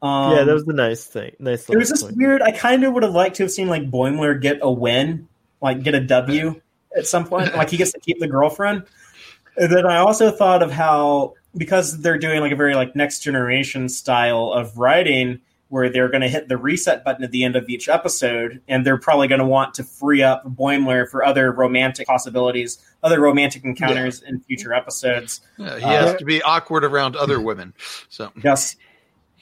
Um, 0.02 0.36
yeah, 0.38 0.44
that 0.44 0.54
was 0.54 0.66
the 0.66 0.74
nice 0.74 1.04
thing. 1.06 1.36
Nice. 1.40 1.66
There 1.66 1.78
was 1.78 1.90
little 1.90 2.08
this 2.08 2.16
point. 2.16 2.18
weird. 2.18 2.42
I 2.42 2.52
kind 2.52 2.84
of 2.84 2.94
would 2.94 3.04
have 3.04 3.14
liked 3.14 3.36
to 3.38 3.44
have 3.44 3.52
seen 3.52 3.68
like 3.68 3.90
Boimler 3.90 4.40
get 4.42 4.60
a 4.62 4.72
win, 4.72 5.28
like 5.62 5.84
get 5.84 5.94
a 5.96 6.00
W 6.00 6.62
at 6.98 7.06
some 7.08 7.26
point. 7.26 7.54
Like 7.56 7.70
he 7.70 7.78
gets 7.78 7.92
to 7.94 8.00
keep 8.00 8.20
the 8.20 8.28
girlfriend. 8.28 8.84
And 9.58 9.72
then 9.72 9.86
I 9.86 9.98
also 9.98 10.32
thought 10.32 10.64
of 10.64 10.72
how 10.72 11.34
because 11.58 12.00
they're 12.02 12.18
doing 12.18 12.40
like 12.40 12.52
a 12.52 12.56
very 12.56 12.76
like 12.76 12.96
next 12.96 13.20
generation 13.20 13.90
style 13.90 14.54
of 14.54 14.78
writing, 14.78 15.42
where 15.68 15.90
they're 15.90 16.08
going 16.08 16.22
to 16.22 16.30
hit 16.30 16.48
the 16.48 16.56
reset 16.58 17.04
button 17.04 17.24
at 17.24 17.32
the 17.32 17.44
end 17.44 17.56
of 17.58 17.68
each 17.70 17.90
episode, 17.90 18.62
and 18.68 18.86
they're 18.86 18.98
probably 18.98 19.28
going 19.28 19.40
to 19.40 19.46
want 19.46 19.74
to 19.76 19.84
free 19.84 20.24
up 20.24 20.46
Boimler 20.46 21.10
for 21.10 21.26
other 21.26 21.52
romantic 21.52 22.08
possibilities, 22.08 22.78
other 23.04 23.20
romantic 23.20 23.64
encounters 23.66 24.22
in 24.22 24.40
future 24.40 24.74
episodes. 24.74 25.42
Yeah, 25.58 25.78
he 25.78 25.84
Uh, 25.84 25.90
has 26.08 26.16
to 26.16 26.26
be 26.26 26.42
awkward 26.42 26.86
around 26.86 27.16
other 27.18 27.42
women. 27.42 27.74
So 28.10 28.32
Yes, 28.44 28.78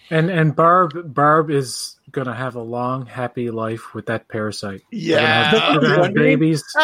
And 0.09 0.29
and 0.29 0.55
Barb 0.55 1.13
Barb 1.13 1.49
is 1.49 1.97
gonna 2.11 2.33
have 2.33 2.55
a 2.55 2.61
long, 2.61 3.05
happy 3.05 3.49
life 3.51 3.93
with 3.93 4.05
that 4.07 4.27
parasite. 4.29 4.81
They're 4.91 5.17
gonna 5.17 5.27
have, 5.27 5.53
yeah, 5.53 5.79
they're 5.79 5.89
gonna 5.95 6.03
have 6.05 6.13
babies. 6.13 6.63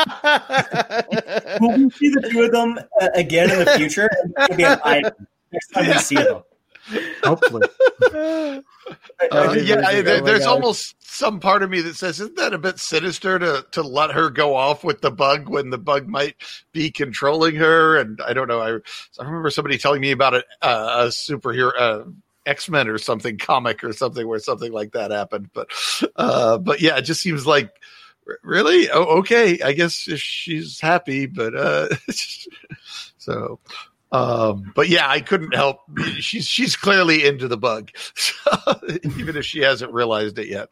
will 1.62 1.78
we 1.78 1.90
see 1.92 2.10
the 2.10 2.28
two 2.30 2.42
of 2.44 2.52
them 2.52 2.80
uh, 3.02 3.08
again 3.16 3.50
in 3.52 3.60
the 3.60 3.72
future? 3.78 4.10
It'll 4.44 4.58
be 4.58 4.64
an 4.64 4.80
item 4.84 5.14
next 5.52 5.68
time 5.70 5.88
we 5.88 5.94
see 6.00 6.16
them. 6.16 6.44
Hopefully, 7.24 7.68
Uh, 8.14 8.60
Oh, 9.32 9.54
yeah, 9.54 9.76
my 9.78 10.02
there- 10.02 10.18
God. 10.20 10.26
there's 10.28 10.46
almost 10.46 10.96
some 11.00 11.40
part 11.40 11.64
of 11.64 11.70
me 11.70 11.80
that 11.80 11.96
says, 11.96 12.20
isn't 12.20 12.36
that 12.36 12.54
a 12.54 12.58
bit 12.58 12.78
sinister 12.80 13.40
to 13.40 13.66
to 13.72 13.82
let 13.82 14.12
her 14.12 14.30
go 14.30 14.54
off 14.56 14.84
with 14.84 15.00
the 15.00 15.10
bug 15.12 15.48
when 15.48 15.70
the 15.70 15.78
bug 15.78 16.10
might 16.10 16.36
be 16.74 16.92
controlling 16.92 17.56
her? 17.56 17.98
And 17.98 18.20
I 18.26 18.34
don't 18.34 18.50
know. 18.50 18.60
I, 18.60 18.72
I 19.22 19.24
remember 19.26 19.50
somebody 19.50 19.78
telling 19.78 20.02
me 20.02 20.12
about 20.12 20.34
a, 20.34 20.44
uh, 20.62 21.06
a 21.06 21.08
superhero. 21.08 22.14
X 22.46 22.70
Men 22.70 22.88
or 22.88 22.98
something 22.98 23.38
comic 23.38 23.84
or 23.84 23.94
something 23.94 24.28
where 24.28 24.40
something 24.40 24.72
like 24.72 24.94
that 24.94 25.12
happened, 25.12 25.50
but 25.54 25.70
uh, 26.16 26.58
but 26.58 26.82
yeah, 26.82 26.98
it 26.98 27.04
just 27.04 27.22
seems 27.22 27.46
like 27.46 27.72
really 28.44 28.90
oh, 28.90 29.20
okay. 29.20 29.62
I 29.62 29.74
guess 29.74 29.94
she's 29.94 30.80
happy, 30.80 31.26
but 31.26 31.56
uh, 31.56 31.90
so 33.18 33.60
um, 34.14 34.72
but 34.76 34.90
yeah, 34.90 35.10
I 35.10 35.22
couldn't 35.22 35.56
help. 35.56 35.80
She's 36.20 36.46
she's 36.46 36.76
clearly 36.76 37.26
into 37.26 37.48
the 37.48 37.58
bug, 37.58 37.90
even 39.18 39.36
if 39.36 39.44
she 39.44 39.62
hasn't 39.62 39.92
realized 39.92 40.38
it 40.38 40.48
yet. 40.48 40.70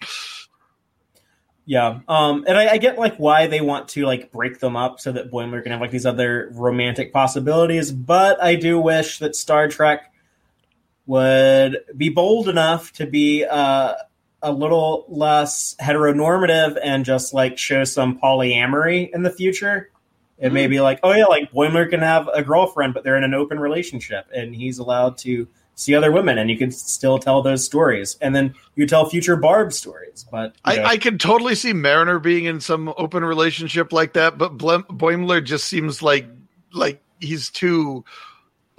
Yeah, 1.66 2.02
um, 2.08 2.46
and 2.48 2.58
I, 2.58 2.74
I 2.74 2.78
get 2.78 3.00
like 3.00 3.18
why 3.18 3.48
they 3.48 3.62
want 3.62 3.88
to 3.90 4.06
like 4.06 4.32
break 4.32 4.60
them 4.60 4.76
up 4.76 5.00
so 5.00 5.12
that 5.12 5.32
Boimler 5.32 5.64
can 5.64 5.72
have 5.72 5.82
like 5.82 5.90
these 5.90 6.06
other 6.06 6.52
romantic 6.54 7.12
possibilities, 7.14 7.92
but 7.92 8.42
I 8.44 8.56
do 8.56 8.80
wish 8.80 9.18
that 9.20 9.36
Star 9.36 9.68
Trek 9.68 10.12
would 11.12 11.84
be 11.98 12.08
bold 12.08 12.48
enough 12.48 12.94
to 12.94 13.06
be 13.06 13.44
uh, 13.44 13.96
a 14.42 14.52
little 14.54 15.04
less 15.10 15.76
heteronormative 15.82 16.80
and 16.82 17.04
just 17.04 17.34
like 17.34 17.58
show 17.58 17.84
some 17.84 18.18
polyamory 18.18 19.10
in 19.14 19.22
the 19.24 19.30
future. 19.30 19.92
It 20.38 20.54
may 20.54 20.68
be 20.68 20.80
like, 20.80 21.02
oh 21.04 21.12
yeah, 21.12 21.26
like 21.26 21.52
Boimler 21.52 21.90
can 21.90 22.00
have 22.00 22.30
a 22.34 22.42
girlfriend, 22.42 22.94
but 22.94 23.04
they're 23.04 23.18
in 23.18 23.26
an 23.26 23.34
open 23.34 23.60
relationship, 23.60 24.26
and 24.34 24.56
he's 24.56 24.80
allowed 24.80 25.18
to 25.20 25.50
see 25.76 25.94
other 25.96 26.14
women, 26.14 26.38
and 26.38 26.50
you 26.50 26.58
can 26.58 26.72
still 26.72 27.20
tell 27.20 27.42
those 27.42 27.66
stories, 27.66 28.18
and 28.22 28.34
then 28.34 28.56
you 28.76 28.88
tell 28.88 29.10
future 29.10 29.36
Barb 29.36 29.74
stories. 29.74 30.26
But 30.32 30.56
know, 30.66 30.84
I, 30.84 30.92
I 30.92 30.98
can 30.98 31.18
totally 31.18 31.56
see 31.56 31.74
Mariner 31.74 32.20
being 32.20 32.46
in 32.46 32.62
some 32.62 32.94
open 32.96 33.26
relationship 33.26 33.92
like 33.92 34.14
that, 34.14 34.38
but 34.38 34.58
Boimler 34.58 35.44
just 35.44 35.68
seems 35.68 36.02
like 36.02 36.26
like 36.72 37.04
he's 37.20 37.50
too 37.50 38.06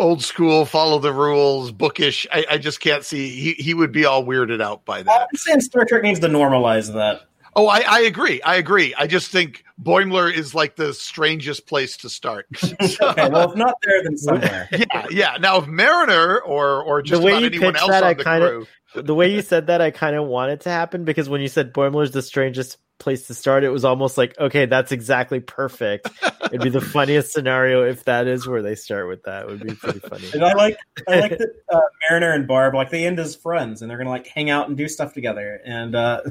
old 0.02 0.22
school, 0.22 0.64
follow 0.66 0.98
the 0.98 1.12
rules, 1.12 1.72
bookish. 1.72 2.26
I, 2.32 2.44
I 2.50 2.58
just 2.58 2.80
can't 2.80 3.04
see 3.04 3.28
he 3.30 3.52
he 3.52 3.72
would 3.74 3.92
be 3.92 4.04
all 4.04 4.24
weirded 4.24 4.60
out 4.60 4.84
by 4.84 5.02
that. 5.02 5.20
I'm 5.30 5.36
saying 5.36 5.60
Star 5.62 5.84
Trek 5.84 6.02
needs 6.02 6.20
to 6.20 6.28
normalize 6.28 6.92
that. 6.92 7.22
Oh, 7.54 7.66
I, 7.68 7.80
I 7.86 8.00
agree. 8.00 8.40
I 8.40 8.56
agree. 8.56 8.94
I 8.96 9.06
just 9.06 9.30
think 9.30 9.62
Boimler 9.82 10.32
is 10.32 10.54
like 10.54 10.74
the 10.76 10.94
strangest 10.94 11.66
place 11.66 11.98
to 11.98 12.08
start. 12.08 12.46
So- 12.56 12.74
Okay, 13.10 13.28
well, 13.28 13.50
if 13.50 13.56
not 13.56 13.74
there, 13.82 14.02
then 14.02 14.16
somewhere. 14.16 14.68
yeah, 14.72 15.06
yeah. 15.10 15.36
Now, 15.38 15.58
if 15.58 15.66
Mariner 15.66 16.40
or 16.40 16.82
or 16.82 17.02
just 17.02 17.20
The 17.20 17.26
way 17.26 17.32
about 17.32 17.40
you 17.42 17.46
anyone 17.48 17.76
else 17.76 17.90
that, 17.90 18.02
on 18.02 18.08
I 18.10 18.14
the 18.14 18.24
kinda- 18.24 18.48
crew, 18.48 18.66
the 19.02 19.14
way 19.14 19.32
you 19.32 19.42
said 19.42 19.66
that, 19.68 19.80
I 19.82 19.90
kind 19.90 20.16
of 20.16 20.24
wanted 20.26 20.62
to 20.62 20.70
happen 20.70 21.04
because 21.04 21.28
when 21.28 21.40
you 21.42 21.48
said 21.48 21.72
Boimler's 21.74 22.10
the 22.12 22.22
strangest 22.22 22.78
place 23.02 23.26
to 23.26 23.34
start, 23.34 23.64
it 23.64 23.70
was 23.70 23.84
almost 23.84 24.16
like, 24.16 24.38
okay, 24.38 24.66
that's 24.66 24.92
exactly 24.92 25.40
perfect. 25.40 26.08
It'd 26.46 26.62
be 26.62 26.70
the 26.70 26.80
funniest 26.92 27.32
scenario 27.32 27.82
if 27.84 28.04
that 28.04 28.26
is 28.26 28.46
where 28.46 28.62
they 28.62 28.74
start 28.74 29.08
with 29.08 29.22
that. 29.24 29.42
It 29.42 29.48
would 29.48 29.62
be 29.62 29.74
pretty 29.74 29.98
funny. 29.98 30.30
And 30.32 30.44
I 30.44 30.54
like 30.54 30.76
I 31.08 31.20
like 31.20 31.30
that 31.38 31.50
uh, 31.72 31.80
Mariner 32.08 32.32
and 32.32 32.46
Barb 32.46 32.74
like 32.74 32.90
they 32.90 33.06
end 33.06 33.18
as 33.18 33.34
friends 33.34 33.82
and 33.82 33.90
they're 33.90 33.98
gonna 33.98 34.10
like 34.10 34.26
hang 34.26 34.50
out 34.50 34.68
and 34.68 34.76
do 34.76 34.88
stuff 34.88 35.12
together 35.12 35.60
and 35.64 35.94
uh, 35.94 36.22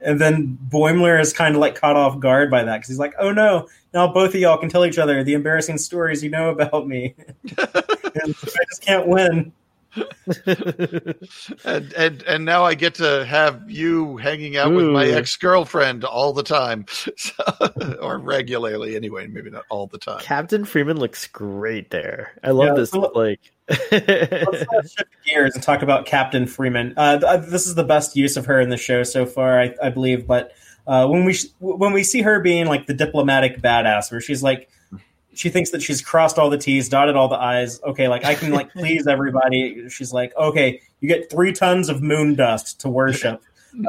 and 0.00 0.20
then 0.20 0.58
Boimler 0.68 1.20
is 1.20 1.32
kind 1.32 1.54
of 1.54 1.60
like 1.60 1.74
caught 1.74 1.96
off 1.96 2.20
guard 2.20 2.50
by 2.50 2.62
that 2.62 2.76
because 2.76 2.88
he's 2.88 2.98
like, 2.98 3.14
oh 3.18 3.32
no, 3.32 3.68
now 3.94 4.12
both 4.12 4.34
of 4.34 4.40
y'all 4.40 4.58
can 4.58 4.68
tell 4.68 4.84
each 4.84 4.98
other 4.98 5.24
the 5.24 5.34
embarrassing 5.34 5.78
stories 5.78 6.22
you 6.22 6.30
know 6.30 6.50
about 6.50 6.86
me. 6.86 7.14
and 7.58 7.58
I 7.58 8.64
just 8.68 8.82
can't 8.82 9.06
win. 9.06 9.52
and 11.64 11.92
and 11.92 12.22
and 12.22 12.44
now 12.44 12.64
I 12.64 12.74
get 12.74 12.94
to 12.96 13.24
have 13.24 13.70
you 13.70 14.16
hanging 14.16 14.56
out 14.56 14.72
with 14.72 14.86
my 14.86 15.06
ex 15.06 15.36
girlfriend 15.36 16.04
all 16.04 16.32
the 16.32 16.42
time, 16.42 16.86
so, 16.88 17.32
or 18.00 18.18
regularly 18.18 18.96
anyway. 18.96 19.26
Maybe 19.26 19.50
not 19.50 19.64
all 19.70 19.86
the 19.86 19.98
time. 19.98 20.20
Captain 20.20 20.64
Freeman 20.64 20.98
looks 20.98 21.26
great 21.26 21.90
there. 21.90 22.38
I 22.42 22.50
love 22.50 22.68
Yeah, 22.68 22.74
this. 22.74 22.90
so- 22.90 23.10
Like, 23.14 23.40
Let's 23.68 23.92
uh, 23.92 24.82
shift 24.82 25.04
gears 25.26 25.54
and 25.54 25.62
talk 25.62 25.82
about 25.82 26.06
Captain 26.06 26.46
Freeman. 26.46 26.94
Uh, 26.96 27.18
th- 27.18 27.50
this 27.50 27.66
is 27.66 27.74
the 27.74 27.84
best 27.84 28.14
use 28.16 28.36
of 28.36 28.46
her 28.46 28.60
in 28.60 28.68
the 28.68 28.76
show 28.76 29.02
so 29.02 29.26
far, 29.26 29.60
I, 29.60 29.74
I 29.82 29.90
believe. 29.90 30.26
But 30.26 30.52
uh, 30.86 31.06
when 31.08 31.24
we 31.24 31.32
sh- 31.32 31.46
when 31.58 31.92
we 31.92 32.04
see 32.04 32.22
her 32.22 32.40
being 32.40 32.66
like 32.66 32.86
the 32.86 32.94
diplomatic 32.94 33.60
badass, 33.60 34.10
where 34.12 34.20
she's 34.20 34.42
like, 34.42 34.68
she 35.36 35.50
thinks 35.50 35.70
that 35.70 35.82
she's 35.82 36.00
crossed 36.02 36.38
all 36.38 36.50
the 36.50 36.58
T's, 36.58 36.88
dotted 36.88 37.14
all 37.16 37.28
the 37.28 37.36
I's. 37.36 37.80
Okay, 37.82 38.08
like 38.08 38.24
I 38.24 38.34
can 38.34 38.52
like 38.52 38.72
please 38.72 39.06
everybody. 39.06 39.88
She's 39.88 40.12
like, 40.12 40.34
okay, 40.36 40.80
you 41.00 41.08
get 41.08 41.30
three 41.30 41.52
tons 41.52 41.88
of 41.88 42.02
moon 42.02 42.34
dust 42.34 42.80
to 42.80 42.88
worship. 42.88 43.42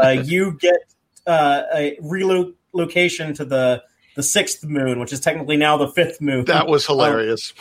Uh, 0.04 0.10
you 0.10 0.58
get 0.60 0.94
uh, 1.26 1.64
a 1.74 1.98
relocation 2.02 3.34
to 3.36 3.46
the 3.46 3.84
the 4.16 4.24
sixth 4.24 4.64
moon, 4.66 5.00
which 5.00 5.14
is 5.14 5.20
technically 5.20 5.58
now 5.58 5.78
the 5.78 5.88
fifth 5.90 6.20
moon 6.20 6.44
That 6.46 6.68
was 6.68 6.86
hilarious. 6.86 7.54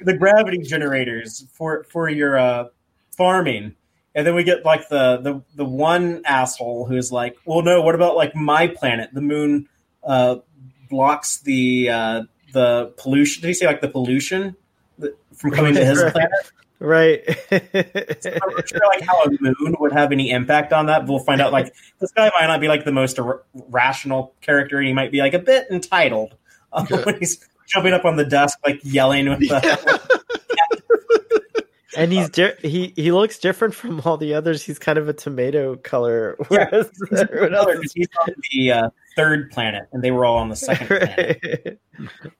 the 0.00 0.16
gravity 0.16 0.58
generators 0.58 1.46
for 1.52 1.84
for 1.84 2.08
your 2.08 2.38
uh, 2.38 2.64
farming, 3.16 3.74
and 4.14 4.26
then 4.26 4.34
we 4.34 4.44
get 4.44 4.64
like 4.64 4.88
the 4.88 5.16
the 5.18 5.42
the 5.56 5.64
one 5.64 6.22
asshole 6.24 6.86
who's 6.86 7.10
like, 7.10 7.36
well, 7.44 7.62
no, 7.62 7.82
what 7.82 7.94
about 7.94 8.14
like 8.16 8.36
my 8.36 8.68
planet? 8.68 9.10
The 9.12 9.22
moon 9.22 9.68
uh, 10.04 10.36
blocks 10.88 11.38
the 11.40 11.90
uh, 11.90 12.22
the 12.56 12.92
pollution. 12.96 13.42
Did 13.42 13.48
he 13.48 13.54
say 13.54 13.66
like 13.66 13.82
the 13.82 13.88
pollution 13.88 14.56
from 15.34 15.50
coming 15.50 15.74
to 15.74 15.84
his 15.84 16.02
Right. 16.02 16.12
planet? 16.12 16.30
right. 16.78 17.20
I'm 17.52 18.50
not 18.56 18.68
sure 18.68 18.80
like 18.88 19.02
how 19.02 19.22
a 19.24 19.30
moon 19.40 19.76
would 19.78 19.92
have 19.92 20.10
any 20.12 20.30
impact 20.30 20.72
on 20.72 20.86
that. 20.86 21.00
But 21.00 21.08
we'll 21.12 21.24
find 21.24 21.40
out. 21.42 21.52
Like 21.52 21.74
this 22.00 22.12
guy 22.12 22.30
might 22.38 22.46
not 22.46 22.60
be 22.60 22.68
like 22.68 22.84
the 22.84 22.92
most 22.92 23.18
r- 23.18 23.42
rational 23.68 24.34
character, 24.40 24.78
and 24.78 24.86
he 24.86 24.92
might 24.94 25.12
be 25.12 25.18
like 25.20 25.34
a 25.34 25.38
bit 25.38 25.66
entitled 25.70 26.34
uh, 26.72 26.86
Okay. 26.90 27.02
when 27.04 27.18
he's 27.18 27.46
jumping 27.68 27.92
up 27.92 28.04
on 28.06 28.16
the 28.16 28.24
desk, 28.24 28.58
like 28.64 28.80
yelling 28.82 29.28
with 29.28 29.40
the. 29.40 30.20
and 31.96 32.12
he's 32.12 32.28
di- 32.30 32.54
he 32.62 32.92
he 32.96 33.12
looks 33.12 33.38
different 33.38 33.74
from 33.74 34.00
all 34.04 34.16
the 34.16 34.34
others. 34.34 34.62
He's 34.62 34.78
kind 34.78 34.98
of 34.98 35.08
a 35.08 35.12
tomato 35.12 35.76
color, 35.76 36.36
whereas 36.48 36.90
He's 37.10 37.20
another- 37.20 37.80
he's 37.94 38.08
on 38.26 38.34
the 38.52 38.72
uh, 38.72 38.90
third 39.16 39.50
planet, 39.50 39.88
and 39.92 40.02
they 40.04 40.10
were 40.10 40.24
all 40.24 40.36
on 40.36 40.48
the 40.48 40.56
second 40.56 40.86
planet. 40.86 41.80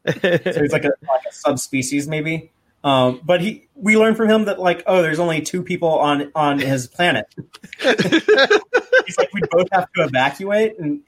So 0.06 0.60
he's 0.62 0.72
like 0.72 0.84
a, 0.84 0.92
like 1.08 1.24
a 1.28 1.32
subspecies, 1.32 2.06
maybe. 2.06 2.52
Um, 2.84 3.20
but 3.24 3.40
he, 3.40 3.66
we 3.74 3.96
learned 3.96 4.18
from 4.18 4.28
him 4.30 4.44
that 4.44 4.60
like, 4.60 4.84
oh, 4.86 5.00
there's 5.02 5.18
only 5.18 5.40
two 5.40 5.62
people 5.62 5.88
on 5.98 6.30
on 6.34 6.58
his 6.58 6.86
planet. 6.86 7.26
he's 7.80 9.18
like, 9.18 9.32
we 9.32 9.40
both 9.50 9.66
have 9.72 9.90
to 9.94 10.04
evacuate, 10.04 10.78
and 10.78 11.00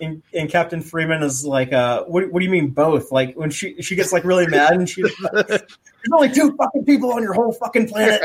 and, 0.00 0.22
and 0.34 0.50
Captain 0.50 0.80
Freeman 0.80 1.22
is 1.22 1.44
like, 1.44 1.72
uh, 1.72 2.04
what, 2.04 2.30
what 2.30 2.40
do 2.40 2.44
you 2.44 2.50
mean 2.50 2.68
both? 2.68 3.10
Like 3.10 3.34
when 3.34 3.50
she 3.50 3.80
she 3.82 3.96
gets 3.96 4.12
like 4.12 4.24
really 4.24 4.46
mad, 4.46 4.72
and 4.72 4.88
she's 4.88 5.04
like, 5.32 5.46
there's 5.46 5.62
only 6.12 6.30
two 6.30 6.54
fucking 6.56 6.84
people 6.84 7.12
on 7.12 7.22
your 7.22 7.32
whole 7.32 7.52
fucking 7.52 7.88
planet, 7.88 8.20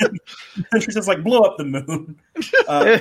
she 0.80 0.86
just 0.92 1.08
like 1.08 1.22
blow 1.22 1.42
up 1.42 1.56
the 1.56 1.64
moon. 1.64 2.16
Uh, 2.66 2.98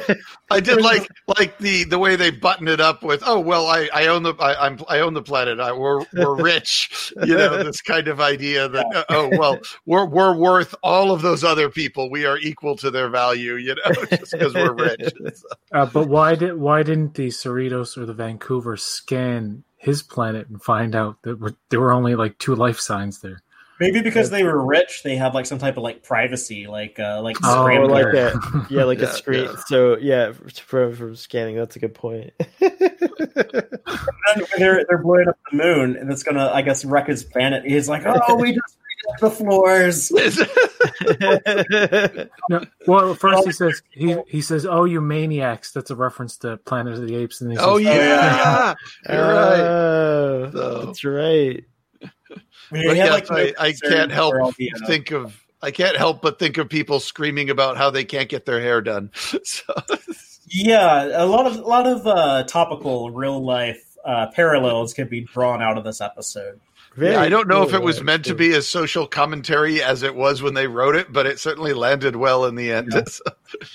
I 0.52 0.60
did 0.60 0.80
like 0.82 1.08
like 1.40 1.58
the 1.58 1.86
the 1.86 1.98
way 1.98 2.16
they 2.16 2.30
button 2.30 2.68
it 2.68 2.80
up 2.80 3.02
with 3.02 3.24
oh 3.26 3.40
well 3.40 3.66
I, 3.66 3.90
I 3.92 4.06
own 4.06 4.22
the 4.22 4.36
I, 4.36 4.68
I'm 4.68 4.78
I 4.88 5.00
own 5.00 5.16
the 5.16 5.24
planet 5.24 5.60
I, 5.60 5.72
we're 5.72 6.06
we're 6.14 6.36
rich 6.44 7.12
you 7.24 7.36
know 7.36 7.64
this 7.64 7.82
kind 7.82 8.08
of 8.08 8.20
idea 8.22 8.70
that 8.70 8.86
uh, 8.94 9.04
oh 9.10 9.30
well 9.36 9.58
we're 9.88 10.06
we're 10.06 10.36
worth 10.36 10.76
all 10.84 11.12
of 11.12 11.24
those 11.24 11.44
other 11.44 11.70
people 11.70 12.12
we 12.12 12.28
are 12.28 12.38
equal 12.38 12.76
to 12.78 12.92
their 12.92 13.10
value 13.10 13.56
you 13.56 13.74
know 13.74 14.06
just 14.12 14.34
because 14.34 14.54
we're 14.54 14.74
rich 14.74 15.12
Uh, 15.72 15.88
but 15.88 16.08
why 16.08 16.36
did 16.36 16.56
why 16.58 16.84
didn't 16.84 17.16
the 17.16 17.30
Cerritos 17.30 17.98
or 17.98 18.06
the 18.06 18.14
Vancouver 18.14 18.78
scan 18.78 19.64
his 19.78 20.04
planet 20.04 20.48
and 20.48 20.62
find 20.62 20.96
out 20.96 21.22
that 21.24 21.40
were, 21.40 21.56
there 21.70 21.82
were 21.82 21.92
only 21.92 22.14
like 22.16 22.38
two 22.38 22.54
life 22.56 22.80
signs 22.80 23.22
there? 23.22 23.42
Maybe 23.80 24.02
because 24.02 24.30
they 24.30 24.44
were 24.44 24.64
rich, 24.66 25.02
they 25.04 25.16
had 25.16 25.34
like 25.34 25.46
some 25.46 25.58
type 25.58 25.78
of 25.78 25.84
like 25.84 26.04
privacy, 26.04 26.68
like 26.68 27.00
uh, 27.00 27.22
like 27.22 27.38
Oh, 27.44 27.64
scrambler. 27.64 28.14
like 28.14 28.34
a 28.36 28.68
yeah, 28.70 28.84
like 28.84 29.00
Yeah, 29.00 29.06
a 29.06 29.12
screen. 29.14 29.46
yeah. 29.46 29.56
So 29.68 29.98
yeah, 29.98 30.32
for, 30.66 30.94
for 30.94 31.16
scanning, 31.16 31.56
that's 31.56 31.76
a 31.76 31.80
good 31.80 31.94
point. 31.94 32.32
And 32.62 34.46
they're 34.58 34.86
they're 34.88 35.02
blowing 35.02 35.28
up 35.28 35.38
the 35.52 35.58
moon, 35.58 35.96
and 35.98 36.12
it's 36.12 36.24
gonna, 36.24 36.50
I 36.54 36.62
guess, 36.62 36.86
wreck 36.86 37.08
his 37.08 37.24
planet. 37.24 37.66
He's 37.66 37.90
like, 37.90 38.04
oh, 38.06 38.36
we 38.36 38.54
just 38.54 38.78
the 39.20 39.30
floors. 39.30 40.12
No, 42.50 42.64
well, 42.88 43.16
first 43.16 43.46
he 43.46 43.52
says 43.52 43.82
he 43.92 44.16
he 44.28 44.42
says, 44.42 44.66
"Oh, 44.66 44.84
you 44.86 45.02
maniacs!" 45.02 45.72
That's 45.72 45.92
a 45.92 45.96
reference 45.96 46.38
to 46.38 46.58
Planet 46.58 46.94
of 46.96 47.08
the 47.08 47.16
Apes, 47.16 47.42
and 47.42 47.52
he 47.52 47.58
oh 47.58 47.78
says, 47.78 47.86
yeah 47.86 48.74
you're 49.10 49.18
right 49.18 49.60
Oh, 49.60 50.50
So- 50.52 50.86
that's 50.86 51.04
right. 51.06 51.64
He 52.72 52.88
but 52.88 52.98
had, 52.98 53.06
yes, 53.06 53.30
no 53.30 53.36
I, 53.36 53.54
I 53.60 53.74
can't 53.74 54.12
help 54.12 54.34
for 54.34 54.42
all 54.42 54.52
the, 54.52 54.72
uh, 54.72 54.88
think 54.88 55.12
of 55.12 55.40
I 55.62 55.72
can't 55.72 55.96
help 55.96 56.22
but 56.22 56.40
think 56.40 56.58
of 56.58 56.70
people 56.70 57.00
screaming 57.00 57.50
about 57.50 57.78
how 57.78 57.90
they 57.90 58.04
can't 58.04 58.30
get 58.30 58.46
their 58.46 58.60
hair 58.60 58.82
done 58.82 59.12
so 59.44 59.74
Yeah, 60.54 61.24
a 61.24 61.26
lot 61.26 61.48
of 61.48 61.58
a 61.58 61.62
lot 61.62 61.88
of 61.88 62.06
uh, 62.06 62.44
topical 62.44 63.10
real 63.10 63.44
life 63.44 63.98
uh, 64.06 64.28
parallels 64.28 64.94
can 64.94 65.08
be 65.08 65.22
drawn 65.22 65.64
out 65.64 65.78
of 65.78 65.84
this 65.84 66.00
episode. 66.00 66.60
Very 66.96 67.14
Yeah, 67.14 67.22
I 67.22 67.30
don't 67.30 67.48
know 67.48 67.64
if 67.64 67.74
it 67.74 67.82
was 67.82 68.04
meant 68.04 68.26
to 68.26 68.36
be 68.36 68.54
as 68.54 68.68
social 68.68 69.08
commentary 69.08 69.82
as 69.82 70.04
it 70.04 70.14
was 70.14 70.44
when 70.44 70.54
they 70.54 70.68
wrote 70.68 70.96
it, 70.96 71.12
but 71.12 71.26
it 71.26 71.40
certainly 71.40 71.74
landed 71.74 72.16
well 72.16 72.46
in 72.46 72.54
the 72.54 72.72
end. 72.72 72.92
Yeah. 72.94 73.04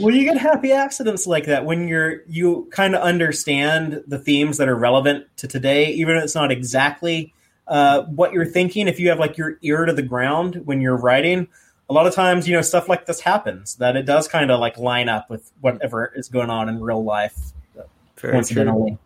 Well, 0.00 0.12
you 0.12 0.24
get 0.24 0.36
happy 0.36 0.72
accidents 0.72 1.24
like 1.24 1.46
that 1.46 1.64
when 1.64 1.86
you're 1.86 2.22
you 2.26 2.68
kind 2.72 2.96
of 2.96 3.02
understand 3.02 4.02
the 4.08 4.18
themes 4.18 4.58
that 4.58 4.68
are 4.68 4.76
relevant 4.76 5.26
to 5.36 5.46
today, 5.46 5.92
even 5.92 6.16
if 6.16 6.24
it's 6.24 6.34
not 6.34 6.50
exactly 6.50 7.32
uh, 7.68 8.02
what 8.04 8.32
you're 8.32 8.46
thinking. 8.46 8.88
If 8.88 8.98
you 8.98 9.08
have 9.08 9.18
like 9.18 9.36
your 9.36 9.58
ear 9.62 9.84
to 9.84 9.92
the 9.92 10.02
ground 10.02 10.62
when 10.64 10.80
you're 10.80 10.96
writing, 10.96 11.48
a 11.88 11.92
lot 11.92 12.06
of 12.06 12.14
times 12.14 12.48
you 12.48 12.54
know 12.54 12.62
stuff 12.62 12.88
like 12.88 13.06
this 13.06 13.20
happens. 13.20 13.76
That 13.76 13.96
it 13.96 14.04
does 14.04 14.28
kind 14.28 14.50
of 14.50 14.60
like 14.60 14.78
line 14.78 15.08
up 15.08 15.30
with 15.30 15.50
whatever 15.60 16.12
is 16.14 16.28
going 16.28 16.50
on 16.50 16.68
in 16.68 16.80
real 16.80 17.04
life. 17.04 17.52
Very 17.74 17.86
true. 18.16 18.30
coincidentally. 18.32 18.98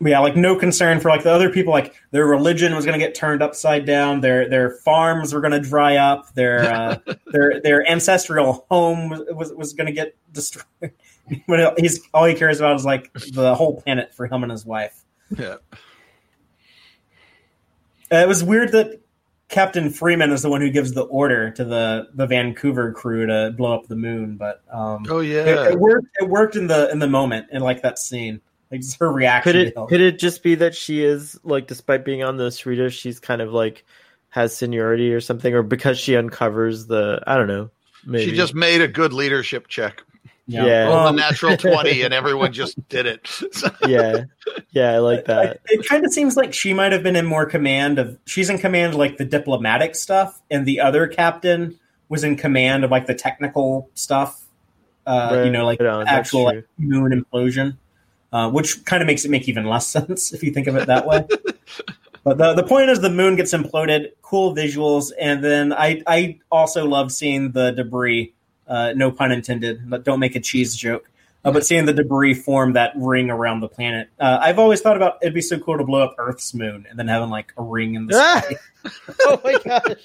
But 0.00 0.10
yeah, 0.10 0.18
like 0.18 0.34
no 0.34 0.56
concern 0.56 0.98
for 0.98 1.10
like 1.10 1.22
the 1.22 1.30
other 1.30 1.48
people. 1.48 1.72
Like 1.72 1.94
their 2.10 2.26
religion 2.26 2.74
was 2.74 2.84
going 2.84 2.98
to 2.98 3.04
get 3.04 3.14
turned 3.14 3.40
upside 3.40 3.86
down. 3.86 4.20
Their 4.20 4.48
their 4.48 4.70
farms 4.70 5.32
were 5.32 5.40
going 5.40 5.52
to 5.52 5.60
dry 5.60 5.96
up. 5.96 6.34
Their 6.34 6.74
uh, 6.74 6.96
their 7.28 7.60
their 7.60 7.88
ancestral 7.88 8.66
home 8.68 9.10
was 9.10 9.22
was, 9.30 9.52
was 9.52 9.72
going 9.74 9.86
to 9.86 9.92
get 9.92 10.16
destroyed. 10.32 10.92
but 11.46 11.78
he's 11.78 12.00
all 12.12 12.24
he 12.24 12.34
cares 12.34 12.58
about 12.58 12.74
is 12.74 12.84
like 12.84 13.12
the 13.32 13.54
whole 13.54 13.80
planet 13.80 14.12
for 14.12 14.26
him 14.26 14.42
and 14.42 14.50
his 14.50 14.66
wife. 14.66 15.04
yeah. 15.38 15.56
Uh, 18.12 18.16
it 18.16 18.28
was 18.28 18.44
weird 18.44 18.72
that 18.72 19.00
Captain 19.48 19.90
Freeman 19.90 20.32
is 20.32 20.42
the 20.42 20.48
one 20.48 20.60
who 20.60 20.70
gives 20.70 20.92
the 20.92 21.02
order 21.02 21.50
to 21.50 21.64
the 21.64 22.08
the 22.14 22.26
Vancouver 22.26 22.92
crew 22.92 23.26
to 23.26 23.52
blow 23.56 23.74
up 23.74 23.86
the 23.86 23.96
moon. 23.96 24.36
But 24.36 24.62
um, 24.70 25.04
Oh 25.08 25.20
yeah. 25.20 25.68
it 25.68 25.78
worked. 25.78 26.08
It 26.20 26.28
worked 26.28 26.56
in 26.56 26.66
the 26.66 26.90
in 26.90 26.98
the 26.98 27.08
moment 27.08 27.46
in 27.52 27.62
like 27.62 27.82
that 27.82 27.98
scene. 27.98 28.40
Like 28.70 28.80
just 28.80 28.98
her 29.00 29.12
reaction. 29.12 29.52
Could 29.52 29.56
it 29.56 29.74
could 29.88 30.00
it 30.00 30.18
just 30.18 30.42
be 30.42 30.54
that 30.56 30.74
she 30.74 31.04
is 31.04 31.38
like, 31.44 31.66
despite 31.66 32.04
being 32.04 32.22
on 32.22 32.38
the 32.38 32.48
Cerritos, 32.48 32.92
she's 32.92 33.20
kind 33.20 33.42
of 33.42 33.52
like 33.52 33.84
has 34.30 34.56
seniority 34.56 35.12
or 35.12 35.20
something, 35.20 35.52
or 35.54 35.62
because 35.62 35.98
she 35.98 36.16
uncovers 36.16 36.86
the 36.86 37.22
I 37.26 37.36
don't 37.36 37.48
know. 37.48 37.70
Maybe 38.04 38.30
She 38.30 38.36
just 38.36 38.54
made 38.54 38.80
a 38.80 38.88
good 38.88 39.12
leadership 39.12 39.68
check. 39.68 40.02
Yeah. 40.46 40.84
Roll 40.84 40.96
Um, 40.98 41.16
the 41.16 41.22
natural 41.22 41.56
twenty, 41.56 42.02
and 42.02 42.12
everyone 42.12 42.52
just 42.62 42.76
did 42.88 43.06
it. 43.06 43.28
yeah, 43.86 44.24
yeah, 44.70 44.92
I 44.92 44.98
like 44.98 45.26
that. 45.26 45.60
It 45.66 45.86
kind 45.88 46.04
of 46.04 46.12
seems 46.12 46.36
like 46.36 46.52
she 46.52 46.72
might 46.74 46.92
have 46.92 47.02
been 47.02 47.16
in 47.16 47.26
more 47.26 47.46
command 47.46 47.98
of. 47.98 48.18
She's 48.26 48.50
in 48.50 48.58
command 48.58 48.94
of 48.94 48.98
like 48.98 49.16
the 49.18 49.24
diplomatic 49.24 49.94
stuff, 49.94 50.42
and 50.50 50.66
the 50.66 50.80
other 50.80 51.06
captain 51.06 51.78
was 52.08 52.24
in 52.24 52.36
command 52.36 52.84
of 52.84 52.90
like 52.90 53.06
the 53.06 53.14
technical 53.14 53.88
stuff. 53.94 54.44
uh, 55.06 55.42
you 55.44 55.50
know, 55.50 55.64
like 55.64 55.80
Right 55.80 55.88
on, 55.88 56.06
actual 56.08 56.44
like, 56.44 56.66
moon 56.76 57.10
implosion, 57.24 57.76
uh, 58.32 58.50
which 58.50 58.84
kind 58.84 59.02
of 59.02 59.06
makes 59.06 59.24
it 59.24 59.30
make 59.30 59.48
even 59.48 59.64
less 59.66 59.86
sense 59.90 60.32
if 60.32 60.42
you 60.42 60.50
think 60.52 60.66
of 60.66 60.76
it 60.76 60.86
that 60.88 61.06
way. 61.06 61.24
but 62.24 62.38
the 62.38 62.54
the 62.54 62.64
point 62.64 62.90
is, 62.90 63.00
the 63.00 63.10
moon 63.10 63.36
gets 63.36 63.52
imploded, 63.54 64.10
cool 64.22 64.54
visuals, 64.54 65.12
and 65.20 65.42
then 65.42 65.72
I 65.72 66.02
I 66.06 66.38
also 66.50 66.84
love 66.86 67.12
seeing 67.12 67.52
the 67.52 67.70
debris. 67.70 68.34
Uh, 68.66 68.92
no 68.94 69.10
pun 69.10 69.32
intended, 69.32 69.88
but 69.88 70.04
don't 70.04 70.20
make 70.20 70.36
a 70.36 70.40
cheese 70.40 70.76
joke. 70.76 71.08
Uh, 71.44 71.50
but 71.50 71.66
seeing 71.66 71.86
the 71.86 71.92
debris 71.92 72.34
form 72.34 72.74
that 72.74 72.92
ring 72.96 73.28
around 73.28 73.60
the 73.60 73.68
planet, 73.68 74.08
uh, 74.20 74.38
I've 74.40 74.60
always 74.60 74.80
thought 74.80 74.96
about 74.96 75.18
it'd 75.22 75.34
be 75.34 75.40
so 75.40 75.58
cool 75.58 75.76
to 75.76 75.84
blow 75.84 76.02
up 76.04 76.14
Earth's 76.18 76.54
moon 76.54 76.86
and 76.88 76.96
then 76.98 77.08
having 77.08 77.30
like 77.30 77.52
a 77.56 77.62
ring 77.62 77.96
in 77.96 78.06
the 78.06 78.14
sky. 78.14 78.56
oh 79.22 79.40
my 79.42 79.58
gosh. 79.64 79.96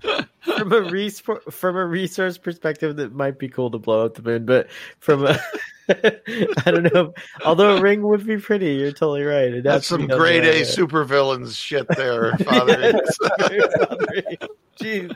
from 0.56 0.72
a 0.72 0.82
res- 0.82 1.20
from 1.20 1.76
a 1.76 1.86
resource 1.86 2.38
perspective, 2.38 2.96
that 2.96 3.12
might 3.12 3.38
be 3.38 3.48
cool 3.48 3.70
to 3.70 3.78
blow 3.78 4.06
up 4.06 4.14
the 4.14 4.22
moon, 4.22 4.46
but 4.46 4.68
from 4.98 5.26
a 5.26 5.38
I 5.88 6.70
don't 6.70 6.92
know. 6.92 7.14
Although 7.44 7.76
a 7.76 7.80
ring 7.80 8.02
would 8.02 8.26
be 8.26 8.36
pretty, 8.36 8.74
you're 8.74 8.92
totally 8.92 9.22
right. 9.22 9.44
It'd 9.44 9.64
have 9.64 9.74
That's 9.76 9.86
some 9.86 10.06
done 10.06 10.18
grade 10.18 10.44
A 10.44 10.48
right 10.48 10.54
way. 10.56 10.62
supervillains 10.62 11.56
shit 11.56 11.86
there, 11.88 12.36
Father. 12.38 13.00
Jeez. 14.80 15.14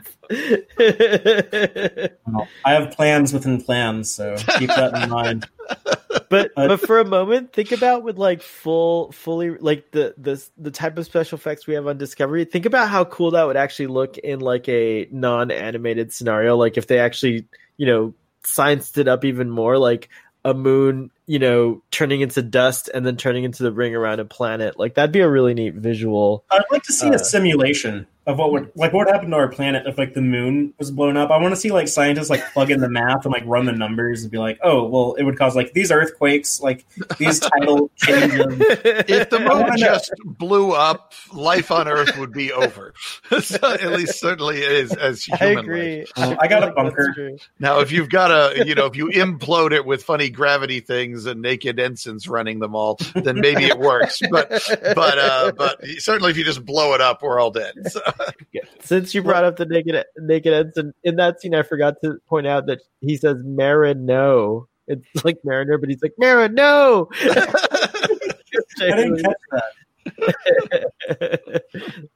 Well, 2.27 2.47
I 2.65 2.73
have 2.73 2.91
plans 2.91 3.33
within 3.33 3.61
plans, 3.61 4.13
so 4.13 4.35
keep 4.57 4.69
that 4.69 5.03
in 5.03 5.09
mind. 5.09 5.47
but 6.29 6.51
Uh, 6.57 6.67
but 6.67 6.81
for 6.81 6.99
a 6.99 7.05
moment, 7.05 7.53
think 7.53 7.71
about 7.71 8.03
with 8.03 8.17
like 8.17 8.41
full 8.41 9.11
fully 9.11 9.51
like 9.51 9.91
the 9.91 10.13
the 10.17 10.43
the 10.57 10.71
type 10.71 10.97
of 10.97 11.05
special 11.05 11.37
effects 11.37 11.67
we 11.67 11.75
have 11.75 11.87
on 11.87 11.97
Discovery. 11.97 12.45
Think 12.45 12.65
about 12.65 12.89
how 12.89 13.05
cool 13.05 13.31
that 13.31 13.43
would 13.45 13.57
actually 13.57 13.87
look 13.87 14.17
in 14.17 14.39
like 14.39 14.67
a 14.69 15.07
non 15.11 15.51
animated 15.51 16.13
scenario. 16.13 16.55
Like 16.57 16.77
if 16.77 16.87
they 16.87 16.99
actually 16.99 17.47
you 17.77 17.85
know 17.85 18.13
scienced 18.43 18.97
it 18.97 19.07
up 19.07 19.23
even 19.25 19.49
more, 19.49 19.77
like 19.77 20.09
a 20.45 20.53
moon 20.53 21.09
you 21.25 21.39
know 21.39 21.81
turning 21.91 22.19
into 22.21 22.41
dust 22.41 22.89
and 22.93 23.05
then 23.05 23.15
turning 23.15 23.45
into 23.45 23.63
the 23.63 23.71
ring 23.71 23.95
around 23.95 24.19
a 24.19 24.25
planet. 24.25 24.77
Like 24.77 24.95
that'd 24.95 25.13
be 25.13 25.21
a 25.21 25.29
really 25.29 25.53
neat 25.53 25.75
visual. 25.75 26.43
I'd 26.51 26.63
like 26.71 26.83
to 26.83 26.93
see 26.93 27.07
Uh, 27.09 27.13
a 27.13 27.19
simulation 27.19 28.07
of 28.25 28.37
what 28.37 28.51
would 28.53 28.71
like 28.75 28.93
what 28.93 29.05
would 29.05 29.13
happen 29.13 29.29
to 29.31 29.35
our 29.35 29.49
planet 29.49 29.85
if 29.85 29.97
like 29.97 30.13
the 30.13 30.21
moon 30.21 30.73
was 30.79 30.91
blown 30.91 31.17
up. 31.17 31.29
I 31.29 31.37
want 31.39 31.53
to 31.53 31.59
see 31.59 31.71
like 31.71 31.87
scientists 31.87 32.29
like 32.29 32.41
plug 32.53 32.71
in 32.71 32.79
the 32.79 32.87
math 32.89 33.25
and 33.25 33.33
like 33.33 33.43
run 33.45 33.65
the 33.65 33.71
numbers 33.73 34.23
and 34.23 34.31
be 34.31 34.37
like, 34.37 34.59
oh, 34.63 34.87
well, 34.87 35.13
it 35.15 35.23
would 35.23 35.37
cause 35.37 35.55
like 35.55 35.73
these 35.73 35.91
earthquakes, 35.91 36.61
like 36.61 36.85
these 37.17 37.39
tidal 37.39 37.91
changes. 37.97 38.39
if 38.59 39.29
the 39.29 39.39
moon 39.39 39.47
wanna- 39.49 39.77
just 39.77 40.11
blew 40.23 40.71
up, 40.71 41.13
life 41.33 41.69
on 41.71 41.87
Earth 41.87 42.17
would 42.17 42.31
be 42.31 42.51
over. 42.53 42.93
so, 43.41 43.57
at 43.61 43.91
least 43.91 44.19
certainly 44.19 44.59
it 44.59 44.71
is 44.71 44.93
as 44.93 45.27
I 45.33 45.37
human 45.37 45.55
life. 45.55 45.63
agree. 45.65 46.05
Uh, 46.15 46.35
I 46.39 46.47
got 46.47 46.63
a 46.63 46.67
That's 46.67 46.75
bunker. 46.75 47.31
Now, 47.59 47.79
if 47.81 47.91
you've 47.91 48.09
got 48.09 48.31
a, 48.31 48.65
you 48.65 48.75
know, 48.75 48.85
if 48.85 48.95
you 48.95 49.07
implode 49.09 49.73
it 49.73 49.85
with 49.85 50.03
funny 50.03 50.29
gravity 50.29 50.79
things 50.79 51.25
and 51.25 51.41
naked 51.41 51.79
ensigns 51.79 52.27
running 52.27 52.59
them 52.59 52.73
all, 52.75 52.97
then 53.15 53.41
maybe 53.41 53.65
it 53.65 53.77
works. 53.77 54.21
But, 54.31 54.49
but, 54.95 55.17
uh, 55.19 55.51
but 55.57 55.83
certainly 55.97 56.31
if 56.31 56.37
you 56.37 56.43
just 56.45 56.65
blow 56.65 56.93
it 56.93 57.01
up, 57.01 57.21
we're 57.21 57.39
all 57.39 57.51
dead. 57.51 57.73
So, 57.91 58.01
Since 58.81 59.13
you 59.13 59.23
brought 59.23 59.43
up 59.43 59.57
the 59.57 59.65
naked 59.65 60.03
naked 60.17 60.53
ensign 60.53 60.93
in 61.03 61.15
that 61.17 61.41
scene, 61.41 61.55
I 61.55 61.63
forgot 61.63 61.95
to 62.03 62.19
point 62.27 62.47
out 62.47 62.65
that 62.67 62.81
he 63.01 63.17
says 63.17 63.37
Marino. 63.43 64.67
It's 64.87 65.23
like 65.23 65.39
Mariner, 65.43 65.77
but 65.77 65.89
he's 65.89 66.01
like 66.01 66.13
Marino. 66.17 67.09
I 67.21 68.95
didn't 68.95 69.23
catch 69.23 69.35
that. 69.51 69.63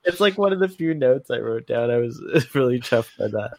it's 0.03 0.19
like 0.19 0.37
one 0.37 0.51
of 0.51 0.59
the 0.59 0.67
few 0.67 0.93
notes 0.93 1.31
I 1.31 1.37
wrote 1.37 1.67
down. 1.67 1.89
I 1.89 1.97
was 1.97 2.19
really 2.53 2.79
chuffed 2.79 3.17
by 3.17 3.27
that. 3.27 3.57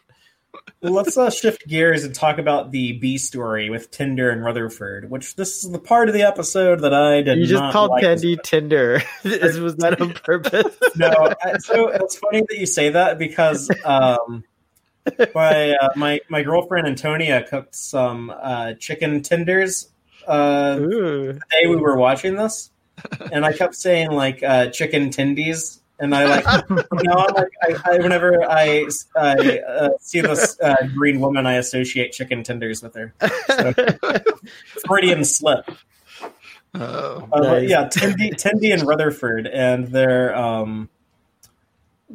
Well, 0.81 0.93
let's 0.93 1.17
uh, 1.17 1.29
shift 1.29 1.67
gears 1.67 2.05
and 2.05 2.15
talk 2.15 2.37
about 2.37 2.71
the 2.71 2.93
B 2.93 3.17
story 3.17 3.69
with 3.69 3.91
Tinder 3.91 4.29
and 4.29 4.43
Rutherford, 4.43 5.09
which 5.09 5.35
this 5.35 5.63
is 5.63 5.71
the 5.71 5.79
part 5.79 6.07
of 6.07 6.13
the 6.13 6.21
episode 6.21 6.81
that 6.81 6.93
I 6.93 7.21
did 7.21 7.37
You 7.37 7.47
just 7.47 7.73
called 7.73 7.91
like. 7.91 8.03
Candy 8.03 8.37
Tinder. 8.41 9.01
Was 9.23 9.75
that 9.77 9.97
on 9.99 10.13
purpose? 10.13 10.77
no, 10.95 11.33
so 11.59 11.89
it's 11.89 12.17
funny 12.17 12.43
that 12.47 12.57
you 12.57 12.65
say 12.65 12.89
that 12.91 13.19
because 13.19 13.69
um, 13.83 14.43
my 15.35 15.73
uh, 15.73 15.89
my 15.95 16.21
my 16.29 16.43
girlfriend 16.43 16.87
Antonia 16.87 17.43
cooked 17.43 17.75
some 17.75 18.29
uh, 18.29 18.73
chicken 18.75 19.21
tenders 19.21 19.89
uh, 20.27 20.77
Ooh. 20.79 21.33
the 21.33 21.41
day 21.51 21.67
we 21.67 21.75
were 21.75 21.97
watching 21.97 22.35
this, 22.35 22.71
and 23.31 23.45
I 23.45 23.53
kept 23.53 23.75
saying 23.75 24.11
like 24.11 24.43
uh, 24.43 24.67
chicken 24.67 25.09
tendies, 25.09 25.78
and 25.99 26.15
I 26.15 26.25
like 26.25 26.45
now 26.69 27.25
I'm 27.27 27.33
like 27.33 27.51
I, 27.61 27.75
I 27.85 27.97
whenever 27.97 28.43
I 28.49 28.87
I 29.15 29.59
uh, 29.59 29.89
see 29.99 30.21
this 30.21 30.59
uh, 30.61 30.75
green 30.95 31.19
woman, 31.19 31.45
I 31.45 31.53
associate 31.55 32.11
chicken 32.11 32.43
tenders 32.43 32.81
with 32.81 32.95
her. 32.95 33.13
So, 33.47 33.73
Freudian 34.87 35.23
slip. 35.25 35.69
uh, 36.73 37.21
Uh, 37.31 37.39
Nice. 37.41 37.69
yeah, 37.69 37.87
Tendi, 37.87 38.31
Tendi 38.31 38.73
and 38.73 38.83
Rutherford, 38.87 39.47
and 39.47 39.87
they're 39.87 40.35
um, 40.35 40.89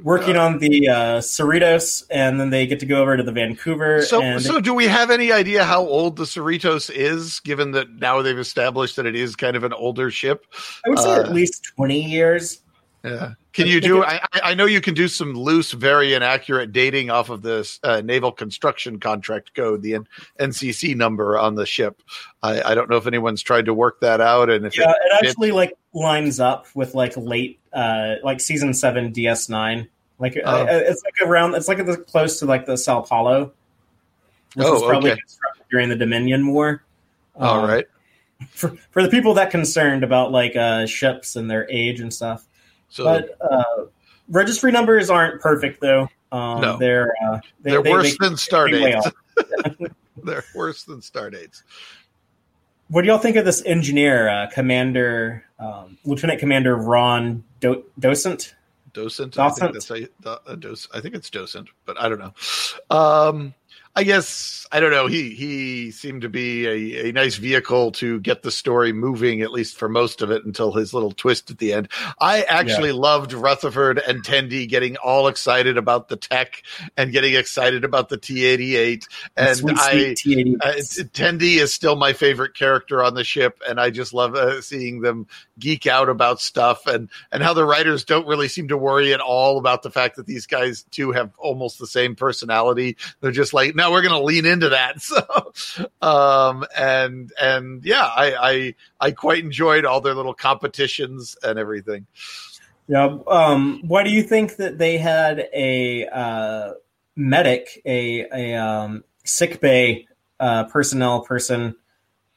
working 0.02 0.36
on 0.36 0.58
the 0.58 0.88
uh, 0.88 1.18
Cerritos, 1.20 2.04
and 2.10 2.40
then 2.40 2.50
they 2.50 2.66
get 2.66 2.80
to 2.80 2.86
go 2.86 3.00
over 3.00 3.16
to 3.16 3.22
the 3.22 3.32
Vancouver. 3.32 4.02
so, 4.02 4.20
and 4.22 4.42
so 4.42 4.60
do 4.60 4.74
we 4.74 4.86
have 4.86 5.10
any 5.10 5.32
idea 5.32 5.64
how 5.64 5.82
old 5.82 6.16
the 6.16 6.24
Cerritos 6.24 6.90
is, 6.90 7.40
given 7.40 7.72
that 7.72 7.90
now 7.90 8.22
they've 8.22 8.38
established 8.38 8.96
that 8.96 9.06
it 9.06 9.14
is 9.14 9.36
kind 9.36 9.56
of 9.56 9.64
an 9.64 9.72
older 9.72 10.10
ship? 10.10 10.46
I 10.84 10.90
would 10.90 10.98
say 10.98 11.10
uh, 11.12 11.20
at 11.20 11.32
least 11.32 11.64
twenty 11.76 12.02
years. 12.02 12.60
Yeah. 13.04 13.34
Can 13.52 13.66
you 13.66 13.80
do? 13.82 14.02
I, 14.02 14.14
I 14.32 14.40
I 14.42 14.54
know 14.54 14.64
you 14.64 14.80
can 14.80 14.94
do 14.94 15.08
some 15.08 15.34
loose, 15.34 15.72
very 15.72 16.14
inaccurate 16.14 16.72
dating 16.72 17.10
off 17.10 17.28
of 17.28 17.42
this 17.42 17.78
uh, 17.82 18.00
naval 18.02 18.32
construction 18.32 18.98
contract 18.98 19.54
code, 19.54 19.82
the 19.82 19.94
N- 19.96 20.08
NCC 20.40 20.96
number 20.96 21.38
on 21.38 21.54
the 21.54 21.66
ship. 21.66 22.00
I, 22.42 22.62
I 22.62 22.74
don't 22.74 22.88
know 22.88 22.96
if 22.96 23.06
anyone's 23.06 23.42
tried 23.42 23.66
to 23.66 23.74
work 23.74 24.00
that 24.00 24.20
out, 24.22 24.48
and 24.48 24.64
if 24.64 24.76
Yeah, 24.78 24.90
it, 24.90 24.96
it 25.04 25.26
actually 25.28 25.52
like 25.52 25.76
lines 25.92 26.40
up 26.40 26.66
with 26.74 26.94
like 26.94 27.14
late, 27.16 27.60
uh, 27.74 28.14
like 28.24 28.40
season 28.40 28.72
seven 28.72 29.12
DS 29.12 29.48
nine. 29.50 29.86
Like 30.18 30.38
Oh. 30.42 30.62
uh, 30.62 30.66
it's 30.70 31.02
like 31.04 31.28
around, 31.28 31.54
it's 31.56 31.68
like 31.68 31.84
the, 31.84 31.98
close 31.98 32.38
to 32.38 32.46
like 32.46 32.64
the 32.64 32.76
Sao 32.78 33.02
Paulo, 33.02 33.52
which 34.54 34.66
Oh, 34.66 34.72
was 34.72 34.82
probably 34.82 35.10
okay. 35.12 35.20
constructed 35.20 35.64
during 35.70 35.88
the 35.90 35.96
Dominion 35.96 36.46
War. 36.52 36.82
all 37.36 37.60
Um, 37.64 37.68
right. 37.68 37.84
for 38.50 38.70
for 38.90 39.02
the 39.02 39.10
people 39.10 39.34
that 39.34 39.50
concerned 39.50 40.02
about 40.02 40.32
like 40.32 40.56
uh, 40.56 40.86
ships 40.86 41.36
and 41.36 41.50
their 41.50 41.68
age 41.70 42.00
and 42.00 42.12
stuff. 42.12 42.46
So 42.94 43.02
but 43.02 43.36
uh, 43.40 43.86
registry 44.28 44.70
numbers 44.70 45.10
aren't 45.10 45.40
perfect 45.40 45.80
though. 45.80 46.08
Um, 46.30 46.60
No. 46.60 46.76
they're 46.78 47.12
uh, 47.26 47.40
they, 47.60 47.72
they're 47.72 47.82
they- 47.82 47.90
worse 47.90 48.16
they- 48.16 48.28
than 48.28 48.36
star 48.36 48.70
they 48.70 48.92
dates. 48.92 49.10
they're 50.22 50.44
worse 50.54 50.84
than 50.84 51.02
star 51.02 51.28
dates. 51.28 51.64
What 52.88 53.02
do 53.02 53.08
y'all 53.08 53.18
think 53.18 53.34
of 53.34 53.44
this 53.44 53.64
engineer, 53.66 54.28
uh, 54.28 54.46
Commander 54.52 55.44
um, 55.58 55.98
Lieutenant 56.04 56.38
Commander 56.38 56.76
Ron 56.76 57.42
Do- 57.58 57.84
Docent? 57.98 58.54
Docent. 58.92 59.36
I 59.40 59.50
think 59.50 59.72
that's 59.72 59.88
how 59.88 59.96
you, 59.96 60.08
do, 60.22 60.28
uh, 60.28 60.54
doc, 60.54 60.78
I 60.94 61.00
think 61.00 61.16
it's 61.16 61.28
docent, 61.30 61.70
but 61.86 62.00
I 62.00 62.08
don't 62.08 62.20
know. 62.20 62.32
Um, 62.96 63.54
I 63.96 64.02
guess 64.02 64.66
I 64.72 64.80
don't 64.80 64.90
know. 64.90 65.06
He 65.06 65.30
he 65.34 65.92
seemed 65.92 66.22
to 66.22 66.28
be 66.28 66.66
a, 66.66 67.08
a 67.08 67.12
nice 67.12 67.36
vehicle 67.36 67.92
to 67.92 68.18
get 68.20 68.42
the 68.42 68.50
story 68.50 68.92
moving, 68.92 69.40
at 69.42 69.52
least 69.52 69.76
for 69.76 69.88
most 69.88 70.20
of 70.20 70.32
it, 70.32 70.44
until 70.44 70.72
his 70.72 70.92
little 70.92 71.12
twist 71.12 71.50
at 71.52 71.58
the 71.58 71.72
end. 71.72 71.88
I 72.18 72.42
actually 72.42 72.90
loved 72.90 73.32
Rutherford 73.32 73.98
and 73.98 74.24
Tendi 74.24 74.68
getting 74.68 74.96
all 74.96 75.28
excited 75.28 75.78
about 75.78 76.08
the 76.08 76.16
tech 76.16 76.64
and 76.96 77.12
getting 77.12 77.34
excited 77.34 77.84
about 77.84 78.08
the 78.08 78.16
T 78.16 78.44
eighty 78.44 78.74
eight, 78.74 79.06
and 79.36 79.56
Sweet, 79.56 79.78
I. 79.78 79.92
sweet 79.92 80.16
T-80. 80.16 80.56
Uh, 80.60 80.72
Tendi 81.12 81.56
is 81.58 81.72
still 81.72 81.94
my 81.94 82.12
favorite 82.12 82.54
character 82.54 83.00
on 83.00 83.14
the 83.14 83.22
ship, 83.22 83.62
and 83.68 83.78
I 83.78 83.90
just 83.90 84.12
love 84.12 84.34
uh, 84.34 84.60
seeing 84.60 85.02
them 85.02 85.28
geek 85.58 85.86
out 85.86 86.08
about 86.08 86.40
stuff 86.40 86.88
and 86.88 87.08
and 87.30 87.44
how 87.44 87.54
the 87.54 87.64
writers 87.64 88.02
don't 88.04 88.26
really 88.26 88.48
seem 88.48 88.66
to 88.68 88.76
worry 88.76 89.14
at 89.14 89.20
all 89.20 89.56
about 89.58 89.82
the 89.84 89.90
fact 89.90 90.16
that 90.16 90.26
these 90.26 90.46
guys 90.46 90.82
too 90.90 91.12
have 91.12 91.30
almost 91.38 91.78
the 91.78 91.86
same 91.86 92.16
personality. 92.16 92.96
They're 93.20 93.30
just 93.30 93.54
like, 93.54 93.76
no, 93.76 93.83
we're 93.90 94.02
going 94.02 94.14
to 94.14 94.24
lean 94.24 94.46
into 94.46 94.70
that. 94.70 94.96
So, 95.04 95.84
um, 96.02 96.64
and 96.76 97.32
and 97.40 97.84
yeah, 97.84 98.04
I 98.04 98.34
I 98.34 98.74
I 99.00 99.10
quite 99.12 99.44
enjoyed 99.44 99.84
all 99.84 100.00
their 100.00 100.14
little 100.14 100.34
competitions 100.34 101.36
and 101.42 101.58
everything. 101.58 102.06
Yeah. 102.88 103.18
Um, 103.26 103.82
why 103.86 104.02
do 104.02 104.10
you 104.10 104.22
think 104.22 104.56
that 104.56 104.78
they 104.78 104.98
had 104.98 105.48
a 105.54 106.06
uh, 106.06 106.72
medic, 107.16 107.82
a 107.84 108.26
a 108.32 108.54
um, 108.54 109.04
sick 109.24 109.60
bay 109.60 110.06
uh, 110.40 110.64
personnel 110.64 111.20
person 111.22 111.76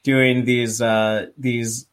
doing 0.02 0.44
these 0.44 0.80
uh, 0.80 1.26
these 1.36 1.86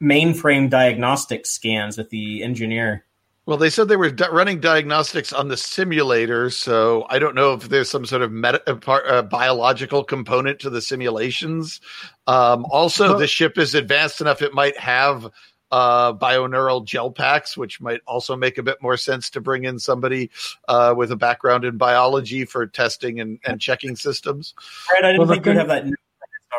mainframe 0.00 0.68
diagnostic 0.68 1.46
scans 1.46 1.96
with 1.96 2.10
the 2.10 2.42
engineer? 2.42 3.04
Well, 3.44 3.56
they 3.56 3.70
said 3.70 3.88
they 3.88 3.96
were 3.96 4.10
di- 4.10 4.28
running 4.28 4.60
diagnostics 4.60 5.32
on 5.32 5.48
the 5.48 5.56
simulator, 5.56 6.48
so 6.48 7.06
I 7.10 7.18
don't 7.18 7.34
know 7.34 7.54
if 7.54 7.68
there's 7.68 7.90
some 7.90 8.06
sort 8.06 8.22
of 8.22 8.30
meta- 8.30 8.62
uh, 8.70 8.76
part, 8.76 9.04
uh, 9.08 9.22
biological 9.22 10.04
component 10.04 10.60
to 10.60 10.70
the 10.70 10.80
simulations. 10.80 11.80
Um, 12.28 12.64
also, 12.70 13.08
Well- 13.10 13.18
the 13.18 13.26
ship 13.26 13.58
is 13.58 13.74
advanced 13.74 14.20
enough; 14.20 14.42
it 14.42 14.54
might 14.54 14.78
have 14.78 15.28
uh, 15.72 16.12
bioneural 16.12 16.84
gel 16.84 17.10
packs, 17.10 17.56
which 17.56 17.80
might 17.80 18.00
also 18.06 18.36
make 18.36 18.58
a 18.58 18.62
bit 18.62 18.80
more 18.80 18.96
sense 18.96 19.28
to 19.30 19.40
bring 19.40 19.64
in 19.64 19.78
somebody 19.78 20.30
uh, 20.68 20.94
with 20.96 21.10
a 21.10 21.16
background 21.16 21.64
in 21.64 21.76
biology 21.78 22.44
for 22.44 22.66
testing 22.66 23.18
and, 23.20 23.40
and 23.44 23.58
checking 23.60 23.96
systems. 23.96 24.54
Right, 24.92 25.02
I 25.04 25.12
didn't 25.12 25.18
Well, 25.26 25.28
think 25.34 25.46
we'd 25.46 25.56
have 25.56 25.68
that 25.68 25.86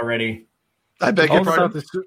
already. 0.01 0.47
I 0.99 1.11
beg 1.11 1.29
your 1.29 1.39
Also, 1.39 1.51
pardon. 1.51 1.71
this- 1.79 2.03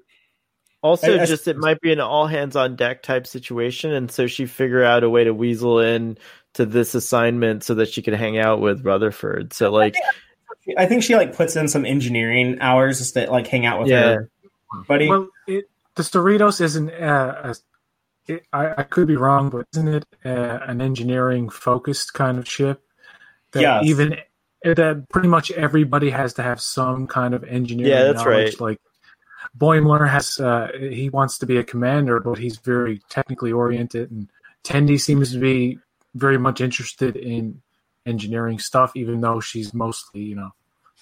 Also, 0.83 1.17
I- 1.17 1.23
I- 1.23 1.25
just 1.25 1.47
it 1.47 1.57
might 1.57 1.81
be 1.81 1.91
an 1.91 1.99
all 1.99 2.27
hands 2.27 2.55
on 2.55 2.75
deck 2.75 3.01
type 3.03 3.25
situation, 3.27 3.91
and 3.91 4.11
so 4.11 4.27
she 4.27 4.45
figure 4.45 4.83
out 4.83 5.03
a 5.03 5.09
way 5.09 5.23
to 5.23 5.33
weasel 5.33 5.79
in 5.79 6.17
to 6.53 6.65
this 6.65 6.95
assignment 6.95 7.63
so 7.63 7.73
that 7.75 7.89
she 7.89 8.01
could 8.01 8.13
hang 8.13 8.37
out 8.37 8.61
with 8.61 8.85
Rutherford. 8.85 9.53
So 9.53 9.71
like, 9.71 9.95
I 10.77 10.85
think 10.85 11.03
she 11.03 11.15
like 11.15 11.35
puts 11.35 11.55
in 11.55 11.67
some 11.67 11.85
engineering 11.85 12.57
hours 12.61 12.99
just 12.99 13.13
to 13.15 13.29
like 13.31 13.47
hang 13.47 13.65
out 13.65 13.79
with 13.81 13.89
Yeah. 13.89 14.01
her 14.15 14.29
buddy. 14.87 15.07
Well, 15.09 15.29
it, 15.47 15.65
the 15.95 16.03
Cerritos 16.03 16.61
isn't. 16.61 16.89
Uh, 16.91 17.53
a, 18.27 18.31
it, 18.33 18.43
I, 18.51 18.73
I 18.79 18.83
could 18.83 19.07
be 19.07 19.15
wrong, 19.15 19.49
but 19.49 19.65
isn't 19.73 19.87
it 19.87 20.05
uh, 20.25 20.59
an 20.67 20.81
engineering 20.81 21.49
focused 21.49 22.13
kind 22.13 22.37
of 22.37 22.47
ship? 22.47 22.81
That 23.53 23.61
Yes. 23.61 23.85
even 23.85 24.17
that 24.63 25.07
pretty 25.09 25.27
much 25.29 25.49
everybody 25.51 26.09
has 26.09 26.33
to 26.33 26.43
have 26.43 26.59
some 26.59 27.07
kind 27.07 27.33
of 27.33 27.43
engineering. 27.45 27.91
Yeah, 27.91 28.03
that's 28.03 28.23
knowledge. 28.25 28.59
right. 28.59 28.61
Like 28.61 28.81
Boimler 29.57 30.07
has, 30.09 30.39
uh, 30.39 30.69
he 30.79 31.09
wants 31.09 31.37
to 31.39 31.45
be 31.45 31.57
a 31.57 31.63
commander, 31.63 32.19
but 32.19 32.37
he's 32.37 32.57
very 32.57 33.01
technically 33.09 33.51
oriented, 33.51 34.11
and 34.11 34.29
Tendi 34.63 34.99
seems 34.99 35.31
to 35.31 35.39
be 35.39 35.79
very 36.15 36.37
much 36.37 36.61
interested 36.61 37.15
in 37.15 37.61
engineering 38.05 38.59
stuff, 38.59 38.91
even 38.95 39.21
though 39.21 39.39
she's 39.39 39.73
mostly, 39.73 40.21
you 40.21 40.35
know, 40.35 40.51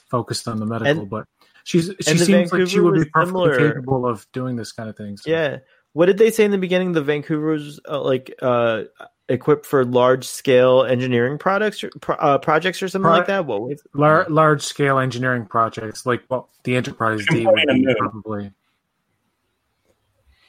focused 0.10 0.48
on 0.48 0.60
the 0.60 0.66
medical. 0.66 1.02
And- 1.02 1.10
but 1.10 1.28
she's 1.64 1.92
she 2.02 2.18
seems 2.18 2.54
like 2.54 2.68
she 2.68 2.80
would 2.80 2.96
be 2.96 3.06
perfectly 3.06 3.54
similar. 3.54 3.74
capable 3.74 4.06
of 4.06 4.26
doing 4.32 4.56
this 4.56 4.72
kind 4.72 4.90
of 4.90 4.96
thing. 4.96 5.18
So. 5.18 5.30
yeah, 5.30 5.58
what 5.94 6.06
did 6.08 6.18
they 6.18 6.32
say 6.32 6.46
in 6.46 6.52
the 6.52 6.58
beginning? 6.58 6.94
The 6.94 7.02
Vancouver's 7.02 7.80
uh, 7.88 8.02
like 8.02 8.34
uh, 8.42 8.84
equipped 9.30 9.66
for 9.66 9.84
large 9.86 10.26
scale 10.26 10.84
engineering 10.84 11.38
products, 11.38 11.84
or, 11.84 11.90
pro- 12.02 12.16
uh, 12.18 12.38
projects, 12.38 12.82
or 12.84 12.88
something 12.88 13.08
Pro- 13.08 13.18
like 13.18 13.28
that. 13.28 13.46
What 13.46 13.62
was? 13.62 13.82
Lar- 13.94 14.28
large 14.30 14.62
scale 14.62 15.00
engineering 15.00 15.46
projects 15.46 16.06
like 16.06 16.24
well 16.30 16.50
the 16.64 16.76
Enterprise 16.76 17.26
D 17.30 17.46
would 17.46 17.70
a 17.70 17.74
be 17.74 17.86
moon. 17.86 17.96
probably. 17.98 18.52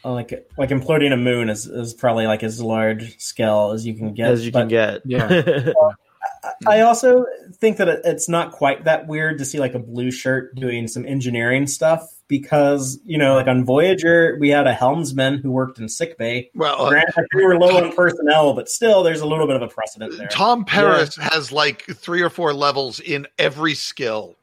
Uh, 0.04 0.12
like 0.12 0.48
like 0.56 0.70
imploding 0.70 1.12
a 1.12 1.16
moon 1.16 1.48
is, 1.48 1.66
is 1.66 1.94
probably 1.94 2.26
like 2.26 2.42
as 2.42 2.60
large 2.60 3.18
scale 3.18 3.72
as 3.72 3.86
you 3.86 3.94
can 3.94 4.14
get. 4.14 4.30
as 4.30 4.44
you 4.46 4.52
but 4.52 4.60
can 4.60 4.68
get. 4.68 5.02
Yeah. 5.04 5.72
I 6.66 6.80
also 6.80 7.24
think 7.54 7.78
that 7.78 7.88
it's 8.04 8.28
not 8.28 8.52
quite 8.52 8.84
that 8.84 9.06
weird 9.06 9.38
to 9.38 9.44
see 9.44 9.58
like 9.58 9.74
a 9.74 9.78
blue 9.78 10.10
shirt 10.10 10.54
doing 10.54 10.88
some 10.88 11.06
engineering 11.06 11.66
stuff 11.66 12.02
because 12.28 12.98
you 13.04 13.18
know 13.18 13.34
like 13.34 13.46
on 13.46 13.64
Voyager 13.64 14.36
we 14.40 14.48
had 14.50 14.66
a 14.66 14.72
helmsman 14.72 15.38
who 15.38 15.50
worked 15.50 15.78
in 15.78 15.88
sickbay. 15.88 16.50
Well, 16.54 16.86
uh, 16.86 17.02
we 17.34 17.44
were 17.44 17.58
low 17.58 17.76
on 17.76 17.94
personnel, 17.94 18.54
but 18.54 18.68
still 18.68 19.02
there's 19.02 19.20
a 19.20 19.26
little 19.26 19.46
bit 19.46 19.56
of 19.56 19.62
a 19.62 19.68
precedent 19.68 20.16
there. 20.16 20.28
Tom 20.28 20.64
Paris 20.64 21.16
has 21.16 21.52
like 21.52 21.84
three 21.84 22.22
or 22.22 22.30
four 22.30 22.54
levels 22.54 23.00
in 23.00 23.26
every 23.38 23.74
skill. 23.74 24.36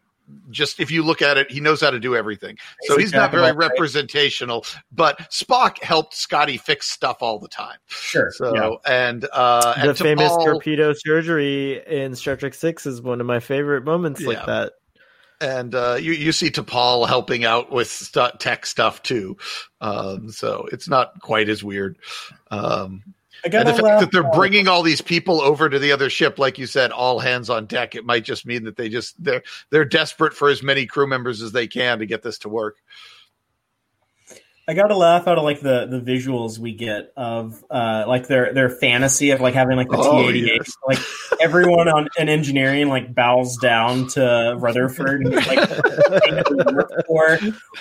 Just 0.49 0.79
if 0.79 0.91
you 0.91 1.03
look 1.03 1.21
at 1.21 1.37
it, 1.37 1.49
he 1.51 1.59
knows 1.59 1.81
how 1.81 1.89
to 1.89 1.99
do 1.99 2.15
everything. 2.15 2.57
So 2.83 2.97
he's 2.97 3.11
not 3.13 3.31
very 3.31 3.43
all 3.43 3.53
trades. 3.53 3.69
representational. 3.71 4.65
But 4.91 5.17
Spock 5.31 5.81
helped 5.83 6.13
Scotty 6.13 6.57
fix 6.57 6.89
stuff 6.89 7.17
all 7.21 7.39
the 7.39 7.47
time. 7.47 7.77
Sure. 7.87 8.31
So 8.31 8.53
yeah. 8.55 8.71
and 9.09 9.27
uh, 9.31 9.73
the 9.81 9.89
and 9.89 9.97
famous 9.97 10.29
Paul- 10.29 10.45
torpedo 10.45 10.93
surgery 10.95 11.81
in 11.87 12.15
Star 12.15 12.35
Trek 12.35 12.53
Six 12.53 12.85
is 12.85 13.01
one 13.01 13.19
of 13.21 13.27
my 13.27 13.39
favorite 13.39 13.83
moments 13.83 14.21
Yeah. 14.21 14.27
like 14.29 14.45
that. 14.45 14.73
and 15.41 15.73
uh, 15.75 15.97
you 15.99 16.13
you 16.13 16.31
see 16.31 16.49
T'Pol 16.51 17.07
helping 17.07 17.43
out 17.43 17.71
with 17.71 17.89
stu- 17.89 18.31
tech 18.39 18.65
stuff 18.65 19.01
too. 19.03 19.35
Um, 19.81 20.29
so 20.31 20.67
it's 20.71 20.87
not 20.87 21.19
quite 21.21 21.49
as 21.49 21.63
weird. 21.63 21.97
Um, 22.51 23.03
I 23.07 23.11
and 23.43 23.67
the 23.67 23.73
fact 23.73 23.99
that 23.99 24.11
they're 24.11 24.31
bringing 24.31 24.67
all 24.67 24.83
these 24.83 25.01
people 25.01 25.41
over 25.41 25.69
to 25.69 25.79
the 25.79 25.91
other 25.91 26.09
ship, 26.09 26.39
like 26.39 26.57
you 26.57 26.65
said, 26.65 26.91
all 26.91 27.19
hands 27.19 27.49
on 27.49 27.65
deck, 27.65 27.95
it 27.95 28.05
might 28.05 28.23
just 28.23 28.45
mean 28.45 28.63
that 28.63 28.77
they 28.77 28.89
just 28.89 29.21
they're 29.21 29.43
they're 29.69 29.85
desperate 29.85 30.33
for 30.33 30.49
as 30.49 30.63
many 30.63 30.85
crew 30.85 31.07
members 31.07 31.41
as 31.41 31.51
they 31.51 31.67
can 31.67 31.99
to 31.99 32.05
get 32.05 32.23
this 32.23 32.37
to 32.39 32.49
work. 32.49 32.77
I 34.67 34.73
gotta 34.75 34.95
laugh 34.95 35.27
out 35.27 35.37
of 35.37 35.43
like 35.43 35.59
the 35.59 35.85
the 35.87 35.99
visuals 35.99 36.57
we 36.57 36.73
get 36.73 37.11
of 37.17 37.63
uh 37.69 38.05
like 38.07 38.27
their 38.27 38.53
their 38.53 38.69
fantasy 38.69 39.31
of 39.31 39.41
like 39.41 39.53
having 39.53 39.75
like 39.75 39.89
the 39.89 39.97
Oh, 39.97 40.21
T 40.21 40.29
eighty 40.29 40.51
eight 40.51 40.61
yes. 40.65 40.73
like 40.87 40.99
everyone 41.41 41.89
on 41.89 42.07
in 42.17 42.29
engineering 42.29 42.87
like 42.87 43.13
bows 43.13 43.57
down 43.57 44.07
to 44.09 44.55
Rutherford 44.57 45.25
and 45.25 45.35
like 45.35 45.69
or 47.09 47.39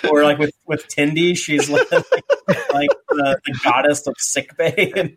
or 0.09 0.23
like 0.23 0.39
with 0.39 0.51
with 0.65 0.85
Tendi 0.87 1.37
she's 1.37 1.69
like 1.69 1.89
like 1.91 2.89
the, 3.09 3.39
the 3.45 3.59
goddess 3.63 4.05
of 4.07 4.15
sickbay 4.17 5.15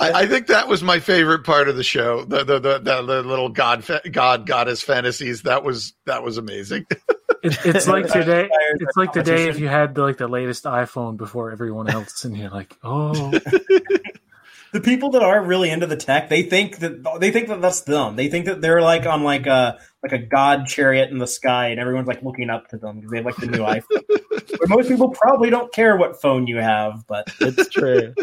I, 0.00 0.12
I 0.12 0.26
think 0.26 0.48
that 0.48 0.68
was 0.68 0.82
my 0.82 1.00
favorite 1.00 1.44
part 1.44 1.68
of 1.68 1.76
the 1.76 1.82
show. 1.82 2.24
The 2.24 2.44
the 2.44 2.58
the, 2.58 2.78
the, 2.78 3.02
the 3.02 3.22
little 3.22 3.48
god 3.48 3.84
god 4.10 4.46
goddess 4.46 4.82
fantasies. 4.82 5.42
That 5.42 5.64
was 5.64 5.94
that 6.06 6.22
was 6.22 6.36
amazing. 6.38 6.86
It, 7.42 7.58
it's 7.64 7.86
like 7.88 8.06
today. 8.08 8.48
It's 8.74 8.96
like 8.96 9.12
the 9.12 9.22
day 9.22 9.48
if 9.48 9.58
you 9.58 9.68
had 9.68 9.94
the, 9.94 10.02
like 10.02 10.16
the 10.16 10.28
latest 10.28 10.64
iPhone 10.64 11.16
before 11.16 11.50
everyone 11.52 11.88
else, 11.88 12.24
and 12.24 12.36
you're 12.36 12.50
like, 12.50 12.76
oh, 12.82 13.12
the 14.72 14.80
people 14.80 15.10
that 15.10 15.22
are 15.22 15.42
really 15.42 15.70
into 15.70 15.86
the 15.86 15.96
tech 15.96 16.28
they 16.28 16.42
think 16.42 16.78
that 16.78 17.18
they 17.20 17.30
think 17.30 17.48
that 17.48 17.62
that's 17.62 17.82
them 17.82 18.16
they 18.16 18.28
think 18.28 18.44
that 18.46 18.60
they're 18.60 18.82
like 18.82 19.06
on 19.06 19.22
like 19.22 19.46
a 19.46 19.78
like 20.02 20.12
a 20.12 20.18
god 20.18 20.66
chariot 20.66 21.10
in 21.10 21.18
the 21.18 21.26
sky 21.26 21.68
and 21.68 21.80
everyone's 21.80 22.06
like 22.06 22.22
looking 22.22 22.50
up 22.50 22.68
to 22.68 22.76
them 22.76 22.96
because 22.96 23.10
they 23.10 23.16
have 23.16 23.26
like 23.26 23.36
the 23.36 23.46
new 23.46 23.58
iphone 23.58 24.48
but 24.58 24.68
most 24.68 24.88
people 24.88 25.08
probably 25.08 25.48
don't 25.48 25.72
care 25.72 25.96
what 25.96 26.20
phone 26.20 26.46
you 26.46 26.58
have 26.58 27.06
but 27.06 27.28
It's 27.40 27.68
true. 27.70 28.14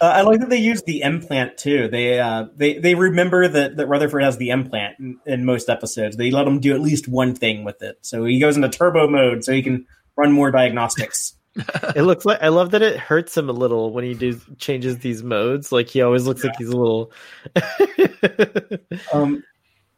Uh, 0.00 0.06
i 0.06 0.20
like 0.22 0.40
that 0.40 0.50
they 0.50 0.58
use 0.58 0.82
the 0.82 1.02
implant 1.02 1.56
too 1.56 1.88
they 1.88 2.18
uh 2.18 2.46
they 2.56 2.78
they 2.78 2.94
remember 2.94 3.46
that 3.48 3.76
that 3.76 3.86
rutherford 3.86 4.22
has 4.22 4.36
the 4.38 4.50
implant 4.50 4.98
in, 4.98 5.18
in 5.26 5.44
most 5.44 5.68
episodes 5.68 6.16
they 6.16 6.30
let 6.30 6.46
him 6.46 6.60
do 6.60 6.74
at 6.74 6.80
least 6.80 7.08
one 7.08 7.34
thing 7.34 7.64
with 7.64 7.82
it 7.82 7.98
so 8.02 8.24
he 8.24 8.38
goes 8.38 8.56
into 8.56 8.68
turbo 8.68 9.08
mode 9.08 9.44
so 9.44 9.52
he 9.52 9.62
can 9.62 9.86
run 10.16 10.32
more 10.32 10.50
diagnostics 10.50 11.34
it 11.94 12.02
looks 12.02 12.24
like 12.24 12.38
I 12.40 12.48
love 12.48 12.70
that 12.70 12.80
it 12.80 12.98
hurts 12.98 13.36
him 13.36 13.50
a 13.50 13.52
little 13.52 13.92
when 13.92 14.04
he 14.04 14.14
does 14.14 14.42
changes 14.56 15.00
these 15.00 15.22
modes. 15.22 15.70
Like 15.70 15.86
he 15.86 16.00
always 16.00 16.26
looks 16.26 16.42
like 16.42 16.56
he's 16.56 16.70
a 16.70 16.76
little. 16.76 17.12
Um, 19.12 19.42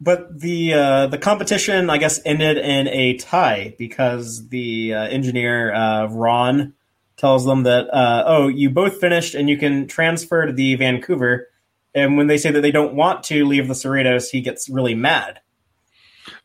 but 0.01 0.39
the 0.39 0.73
uh, 0.73 1.07
the 1.07 1.17
competition, 1.17 1.89
I 1.89 1.97
guess, 1.97 2.19
ended 2.25 2.57
in 2.57 2.87
a 2.87 3.15
tie 3.17 3.75
because 3.77 4.47
the 4.49 4.93
uh, 4.93 5.03
engineer 5.07 5.73
uh, 5.73 6.07
Ron 6.07 6.73
tells 7.17 7.45
them 7.45 7.63
that 7.63 7.93
uh, 7.93 8.23
oh, 8.25 8.47
you 8.47 8.69
both 8.69 8.99
finished 8.99 9.35
and 9.35 9.49
you 9.49 9.57
can 9.57 9.87
transfer 9.87 10.45
to 10.45 10.53
the 10.53 10.75
Vancouver. 10.75 11.47
And 11.93 12.17
when 12.17 12.27
they 12.27 12.37
say 12.37 12.51
that 12.51 12.61
they 12.61 12.71
don't 12.71 12.93
want 12.93 13.23
to 13.25 13.45
leave 13.45 13.67
the 13.67 13.73
Cerritos, 13.73 14.29
he 14.29 14.41
gets 14.41 14.69
really 14.69 14.95
mad. 14.95 15.39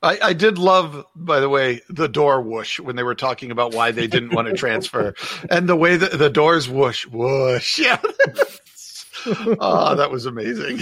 I, 0.03 0.19
I 0.23 0.33
did 0.33 0.59
love, 0.59 1.05
by 1.15 1.41
the 1.41 1.49
way, 1.49 1.81
the 1.89 2.09
door 2.09 2.41
whoosh 2.43 2.79
when 2.81 2.97
they 2.97 3.03
were 3.03 3.15
talking 3.15 3.51
about 3.51 3.75
why 3.75 3.91
they 3.91 4.07
didn't 4.07 4.35
want 4.35 4.49
to 4.49 4.55
transfer, 4.55 5.15
and 5.51 5.69
the 5.69 5.77
way 5.77 5.97
that 5.97 6.19
the 6.19 6.31
doors 6.31 6.69
whoosh 6.69 7.07
whoosh. 7.07 7.81
Yeah, 9.27 9.37
oh, 9.61 9.97
that 9.97 10.11
was 10.11 10.25
amazing. 10.25 10.81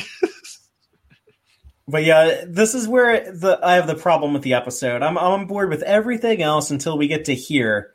But 1.89 2.05
yeah, 2.05 2.45
this 2.47 2.75
is 2.75 2.87
where 2.87 3.33
the 3.33 3.59
I 3.63 3.75
have 3.75 3.87
the 3.87 3.95
problem 3.95 4.35
with 4.35 4.43
the 4.43 4.55
episode. 4.55 5.03
I'm 5.03 5.17
I'm 5.17 5.41
on 5.41 5.47
board 5.47 5.71
with 5.71 5.83
everything 5.83 6.43
else 6.43 6.71
until 6.71 6.99
we 6.99 7.09
get 7.09 7.25
to 7.25 7.35
here, 7.35 7.95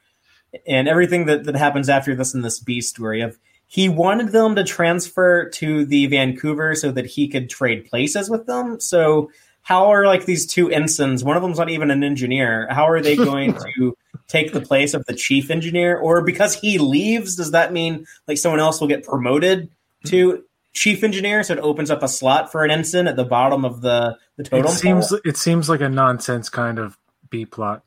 and 0.66 0.88
everything 0.88 1.26
that, 1.26 1.46
that 1.46 1.56
happens 1.56 1.90
after 1.90 2.16
this 2.16 2.34
in 2.34 2.42
this 2.42 2.60
B 2.60 2.82
story. 2.82 3.22
Of 3.22 3.38
he 3.68 3.90
wanted 3.90 4.32
them 4.32 4.56
to 4.56 4.64
transfer 4.64 5.50
to 5.50 5.86
the 5.86 6.06
Vancouver 6.08 6.76
so 6.76 6.92
that 6.92 7.06
he 7.06 7.28
could 7.28 7.50
trade 7.50 7.86
places 7.90 8.30
with 8.30 8.46
them. 8.46 8.80
So 8.80 9.32
how 9.64 9.92
are 9.92 10.06
like 10.06 10.26
these 10.26 10.46
two 10.46 10.70
ensigns? 10.70 11.24
One 11.24 11.38
of 11.38 11.42
them's 11.42 11.58
not 11.58 11.70
even 11.70 11.90
an 11.90 12.04
engineer. 12.04 12.68
How 12.70 12.88
are 12.88 13.02
they 13.02 13.16
going 13.16 13.54
to 13.78 13.98
take 14.28 14.54
the 14.54 14.62
place 14.62 14.94
of 14.94 15.06
the 15.06 15.14
chief 15.14 15.50
engineer? 15.50 15.98
Or 15.98 16.22
because 16.22 16.54
he 16.54 16.78
leaves, 16.78 17.38
does 17.38 17.52
that 17.52 17.74
mean 17.74 18.06
like 18.28 18.38
someone 18.38 18.60
else 18.60 18.80
will 18.80 18.90
get 18.90 19.04
promoted 19.04 19.70
hmm. 20.04 20.10
to 20.10 20.44
chief 20.74 21.04
engineer? 21.04 21.44
So 21.44 21.54
it 21.54 21.60
opens 21.60 21.90
up 21.90 22.04
a 22.04 22.08
slot 22.08 22.52
for 22.52 22.64
an 22.64 22.72
ensign 22.72 23.08
at 23.08 23.16
the 23.16 23.26
bottom 23.26 23.66
of 23.66 23.82
the 23.82 24.18
the 24.36 24.44
totem. 24.44 24.66
it 24.66 24.70
seems 24.70 25.10
pole? 25.10 25.20
it 25.26 25.38
seems 25.38 25.70
like 25.70 25.82
a 25.82 25.90
nonsense 25.90 26.50
kind 26.50 26.78
of 26.78 26.98
B 27.30 27.46
plot. 27.46 27.84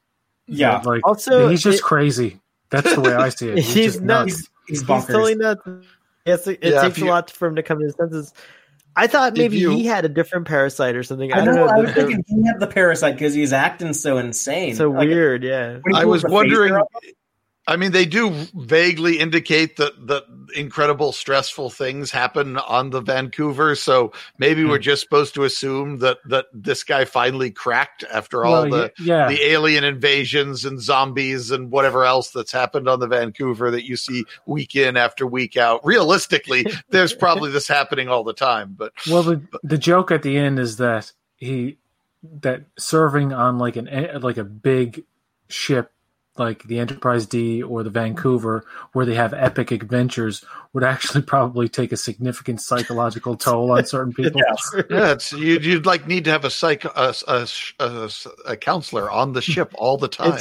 yeah. 0.46 0.80
like 0.84 1.02
Also, 1.04 1.48
he's 1.48 1.62
just 1.62 1.78
it- 1.78 1.84
crazy. 1.84 2.40
That's 2.70 2.94
the 2.94 3.00
way 3.00 3.12
I 3.14 3.28
see 3.28 3.48
it. 3.50 3.58
He's, 3.64 3.74
He's 3.74 4.00
nuts. 4.00 4.32
nuts. 4.32 4.50
He's 4.66 4.80
He's 4.80 4.88
bonkers. 4.88 5.06
totally 5.06 5.34
nuts. 5.36 5.62
Yes, 6.24 6.46
it, 6.46 6.58
it 6.62 6.72
Yeah, 6.72 6.82
takes 6.82 6.98
if 6.98 7.04
a 7.04 7.06
lot 7.06 7.30
for 7.30 7.46
him 7.48 7.56
to 7.56 7.62
come 7.62 7.78
to 7.78 7.84
his 7.84 7.94
senses. 7.94 8.32
I 8.96 9.06
thought 9.06 9.36
maybe 9.36 9.58
you- 9.58 9.70
he 9.70 9.84
had 9.84 10.04
a 10.04 10.08
different 10.08 10.46
parasite 10.48 10.96
or 10.96 11.02
something. 11.02 11.32
I, 11.32 11.40
I 11.40 11.44
don't 11.44 11.54
know. 11.54 11.66
know. 11.66 11.72
I 11.72 11.78
was 11.80 11.92
thinking 11.92 12.24
he 12.26 12.46
had 12.46 12.58
the 12.58 12.66
parasite 12.66 13.14
because 13.14 13.34
he's 13.34 13.52
acting 13.52 13.92
so 13.92 14.16
insane. 14.18 14.74
so 14.74 14.90
Like, 14.90 15.06
weird. 15.08 15.44
Yeah. 15.44 15.78
I 15.94 16.04
was 16.06 16.24
wondering. 16.24 16.72
up- 16.74 16.88
I 17.68 17.76
mean, 17.76 17.90
they 17.90 18.06
do 18.06 18.30
vaguely 18.54 19.18
indicate 19.18 19.76
that 19.76 20.06
that 20.06 20.24
incredible 20.54 21.10
stressful 21.10 21.70
things 21.70 22.12
happen 22.12 22.56
on 22.58 22.90
the 22.90 23.00
Vancouver. 23.00 23.74
So 23.74 24.12
maybe 24.38 24.64
we're 24.64 24.76
hmm. 24.76 24.82
just 24.82 25.02
supposed 25.02 25.34
to 25.34 25.44
assume 25.44 25.98
that 25.98 26.18
that 26.26 26.46
this 26.52 26.84
guy 26.84 27.04
finally 27.04 27.50
cracked 27.50 28.04
after 28.04 28.44
all 28.44 28.68
Well, 28.68 28.70
the 28.70 28.92
yeah, 28.98 29.28
the 29.28 29.42
alien 29.42 29.82
invasions 29.82 30.64
and 30.64 30.80
zombies 30.80 31.50
and 31.50 31.70
whatever 31.72 32.04
else 32.04 32.30
that's 32.30 32.52
happened 32.52 32.88
on 32.88 33.00
the 33.00 33.08
Vancouver 33.08 33.72
that 33.72 33.84
you 33.84 33.96
see 33.96 34.24
week 34.46 34.76
in 34.76 34.96
after 34.96 35.26
week 35.26 35.56
out. 35.56 35.84
Realistically, 35.84 36.66
there's 36.90 37.14
probably 37.14 37.50
this 37.50 37.66
happening 37.66 38.08
all 38.08 38.22
the 38.22 38.32
time, 38.32 38.74
but 38.78 38.92
Well, 39.10 39.24
the 39.24 39.42
the 39.64 39.78
joke 39.78 40.12
at 40.12 40.22
the 40.22 40.36
end 40.36 40.60
is 40.60 40.76
that 40.76 41.12
he 41.36 41.78
that 42.22 42.64
serving 42.78 43.32
on 43.32 43.58
like 43.58 43.74
an 43.74 43.88
like 44.20 44.36
a 44.36 44.44
big 44.44 45.04
ship 45.48 45.92
like 46.38 46.64
the 46.64 46.78
Enterprise 46.78 47.26
D 47.26 47.62
or 47.62 47.82
the 47.82 47.90
Vancouver, 47.90 48.64
where 48.92 49.06
they 49.06 49.14
have 49.14 49.32
epic 49.34 49.70
adventures, 49.70 50.44
would 50.76 50.84
actually 50.84 51.22
probably 51.22 51.70
take 51.70 51.90
a 51.90 51.96
significant 51.96 52.60
psychological 52.60 53.34
toll 53.34 53.72
on 53.72 53.86
certain 53.86 54.12
people. 54.12 54.42
Yes. 54.46 54.84
yeah, 54.90 55.12
it's 55.12 55.32
you'd, 55.32 55.64
you'd 55.64 55.86
like 55.86 56.06
need 56.06 56.24
to 56.24 56.30
have 56.30 56.44
a 56.44 56.50
psych 56.50 56.84
a, 56.84 57.14
a, 57.26 57.48
a, 57.80 58.10
a 58.44 58.56
counselor 58.58 59.10
on 59.10 59.32
the 59.32 59.40
ship 59.40 59.72
all 59.76 59.96
the 59.96 60.06
time. 60.06 60.38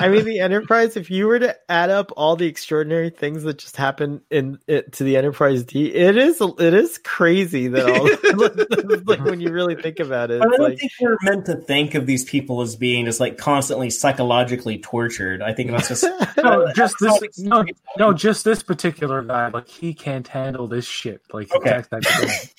I 0.00 0.08
mean, 0.08 0.24
the 0.24 0.40
Enterprise. 0.40 0.96
If 0.96 1.12
you 1.12 1.28
were 1.28 1.38
to 1.38 1.56
add 1.70 1.90
up 1.90 2.10
all 2.16 2.34
the 2.34 2.46
extraordinary 2.46 3.08
things 3.08 3.44
that 3.44 3.58
just 3.58 3.76
happen 3.76 4.20
in 4.32 4.58
it 4.66 4.94
to 4.94 5.04
the 5.04 5.16
Enterprise 5.16 5.62
D, 5.62 5.94
it 5.94 6.16
is 6.16 6.40
it 6.40 6.74
is 6.74 6.98
crazy 6.98 7.68
that 7.68 7.88
all 7.88 9.04
like 9.06 9.24
when 9.24 9.40
you 9.40 9.52
really 9.52 9.76
think 9.76 10.00
about 10.00 10.32
it. 10.32 10.42
I 10.42 10.44
don't 10.44 10.58
like, 10.58 10.80
think 10.80 10.90
we're 11.00 11.18
meant 11.22 11.46
to 11.46 11.54
think 11.54 11.94
of 11.94 12.06
these 12.06 12.24
people 12.24 12.62
as 12.62 12.74
being 12.74 13.04
just 13.04 13.20
like 13.20 13.38
constantly 13.38 13.90
psychologically 13.90 14.78
tortured. 14.78 15.40
I 15.40 15.52
think 15.52 15.70
that's 15.70 15.86
just 15.86 16.04
No, 16.36 16.66
just 16.74 16.96
this. 16.98 17.38
No, 17.38 17.64
no, 17.96 18.12
just 18.12 18.44
this 18.44 18.64
particular 18.64 19.22
guy. 19.22 19.51
Like 19.52 19.68
he 19.68 19.94
can't 19.94 20.26
handle 20.26 20.66
this 20.66 20.84
shit. 20.86 21.22
Like 21.32 21.54
Okay. 21.54 21.70
that, 21.70 21.90
that 21.90 22.50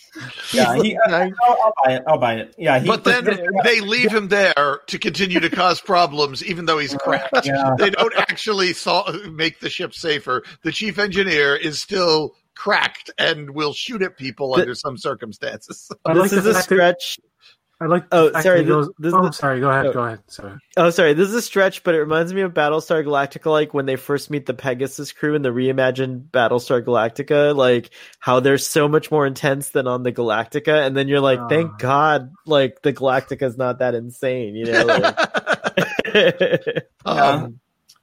yeah. 0.53 0.76
He, 0.82 0.98
I'll, 1.07 1.32
I'll 1.44 1.74
buy 1.84 1.91
it. 1.94 2.03
I'll 2.07 2.18
buy 2.18 2.34
it. 2.36 2.56
Yeah. 2.57 2.80
He, 2.80 2.88
but 2.88 3.03
then 3.03 3.26
they 3.64 3.80
leave 3.82 4.11
him 4.11 4.28
there 4.30 4.80
to 4.88 4.99
continue 4.99 5.40
to 5.40 5.49
cause 5.49 5.82
problems, 5.82 6.44
even 6.45 6.65
though 6.65 6.78
he's 6.78 6.94
cracked. 6.95 7.45
Yeah. 7.45 7.76
They 7.78 7.90
don't 7.90 8.14
actually 8.18 8.74
sol- 8.74 9.11
make 9.32 9.60
the 9.60 9.70
ship 9.70 9.94
safer. 9.94 10.44
The 10.64 10.72
chief 10.72 10.99
engineer 10.99 11.56
is 11.56 11.82
still 11.82 12.36
cracked 12.56 13.10
and 13.18 13.49
will 13.52 13.74
shoot 13.74 14.02
at 14.03 14.18
people 14.18 14.53
The- 14.53 14.61
under 14.61 14.76
some 14.76 14.98
circumstances. 14.98 15.90
This 16.06 16.15
like 16.15 16.26
is 16.32 16.34
a 16.34 16.53
fact 16.53 16.53
that- 16.53 16.64
stretch. 16.64 17.20
I 17.84 17.88
like. 17.88 18.05
Oh, 18.14 18.30
the 18.30 18.41
sorry, 18.41 18.64
that 18.64 18.73
this- 18.73 18.89
this- 18.99 19.14
oh, 19.14 19.31
sorry. 19.31 19.60
Go 19.60 19.69
ahead. 19.69 19.88
oh. 19.88 19.93
Go 19.93 20.03
ahead. 20.03 20.19
Sorry. 20.27 20.57
Oh, 20.77 20.89
sorry. 20.89 21.14
This 21.14 21.27
is 21.27 21.35
a 21.35 21.41
stretch, 21.41 21.84
but 21.84 21.95
it 21.95 21.99
reminds 21.99 22.34
me 22.34 22.41
of 22.41 22.53
Battlestar 22.53 23.03
Galactica, 23.05 23.51
like 23.51 23.73
when 23.73 23.85
they 23.85 23.97
first 23.97 24.30
meet 24.31 24.45
the 24.45 24.53
Pegasus 24.53 25.11
crew 25.11 25.35
in 25.35 25.41
the 25.41 25.49
reimagined 25.49 26.30
Battlestar 26.31 26.81
Galactica, 26.81 27.53
like 27.55 27.89
how 28.19 28.39
they're 28.39 28.57
so 28.57 28.88
much 28.88 29.11
more 29.11 29.26
intense 29.27 29.69
than 29.72 29.85
on 29.88 30.03
the 30.03 30.14
Galactica, 30.14 30.88
and 30.88 30.95
then 30.95 31.10
you're 31.10 31.19
like, 31.19 31.39
thank 31.49 31.72
Ah. 31.73 31.77
God, 31.77 32.31
like 32.45 32.81
the 32.84 32.93
Galactica 32.93 33.43
is 33.43 33.57
not 33.57 33.80
that 33.80 33.95
insane, 33.95 34.55
you 34.55 34.65
know? 34.65 34.85
Like, 34.85 35.18
Um, 37.05 37.60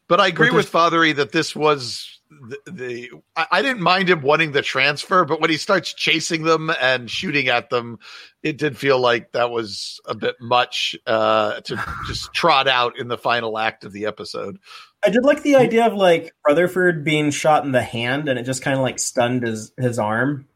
but 0.08 0.20
I 0.20 0.26
agree 0.26 0.48
But 0.48 0.56
with 0.56 0.68
Fathery 0.68 1.12
that 1.12 1.32
this 1.32 1.56
was 1.56 2.19
the, 2.30 2.58
the 2.70 3.10
I, 3.36 3.46
I 3.52 3.62
didn't 3.62 3.82
mind 3.82 4.08
him 4.08 4.22
wanting 4.22 4.52
the 4.52 4.62
transfer, 4.62 5.24
but 5.24 5.40
when 5.40 5.50
he 5.50 5.56
starts 5.56 5.92
chasing 5.92 6.44
them 6.44 6.70
and 6.80 7.10
shooting 7.10 7.48
at 7.48 7.70
them, 7.70 7.98
it 8.42 8.56
did 8.56 8.76
feel 8.76 8.98
like 8.98 9.32
that 9.32 9.50
was 9.50 10.00
a 10.06 10.14
bit 10.14 10.36
much 10.40 10.96
uh, 11.06 11.60
to 11.62 11.82
just 12.06 12.32
trot 12.32 12.68
out 12.68 12.98
in 12.98 13.08
the 13.08 13.18
final 13.18 13.58
act 13.58 13.84
of 13.84 13.92
the 13.92 14.06
episode. 14.06 14.58
I 15.04 15.10
did 15.10 15.24
like 15.24 15.42
the 15.42 15.56
idea 15.56 15.86
of 15.86 15.94
like 15.94 16.34
Rutherford 16.46 17.04
being 17.04 17.30
shot 17.30 17.64
in 17.64 17.72
the 17.72 17.82
hand 17.82 18.28
and 18.28 18.38
it 18.38 18.44
just 18.44 18.62
kind 18.62 18.76
of 18.76 18.82
like 18.82 18.98
stunned 18.98 19.42
his 19.42 19.72
his 19.76 19.98
arm. 19.98 20.46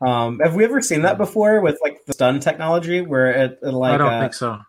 Um, 0.00 0.38
have 0.40 0.54
we 0.54 0.64
ever 0.64 0.80
seen 0.80 1.02
that 1.02 1.18
before 1.18 1.60
with 1.60 1.78
like 1.82 2.04
the 2.06 2.14
stun 2.14 2.40
technology 2.40 3.02
where 3.02 3.30
it, 3.30 3.58
it 3.62 3.70
like 3.70 3.94
I 3.94 3.98
don't 3.98 4.12
uh, 4.14 4.20
think 4.20 4.34
so. 4.34 4.60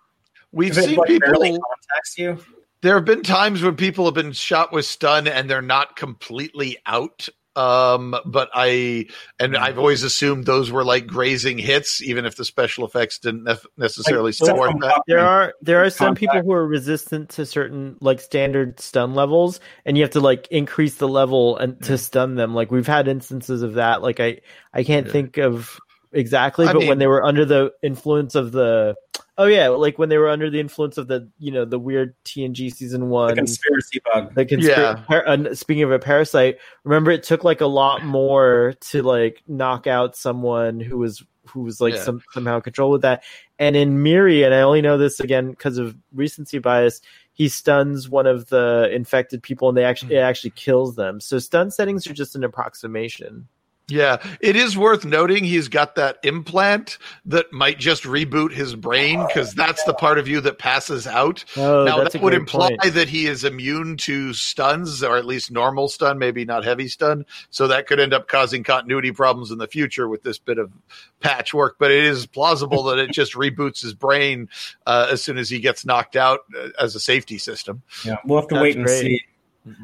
We've 0.51 0.71
if 0.71 0.79
it 0.79 0.83
seen 0.85 0.95
like, 0.97 1.07
people. 1.07 1.31
barely 1.31 1.49
contacts 1.51 2.17
you? 2.17 2.39
There 2.81 2.95
have 2.95 3.05
been 3.05 3.23
times 3.23 3.61
when 3.61 3.75
people 3.75 4.05
have 4.05 4.13
been 4.15 4.31
shot 4.31 4.71
with 4.73 4.85
stun 4.85 5.27
and 5.27 5.49
they're 5.49 5.61
not 5.61 5.95
completely 5.95 6.77
out. 6.85 7.27
Um, 7.53 8.15
but 8.25 8.49
I 8.53 9.07
and 9.37 9.57
I've 9.57 9.77
always 9.77 10.03
assumed 10.03 10.45
those 10.45 10.71
were 10.71 10.85
like 10.85 11.05
grazing 11.05 11.57
hits, 11.57 12.01
even 12.01 12.25
if 12.25 12.37
the 12.37 12.45
special 12.45 12.85
effects 12.85 13.19
didn't 13.19 13.43
nef- 13.43 13.65
necessarily 13.75 14.27
Like, 14.27 14.35
support 14.35 14.71
that. 14.79 15.01
there 15.05 15.19
are 15.19 15.53
there 15.61 15.83
are 15.83 15.89
some 15.89 16.15
people 16.15 16.41
who 16.41 16.53
are 16.53 16.65
resistant 16.65 17.27
to 17.31 17.45
certain 17.45 17.97
like 17.99 18.21
standard 18.21 18.79
stun 18.79 19.15
levels, 19.15 19.59
and 19.85 19.97
you 19.97 20.03
have 20.03 20.11
to 20.11 20.21
like 20.21 20.47
increase 20.49 20.95
the 20.95 21.09
level 21.09 21.57
and 21.57 21.81
to 21.83 21.97
stun 21.97 22.35
them. 22.35 22.55
Like 22.55 22.71
we've 22.71 22.87
had 22.87 23.09
instances 23.09 23.63
of 23.63 23.73
that. 23.73 24.01
Like 24.01 24.21
I 24.21 24.39
I 24.73 24.85
can't 24.85 25.07
Yeah. 25.07 25.11
think 25.11 25.37
of 25.37 25.77
exactly, 26.11 26.67
I 26.67 26.73
but 26.73 26.79
mean- 26.79 26.87
when 26.89 26.99
they 26.99 27.07
were 27.07 27.23
under 27.23 27.45
the 27.45 27.71
influence 27.83 28.35
of 28.35 28.51
the 28.51 28.95
oh 29.37 29.45
yeah, 29.45 29.69
like 29.69 29.97
when 29.97 30.09
they 30.09 30.17
were 30.17 30.29
under 30.29 30.49
the 30.49 30.59
influence 30.59 30.97
of 30.97 31.07
the 31.07 31.29
you 31.39 31.51
know 31.51 31.65
the 31.65 31.79
weird 31.79 32.15
TNG 32.25 32.71
season 32.73 33.01
The 33.01 33.05
one. 33.07 33.35
conspiracy 33.35 34.01
bug. 34.13 34.35
The 34.35 34.45
conspir- 34.45 34.67
Yeah. 34.67 35.03
par- 35.07 35.27
uh, 35.27 35.55
speaking 35.55 35.83
of 35.83 35.91
a 35.91 35.99
parasite, 35.99 36.57
remember 36.83 37.11
it 37.11 37.23
took 37.23 37.43
like 37.43 37.61
a 37.61 37.65
lot 37.67 38.03
more 38.05 38.73
to 38.91 39.01
like 39.03 39.41
knock 39.47 39.87
out 39.87 40.15
someone 40.15 40.79
who 40.79 40.97
was 40.97 41.23
who 41.47 41.61
was 41.61 41.81
like 41.81 41.95
Yeah. 41.95 42.01
some 42.03 42.21
somehow 42.33 42.59
controlled 42.59 42.91
with 42.93 43.01
that. 43.01 43.23
And 43.57 43.75
in 43.75 44.03
Miri, 44.03 44.43
and 44.43 44.53
I 44.53 44.61
only 44.61 44.81
know 44.81 44.97
this 44.97 45.19
again 45.19 45.49
because 45.49 45.77
of 45.77 45.95
recency 46.13 46.59
bias, 46.59 47.01
he 47.33 47.47
stuns 47.49 48.07
one 48.09 48.27
of 48.27 48.49
the 48.49 48.89
infected 48.93 49.41
people, 49.41 49.67
and 49.69 49.77
they 49.77 49.83
actually 49.83 50.15
it 50.15 50.19
actually 50.19 50.51
kills 50.51 50.95
them. 50.95 51.19
So 51.19 51.39
stun 51.39 51.71
settings 51.71 52.05
are 52.05 52.13
just 52.13 52.35
an 52.35 52.43
approximation. 52.43 53.47
Yeah, 53.91 54.23
it 54.39 54.55
is 54.55 54.77
worth 54.77 55.03
noting 55.03 55.43
he's 55.43 55.67
got 55.67 55.95
that 55.95 56.17
implant 56.23 56.97
that 57.25 57.51
might 57.51 57.77
just 57.77 58.03
reboot 58.03 58.53
his 58.53 58.73
brain 58.73 59.25
because 59.27 59.53
that's 59.53 59.83
the 59.83 59.93
part 59.93 60.17
of 60.17 60.29
you 60.29 60.39
that 60.41 60.57
passes 60.57 61.05
out. 61.05 61.43
Oh, 61.57 61.83
now 61.83 62.03
that 62.03 62.21
would 62.21 62.33
imply 62.33 62.69
point. 62.69 62.93
that 62.93 63.09
he 63.09 63.27
is 63.27 63.43
immune 63.43 63.97
to 63.97 64.31
stuns 64.33 65.03
or 65.03 65.17
at 65.17 65.25
least 65.25 65.51
normal 65.51 65.89
stun, 65.89 66.17
maybe 66.17 66.45
not 66.45 66.63
heavy 66.63 66.87
stun. 66.87 67.25
So 67.49 67.67
that 67.67 67.85
could 67.85 67.99
end 67.99 68.13
up 68.13 68.29
causing 68.29 68.63
continuity 68.63 69.11
problems 69.11 69.51
in 69.51 69.57
the 69.57 69.67
future 69.67 70.07
with 70.07 70.23
this 70.23 70.37
bit 70.37 70.57
of 70.57 70.71
patchwork. 71.19 71.75
But 71.77 71.91
it 71.91 72.05
is 72.05 72.25
plausible 72.25 72.83
that 72.83 72.97
it 72.97 73.11
just 73.13 73.33
reboots 73.33 73.81
his 73.81 73.93
brain 73.93 74.47
uh, 74.85 75.09
as 75.11 75.21
soon 75.21 75.37
as 75.37 75.49
he 75.49 75.59
gets 75.59 75.85
knocked 75.85 76.15
out 76.15 76.39
uh, 76.57 76.69
as 76.79 76.95
a 76.95 76.99
safety 76.99 77.37
system. 77.37 77.81
Yeah, 78.05 78.15
we'll 78.23 78.39
have 78.39 78.47
to 78.49 78.55
That's 78.55 78.63
wait 78.63 78.75
and 78.77 78.85
great. 78.85 79.01
see. 79.01 79.21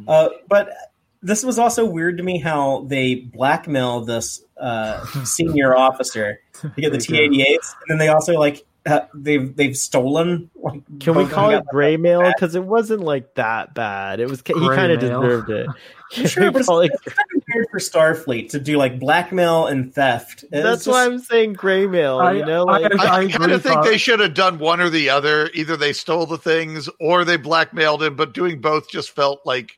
Uh, 0.07 0.29
but 0.47 0.73
this 1.21 1.43
was 1.43 1.57
also 1.59 1.85
weird 1.85 2.17
to 2.17 2.23
me 2.23 2.39
how 2.39 2.85
they 2.87 3.15
blackmail 3.15 4.01
this 4.01 4.43
uh, 4.59 5.05
senior 5.25 5.75
officer 5.75 6.39
to 6.61 6.69
get 6.77 6.91
the 6.91 6.97
They. 6.99 7.27
T-88s, 7.29 7.73
and 7.81 7.89
then 7.89 7.97
they 7.97 8.07
also 8.09 8.33
like 8.39 8.65
uh, 8.85 9.01
they've 9.13 9.53
they've 9.55 9.75
stolen. 9.77 10.49
Like, 10.55 10.81
Can 10.99 11.15
we 11.15 11.25
call 11.25 11.49
it 11.49 11.55
got- 11.57 11.65
gray 11.67 11.97
mail? 11.97 12.23
Because 12.23 12.55
it 12.55 12.63
wasn't 12.63 13.01
like 13.01 13.33
that 13.35 13.73
bad. 13.73 14.19
It 14.19 14.29
was 14.29 14.41
he 14.45 14.53
kind 14.53 14.91
of 14.91 14.99
deserved 14.99 15.49
it. 15.49 15.67
Can 16.11 16.25
Sure, 16.27 16.43
we 16.45 16.49
but 16.51 16.59
it's, 16.59 16.67
call 16.69 16.79
it- 16.81 16.91
it's 17.05 17.13
kind 17.15 17.27
of 17.35 17.43
weird 17.53 17.67
for 17.69 17.79
Starfleet 17.79 18.49
to 18.51 18.59
do 18.61 18.77
like 18.77 18.97
blackmail 18.97 19.67
and 19.67 19.93
theft. 19.93 20.43
It's 20.43 20.51
that's 20.51 20.85
just- 20.85 20.87
why 20.87 21.03
I'm 21.05 21.19
saying 21.19 21.53
gray 21.53 21.85
mail. 21.85 22.19
I- 22.19 22.31
you 22.33 22.45
know, 22.45 22.65
I- 22.65 22.79
like 22.79 22.99
I, 22.99 23.23
I 23.23 23.27
kind 23.31 23.51
of 23.51 23.61
think 23.61 23.83
they 23.83 23.97
should 23.97 24.21
have 24.21 24.33
done 24.33 24.57
one 24.57 24.79
or 24.79 24.89
the 24.89 25.09
other. 25.09 25.49
Either 25.53 25.75
they 25.75 25.91
stole 25.91 26.25
the 26.25 26.37
things 26.37 26.87
or 27.01 27.25
they 27.25 27.35
blackmailed 27.35 28.01
him, 28.03 28.15
but 28.15 28.33
doing 28.33 28.61
both 28.61 28.89
just 28.89 29.09
felt 29.11 29.45
like 29.45 29.75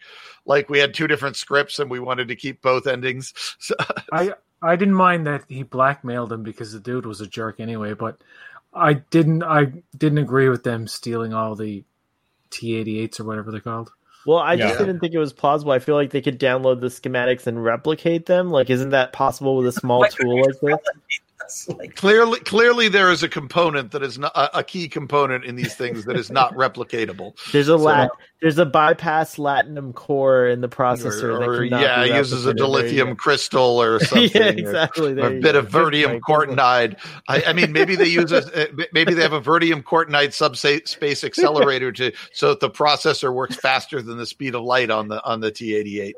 like 0.49 0.69
we 0.69 0.79
had 0.79 0.93
two 0.93 1.07
different 1.07 1.37
scripts 1.37 1.79
and 1.79 1.89
we 1.89 1.99
wanted 1.99 2.27
to 2.27 2.35
keep 2.35 2.61
both 2.61 2.87
endings. 2.87 3.33
So, 3.59 3.75
I 4.11 4.33
I 4.61 4.75
didn't 4.75 4.95
mind 4.95 5.27
that 5.27 5.45
he 5.47 5.63
blackmailed 5.63 6.33
him 6.33 6.43
because 6.43 6.73
the 6.73 6.79
dude 6.79 7.05
was 7.05 7.21
a 7.21 7.27
jerk 7.27 7.59
anyway, 7.61 7.93
but 7.93 8.19
I 8.73 8.93
didn't 8.93 9.43
I 9.43 9.71
didn't 9.97 10.17
agree 10.17 10.49
with 10.49 10.63
them 10.63 10.87
stealing 10.87 11.33
all 11.33 11.55
the 11.55 11.85
T88s 12.51 13.19
or 13.19 13.25
whatever 13.25 13.51
they're 13.51 13.61
called. 13.61 13.91
Well, 14.25 14.39
I 14.39 14.57
just 14.57 14.73
Yeah. 14.73 14.85
didn't 14.85 14.99
think 14.99 15.13
it 15.13 15.19
was 15.19 15.31
plausible. 15.33 15.71
I 15.71 15.79
feel 15.79 15.95
like 15.95 16.09
they 16.09 16.21
could 16.21 16.39
download 16.39 16.81
the 16.81 16.87
schematics 16.87 17.47
and 17.47 17.63
replicate 17.63 18.25
them. 18.25 18.49
Like, 18.49 18.69
isn't 18.69 18.89
that 18.89 19.13
possible 19.13 19.55
with 19.55 19.67
a 19.67 19.71
small 19.71 20.05
tool 20.05 20.41
like 20.41 20.59
this? 20.59 20.79
It's 21.49 21.67
like 21.79 21.95
clearly, 21.95 22.39
clearly, 22.39 22.87
there 22.89 23.11
is 23.11 23.23
a 23.23 23.29
component 23.29 23.91
that 23.91 24.03
is 24.03 24.17
not 24.19 24.31
a, 24.35 24.59
a 24.59 24.63
key 24.63 24.87
component 24.87 25.45
in 25.45 25.55
these 25.55 25.73
things 25.75 26.05
that 26.05 26.15
is 26.15 26.29
not 26.31 26.53
replicatable. 26.55 27.33
There's 27.51 27.67
a 27.67 27.75
lat, 27.77 28.11
there's 28.41 28.57
a 28.57 28.65
bypass 28.65 29.35
latinum 29.35 29.93
core 29.93 30.47
in 30.47 30.61
the 30.61 30.69
processor. 30.69 31.45
or, 31.45 31.69
that 31.69 31.81
yeah, 31.81 32.03
it 32.05 32.15
uses 32.15 32.45
a 32.45 32.53
dilithium 32.53 33.17
crystal 33.17 33.81
or 33.81 33.99
something. 34.05 34.29
yeah, 34.33 34.47
exactly. 34.49 35.11
or 35.19 35.27
a 35.27 35.39
bit 35.41 35.53
go. 35.53 35.59
of 35.59 35.65
Good 35.65 35.71
verterium 35.71 36.11
point, 36.11 36.23
good 36.25 36.47
point. 36.47 36.59
cortenide. 36.59 36.99
I, 37.27 37.43
I 37.47 37.53
mean, 37.53 37.73
maybe 37.73 37.95
they 37.95 38.07
use 38.07 38.31
a 38.31 38.69
maybe 38.93 39.13
they 39.13 39.23
have 39.23 39.33
a 39.33 39.41
verterium 39.41 39.83
cortenide 39.83 40.31
subspace 40.33 41.23
accelerator 41.23 41.91
to 41.93 42.13
so 42.31 42.49
that 42.49 42.59
the 42.61 42.69
processor 42.69 43.33
works 43.33 43.55
faster 43.55 44.01
than 44.01 44.17
the 44.17 44.25
speed 44.25 44.55
of 44.55 44.63
light 44.63 44.89
on 44.89 45.07
the 45.09 45.21
on 45.25 45.41
the 45.41 45.51
T88. 45.51 46.13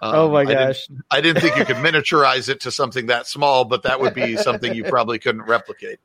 Um, 0.00 0.14
Oh 0.14 0.30
my 0.30 0.40
I 0.40 0.44
didn't- 0.44 0.66
gosh! 0.66 0.88
I 1.10 1.20
didn't 1.20 1.42
think 1.42 1.56
you 1.56 1.64
could 1.64 1.76
miniaturize 1.76 2.48
it 2.48 2.60
to 2.60 2.70
something 2.70 3.06
that 3.06 3.26
small, 3.26 3.64
but 3.64 3.82
that 3.84 4.00
would 4.00 4.14
be 4.14 4.36
something 4.36 4.73
you 4.74 4.84
probably 4.84 5.18
couldn't 5.18 5.42
replicate. 5.42 5.98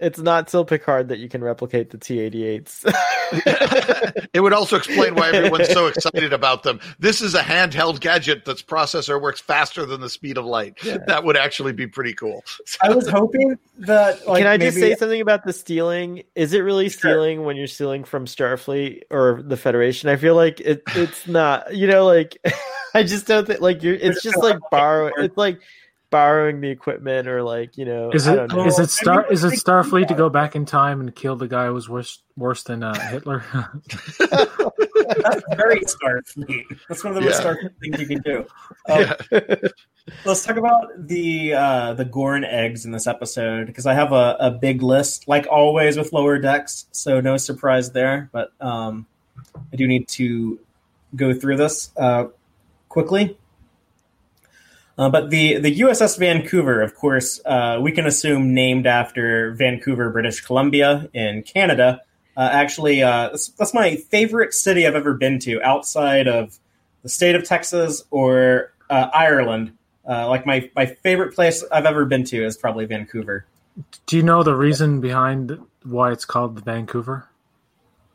It's 0.00 0.20
not 0.20 0.46
till 0.46 0.64
Picard 0.64 1.08
that 1.08 1.18
you 1.18 1.28
can 1.28 1.42
replicate 1.42 1.90
the 1.90 1.98
T-88s. 1.98 2.84
it 4.32 4.40
would 4.40 4.52
also 4.52 4.76
explain 4.76 5.16
why 5.16 5.30
everyone's 5.32 5.70
so 5.70 5.86
excited 5.88 6.32
about 6.32 6.62
them. 6.62 6.78
This 7.00 7.20
is 7.20 7.34
a 7.34 7.40
handheld 7.40 7.98
gadget 7.98 8.44
that's 8.44 8.62
processor 8.62 9.20
works 9.20 9.40
faster 9.40 9.84
than 9.86 10.00
the 10.00 10.08
speed 10.08 10.38
of 10.38 10.44
light. 10.44 10.74
Yeah. 10.84 10.98
That 11.08 11.24
would 11.24 11.36
actually 11.36 11.72
be 11.72 11.88
pretty 11.88 12.14
cool. 12.14 12.44
I 12.80 12.94
was 12.94 13.08
hoping 13.08 13.58
that. 13.80 14.24
Like, 14.28 14.38
can 14.38 14.46
I 14.46 14.56
just 14.56 14.78
say 14.78 14.94
something 14.94 15.20
about 15.20 15.44
the 15.44 15.52
stealing? 15.52 16.22
Is 16.36 16.54
it 16.54 16.60
really 16.60 16.88
Sure. 16.90 17.10
stealing 17.10 17.44
when 17.44 17.56
you're 17.56 17.66
stealing 17.66 18.04
from 18.04 18.26
Starfleet 18.26 19.02
or 19.10 19.42
the 19.42 19.56
Federation? 19.56 20.10
I 20.10 20.16
feel 20.16 20.36
like 20.36 20.60
it, 20.60 20.84
it's 20.94 21.26
not. 21.26 21.74
You 21.74 21.88
know, 21.88 22.06
like 22.06 22.38
I 22.94 23.02
just 23.02 23.26
don't 23.26 23.48
think 23.48 23.60
like 23.60 23.82
you're. 23.82 23.94
It's 23.94 24.22
just 24.22 24.38
like 24.38 24.58
borrow. 24.70 25.10
It's 25.16 25.36
like 25.36 25.60
borrowing 26.10 26.60
the 26.60 26.70
equipment 26.70 27.28
or 27.28 27.42
like 27.42 27.76
you 27.76 27.84
know. 27.84 28.10
Is 28.10 28.26
I 28.26 28.34
it 28.34 28.36
don't 28.36 28.54
know. 28.54 28.66
is 28.66 28.78
it 28.78 28.90
Star 28.90 29.30
is 29.30 29.44
it 29.44 29.54
Starfleet 29.54 30.08
to 30.08 30.14
go 30.14 30.28
back 30.28 30.56
in 30.56 30.64
time 30.64 31.00
and 31.00 31.14
kill 31.14 31.36
the 31.36 31.48
guy 31.48 31.66
who 31.66 31.74
was 31.74 31.88
worse 31.88 32.22
worse 32.36 32.62
than 32.62 32.82
uh, 32.82 32.98
Hitler? 33.10 33.44
That's 33.52 35.42
very 35.56 35.80
Starfleet. 35.80 36.64
That's 36.88 37.04
one 37.04 37.16
of 37.16 37.22
the 37.22 37.28
most 37.28 37.42
Starfleet 37.42 37.78
things 37.80 38.00
you 38.00 38.06
can 38.06 38.22
do. 38.22 38.46
Um, 38.88 39.04
Let's 40.24 40.42
talk 40.42 40.56
about 40.56 40.88
the 41.06 41.52
uh, 41.52 41.94
the 41.94 42.04
Gorn 42.04 42.44
eggs 42.44 42.86
in 42.86 42.92
this 42.92 43.06
episode 43.06 43.66
because 43.66 43.84
I 43.84 43.92
have 43.92 44.12
a, 44.12 44.36
a 44.40 44.50
big 44.50 44.82
list, 44.82 45.28
like 45.28 45.46
always 45.50 45.98
with 45.98 46.12
lower 46.14 46.38
decks. 46.38 46.86
So 46.92 47.20
no 47.20 47.36
surprise 47.36 47.92
there, 47.92 48.30
but 48.32 48.52
um, 48.62 49.06
I 49.70 49.76
do 49.76 49.86
need 49.86 50.08
to 50.08 50.58
go 51.14 51.34
through 51.34 51.58
this 51.58 51.92
uh, 51.98 52.26
quickly. 52.88 53.36
Uh, 54.98 55.08
but 55.08 55.30
the 55.30 55.58
the 55.58 55.78
USS 55.80 56.18
Vancouver, 56.18 56.82
of 56.82 56.96
course, 56.96 57.40
uh, 57.46 57.78
we 57.80 57.92
can 57.92 58.04
assume 58.04 58.52
named 58.52 58.86
after 58.86 59.52
Vancouver, 59.52 60.10
British 60.10 60.40
Columbia 60.40 61.08
in 61.14 61.44
Canada. 61.44 62.00
Uh, 62.36 62.48
actually, 62.52 63.02
uh, 63.02 63.28
that's, 63.28 63.48
that's 63.50 63.72
my 63.72 63.96
favorite 63.96 64.52
city 64.52 64.86
I've 64.86 64.96
ever 64.96 65.14
been 65.14 65.38
to 65.40 65.62
outside 65.62 66.26
of 66.26 66.58
the 67.02 67.08
state 67.08 67.34
of 67.34 67.44
Texas 67.44 68.02
or 68.10 68.72
uh, 68.90 69.08
Ireland. 69.12 69.72
Uh, 70.08 70.28
like 70.28 70.46
my, 70.46 70.70
my 70.74 70.86
favorite 70.86 71.34
place 71.34 71.62
I've 71.70 71.84
ever 71.84 72.04
been 72.04 72.24
to 72.24 72.44
is 72.44 72.56
probably 72.56 72.86
Vancouver. 72.86 73.44
Do 74.06 74.16
you 74.16 74.22
know 74.22 74.42
the 74.42 74.56
reason 74.56 75.00
behind 75.00 75.58
why 75.84 76.12
it's 76.12 76.24
called 76.24 76.56
the 76.56 76.62
Vancouver? 76.62 77.28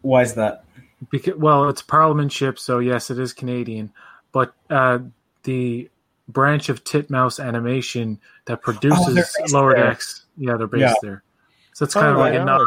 Why 0.01 0.23
is 0.23 0.33
that? 0.35 0.65
Because 1.09 1.35
well, 1.35 1.69
it's 1.69 1.81
a 1.81 1.85
Parliament 1.85 2.31
ship, 2.31 2.59
so 2.59 2.79
yes, 2.79 3.11
it 3.11 3.19
is 3.19 3.33
Canadian. 3.33 3.91
But 4.31 4.53
uh, 4.69 4.99
the 5.43 5.89
branch 6.27 6.69
of 6.69 6.83
Titmouse 6.83 7.39
Animation 7.43 8.19
that 8.45 8.59
Oh, 8.59 8.71
produces 8.71 9.15
based 9.15 9.53
Lower 9.53 9.73
there. 9.75 9.85
Decks, 9.89 10.25
yeah, 10.37 10.55
they're 10.57 10.67
based 10.67 10.81
Yeah. 10.81 10.93
there. 11.01 11.23
So 11.73 11.85
it's 11.85 11.93
kind 11.93 12.07
of 12.07 12.15
Oh, 12.17 12.19
like 12.19 12.33
right 12.33 12.41
a 12.41 12.45
nod, 12.45 12.59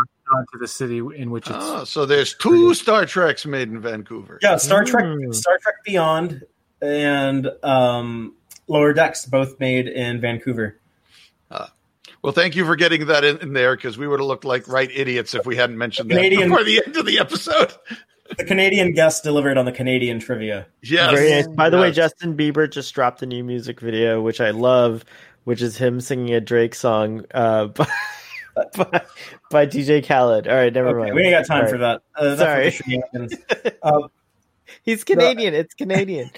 to 0.53 0.59
the 0.59 0.67
city 0.69 0.99
in 0.99 1.31
which 1.31 1.47
it's. 1.47 1.57
Oh, 1.59 1.85
so 1.85 2.05
there's 2.07 2.35
two 2.35 2.75
Star 2.75 3.07
Treks 3.07 3.47
made 3.47 3.69
in 3.69 3.81
Vancouver. 3.81 4.39
Yeah, 4.43 4.57
Star 4.57 4.85
Trek, 4.85 5.05
Mm. 5.05 5.33
Star 5.35 5.57
Trek 5.63 5.77
Beyond, 5.85 6.43
and 6.83 7.49
um, 7.63 8.35
Lower 8.67 8.93
Decks 8.93 9.25
both 9.27 9.59
made 9.61 9.87
in 9.87 10.21
Vancouver. 10.21 10.79
Well, 12.23 12.33
thank 12.33 12.57
you 12.57 12.65
for 12.67 12.75
getting 12.75 13.07
that 13.07 13.25
in, 13.25 13.39
in 13.39 13.53
there 13.53 13.77
because 13.77 13.97
we 13.97 14.09
would 14.09 14.19
have 14.19 14.27
looked 14.27 14.45
like 14.45 14.67
right 14.67 14.91
idiots 14.93 15.33
if 15.35 15.47
we 15.47 15.55
hadn't 15.55 15.79
mentioned 15.79 16.11
that 16.11 16.17
Canadian- 16.17 16.49
before 16.49 16.65
the 16.65 16.83
end 16.85 16.97
of 16.97 17.07
the 17.07 17.21
episode. 17.21 17.73
The 18.37 18.45
Canadian 18.45 18.93
guest 18.93 19.23
delivered 19.23 19.57
on 19.59 19.65
the 19.65 19.73
Canadian 19.73 20.19
trivia. 20.19 20.67
Yes. 20.83 21.13
Very 21.13 21.31
nice. 21.31 21.47
By 21.49 21.71
the 21.71 21.79
way, 21.79 21.91
Justin 21.93 22.37
Bieber 22.37 22.71
just 22.71 22.95
dropped 22.95 23.23
a 23.23 23.27
new 23.27 23.43
music 23.45 23.81
video, 23.81 24.21
which 24.21 24.41
I 24.41 24.51
love, 24.51 25.05
which 25.45 25.63
is 25.63 25.77
him 25.77 26.01
singing 26.01 26.35
a 26.35 26.41
Drake 26.41 26.75
song 26.75 27.25
uh, 27.35 27.67
by, 27.67 27.87
by, 28.77 29.03
by 29.51 29.67
DJ 29.67 30.05
Khaled. 30.07 30.49
All 30.49 30.55
right, 30.55 30.73
never 30.73 30.89
Okay, 30.91 30.99
mind. 30.99 31.15
we 31.15 31.23
ain't 31.23 31.33
got 31.33 31.47
time 31.47 31.65
All 31.65 31.71
for 31.71 31.79
right. 31.79 32.01
that. 32.17 32.23
Uh, 32.23 32.37
Sorry. 32.37 32.65
what 32.65 32.73
the 32.75 32.83
shenanigans. 32.83 33.35
Uh, 33.83 34.09
He's 34.83 35.05
Canadian. 35.05 35.55
It's 35.55 35.75
Canadian. 35.75 36.31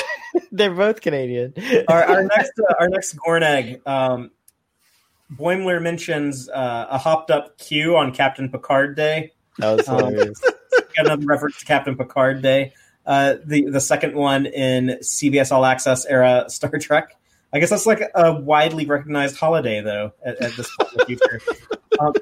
They're 0.52 0.74
both 0.74 1.00
Canadian. 1.00 1.54
our, 1.88 2.02
our 2.04 2.22
next 2.24 2.52
uh, 2.58 2.74
our 2.80 2.88
next 2.88 3.12
Gorn 3.14 3.42
egg. 3.44 3.80
Um, 3.86 4.30
Boimler 5.32 5.80
mentions 5.82 6.48
uh, 6.48 6.86
a 6.90 6.98
hopped 6.98 7.30
up 7.30 7.58
Q 7.58 7.96
on 7.96 8.12
Captain 8.12 8.48
Picard 8.50 8.96
Day. 8.96 9.32
That 9.58 9.76
was 9.76 9.88
Um, 9.88 9.98
hilarious. 9.98 10.40
Got 10.96 11.06
another 11.06 11.26
reference 11.26 11.58
to 11.58 11.64
Captain 11.64 11.96
Picard 11.96 12.42
Day. 12.42 12.72
Uh, 13.04 13.34
the 13.44 13.70
the 13.70 13.80
second 13.80 14.14
one 14.14 14.46
in 14.46 14.98
CBS 15.02 15.52
All 15.52 15.64
Access 15.64 16.04
era 16.06 16.46
Star 16.48 16.70
Trek. 16.80 17.16
I 17.52 17.60
guess 17.60 17.70
that's 17.70 17.86
like 17.86 18.02
a 18.14 18.34
widely 18.34 18.86
recognized 18.86 19.36
holiday, 19.36 19.80
though, 19.80 20.12
at, 20.24 20.36
at 20.42 20.56
this 20.56 20.68
point 20.76 20.92
in 20.92 20.98
the 20.98 21.06
future. 21.06 21.40
Um, 21.98 22.12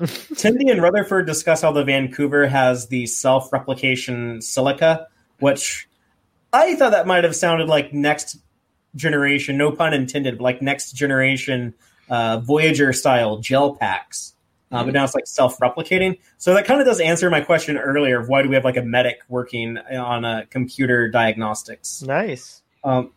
Tendi 0.00 0.70
and 0.70 0.80
Rutherford 0.80 1.26
discuss 1.26 1.60
how 1.60 1.72
the 1.72 1.84
Vancouver 1.84 2.46
has 2.46 2.88
the 2.88 3.04
self 3.06 3.52
replication 3.52 4.40
silica, 4.40 5.08
which 5.40 5.88
I 6.52 6.74
thought 6.76 6.92
that 6.92 7.06
might 7.06 7.24
have 7.24 7.36
sounded 7.36 7.68
like 7.68 7.92
next 7.92 8.38
generation, 8.94 9.58
no 9.58 9.72
pun 9.72 9.92
intended, 9.92 10.38
but 10.38 10.44
like 10.44 10.62
next 10.62 10.92
generation 10.92 11.74
uh, 12.08 12.38
Voyager 12.38 12.92
style 12.92 13.38
gel 13.38 13.74
packs. 13.74 14.34
Uh, 14.70 14.84
but 14.84 14.92
now 14.92 15.04
it's 15.04 15.14
like 15.14 15.26
self 15.26 15.58
replicating. 15.58 16.18
So 16.36 16.54
that 16.54 16.66
kind 16.66 16.80
of 16.80 16.86
does 16.86 17.00
answer 17.00 17.30
my 17.30 17.40
question 17.40 17.78
earlier 17.78 18.20
of 18.20 18.28
why 18.28 18.42
do 18.42 18.48
we 18.48 18.54
have 18.54 18.64
like 18.64 18.76
a 18.76 18.82
medic 18.82 19.20
working 19.28 19.78
on 19.78 20.24
a 20.24 20.46
computer 20.46 21.08
diagnostics? 21.08 22.02
Nice. 22.02 22.62
Um, 22.84 23.12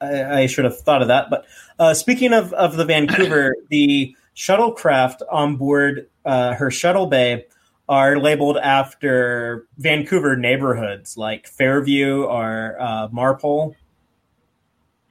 I, 0.00 0.42
I 0.42 0.46
should 0.46 0.64
have 0.64 0.80
thought 0.80 1.02
of 1.02 1.08
that. 1.08 1.28
But 1.28 1.44
uh, 1.78 1.94
speaking 1.94 2.32
of, 2.32 2.52
of 2.54 2.76
the 2.76 2.84
Vancouver, 2.84 3.54
the 3.70 4.16
shuttlecraft 4.34 5.20
on 5.30 5.56
board 5.56 6.08
uh, 6.24 6.54
her 6.54 6.70
shuttle 6.70 7.06
bay 7.06 7.46
are 7.88 8.18
labeled 8.18 8.56
after 8.56 9.66
Vancouver 9.76 10.36
neighborhoods 10.36 11.16
like 11.18 11.46
Fairview 11.46 12.22
or 12.22 12.76
uh, 12.80 13.08
Marpole. 13.08 13.76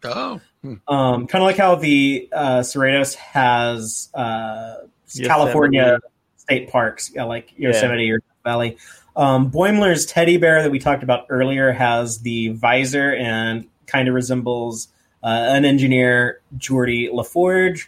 Oh. 0.04 0.42
Hmm. 0.62 0.74
Um, 0.88 1.28
kind 1.28 1.44
of 1.44 1.46
like 1.46 1.58
how 1.58 1.76
the 1.76 2.30
uh, 2.34 2.60
Cerritos 2.60 3.16
has 3.16 4.10
uh, 4.14 4.76
Yosemite. 5.16 5.28
California 5.28 6.00
state 6.38 6.70
parks, 6.70 7.12
yeah, 7.14 7.24
like 7.24 7.54
Yosemite 7.58 8.12
or 8.12 8.20
Death 8.20 8.38
Valley. 8.44 8.78
Um, 9.16 9.52
Boimler's 9.52 10.06
teddy 10.06 10.38
bear 10.38 10.64
that 10.64 10.72
we 10.72 10.80
talked 10.80 11.04
about 11.04 11.28
earlier 11.30 11.72
has 11.72 12.20
the 12.20 12.50
visor 12.50 13.14
and 13.14 13.68
kind 13.86 14.08
of 14.08 14.16
resembles 14.16 14.88
uh, 15.24 15.28
an 15.28 15.66
engineer, 15.66 16.42
Geordi 16.58 17.12
LaForge. 17.12 17.88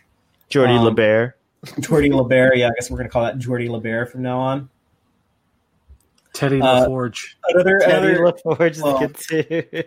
Geordi 0.50 0.78
Um, 0.78 0.96
LeBear. 0.96 1.34
Geordi 1.82 2.12
LeBear, 2.30 2.56
yeah, 2.56 2.68
I 2.68 2.72
guess 2.76 2.90
we're 2.90 2.98
going 2.98 3.10
to 3.10 3.14
call 3.14 3.24
that 3.24 3.40
Geordi 3.40 3.68
LeBear 3.68 4.10
from 4.10 4.22
now 4.22 4.40
on. 4.40 4.70
Teddy 6.34 6.62
uh, 6.62 6.88
LaForge. 6.88 7.36
Another, 7.48 7.80
Teddy 7.80 8.16
another 8.16 8.34
LaForge 8.34 8.72
is 8.72 8.82
well, 8.82 9.00
good 9.00 9.16
too. 9.16 9.84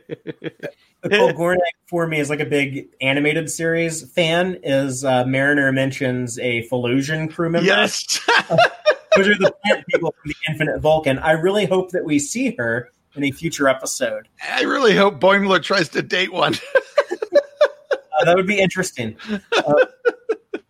the 1.02 1.08
cool 1.10 1.32
Gorn 1.36 1.58
egg 1.58 1.74
for 1.86 2.06
me 2.06 2.20
is 2.20 2.30
like 2.30 2.40
a 2.40 2.46
big 2.46 2.88
animated 3.00 3.50
series 3.50 4.10
fan. 4.12 4.58
Is 4.62 5.04
uh, 5.04 5.24
Mariner 5.24 5.72
mentions 5.72 6.38
a 6.38 6.66
Phylosian 6.68 7.32
crew 7.32 7.50
member? 7.50 7.66
Yes. 7.66 8.20
Those 9.16 9.28
are 9.28 9.38
the 9.38 9.52
plant 9.64 9.86
people 9.88 10.14
from 10.20 10.28
the 10.28 10.36
Infinite 10.48 10.80
Vulcan. 10.80 11.18
I 11.18 11.32
really 11.32 11.66
hope 11.66 11.90
that 11.90 12.04
we 12.04 12.18
see 12.18 12.54
her 12.56 12.90
in 13.16 13.24
a 13.24 13.30
future 13.30 13.68
episode. 13.68 14.28
I 14.48 14.62
really 14.62 14.94
hope 14.94 15.18
Boimler 15.18 15.62
tries 15.62 15.88
to 15.90 16.02
date 16.02 16.32
one. 16.32 16.54
Uh, 18.18 18.24
that 18.24 18.36
would 18.36 18.46
be 18.46 18.60
interesting. 18.60 19.16
Uh, 19.30 19.74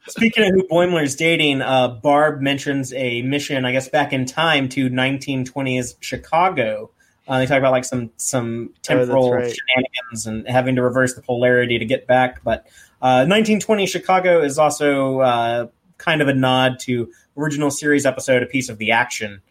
speaking 0.06 0.44
of 0.44 0.50
who 0.50 0.68
Boimler's 0.68 1.14
dating, 1.14 1.62
uh, 1.62 1.88
Barb 1.88 2.40
mentions 2.40 2.92
a 2.92 3.22
mission, 3.22 3.64
I 3.64 3.72
guess, 3.72 3.88
back 3.88 4.12
in 4.12 4.26
time 4.26 4.68
to 4.70 4.88
1920s 4.88 5.96
Chicago. 6.00 6.90
Uh, 7.28 7.38
they 7.38 7.46
talk 7.46 7.58
about 7.58 7.72
like 7.72 7.84
some 7.84 8.10
some 8.16 8.72
temporal 8.82 9.32
right. 9.32 9.54
shenanigans 9.54 10.26
and 10.26 10.48
having 10.48 10.74
to 10.76 10.82
reverse 10.82 11.14
the 11.14 11.20
polarity 11.20 11.78
to 11.78 11.84
get 11.84 12.06
back. 12.06 12.42
But 12.42 12.60
uh, 13.02 13.28
1920 13.28 13.86
Chicago 13.86 14.42
is 14.42 14.58
also 14.58 15.20
uh, 15.20 15.66
kind 15.98 16.22
of 16.22 16.28
a 16.28 16.34
nod 16.34 16.78
to 16.80 17.12
original 17.36 17.70
series 17.70 18.06
episode, 18.06 18.42
A 18.42 18.46
Piece 18.46 18.70
of 18.70 18.78
the 18.78 18.92
Action. 18.92 19.42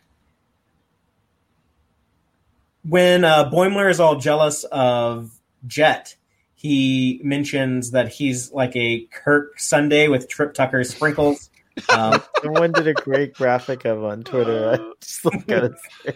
When 2.83 3.23
uh, 3.23 3.49
Boimler 3.51 3.91
is 3.91 3.99
all 3.99 4.15
jealous 4.15 4.63
of 4.65 5.31
Jet, 5.67 6.15
he 6.55 7.21
mentions 7.23 7.91
that 7.91 8.07
he's 8.07 8.51
like 8.51 8.75
a 8.75 9.01
Kirk 9.11 9.59
Sundae 9.59 10.07
with 10.07 10.27
Trip 10.27 10.55
Tucker 10.55 10.83
sprinkles. 10.83 11.51
Um, 11.89 12.21
Someone 12.41 12.71
did 12.71 12.87
a 12.87 12.93
great 12.93 13.33
graphic 13.33 13.85
of 13.85 14.03
on 14.03 14.23
Twitter. 14.23 14.71
I 14.71 14.91
just 15.01 15.23
gotta 15.47 15.75
say. 16.03 16.13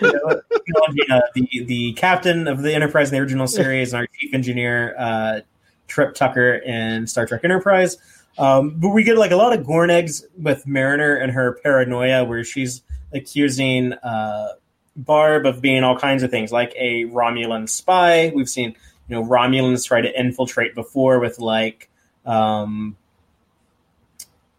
acknowledging, 0.00 1.10
uh, 1.10 1.20
the 1.34 1.64
the 1.64 1.92
captain 1.94 2.48
of 2.48 2.62
the 2.62 2.74
Enterprise 2.74 3.10
in 3.10 3.16
the 3.16 3.20
original 3.20 3.46
series 3.46 3.92
and 3.92 4.00
our 4.00 4.06
chief 4.18 4.34
engineer 4.34 4.94
uh, 4.98 5.40
Trip 5.86 6.14
Tucker 6.14 6.54
in 6.54 7.06
Star 7.06 7.26
Trek 7.26 7.42
Enterprise. 7.44 7.96
Um, 8.38 8.70
but 8.76 8.90
we 8.90 9.04
get 9.04 9.16
like 9.16 9.30
a 9.30 9.36
lot 9.36 9.56
of 9.56 9.64
Gorn 9.64 9.90
eggs 9.90 10.24
with 10.36 10.66
Mariner 10.66 11.14
and 11.16 11.32
her 11.32 11.58
paranoia, 11.62 12.24
where 12.24 12.42
she's 12.44 12.82
accusing 13.12 13.92
uh, 13.92 14.48
Barb 14.96 15.46
of 15.46 15.60
being 15.60 15.84
all 15.84 15.98
kinds 15.98 16.22
of 16.22 16.30
things, 16.30 16.52
like 16.52 16.72
a 16.76 17.04
Romulan 17.06 17.68
spy. 17.68 18.32
We've 18.34 18.48
seen 18.48 18.76
you 19.08 19.16
know 19.16 19.24
Romulans 19.24 19.86
try 19.86 20.00
to 20.00 20.20
infiltrate 20.20 20.74
before 20.74 21.20
with 21.20 21.38
like 21.38 21.88
um, 22.26 22.96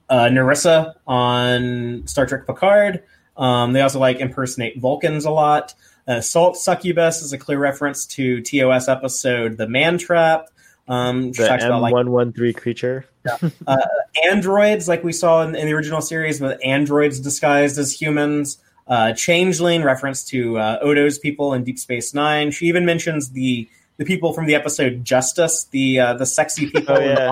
uh, 0.10 0.26
Narissa 0.26 0.96
on 1.08 2.06
Star 2.08 2.26
Trek 2.26 2.46
Picard. 2.46 3.04
Um, 3.38 3.74
they 3.74 3.82
also 3.82 4.00
like 4.00 4.20
impersonate 4.20 4.80
Vulcans 4.80 5.26
a 5.26 5.32
lot. 5.32 5.74
Uh, 6.08 6.22
Salt 6.22 6.56
Succubus 6.58 7.22
is 7.22 7.34
a 7.34 7.38
clear 7.38 7.58
reference 7.58 8.06
to 8.06 8.42
TOS 8.42 8.88
episode 8.88 9.58
The 9.58 9.68
Man 9.68 9.98
Trap. 9.98 10.50
Um, 10.88 11.32
The 11.32 11.48
talks 11.48 11.64
about, 11.64 11.78
M 11.78 11.82
like 11.82 11.94
one 11.94 12.12
one 12.12 12.32
three 12.32 12.54
creature. 12.54 13.06
androids, 14.24 14.88
like 14.88 15.04
we 15.04 15.12
saw 15.12 15.42
in, 15.42 15.56
in 15.56 15.66
the 15.66 15.74
original 15.74 16.02
series, 16.02 16.40
with 16.40 16.60
androids 16.64 17.20
disguised 17.20 17.80
as 17.80 17.92
humans. 17.92 18.60
Uh, 18.88 19.14
Changeling, 19.14 19.84
reference 19.84 20.24
to 20.26 20.60
uh, 20.60 20.78
Odo's 20.80 21.18
people 21.18 21.56
in 21.56 21.64
Deep 21.64 21.80
Space 21.80 22.14
Nine. 22.14 22.52
She 22.52 22.68
even 22.68 22.86
mentions 22.86 23.32
the 23.32 23.68
the 23.98 24.06
people 24.06 24.32
from 24.32 24.46
the 24.46 24.54
episode 24.54 25.04
Justice, 25.04 25.66
the 25.72 26.00
uh, 26.00 26.14
the 26.14 26.26
sexy 26.26 26.70
people 26.70 26.96
Oh 26.96 27.00
yeah, 27.00 27.32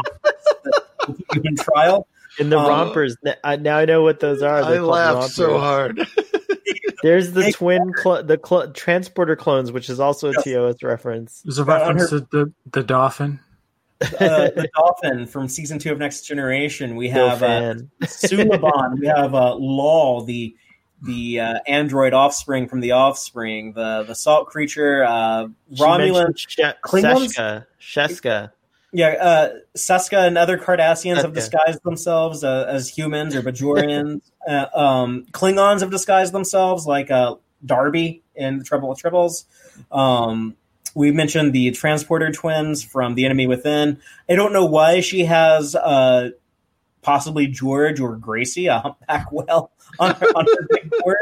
in 1.06 1.14
the 1.14 1.26
human 1.34 1.56
trial. 1.56 2.08
In 2.40 2.50
the 2.50 2.58
Um, 2.58 2.68
rompers. 2.68 3.16
N- 3.26 3.36
I, 3.44 3.56
now 3.58 3.78
I 3.78 3.86
know 3.86 4.02
what 4.02 4.20
those 4.20 4.42
are. 4.42 4.64
I 4.64 4.70
They're 4.72 4.80
called 4.80 4.92
laughed 4.92 5.30
so 5.34 5.58
hard. 5.60 6.06
There's 7.04 7.34
the 7.34 7.52
twin, 7.52 7.92
cl- 8.02 8.24
the 8.24 8.40
cl- 8.44 8.72
transporter 8.72 9.36
clones, 9.36 9.72
which 9.72 9.90
is 9.90 10.00
also 10.00 10.30
a 10.30 10.32
Yes. 10.32 10.44
TOS 10.46 10.84
reference. 10.84 11.42
There's 11.42 11.60
a 11.60 11.66
But 11.66 11.82
on 11.82 11.96
reference 11.98 12.10
to 12.12 12.20
the, 12.32 12.54
the 12.72 12.84
dolphin. 12.84 13.40
Uh, 14.02 14.08
the 14.56 14.70
dolphin 14.76 15.26
from 15.28 15.48
season 15.50 15.80
two 15.80 15.92
of 15.92 15.98
Next 16.00 16.22
Generation. 16.22 16.96
We 16.96 17.12
Bill 17.12 17.30
have 17.30 17.44
uh, 17.44 17.48
fan. 17.48 17.92
Suliban. 18.04 19.00
we 19.00 19.08
have 19.08 19.36
uh, 19.36 19.56
Lal, 19.56 20.22
the 20.24 20.56
the 21.02 21.40
uh, 21.42 21.60
android 21.68 22.14
offspring 22.14 22.70
from 22.70 22.80
the 22.80 22.92
Offspring. 22.94 23.74
The 23.74 24.04
the 24.08 24.16
salt 24.16 24.48
creature. 24.48 25.04
Uh, 25.04 25.48
Romulan. 25.78 26.14
mentioned 26.28 26.40
She- 26.48 26.64
Klingons? 26.84 27.36
Sheshka. 27.36 27.66
Sheska. 27.82 28.52
Yeah, 28.96 29.08
uh, 29.08 29.50
Seska 29.76 30.28
and 30.28 30.38
other 30.38 30.58
Cardassians 30.58 31.24
have 31.24 31.34
disguised 31.34 31.84
themselves 31.84 32.44
uh, 32.44 32.66
as 32.70 32.88
humans 32.88 33.36
or 33.36 33.42
Bajorians. 33.42 34.22
uh, 34.48 34.68
um, 34.74 35.26
Klingons 35.32 35.80
have 35.80 35.90
disguised 35.90 36.32
themselves, 36.32 36.86
like 36.86 37.10
uh, 37.10 37.36
Darvin 37.66 38.22
in 38.36 38.60
The 38.60 38.64
Trouble 38.64 38.90
with 38.90 39.02
Tribbles. 39.02 39.46
Um, 39.92 40.56
we 40.94 41.12
mentioned 41.12 41.54
the 41.54 41.72
transporter 41.72 42.32
twins 42.32 42.84
from 42.84 43.16
The 43.16 43.26
Enemy 43.26 43.48
Within. 43.48 44.00
I 44.30 44.36
don't 44.36 44.54
know 44.54 44.66
why 44.66 45.00
she 45.00 45.26
has 45.26 45.76
uh, 45.76 46.30
possibly 47.02 47.48
George 47.48 48.00
or 48.00 48.16
Gracie, 48.16 48.68
a 48.68 48.80
humpback 48.80 49.32
whale, 49.32 49.72
on 50.00 50.14
her, 50.14 50.28
on 50.36 50.46
her 50.46 50.68
big 50.70 50.92
board. 51.00 51.18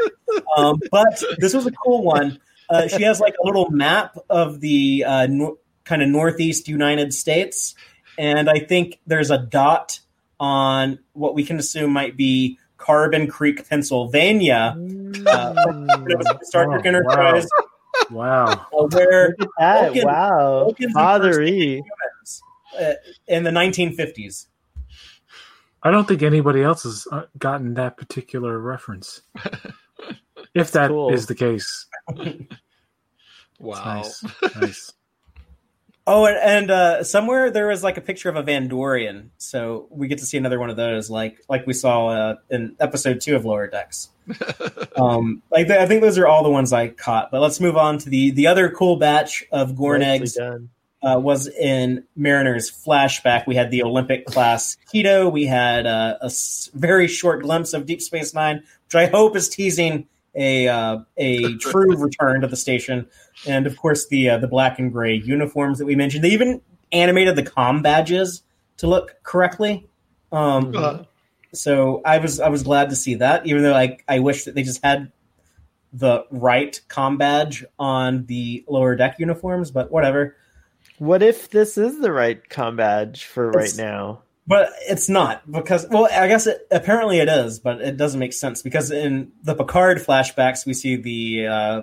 Um, 0.58 0.82
but 0.92 1.24
this 1.38 1.54
was 1.54 1.66
a 1.68 1.72
cool 1.72 2.04
one. 2.04 2.40
Uh, 2.70 2.88
she 2.88 3.04
has 3.04 3.22
like 3.22 3.36
a 3.42 3.46
little 3.46 3.70
map 3.70 4.18
of 4.30 4.60
the 4.60 5.06
uh, 5.06 5.28
kind 5.92 6.02
of 6.02 6.08
northeast 6.08 6.70
United 6.70 7.14
States, 7.14 7.76
and 8.18 8.50
I 8.50 8.60
think 8.60 9.00
there's 9.06 9.30
a 9.30 9.38
dot 9.38 10.00
on 10.40 11.00
what 11.12 11.36
we 11.36 11.44
can 11.44 11.60
assume 11.60 11.92
might 11.92 12.16
be 12.16 12.58
Carbon 12.78 13.28
Creek, 13.28 13.68
Pennsylvania, 13.70 14.74
uh, 15.28 15.54
Star 16.44 16.66
Trek 16.68 16.82
Oh, 16.86 16.88
Enterprise, 16.88 17.46
Wow. 18.10 18.46
uh, 18.46 18.88
where 18.94 19.36
Look 19.38 19.50
at. 19.60 19.82
Vulcan- 19.92 20.06
wow. 20.06 20.64
Vulcans 20.64 20.94
Father 20.94 21.28
impersonate 21.42 21.54
E. 21.60 21.84
humans 21.84 22.44
uh, 22.80 22.94
in 23.28 23.44
the 23.44 23.52
1950s. 23.52 24.48
I 25.84 25.92
don't 25.92 26.08
think 26.08 26.24
anybody 26.24 26.64
else 26.64 26.84
has 26.84 27.06
uh, 27.12 27.24
gotten 27.38 27.74
that 27.74 27.98
particular 27.98 28.58
reference. 28.60 29.22
If 30.54 30.72
that 30.74 30.86
is 30.86 30.90
cool. 30.90 31.16
the 31.16 31.36
case, 31.36 31.86
Wow. 33.60 33.86
nice, 33.86 34.24
nice. 34.56 34.94
Oh, 36.14 36.26
and, 36.26 36.38
and 36.38 36.72
uh, 36.72 37.04
somewhere 37.06 37.52
there 37.52 37.68
was 37.68 37.86
like 37.86 37.96
a 37.96 38.02
picture 38.02 38.28
of 38.28 38.36
a 38.36 38.44
Vandorian, 38.44 39.30
so 39.38 39.88
we 39.90 40.10
get 40.10 40.18
to 40.18 40.26
see 40.26 40.38
another 40.38 40.60
one 40.60 40.70
of 40.70 40.76
those, 40.76 41.10
like 41.10 41.40
like 41.48 41.66
we 41.66 41.72
saw 41.72 42.08
uh, 42.08 42.36
in 42.50 42.76
episode 42.82 43.22
two 43.22 43.34
of 43.38 43.46
Lower 43.46 43.68
Decks. 43.68 44.10
um, 44.98 45.42
like 45.52 45.70
I 45.70 45.86
think 45.86 46.02
those 46.02 46.18
are 46.18 46.28
all 46.28 46.44
the 46.44 46.50
ones 46.50 46.74
I 46.74 46.90
caught. 46.90 47.32
But 47.32 47.40
let's 47.40 47.62
move 47.62 47.78
on 47.78 47.98
to 48.00 48.10
the 48.10 48.32
the 48.32 48.48
other 48.48 48.70
cool 48.70 48.98
batch 48.98 49.46
of 49.54 49.78
Gorn 49.78 50.02
eggs. 50.02 50.38
uh, 50.38 50.58
was 51.02 51.48
in 51.48 52.04
Mariners 52.18 52.70
flashback. 52.70 53.48
We 53.48 53.56
had 53.56 53.72
the 53.72 53.84
Olympic 53.84 54.26
class 54.26 54.76
Quito. 54.92 55.30
We 55.30 55.46
had 55.46 55.88
uh, 55.88 56.18
a 56.22 56.26
s- 56.26 56.70
very 56.74 57.08
short 57.08 57.42
glimpse 57.44 57.72
of 57.72 57.86
Deep 57.86 58.02
Space 58.02 58.34
Nine, 58.34 58.64
which 58.86 58.96
I 58.96 59.06
hope 59.06 59.38
is 59.38 59.48
teasing 59.48 60.10
a 60.36 60.68
uh, 60.68 61.00
a 61.16 61.56
true 61.60 61.96
return 61.96 62.42
to 62.42 62.48
the 62.48 62.58
station. 62.58 63.08
And 63.48 63.68
of 63.68 63.78
course, 63.78 64.08
the 64.08 64.30
uh, 64.30 64.38
the 64.38 64.48
black 64.48 64.80
and 64.80 64.92
gray 64.92 65.16
uniforms 65.16 65.80
that 65.80 65.86
we 65.86 65.96
mentioned. 65.96 66.24
They 66.24 66.30
even 66.30 66.62
animated 66.92 67.36
the 67.36 67.44
com 67.44 67.82
badges 67.82 68.44
to 68.78 68.88
look 68.88 69.16
correctly. 69.24 69.88
Um, 70.32 70.76
Uh, 70.76 71.04
so 71.54 72.02
I 72.06 72.18
was 72.20 72.40
I 72.40 72.50
was 72.50 72.64
glad 72.64 72.90
to 72.90 72.96
see 72.96 73.16
that, 73.16 73.46
even 73.46 73.64
though 73.64 73.76
I 73.76 73.98
I 74.08 74.20
wish 74.20 74.46
that 74.46 74.56
they 74.56 74.64
just 74.64 74.84
had 74.84 75.12
the 75.94 76.26
right 76.32 76.80
com 76.88 77.18
badge 77.18 77.66
on 77.78 78.26
the 78.26 78.64
lower 78.68 78.96
deck 78.96 79.20
uniforms, 79.20 79.72
but 79.72 79.92
whatever. 79.92 80.36
What 80.98 81.22
if 81.24 81.50
this 81.50 81.78
is 81.78 82.00
the 82.00 82.12
right 82.12 82.48
com 82.50 82.76
badge 82.76 83.26
for 83.26 83.50
right 83.52 83.76
now? 83.76 84.22
But 84.48 84.72
it's 84.90 85.10
not 85.10 85.50
because 85.50 85.88
well, 85.90 86.08
I 86.12 86.28
guess 86.28 86.48
it, 86.48 86.68
apparently 86.72 87.20
it 87.20 87.30
is, 87.30 87.60
but 87.60 87.82
it 87.82 87.98
doesn't 87.98 88.20
make 88.20 88.34
sense 88.34 88.62
because 88.62 88.92
in 88.92 89.32
the 89.44 89.56
Picard 89.56 90.00
flashbacks 90.00 90.66
we 90.66 90.74
see 90.74 90.96
the 90.96 91.48
uh, 91.48 91.82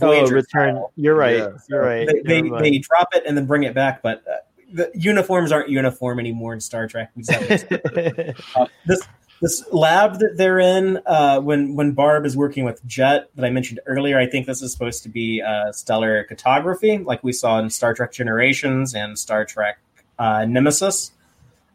Oh, 0.00 0.20
return. 0.22 0.44
style. 0.44 0.92
You're 0.96 1.14
right. 1.14 1.36
Yeah. 1.36 1.50
You're 1.68 1.82
right. 1.82 2.06
They, 2.06 2.20
they, 2.24 2.42
Never 2.42 2.62
they 2.62 2.78
drop 2.78 3.08
it 3.14 3.24
and 3.26 3.36
then 3.36 3.46
bring 3.46 3.64
it 3.64 3.74
back, 3.74 4.02
but 4.02 4.22
uh, 4.26 4.36
the 4.72 4.90
uniforms 4.94 5.52
aren't 5.52 5.68
uniform 5.68 6.18
anymore 6.18 6.54
in 6.54 6.60
Star 6.60 6.86
Trek. 6.88 7.10
We 7.14 7.22
just 7.22 7.38
have 7.38 7.68
to- 7.68 8.34
uh, 8.56 8.66
this 8.86 9.02
this 9.42 9.64
lab 9.72 10.20
that 10.20 10.36
they're 10.36 10.60
in 10.60 11.00
uh, 11.04 11.40
when 11.40 11.74
when 11.74 11.92
Barb 11.92 12.24
is 12.24 12.36
working 12.36 12.64
with 12.64 12.84
Jet 12.86 13.28
that 13.34 13.44
I 13.44 13.50
mentioned 13.50 13.80
earlier, 13.86 14.18
I 14.18 14.26
think 14.26 14.46
this 14.46 14.62
is 14.62 14.72
supposed 14.72 15.02
to 15.02 15.08
be 15.08 15.42
uh, 15.42 15.72
stellar 15.72 16.24
cartography, 16.24 16.98
like 16.98 17.22
we 17.24 17.32
saw 17.32 17.58
in 17.58 17.68
Star 17.68 17.92
Trek 17.92 18.12
Generations 18.12 18.94
and 18.94 19.18
Star 19.18 19.44
Trek 19.44 19.78
uh, 20.18 20.44
Nemesis. 20.44 21.10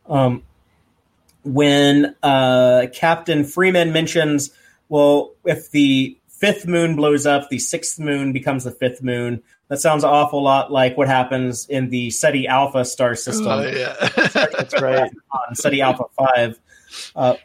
Um, 0.07 0.43
when 1.43 2.15
uh, 2.23 2.87
Captain 2.93 3.43
Freeman 3.43 3.91
mentions, 3.91 4.51
well, 4.89 5.33
if 5.45 5.71
the 5.71 6.17
fifth 6.37 6.67
moon 6.67 6.95
blows 6.95 7.25
up, 7.25 7.49
the 7.49 7.59
sixth 7.59 7.99
moon 7.99 8.31
becomes 8.31 8.63
the 8.63 8.71
fifth 8.71 9.01
moon. 9.01 9.41
That 9.69 9.79
sounds 9.79 10.03
an 10.03 10.09
awful 10.09 10.41
lot 10.41 10.71
like 10.71 10.95
what 10.95 11.07
happens 11.07 11.67
in 11.67 11.89
the 11.89 12.09
Ceti 12.11 12.47
Alpha 12.47 12.85
star 12.85 13.15
system 13.15 13.47
oh, 13.47 13.67
yeah. 13.67 13.95
That's 14.33 14.73
right. 14.81 15.11
on 15.31 15.55
Ceti 15.55 15.81
Alpha 15.81 16.05
5. 16.17 16.59
Uh, 17.15 17.35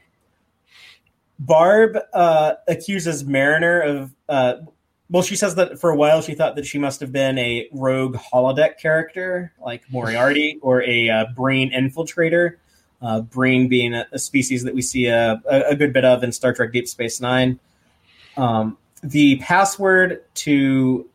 Barb 1.38 1.98
uh, 2.12 2.54
accuses 2.68 3.24
Mariner 3.24 3.80
of. 3.80 4.14
Uh, 4.28 4.54
well, 5.10 5.22
she 5.22 5.36
says 5.36 5.56
that 5.56 5.78
for 5.78 5.90
a 5.90 5.96
while 5.96 6.22
she 6.22 6.34
thought 6.34 6.56
that 6.56 6.64
she 6.64 6.78
must 6.78 7.00
have 7.00 7.12
been 7.12 7.36
a 7.36 7.68
rogue 7.72 8.16
holodeck 8.16 8.78
character 8.78 9.52
like 9.60 9.82
Moriarty 9.90 10.58
or 10.62 10.82
a 10.82 11.10
uh, 11.10 11.24
Breen 11.34 11.72
infiltrator. 11.72 12.56
Uh, 13.02 13.20
Breen 13.20 13.68
being 13.68 13.94
a, 13.94 14.06
a 14.12 14.18
species 14.18 14.62
that 14.62 14.74
we 14.74 14.80
see 14.80 15.06
a, 15.06 15.42
a, 15.50 15.60
a 15.70 15.76
good 15.76 15.92
bit 15.92 16.04
of 16.04 16.22
in 16.22 16.30
Star 16.30 16.54
Trek 16.54 16.72
Deep 16.72 16.86
Space 16.86 17.20
Nine. 17.20 17.58
Um, 18.36 18.78
the 19.02 19.36
password 19.36 20.22
to 20.34 21.08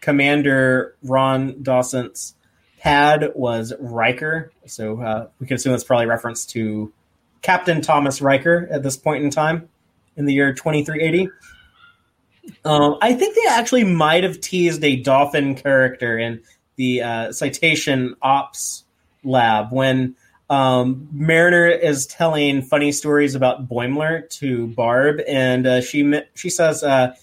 Commander 0.00 0.94
Ron 1.02 1.62
Dawson's 1.62 2.34
pad 2.78 3.32
was 3.34 3.72
Riker, 3.80 4.52
so 4.66 5.00
uh, 5.00 5.28
we 5.40 5.46
can 5.46 5.56
assume 5.56 5.72
that's 5.72 5.84
probably 5.84 6.06
reference 6.06 6.46
to 6.46 6.92
Captain 7.42 7.80
Thomas 7.80 8.20
Riker 8.20 8.68
at 8.70 8.82
this 8.82 8.96
point 8.96 9.24
in 9.24 9.30
time 9.30 9.68
in 10.16 10.26
the 10.26 10.34
year 10.34 10.52
2380. 10.52 11.28
Um, 12.64 12.96
I 13.02 13.14
think 13.14 13.34
they 13.34 13.50
actually 13.50 13.84
might 13.84 14.22
have 14.22 14.40
teased 14.40 14.84
a 14.84 14.96
dolphin 14.96 15.56
character 15.56 16.16
in 16.16 16.42
the 16.76 17.02
uh, 17.02 17.32
cetacean 17.32 18.14
ops 18.22 18.84
lab 19.24 19.72
when 19.72 20.14
um, 20.48 21.08
Mariner 21.12 21.66
is 21.66 22.06
telling 22.06 22.62
funny 22.62 22.92
stories 22.92 23.34
about 23.34 23.68
Boimler 23.68 24.28
to 24.38 24.68
Barb, 24.68 25.20
and 25.26 25.66
uh, 25.66 25.80
she 25.80 26.20
she 26.34 26.50
says, 26.50 26.84
uh, 26.84 27.14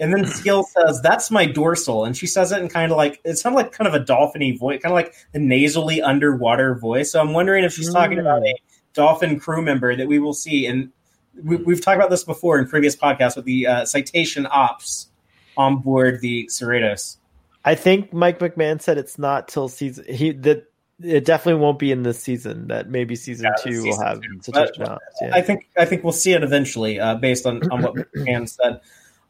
and 0.00 0.12
then 0.12 0.26
Skill 0.26 0.64
says, 0.64 1.00
"That's 1.00 1.30
my 1.30 1.46
dorsal," 1.46 2.04
and 2.04 2.16
she 2.16 2.26
says 2.26 2.50
it 2.50 2.60
in 2.60 2.68
kind 2.68 2.90
of 2.90 2.98
like 2.98 3.20
it 3.24 3.36
sounds 3.36 3.54
like 3.54 3.72
kind 3.72 3.86
of 3.86 3.94
a 3.94 4.04
dolphiny 4.04 4.58
voice, 4.58 4.82
kind 4.82 4.92
of 4.92 4.96
like 4.96 5.14
a 5.32 5.38
nasally 5.38 6.02
underwater 6.02 6.74
voice. 6.74 7.12
So 7.12 7.20
I'm 7.20 7.32
wondering 7.32 7.64
if 7.64 7.72
she's 7.72 7.92
talking 7.92 8.18
about 8.18 8.42
a 8.42 8.54
dolphin 8.94 9.38
crew 9.38 9.62
member 9.62 9.94
that 9.94 10.08
we 10.08 10.18
will 10.18 10.34
see, 10.34 10.66
and 10.66 10.90
we, 11.40 11.56
we've 11.56 11.80
talked 11.80 11.96
about 11.96 12.10
this 12.10 12.24
before 12.24 12.58
in 12.58 12.66
previous 12.66 12.96
podcasts 12.96 13.36
with 13.36 13.44
the 13.44 13.66
uh, 13.68 13.84
cetacean 13.84 14.48
ops 14.50 15.08
on 15.56 15.78
board 15.80 16.20
the 16.20 16.46
Cerritos. 16.50 17.18
I 17.64 17.76
think 17.76 18.12
Mike 18.12 18.40
McMahan 18.40 18.82
said 18.82 18.98
it's 18.98 19.20
not 19.20 19.46
till 19.46 19.68
season. 19.68 20.04
He 20.12 20.32
that 20.32 20.71
it 21.02 21.24
definitely 21.24 21.60
won't 21.60 21.78
be 21.78 21.92
in 21.92 22.02
this 22.02 22.18
season. 22.18 22.68
That 22.68 22.90
maybe 22.90 23.16
season 23.16 23.46
Yeah, 23.46 23.62
two 23.62 23.82
season 23.82 23.90
will 23.90 24.06
have 24.06 24.20
two. 24.20 24.52
But. 24.52 24.78
Yeah. 25.20 25.30
I 25.32 25.42
think 25.42 25.68
I 25.76 25.84
think 25.84 26.04
we'll 26.04 26.12
see 26.12 26.32
it 26.32 26.42
eventually, 26.42 27.00
uh, 27.00 27.16
based 27.16 27.46
on, 27.46 27.70
on 27.70 27.82
what 27.82 27.94
McMahan 28.16 28.48
said. 28.48 28.80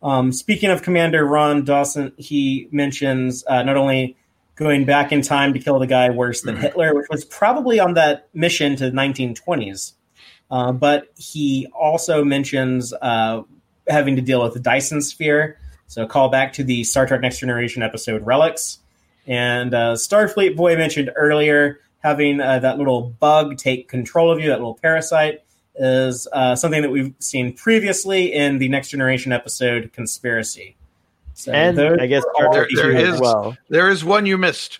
Um, 0.02 0.32
speaking 0.32 0.70
of 0.70 0.82
Commander 0.82 1.24
Ron 1.24 1.64
Dawson, 1.64 2.12
he 2.16 2.68
mentions 2.72 3.44
uh, 3.46 3.62
not 3.62 3.76
only 3.76 4.16
going 4.56 4.84
back 4.84 5.12
in 5.12 5.22
time 5.22 5.52
to 5.54 5.58
kill 5.58 5.78
the 5.78 5.86
guy 5.86 6.10
worse 6.10 6.42
than 6.42 6.56
Hitler, 6.56 6.94
which 6.94 7.06
was 7.08 7.24
probably 7.24 7.80
on 7.80 7.94
that 7.94 8.28
mission 8.34 8.76
to 8.76 8.90
the 8.90 8.96
1920s. 8.96 9.92
Uh, 10.50 10.72
but 10.72 11.08
he 11.16 11.66
also 11.74 12.24
mentions 12.24 12.92
uh, 13.00 13.42
having 13.88 14.16
to 14.16 14.22
deal 14.22 14.42
with 14.42 14.54
the 14.54 14.60
Dyson 14.60 15.00
sphere. 15.00 15.58
So, 15.86 16.06
call 16.06 16.28
back 16.28 16.52
to 16.54 16.64
the 16.64 16.84
Star 16.84 17.06
Trek 17.06 17.20
Next 17.20 17.38
Generation 17.38 17.82
episode 17.82 18.24
Relics. 18.26 18.78
And 19.26 19.74
uh, 19.74 19.94
Starfleet 19.94 20.56
Boy 20.56 20.76
mentioned 20.76 21.10
earlier 21.14 21.80
having 21.98 22.40
uh, 22.40 22.58
that 22.58 22.78
little 22.78 23.10
bug 23.20 23.56
take 23.56 23.88
control 23.88 24.30
of 24.30 24.40
you, 24.40 24.48
that 24.48 24.58
little 24.58 24.74
parasite, 24.74 25.44
is 25.76 26.26
uh, 26.32 26.54
something 26.56 26.82
that 26.82 26.90
we've 26.90 27.14
seen 27.18 27.54
previously 27.54 28.32
in 28.32 28.58
the 28.58 28.68
Next 28.68 28.90
Generation 28.90 29.32
episode 29.32 29.92
Conspiracy. 29.92 30.76
So 31.34 31.52
and 31.52 31.78
I 31.78 32.06
guess 32.06 32.24
there, 32.38 32.68
there 32.74 32.90
is 32.92 33.20
well. 33.20 33.56
there 33.68 33.88
is 33.88 34.04
one 34.04 34.26
you 34.26 34.36
missed. 34.36 34.78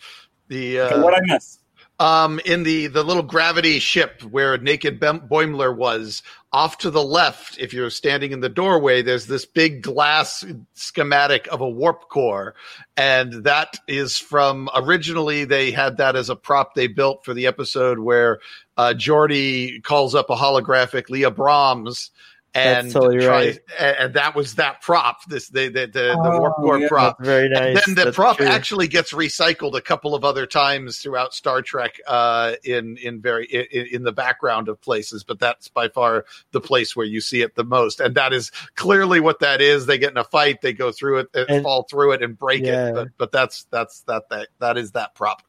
The 0.49 0.81
okay, 0.81 1.01
what 1.01 1.15
I 1.15 1.21
missed 1.23 1.62
um, 2.03 2.41
in 2.45 2.65
the 2.65 2.89
the 2.89 3.05
little 3.05 3.23
gravity 3.23 3.79
ship 3.79 4.23
where 4.25 4.59
Naked 4.59 4.99
Boimler 4.99 5.75
was 5.75 6.25
off 6.53 6.79
to 6.79 6.91
the 6.91 7.03
left. 7.03 7.59
If 7.59 7.73
you're 7.73 7.91
standing 7.91 8.33
in 8.33 8.41
the 8.41 8.49
doorway, 8.49 9.03
there's 9.03 9.27
this 9.27 9.47
big 9.47 9.83
glass 9.83 10.45
schematic 10.75 11.47
of 11.53 11.61
a 11.61 11.69
warp 11.69 12.09
core, 12.09 12.57
and 12.97 13.45
that 13.45 13.79
is 13.87 14.19
from 14.19 14.69
originally 14.75 15.45
they 15.45 15.71
had 15.71 15.99
that 15.99 16.17
as 16.17 16.29
a 16.29 16.35
prop 16.35 16.75
they 16.75 16.89
built 16.89 17.25
for 17.25 17.35
the 17.35 17.47
episode 17.47 18.01
where 18.01 18.41
uh, 18.77 18.95
Geordi 18.97 19.81
calls 19.85 20.17
up 20.17 20.29
a 20.29 20.35
holographic 20.35 21.09
Leah 21.09 21.31
Brahms 21.31 22.11
and 22.55 22.93
totally 22.93 23.25
try, 23.25 23.47
right. 23.47 23.61
and 23.79 24.15
that 24.15 24.35
was 24.35 24.57
that 24.57 24.83
prop 24.83 25.25
this 25.27 25.49
the 25.49 25.69
the, 25.69 25.87
the, 25.87 26.15
oh, 26.19 26.23
the 26.23 26.39
warp 26.39 26.57
core 26.57 26.79
yeah, 26.79 26.89
prop 26.89 27.23
very 27.23 27.49
nice 27.49 27.67
and 27.67 27.77
then 27.77 27.95
the 27.95 28.05
that's 28.05 28.17
prop 28.17 28.37
true. 28.37 28.47
actually 28.47 28.87
gets 28.87 29.13
recycled 29.13 29.75
a 29.75 29.81
couple 29.81 30.15
of 30.15 30.25
other 30.25 30.47
times 30.47 30.99
throughout 30.99 31.33
star 31.33 31.63
trek 31.63 31.99
uh, 32.07 32.53
in 32.65 32.97
in 32.99 33.21
very 33.21 33.47
in, 33.47 33.87
in, 33.87 34.03
the 34.03 34.13
background 34.13 34.69
of 34.69 34.81
places 34.81 35.25
but 35.25 35.39
that's 35.39 35.69
by 35.69 35.89
far 35.89 36.27
the 36.51 36.61
place 36.61 36.95
where 36.95 37.07
you 37.07 37.21
see 37.21 37.41
it 37.41 37.55
the 37.55 37.65
most 37.65 38.01
and 38.01 38.15
that 38.17 38.33
is 38.33 38.51
clearly 38.75 39.21
what 39.21 39.41
that 39.41 39.61
is 39.61 39.87
they 39.87 39.99
get 39.99 40.11
in 40.11 40.19
a 40.19 40.25
fight 40.25 40.61
they 40.61 40.73
go 40.73 40.93
through 40.93 41.21
it 41.21 41.29
and, 41.35 41.49
and 41.49 41.63
fall 41.63 41.85
through 41.85 42.13
it 42.13 42.23
and 42.23 42.39
break 42.39 42.65
yeah. 42.65 42.89
it 42.89 42.95
but, 42.95 43.09
but 43.17 43.33
that's 43.33 43.65
that's 43.71 44.03
that 44.03 44.29
that 44.29 44.49
that 44.59 44.77
is 44.77 44.93
that 44.93 45.15
prop 45.15 45.43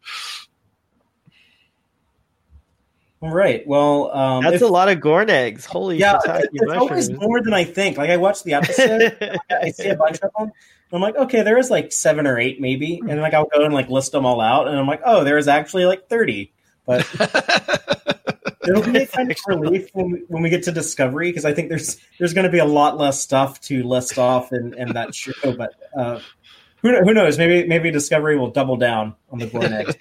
Right. 3.31 3.65
Well, 3.65 4.11
um, 4.11 4.43
that's 4.43 4.57
if, 4.57 4.61
a 4.63 4.67
lot 4.67 4.89
of 4.89 4.99
Gorn 4.99 5.29
eggs. 5.29 5.65
Holy 5.65 5.97
yeah, 5.97 6.19
it's, 6.25 6.47
it's 6.51 6.73
always 6.73 7.09
more 7.09 7.41
than 7.41 7.53
I 7.53 7.63
think. 7.63 7.97
Like 7.97 8.09
I 8.09 8.17
watched 8.17 8.43
the 8.43 8.53
episode, 8.53 9.37
I 9.49 9.71
see 9.71 9.87
a 9.87 9.95
bunch 9.95 10.19
of 10.21 10.31
them. 10.37 10.51
I'm 10.91 11.01
like, 11.01 11.15
okay, 11.15 11.41
there 11.41 11.57
is 11.57 11.71
like 11.71 11.91
seven 11.91 12.27
or 12.27 12.37
eight 12.37 12.59
maybe, 12.59 13.01
and 13.07 13.21
like 13.21 13.33
I'll 13.33 13.47
go 13.47 13.63
and 13.63 13.73
like 13.73 13.89
list 13.89 14.11
them 14.11 14.25
all 14.25 14.41
out, 14.41 14.67
and 14.67 14.77
I'm 14.77 14.87
like, 14.87 15.01
oh, 15.05 15.23
there 15.23 15.37
is 15.37 15.47
actually 15.47 15.85
like 15.85 16.07
thirty. 16.09 16.51
But 16.85 17.07
it'll 18.67 18.83
be 18.83 18.99
a 18.99 19.07
kind 19.07 19.31
of 19.31 19.37
relief 19.47 19.89
when 19.93 20.11
we, 20.11 20.19
when 20.27 20.43
we 20.43 20.49
get 20.49 20.63
to 20.63 20.71
Discovery 20.73 21.29
because 21.29 21.45
I 21.45 21.53
think 21.53 21.69
there's 21.69 21.97
there's 22.19 22.33
going 22.33 22.45
to 22.45 22.51
be 22.51 22.59
a 22.59 22.65
lot 22.65 22.97
less 22.97 23.21
stuff 23.21 23.61
to 23.61 23.83
list 23.83 24.19
off 24.19 24.51
in, 24.51 24.73
in 24.73 24.93
that 24.93 25.15
show. 25.15 25.55
But 25.55 25.73
uh, 25.97 26.19
who 26.81 26.93
who 27.03 27.13
knows? 27.13 27.37
Maybe 27.37 27.67
maybe 27.67 27.89
Discovery 27.89 28.37
will 28.37 28.51
double 28.51 28.75
down 28.75 29.15
on 29.31 29.39
the 29.39 29.47
Gorn 29.47 29.71
eggs. 29.71 29.95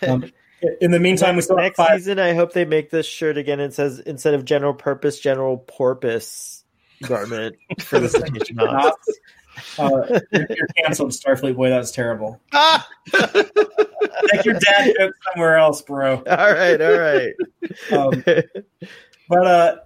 We'll 0.00 0.12
um, 0.12 0.32
in 0.80 0.90
the 0.90 1.00
meantime, 1.00 1.36
we 1.36 1.42
still 1.42 1.56
next 1.56 1.76
five... 1.76 1.98
season. 1.98 2.18
I 2.18 2.34
hope 2.34 2.52
they 2.52 2.64
make 2.64 2.90
this 2.90 3.06
shirt 3.06 3.36
again 3.36 3.60
and 3.60 3.72
says 3.72 3.98
instead 4.00 4.34
of 4.34 4.44
general 4.44 4.74
purpose, 4.74 5.18
general 5.18 5.58
porpoise 5.58 6.64
garment 7.02 7.56
for 7.80 7.98
the 7.98 8.08
station 8.08 8.58
uh, 9.78 10.20
you're, 10.30 10.46
you're, 10.48 10.66
canceled, 10.76 11.10
Starfleet 11.10 11.56
boy. 11.56 11.68
That 11.68 11.78
was 11.78 11.90
terrible. 11.90 12.40
Take 13.12 14.44
your 14.44 14.54
dad 14.54 14.94
joke 14.98 15.14
somewhere 15.32 15.56
else, 15.58 15.82
bro. 15.82 16.16
All 16.16 16.52
right, 16.52 16.80
all 16.80 16.98
right. 16.98 17.32
Um, 17.90 18.24
but 19.28 19.46
uh, 19.46 19.76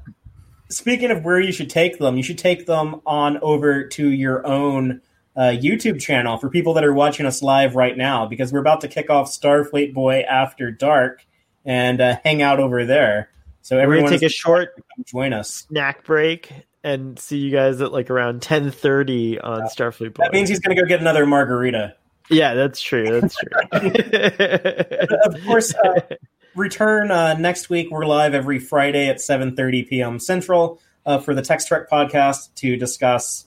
speaking 0.70 1.10
of 1.10 1.24
where 1.24 1.38
you 1.38 1.52
should 1.52 1.70
take 1.70 1.98
them, 1.98 2.16
you 2.16 2.22
should 2.22 2.38
take 2.38 2.66
them 2.66 3.00
on 3.06 3.38
over 3.38 3.86
to 3.88 4.08
your 4.08 4.46
own 4.46 5.02
uh, 5.36 5.50
YouTube 5.50 6.00
channel 6.00 6.38
for 6.38 6.48
people 6.48 6.74
that 6.74 6.84
are 6.84 6.94
watching 6.94 7.26
us 7.26 7.42
live 7.42 7.76
right 7.76 7.96
now 7.96 8.26
because 8.26 8.52
we're 8.52 8.60
about 8.60 8.80
to 8.80 8.88
kick 8.88 9.10
off 9.10 9.30
Starfleet 9.30 9.92
Boy 9.92 10.20
After 10.20 10.70
Dark 10.70 11.26
and 11.64 12.00
uh, 12.00 12.16
hang 12.24 12.40
out 12.40 12.58
over 12.58 12.86
there. 12.86 13.28
So 13.60 13.78
everyone 13.78 14.10
take 14.10 14.22
a 14.22 14.28
short 14.28 14.82
join 15.04 15.32
us 15.32 15.66
snack 15.68 16.04
break 16.04 16.52
and 16.84 17.18
see 17.18 17.38
you 17.38 17.50
guys 17.50 17.80
at 17.80 17.92
like 17.92 18.10
around 18.10 18.40
ten 18.40 18.70
thirty 18.70 19.40
on 19.40 19.58
yeah. 19.58 19.66
Starfleet 19.66 20.14
Boy. 20.14 20.22
That 20.22 20.32
means 20.32 20.48
he's 20.48 20.60
going 20.60 20.76
to 20.76 20.80
go 20.80 20.86
get 20.86 21.00
another 21.00 21.26
margarita. 21.26 21.96
Yeah, 22.30 22.54
that's 22.54 22.80
true. 22.80 23.20
That's 23.20 23.36
true. 23.36 23.50
of 25.24 25.44
course, 25.44 25.74
uh, 25.74 26.00
return 26.54 27.10
uh, 27.10 27.34
next 27.34 27.68
week. 27.68 27.90
We're 27.90 28.06
live 28.06 28.34
every 28.34 28.58
Friday 28.60 29.08
at 29.08 29.20
seven 29.20 29.56
thirty 29.56 29.82
p.m. 29.82 30.20
Central 30.20 30.80
uh, 31.04 31.18
for 31.18 31.34
the 31.34 31.42
Text 31.42 31.68
Trek 31.68 31.90
podcast 31.90 32.54
to 32.56 32.76
discuss 32.76 33.45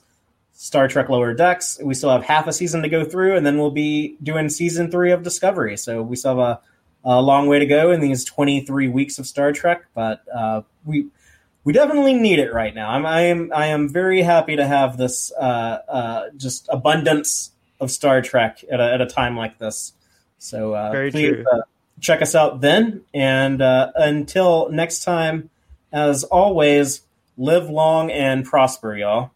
Star 0.60 0.88
Trek 0.88 1.08
Lower 1.08 1.32
Decks. 1.32 1.80
We 1.82 1.94
still 1.94 2.10
have 2.10 2.22
half 2.22 2.46
a 2.46 2.52
season 2.52 2.82
to 2.82 2.90
go 2.90 3.02
through, 3.02 3.34
and 3.34 3.46
then 3.46 3.56
we'll 3.56 3.70
be 3.70 4.18
doing 4.22 4.50
season 4.50 4.90
three 4.90 5.10
of 5.10 5.22
Discovery. 5.22 5.78
So 5.78 6.02
we 6.02 6.16
still 6.16 6.36
have 6.36 6.38
a, 6.38 6.60
a 7.02 7.22
long 7.22 7.46
way 7.46 7.60
to 7.60 7.64
go 7.64 7.90
in 7.92 8.00
these 8.00 8.26
23 8.26 8.88
weeks 8.88 9.18
of 9.18 9.26
Star 9.26 9.52
Trek, 9.52 9.86
but 9.94 10.22
uh, 10.28 10.60
we 10.84 11.06
we 11.64 11.72
definitely 11.72 12.12
need 12.12 12.38
it 12.38 12.52
right 12.52 12.74
now. 12.74 12.90
I'm, 12.90 13.06
I 13.06 13.22
am 13.22 13.50
I 13.54 13.66
am 13.68 13.88
very 13.88 14.20
happy 14.20 14.56
to 14.56 14.66
have 14.66 14.98
this 14.98 15.32
uh, 15.32 15.78
uh, 15.88 16.24
just 16.36 16.68
abundance 16.70 17.52
of 17.80 17.90
Star 17.90 18.20
Trek 18.20 18.62
at 18.70 18.80
a, 18.80 18.92
at 18.92 19.00
a 19.00 19.06
time 19.06 19.38
like 19.38 19.56
this. 19.56 19.94
So 20.36 20.74
uh, 20.74 20.90
please 21.10 21.42
uh, 21.50 21.62
check 22.00 22.20
us 22.20 22.34
out 22.34 22.60
then, 22.60 23.00
and 23.14 23.62
uh, 23.62 23.92
until 23.94 24.68
next 24.68 25.04
time, 25.04 25.48
as 25.90 26.22
always, 26.24 27.00
live 27.38 27.70
long 27.70 28.10
and 28.10 28.44
prosper, 28.44 28.94
y'all. 28.94 29.30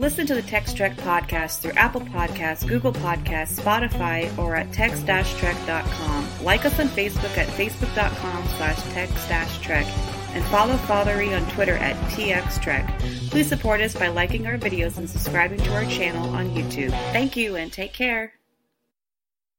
Listen 0.00 0.26
to 0.28 0.34
the 0.34 0.40
Text 0.40 0.78
Trek 0.78 0.96
podcast 0.96 1.58
through 1.58 1.72
Apple 1.72 2.00
Podcasts, 2.00 2.66
Google 2.66 2.94
Podcasts, 2.94 3.60
Spotify, 3.60 4.36
or 4.38 4.56
at 4.56 4.72
text-trek.com. 4.72 6.26
Like 6.42 6.64
us 6.64 6.80
on 6.80 6.88
Facebook 6.88 7.36
at 7.36 7.48
facebook.com 7.48 8.44
slash 8.56 8.82
text-trek 8.94 9.84
and 10.32 10.42
follow 10.46 10.78
Fathery 10.78 11.34
on 11.34 11.46
Twitter 11.50 11.76
at 11.76 11.96
txtrek. 12.12 12.98
Please 13.30 13.46
support 13.46 13.82
us 13.82 13.94
by 13.94 14.08
liking 14.08 14.46
our 14.46 14.56
videos 14.56 14.96
and 14.96 15.08
subscribing 15.08 15.58
to 15.58 15.74
our 15.74 15.84
channel 15.84 16.30
on 16.30 16.48
YouTube. 16.48 16.92
Thank 17.12 17.36
you 17.36 17.56
and 17.56 17.70
take 17.70 17.92
care. 17.92 18.39